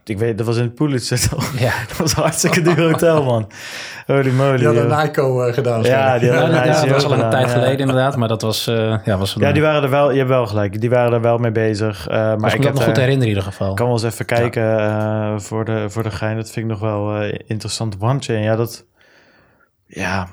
ik 0.08 0.18
weet, 0.18 0.38
dat 0.38 0.46
was 0.46 0.56
in 0.56 0.62
het 0.62 0.74
Pulitzer 0.74 1.28
toch? 1.28 1.58
Ja. 1.58 1.72
dat 1.88 1.96
was 1.96 2.16
een 2.16 2.22
hartstikke 2.22 2.62
duur 2.62 2.90
hotel, 2.90 3.24
man. 3.24 3.48
Holy 4.06 4.30
moly. 4.30 4.56
Die 4.56 4.66
hadden 4.66 4.98
Nico 4.98 5.46
uh, 5.46 5.54
gedaan. 5.54 5.82
Ja, 5.82 6.18
die 6.18 6.30
hadden 6.30 6.54
ja, 6.54 6.80
dat 6.80 6.88
was 6.88 7.04
al 7.04 7.12
een 7.12 7.30
tijd 7.30 7.50
geleden 7.50 7.78
inderdaad, 7.78 8.16
maar 8.16 8.28
dat 8.28 8.42
was... 8.42 8.68
Uh, 8.68 8.96
ja, 9.04 9.18
was 9.18 9.36
ja, 9.38 9.52
die 9.52 9.62
waren 9.62 9.82
er 9.82 9.90
wel, 9.90 10.10
je 10.10 10.16
hebt 10.16 10.28
wel 10.28 10.46
gelijk, 10.46 10.80
die 10.80 10.90
waren 10.90 11.12
er 11.12 11.20
wel 11.20 11.38
mee 11.38 11.52
bezig. 11.52 12.08
Uh, 12.08 12.14
maar 12.36 12.54
ik 12.54 12.62
heb 12.62 12.74
nog 12.74 12.84
goed 12.84 12.96
herinneren 12.96 13.22
in 13.22 13.28
ieder 13.28 13.42
geval. 13.42 13.70
Ik 13.70 13.76
kan 13.76 13.86
wel 13.86 13.94
eens 13.94 14.04
even 14.04 14.24
kijken 14.24 14.62
ja. 14.62 15.38
voor, 15.38 15.64
de, 15.64 15.84
voor 15.88 16.02
de 16.02 16.10
gein, 16.10 16.36
dat 16.36 16.50
vind 16.50 16.64
ik 16.66 16.70
nog 16.70 16.80
wel 16.80 17.22
interessant. 17.46 17.96
OneChain, 18.00 18.42
ja, 18.42 18.56
dat... 18.56 18.84
Ja, 19.86 20.28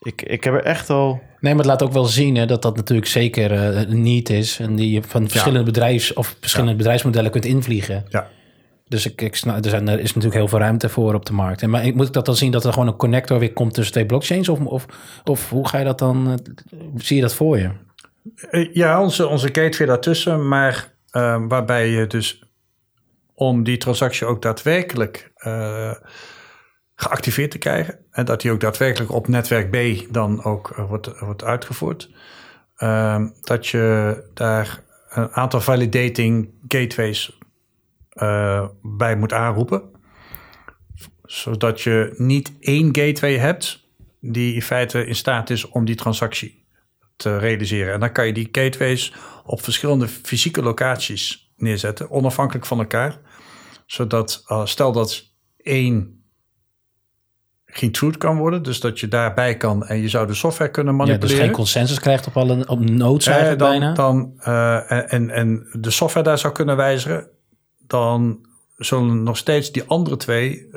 ik, 0.00 0.22
ik 0.22 0.44
heb 0.44 0.54
er 0.54 0.64
echt 0.64 0.90
al... 0.90 1.20
Nee, 1.40 1.54
maar 1.54 1.62
het 1.62 1.70
laat 1.72 1.82
ook 1.82 1.92
wel 1.92 2.04
zien 2.04 2.36
hè, 2.36 2.46
dat 2.46 2.62
dat 2.62 2.76
natuurlijk 2.76 3.08
zeker 3.08 3.84
niet 3.88 4.30
is. 4.30 4.58
En 4.58 4.76
die 4.76 4.90
je 4.90 5.02
van 5.02 5.28
verschillende 5.28 5.58
ja. 5.58 5.72
bedrijfs 5.72 6.12
of 6.12 6.36
verschillende 6.40 6.72
ja. 6.72 6.78
bedrijfsmodellen 6.78 7.30
kunt 7.30 7.44
invliegen. 7.44 8.04
Ja. 8.08 8.26
Dus 8.88 9.06
ik, 9.06 9.22
ik 9.22 9.36
snap, 9.36 9.64
er, 9.64 9.74
is 9.74 10.14
natuurlijk 10.14 10.34
heel 10.34 10.48
veel 10.48 10.58
ruimte 10.58 10.88
voor 10.88 11.14
op 11.14 11.26
de 11.26 11.32
markt. 11.32 11.66
Maar 11.66 11.90
moet 11.94 12.06
ik 12.06 12.12
dat 12.12 12.26
dan 12.26 12.36
zien 12.36 12.52
dat 12.52 12.64
er 12.64 12.72
gewoon 12.72 12.88
een 12.88 12.96
connector 12.96 13.38
weer 13.38 13.52
komt 13.52 13.74
tussen 13.74 13.92
twee 13.92 14.06
blockchains? 14.06 14.48
Of, 14.48 14.60
of, 14.60 14.86
of 15.24 15.50
hoe 15.50 15.68
ga 15.68 15.78
je 15.78 15.84
dat 15.84 15.98
dan, 15.98 16.40
zie 16.96 17.16
je 17.16 17.22
dat 17.22 17.34
voor 17.34 17.58
je? 17.58 17.70
Ja, 18.72 19.02
onze, 19.02 19.26
onze 19.26 19.46
gateway 19.46 19.86
daartussen, 19.86 20.48
maar 20.48 20.92
uh, 21.12 21.42
waarbij 21.48 21.88
je 21.88 22.06
dus 22.06 22.42
om 23.34 23.64
die 23.64 23.76
transactie 23.76 24.26
ook 24.26 24.42
daadwerkelijk 24.42 25.32
uh, 25.46 25.92
geactiveerd 26.94 27.50
te 27.50 27.58
krijgen. 27.58 27.98
En 28.10 28.24
dat 28.24 28.40
die 28.40 28.50
ook 28.50 28.60
daadwerkelijk 28.60 29.12
op 29.12 29.28
netwerk 29.28 29.70
B 29.70 30.06
dan 30.12 30.44
ook 30.44 30.70
eh, 30.70 30.88
wordt, 30.88 31.18
wordt 31.18 31.44
uitgevoerd. 31.44 32.10
Ehm, 32.76 33.28
dat 33.40 33.66
je 33.66 34.16
daar 34.34 34.82
een 35.08 35.32
aantal 35.32 35.60
validating 35.60 36.50
gateways 36.68 37.38
eh, 38.18 38.66
bij 38.82 39.16
moet 39.16 39.32
aanroepen. 39.32 39.82
Zodat 41.22 41.80
je 41.80 42.14
niet 42.16 42.52
één 42.60 42.96
gateway 42.96 43.36
hebt 43.36 43.86
die 44.20 44.54
in 44.54 44.62
feite 44.62 45.06
in 45.06 45.14
staat 45.14 45.50
is 45.50 45.68
om 45.68 45.84
die 45.84 45.94
transactie 45.94 46.66
te 47.16 47.38
realiseren. 47.38 47.94
En 47.94 48.00
dan 48.00 48.12
kan 48.12 48.26
je 48.26 48.32
die 48.32 48.48
gateways 48.52 49.14
op 49.44 49.62
verschillende 49.62 50.08
fysieke 50.08 50.62
locaties 50.62 51.52
neerzetten, 51.56 52.10
onafhankelijk 52.10 52.66
van 52.66 52.78
elkaar. 52.78 53.18
Zodat, 53.86 54.44
uh, 54.48 54.66
stel 54.66 54.92
dat 54.92 55.24
één 55.56 56.18
geen 57.64 57.92
truth 57.92 58.18
kan 58.18 58.36
worden, 58.36 58.62
dus 58.62 58.80
dat 58.80 59.00
je 59.00 59.08
daarbij 59.08 59.56
kan 59.56 59.86
en 59.86 60.00
je 60.00 60.08
zou 60.08 60.26
de 60.26 60.34
software 60.34 60.70
kunnen 60.70 60.96
manipuleren. 60.96 61.30
Ja, 61.30 61.36
dus 61.36 61.46
geen 61.46 61.56
consensus 61.56 62.00
krijgt 62.00 62.26
op 62.26 62.36
alle 62.36 62.68
op 62.68 62.90
nodes 62.90 63.26
eh, 63.26 63.46
dan, 63.46 63.56
bijna. 63.56 63.92
Dan, 63.92 64.32
uh, 64.46 65.12
en, 65.12 65.30
en 65.30 65.68
de 65.72 65.90
software 65.90 66.26
daar 66.26 66.38
zou 66.38 66.52
kunnen 66.52 66.76
wijzigen, 66.76 67.28
dan 67.88 68.46
zullen 68.76 69.22
nog 69.22 69.36
steeds 69.36 69.72
die 69.72 69.84
andere 69.86 70.16
twee 70.16 70.68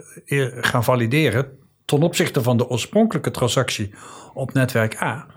gaan 0.62 0.84
valideren 0.84 1.60
ten 1.86 2.02
opzichte 2.02 2.44
van 2.44 2.58
de 2.58 2.68
oorspronkelijke 2.68 3.32
transactie 3.32 3.94
op 4.34 4.54
netwerk 4.54 5.02
A. 5.02 5.28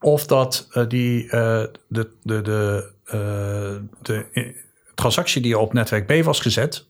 Of 0.00 0.26
dat 0.26 0.68
uh, 0.72 0.88
die, 0.88 1.24
uh, 1.24 1.30
de, 1.30 2.10
de, 2.22 2.42
de, 2.42 2.92
uh, 3.06 3.12
de 4.02 4.54
transactie 4.94 5.42
die 5.42 5.58
op 5.58 5.72
netwerk 5.72 6.06
B 6.06 6.24
was 6.24 6.40
gezet. 6.40 6.86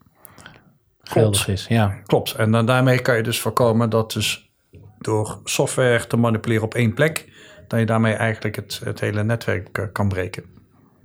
Geldig 1.02 1.48
is, 1.48 1.66
ja. 1.66 1.88
Klopt. 2.06 2.34
En 2.34 2.50
dan 2.50 2.66
daarmee 2.66 2.98
kan 2.98 3.16
je 3.16 3.22
dus 3.22 3.40
voorkomen 3.40 3.90
dat 3.90 4.12
dus 4.12 4.50
door 4.98 5.40
software 5.44 6.06
te 6.06 6.16
manipuleren 6.16 6.64
op 6.64 6.74
één 6.74 6.94
plek, 6.94 7.32
dat 7.68 7.78
je 7.78 7.86
daarmee 7.86 8.14
eigenlijk 8.14 8.56
het, 8.56 8.80
het 8.84 9.00
hele 9.00 9.24
netwerk 9.24 9.88
kan 9.92 10.08
breken. 10.08 10.44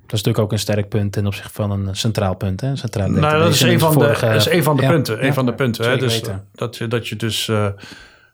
Dat 0.06 0.14
is 0.14 0.24
natuurlijk 0.24 0.40
ook 0.40 0.52
een 0.52 0.60
sterk 0.60 0.90
punt 0.90 1.12
ten 1.12 1.26
opzichte 1.26 1.54
van 1.54 1.72
een 1.72 1.96
centraal 1.96 2.36
punt. 2.36 2.62
Hè? 2.62 2.76
Centraal 2.76 3.10
nou, 3.10 3.40
dat 3.40 3.54
is 3.54 3.62
een 3.62 3.80
van, 3.80 3.94
de, 3.94 4.18
dat 4.20 4.36
is 4.36 4.50
een 4.50 4.64
van 4.64 4.76
de 4.76 4.82
ja, 4.82 4.90
punten. 4.90 5.20
Een 5.20 5.26
ja, 5.26 5.34
van 5.34 5.46
de 5.46 5.54
punten. 5.54 5.90
Hè? 5.90 5.98
Dus 5.98 6.24
dat 6.52 6.78
je, 6.78 6.88
dat 6.88 7.08
je 7.08 7.16
dus 7.16 7.48
uh, 7.48 7.68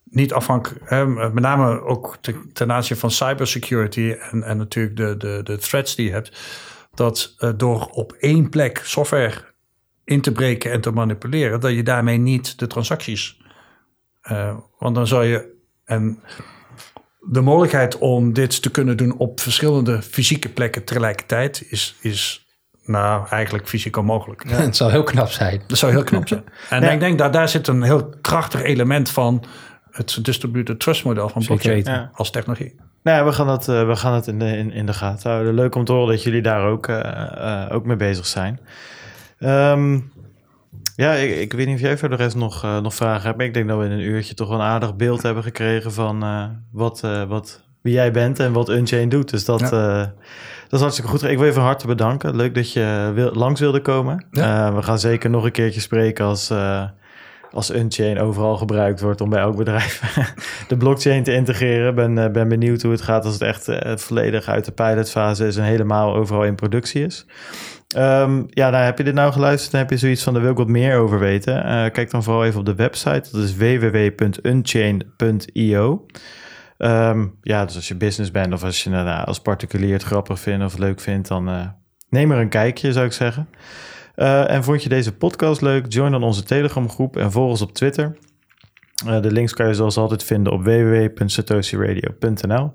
niet 0.04 0.34
afhankelijk, 0.34 0.90
hè, 0.90 1.08
met 1.08 1.44
name 1.44 1.82
ook 1.82 2.18
ten, 2.22 2.50
ten 2.54 2.72
aanzien 2.72 2.98
van 2.98 3.12
cybersecurity 3.12 4.16
en, 4.32 4.44
en 4.44 4.58
natuurlijk 4.58 4.98
de, 4.98 5.18
de, 5.18 5.40
de 5.44 5.58
threats 5.58 5.96
die 5.96 6.06
je 6.06 6.12
hebt, 6.12 6.40
dat 6.94 7.36
uh, 7.40 7.50
door 7.58 7.86
op 7.86 8.12
één 8.12 8.50
plek 8.50 8.82
software 8.84 9.34
in 10.04 10.22
te 10.22 10.32
breken 10.32 10.72
en 10.72 10.82
te 10.82 10.92
manipuleren, 10.92 11.60
dat 11.60 11.72
je 11.72 11.84
daarmee 11.84 12.18
niet 12.18 12.60
de 12.60 12.68
transacties. 12.68 13.42
Uh, 14.32 14.56
want 14.78 14.96
dan 14.96 15.08
zou 15.08 15.26
je. 15.26 15.60
En 15.86 16.20
de 17.30 17.42
mogelijkheid 17.42 17.98
om 17.98 18.34
dit 18.34 18.62
te 18.62 18.72
kunnen 18.72 18.98
doen 18.98 19.18
op 19.18 19.40
verschillende 19.40 20.02
fysieke 20.02 20.50
plekken 20.50 20.84
tegelijkertijd 20.84 21.64
is, 21.70 21.96
is 22.02 22.46
nou 22.86 23.28
eigenlijk 23.28 23.68
fysiek 23.68 23.98
onmogelijk. 23.98 24.50
Ja. 24.50 24.56
Het 24.56 24.76
zou 24.76 24.92
heel 24.92 25.04
knap 25.04 25.30
zijn. 25.30 25.62
Dat 25.68 25.78
zou 25.78 25.92
heel 25.92 26.04
knap 26.04 26.28
zijn. 26.28 26.44
En 26.70 26.82
ja. 26.82 26.90
ik 26.90 27.00
denk 27.00 27.18
dat 27.18 27.34
daar 27.34 27.50
zit 27.50 27.68
een 27.68 27.82
heel 27.82 28.14
krachtig 28.22 28.62
element 28.62 29.10
van 29.10 29.44
het 29.92 30.20
distributed 30.22 30.80
trust 30.80 31.04
model 31.04 31.30
van 31.30 31.46
blockchain 31.46 31.84
ja. 31.84 32.10
als 32.14 32.32
technologie. 32.32 32.76
Nou 33.04 33.18
ja, 33.18 33.26
we 33.26 33.32
gaan 33.32 33.48
het, 33.48 33.68
uh, 33.68 33.88
we 33.88 33.96
gaan 33.96 34.14
het 34.14 34.28
in, 34.28 34.40
de, 34.40 34.58
in, 34.58 34.72
in 34.72 34.86
de 34.86 34.94
gaten 34.94 35.32
houden. 35.32 35.54
Leuk 35.54 35.76
om 35.76 35.86
te 35.86 35.92
horen 35.92 36.16
dat 36.16 36.24
jullie 36.24 36.42
daar 36.42 36.66
ook, 36.66 36.88
uh, 36.88 36.98
uh, 37.38 37.66
ook 37.72 37.86
mee 37.86 37.96
bezig 37.96 38.26
zijn. 38.26 38.60
Um, 39.40 40.12
ja, 40.96 41.14
ik, 41.14 41.36
ik, 41.36 41.54
weet 41.54 41.66
niet 41.66 41.76
of 41.76 41.82
jij 41.82 41.98
voor 41.98 42.10
de 42.10 42.16
rest 42.16 42.36
nog, 42.36 42.64
uh, 42.66 42.80
nog 42.80 42.96
vragen 42.96 43.24
hebt. 43.24 43.38
Maar 43.38 43.46
ik 43.46 43.54
denk 43.54 43.68
dat 43.68 43.80
we 43.80 43.86
in 43.86 43.92
een 43.92 44.00
uurtje 44.00 44.34
toch 44.34 44.50
wel 44.50 44.60
een 44.60 44.66
aardig 44.66 44.96
beeld 44.96 45.22
hebben 45.22 45.44
gekregen 45.44 45.94
van 45.94 46.24
uh, 46.24 46.44
wat, 46.72 47.02
uh, 47.06 47.24
wat, 47.24 47.62
wie 47.82 47.94
jij 47.94 48.12
bent 48.12 48.40
en 48.40 48.54
wat 48.54 48.70
Unchain 48.70 49.10
doet. 49.10 49.30
Dus 49.30 49.46
dat, 49.46 49.60
ja. 49.60 50.00
dat 50.62 50.74
is 50.74 50.80
hartstikke 50.80 51.10
goed. 51.10 51.24
Ik 51.24 51.38
wil 51.38 51.46
je 51.46 51.54
van 51.54 51.64
harte 51.64 51.88
bedanken. 51.88 52.36
Leuk 52.36 52.56
dat 52.56 52.74
je 52.74 53.12
wil, 53.14 53.34
langs 53.34 53.60
wilde 53.60 53.82
komen. 53.82 54.26
Ja. 54.32 54.74
we 54.74 54.82
gaan 54.82 55.00
zeker 55.00 55.30
nog 55.30 55.44
een 55.44 55.52
keertje 55.52 55.82
spreken 55.82 56.26
als, 56.26 56.54
als 57.52 57.74
Unchain 57.74 58.20
overal 58.20 58.58
gebruikt 58.58 59.02
wordt 59.02 59.22
om 59.22 59.30
bij 59.30 59.40
elk 59.40 59.56
bedrijf 59.56 60.16
de 60.68 60.78
blockchain 60.78 61.24
te 61.24 61.34
integreren. 61.34 61.96
Ben, 61.96 62.32
ben 62.32 62.48
benieuwd 62.48 62.82
hoe 62.82 62.92
het 62.92 63.02
gaat 63.02 63.26
als 63.26 63.34
het 63.34 63.42
echt 63.42 63.68
volledig 64.02 64.48
uit 64.48 64.66
de 64.66 64.72
pilotfase 64.72 65.48
is 65.48 65.58
en 65.58 65.64
helemaal 65.64 66.16
overal 66.16 66.44
in 66.44 66.56
productie 66.56 67.06
is. 67.06 67.26
Um, 67.98 68.46
ja, 68.50 68.70
nou, 68.70 68.84
heb 68.84 68.98
je 68.98 69.04
dit 69.04 69.14
nou 69.14 69.32
geluisterd 69.32 69.74
en 69.74 69.80
heb 69.80 69.90
je 69.90 69.98
zoiets 69.98 70.24
van, 70.24 70.34
daar 70.34 70.42
wil 70.42 70.52
ik 70.52 70.58
wat 70.58 70.68
meer 70.68 70.98
over 70.98 71.20
weten. 71.20 71.56
Uh, 71.56 71.86
kijk 71.92 72.12
dan 72.12 72.24
vooral 72.24 72.46
even 72.46 72.60
op 72.60 72.66
de 72.66 72.76
website. 72.76 73.30
Dat 73.32 73.44
is 73.44 73.56
www.unchain.io. 73.56 76.06
Um, 76.78 77.38
ja, 77.42 77.66
dus 77.66 77.76
als 77.76 77.88
je 77.88 77.96
business 77.96 78.32
bent 78.32 78.54
of 78.54 78.64
als 78.64 78.84
je 78.84 78.90
nou, 78.90 79.26
als 79.26 79.40
particulier 79.40 79.94
het 79.94 80.04
grappig 80.04 80.40
vindt 80.40 80.66
of 80.66 80.78
leuk 80.78 81.00
vindt, 81.00 81.28
dan 81.28 81.50
uh, 81.50 81.66
neem 82.10 82.32
er 82.32 82.40
een 82.40 82.50
kijkje, 82.50 82.92
zou 82.92 83.06
ik 83.06 83.12
zeggen. 83.12 83.50
Uh, 84.16 84.52
en 84.52 84.64
vond 84.64 84.84
je 84.84 84.90
deze 84.90 85.16
podcast 85.16 85.62
leuk? 85.62 85.94
Join 85.94 86.12
dan 86.12 86.24
onze 86.24 86.44
Telegram 86.44 86.90
groep 86.90 87.18
en 87.18 87.32
volg 87.32 87.50
ons 87.50 87.62
op 87.62 87.74
Twitter. 87.74 88.18
de 89.22 89.32
links 89.32 89.54
kan 89.54 89.68
je 89.68 89.74
zoals 89.74 89.98
altijd 89.98 90.24
vinden 90.24 90.54
op 90.54 90.64
www.satoshiradio.nl. 90.64 92.74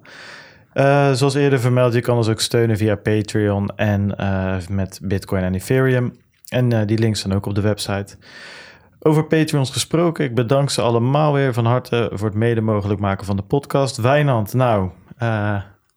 Uh, 0.76 1.12
zoals 1.12 1.34
eerder 1.34 1.60
vermeld, 1.60 1.94
je 1.94 2.00
kan 2.00 2.16
ons 2.16 2.28
ook 2.28 2.40
steunen 2.40 2.76
via 2.76 2.96
Patreon 2.96 3.68
en 3.76 4.14
uh, 4.20 4.56
met 4.70 5.00
Bitcoin 5.02 5.42
en 5.42 5.54
Ethereum. 5.54 6.16
En 6.48 6.70
uh, 6.70 6.80
die 6.86 6.98
links 6.98 7.18
staan 7.18 7.34
ook 7.34 7.46
op 7.46 7.54
de 7.54 7.60
website. 7.60 8.16
Over 9.00 9.24
Patreons 9.24 9.70
gesproken, 9.70 10.24
ik 10.24 10.34
bedank 10.34 10.70
ze 10.70 10.82
allemaal 10.82 11.32
weer 11.32 11.52
van 11.52 11.64
harte 11.64 12.10
voor 12.12 12.28
het 12.28 12.36
mede 12.36 12.60
mogelijk 12.60 13.00
maken 13.00 13.26
van 13.26 13.36
de 13.36 13.42
podcast. 13.42 13.96
Wijnand, 13.96 14.54
nou, 14.54 14.90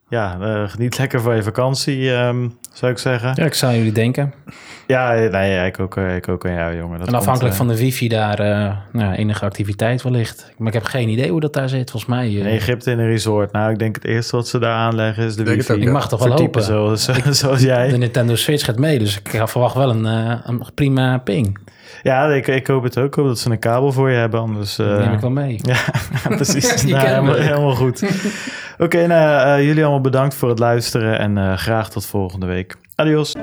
ja, 0.09 0.37
geniet 0.67 0.97
lekker 0.97 1.21
van 1.21 1.35
je 1.35 1.43
vakantie, 1.43 2.09
um, 2.09 2.57
zou 2.73 2.91
ik 2.91 2.97
zeggen. 2.97 3.31
Ja, 3.35 3.45
ik 3.45 3.53
zou 3.53 3.75
jullie 3.75 3.91
denken. 3.91 4.33
Ja, 4.87 5.13
nee, 5.13 5.65
ik 5.65 5.79
ook, 5.79 5.97
ik 5.97 6.27
ook 6.27 6.45
aan 6.45 6.53
jou, 6.53 6.77
jongen. 6.77 6.99
Dat 6.99 7.07
en 7.07 7.13
afhankelijk 7.13 7.55
komt, 7.55 7.67
van 7.67 7.77
de 7.77 7.83
wifi 7.83 8.07
daar 8.07 8.39
uh, 8.39 8.77
nou, 8.91 9.13
enige 9.13 9.45
activiteit 9.45 10.01
wellicht. 10.01 10.53
Maar 10.57 10.67
ik 10.67 10.73
heb 10.73 10.83
geen 10.83 11.09
idee 11.09 11.29
hoe 11.31 11.39
dat 11.39 11.53
daar 11.53 11.69
zit, 11.69 11.91
volgens 11.91 12.11
mij. 12.11 12.29
Uh, 12.29 12.37
in 12.37 12.45
Egypte 12.45 12.91
in 12.91 12.99
een 12.99 13.07
resort. 13.07 13.51
Nou, 13.51 13.71
ik 13.71 13.79
denk 13.79 13.95
het 13.95 14.05
eerste 14.05 14.35
wat 14.35 14.47
ze 14.47 14.59
daar 14.59 14.75
aanleggen 14.75 15.25
is 15.25 15.35
de 15.35 15.43
denk 15.43 15.61
wifi. 15.61 15.81
Ik 15.81 15.91
mag 15.91 16.09
toch 16.09 16.23
wel 16.23 16.37
hopen. 16.37 16.63
Zoals, 16.63 17.09
zoals 17.39 17.61
jij. 17.61 17.89
De 17.89 17.97
Nintendo 17.97 18.35
Switch 18.35 18.65
gaat 18.65 18.77
mee, 18.77 18.99
dus 18.99 19.17
ik 19.17 19.41
verwacht 19.47 19.75
wel 19.75 19.89
een, 19.89 20.05
uh, 20.05 20.39
een 20.43 20.63
prima 20.75 21.17
ping. 21.17 21.57
Ja, 22.03 22.27
ik, 22.27 22.47
ik 22.47 22.67
hoop 22.67 22.83
het 22.83 22.97
ook. 22.97 23.05
Ik 23.05 23.13
hoop 23.13 23.27
dat 23.27 23.39
ze 23.39 23.49
een 23.49 23.59
kabel 23.59 23.91
voor 23.91 24.09
je 24.09 24.17
hebben, 24.17 24.39
anders... 24.39 24.79
Uh... 24.79 24.97
neem 24.97 25.13
ik 25.13 25.19
wel 25.19 25.29
mee. 25.29 25.59
Ja, 25.71 25.79
precies. 26.35 26.83
nou, 26.83 27.07
helemaal, 27.07 27.33
helemaal, 27.33 27.75
goed. 27.75 28.01
Oké, 28.73 28.83
okay, 28.83 29.05
nou, 29.05 29.61
jullie 29.61 29.83
allemaal 29.83 30.01
bedankt 30.01 30.35
voor 30.35 30.49
het 30.49 30.59
luisteren 30.59 31.19
en 31.19 31.57
graag 31.57 31.89
tot 31.89 32.05
volgende 32.05 32.45
week. 32.45 32.75
Adios. 32.95 33.35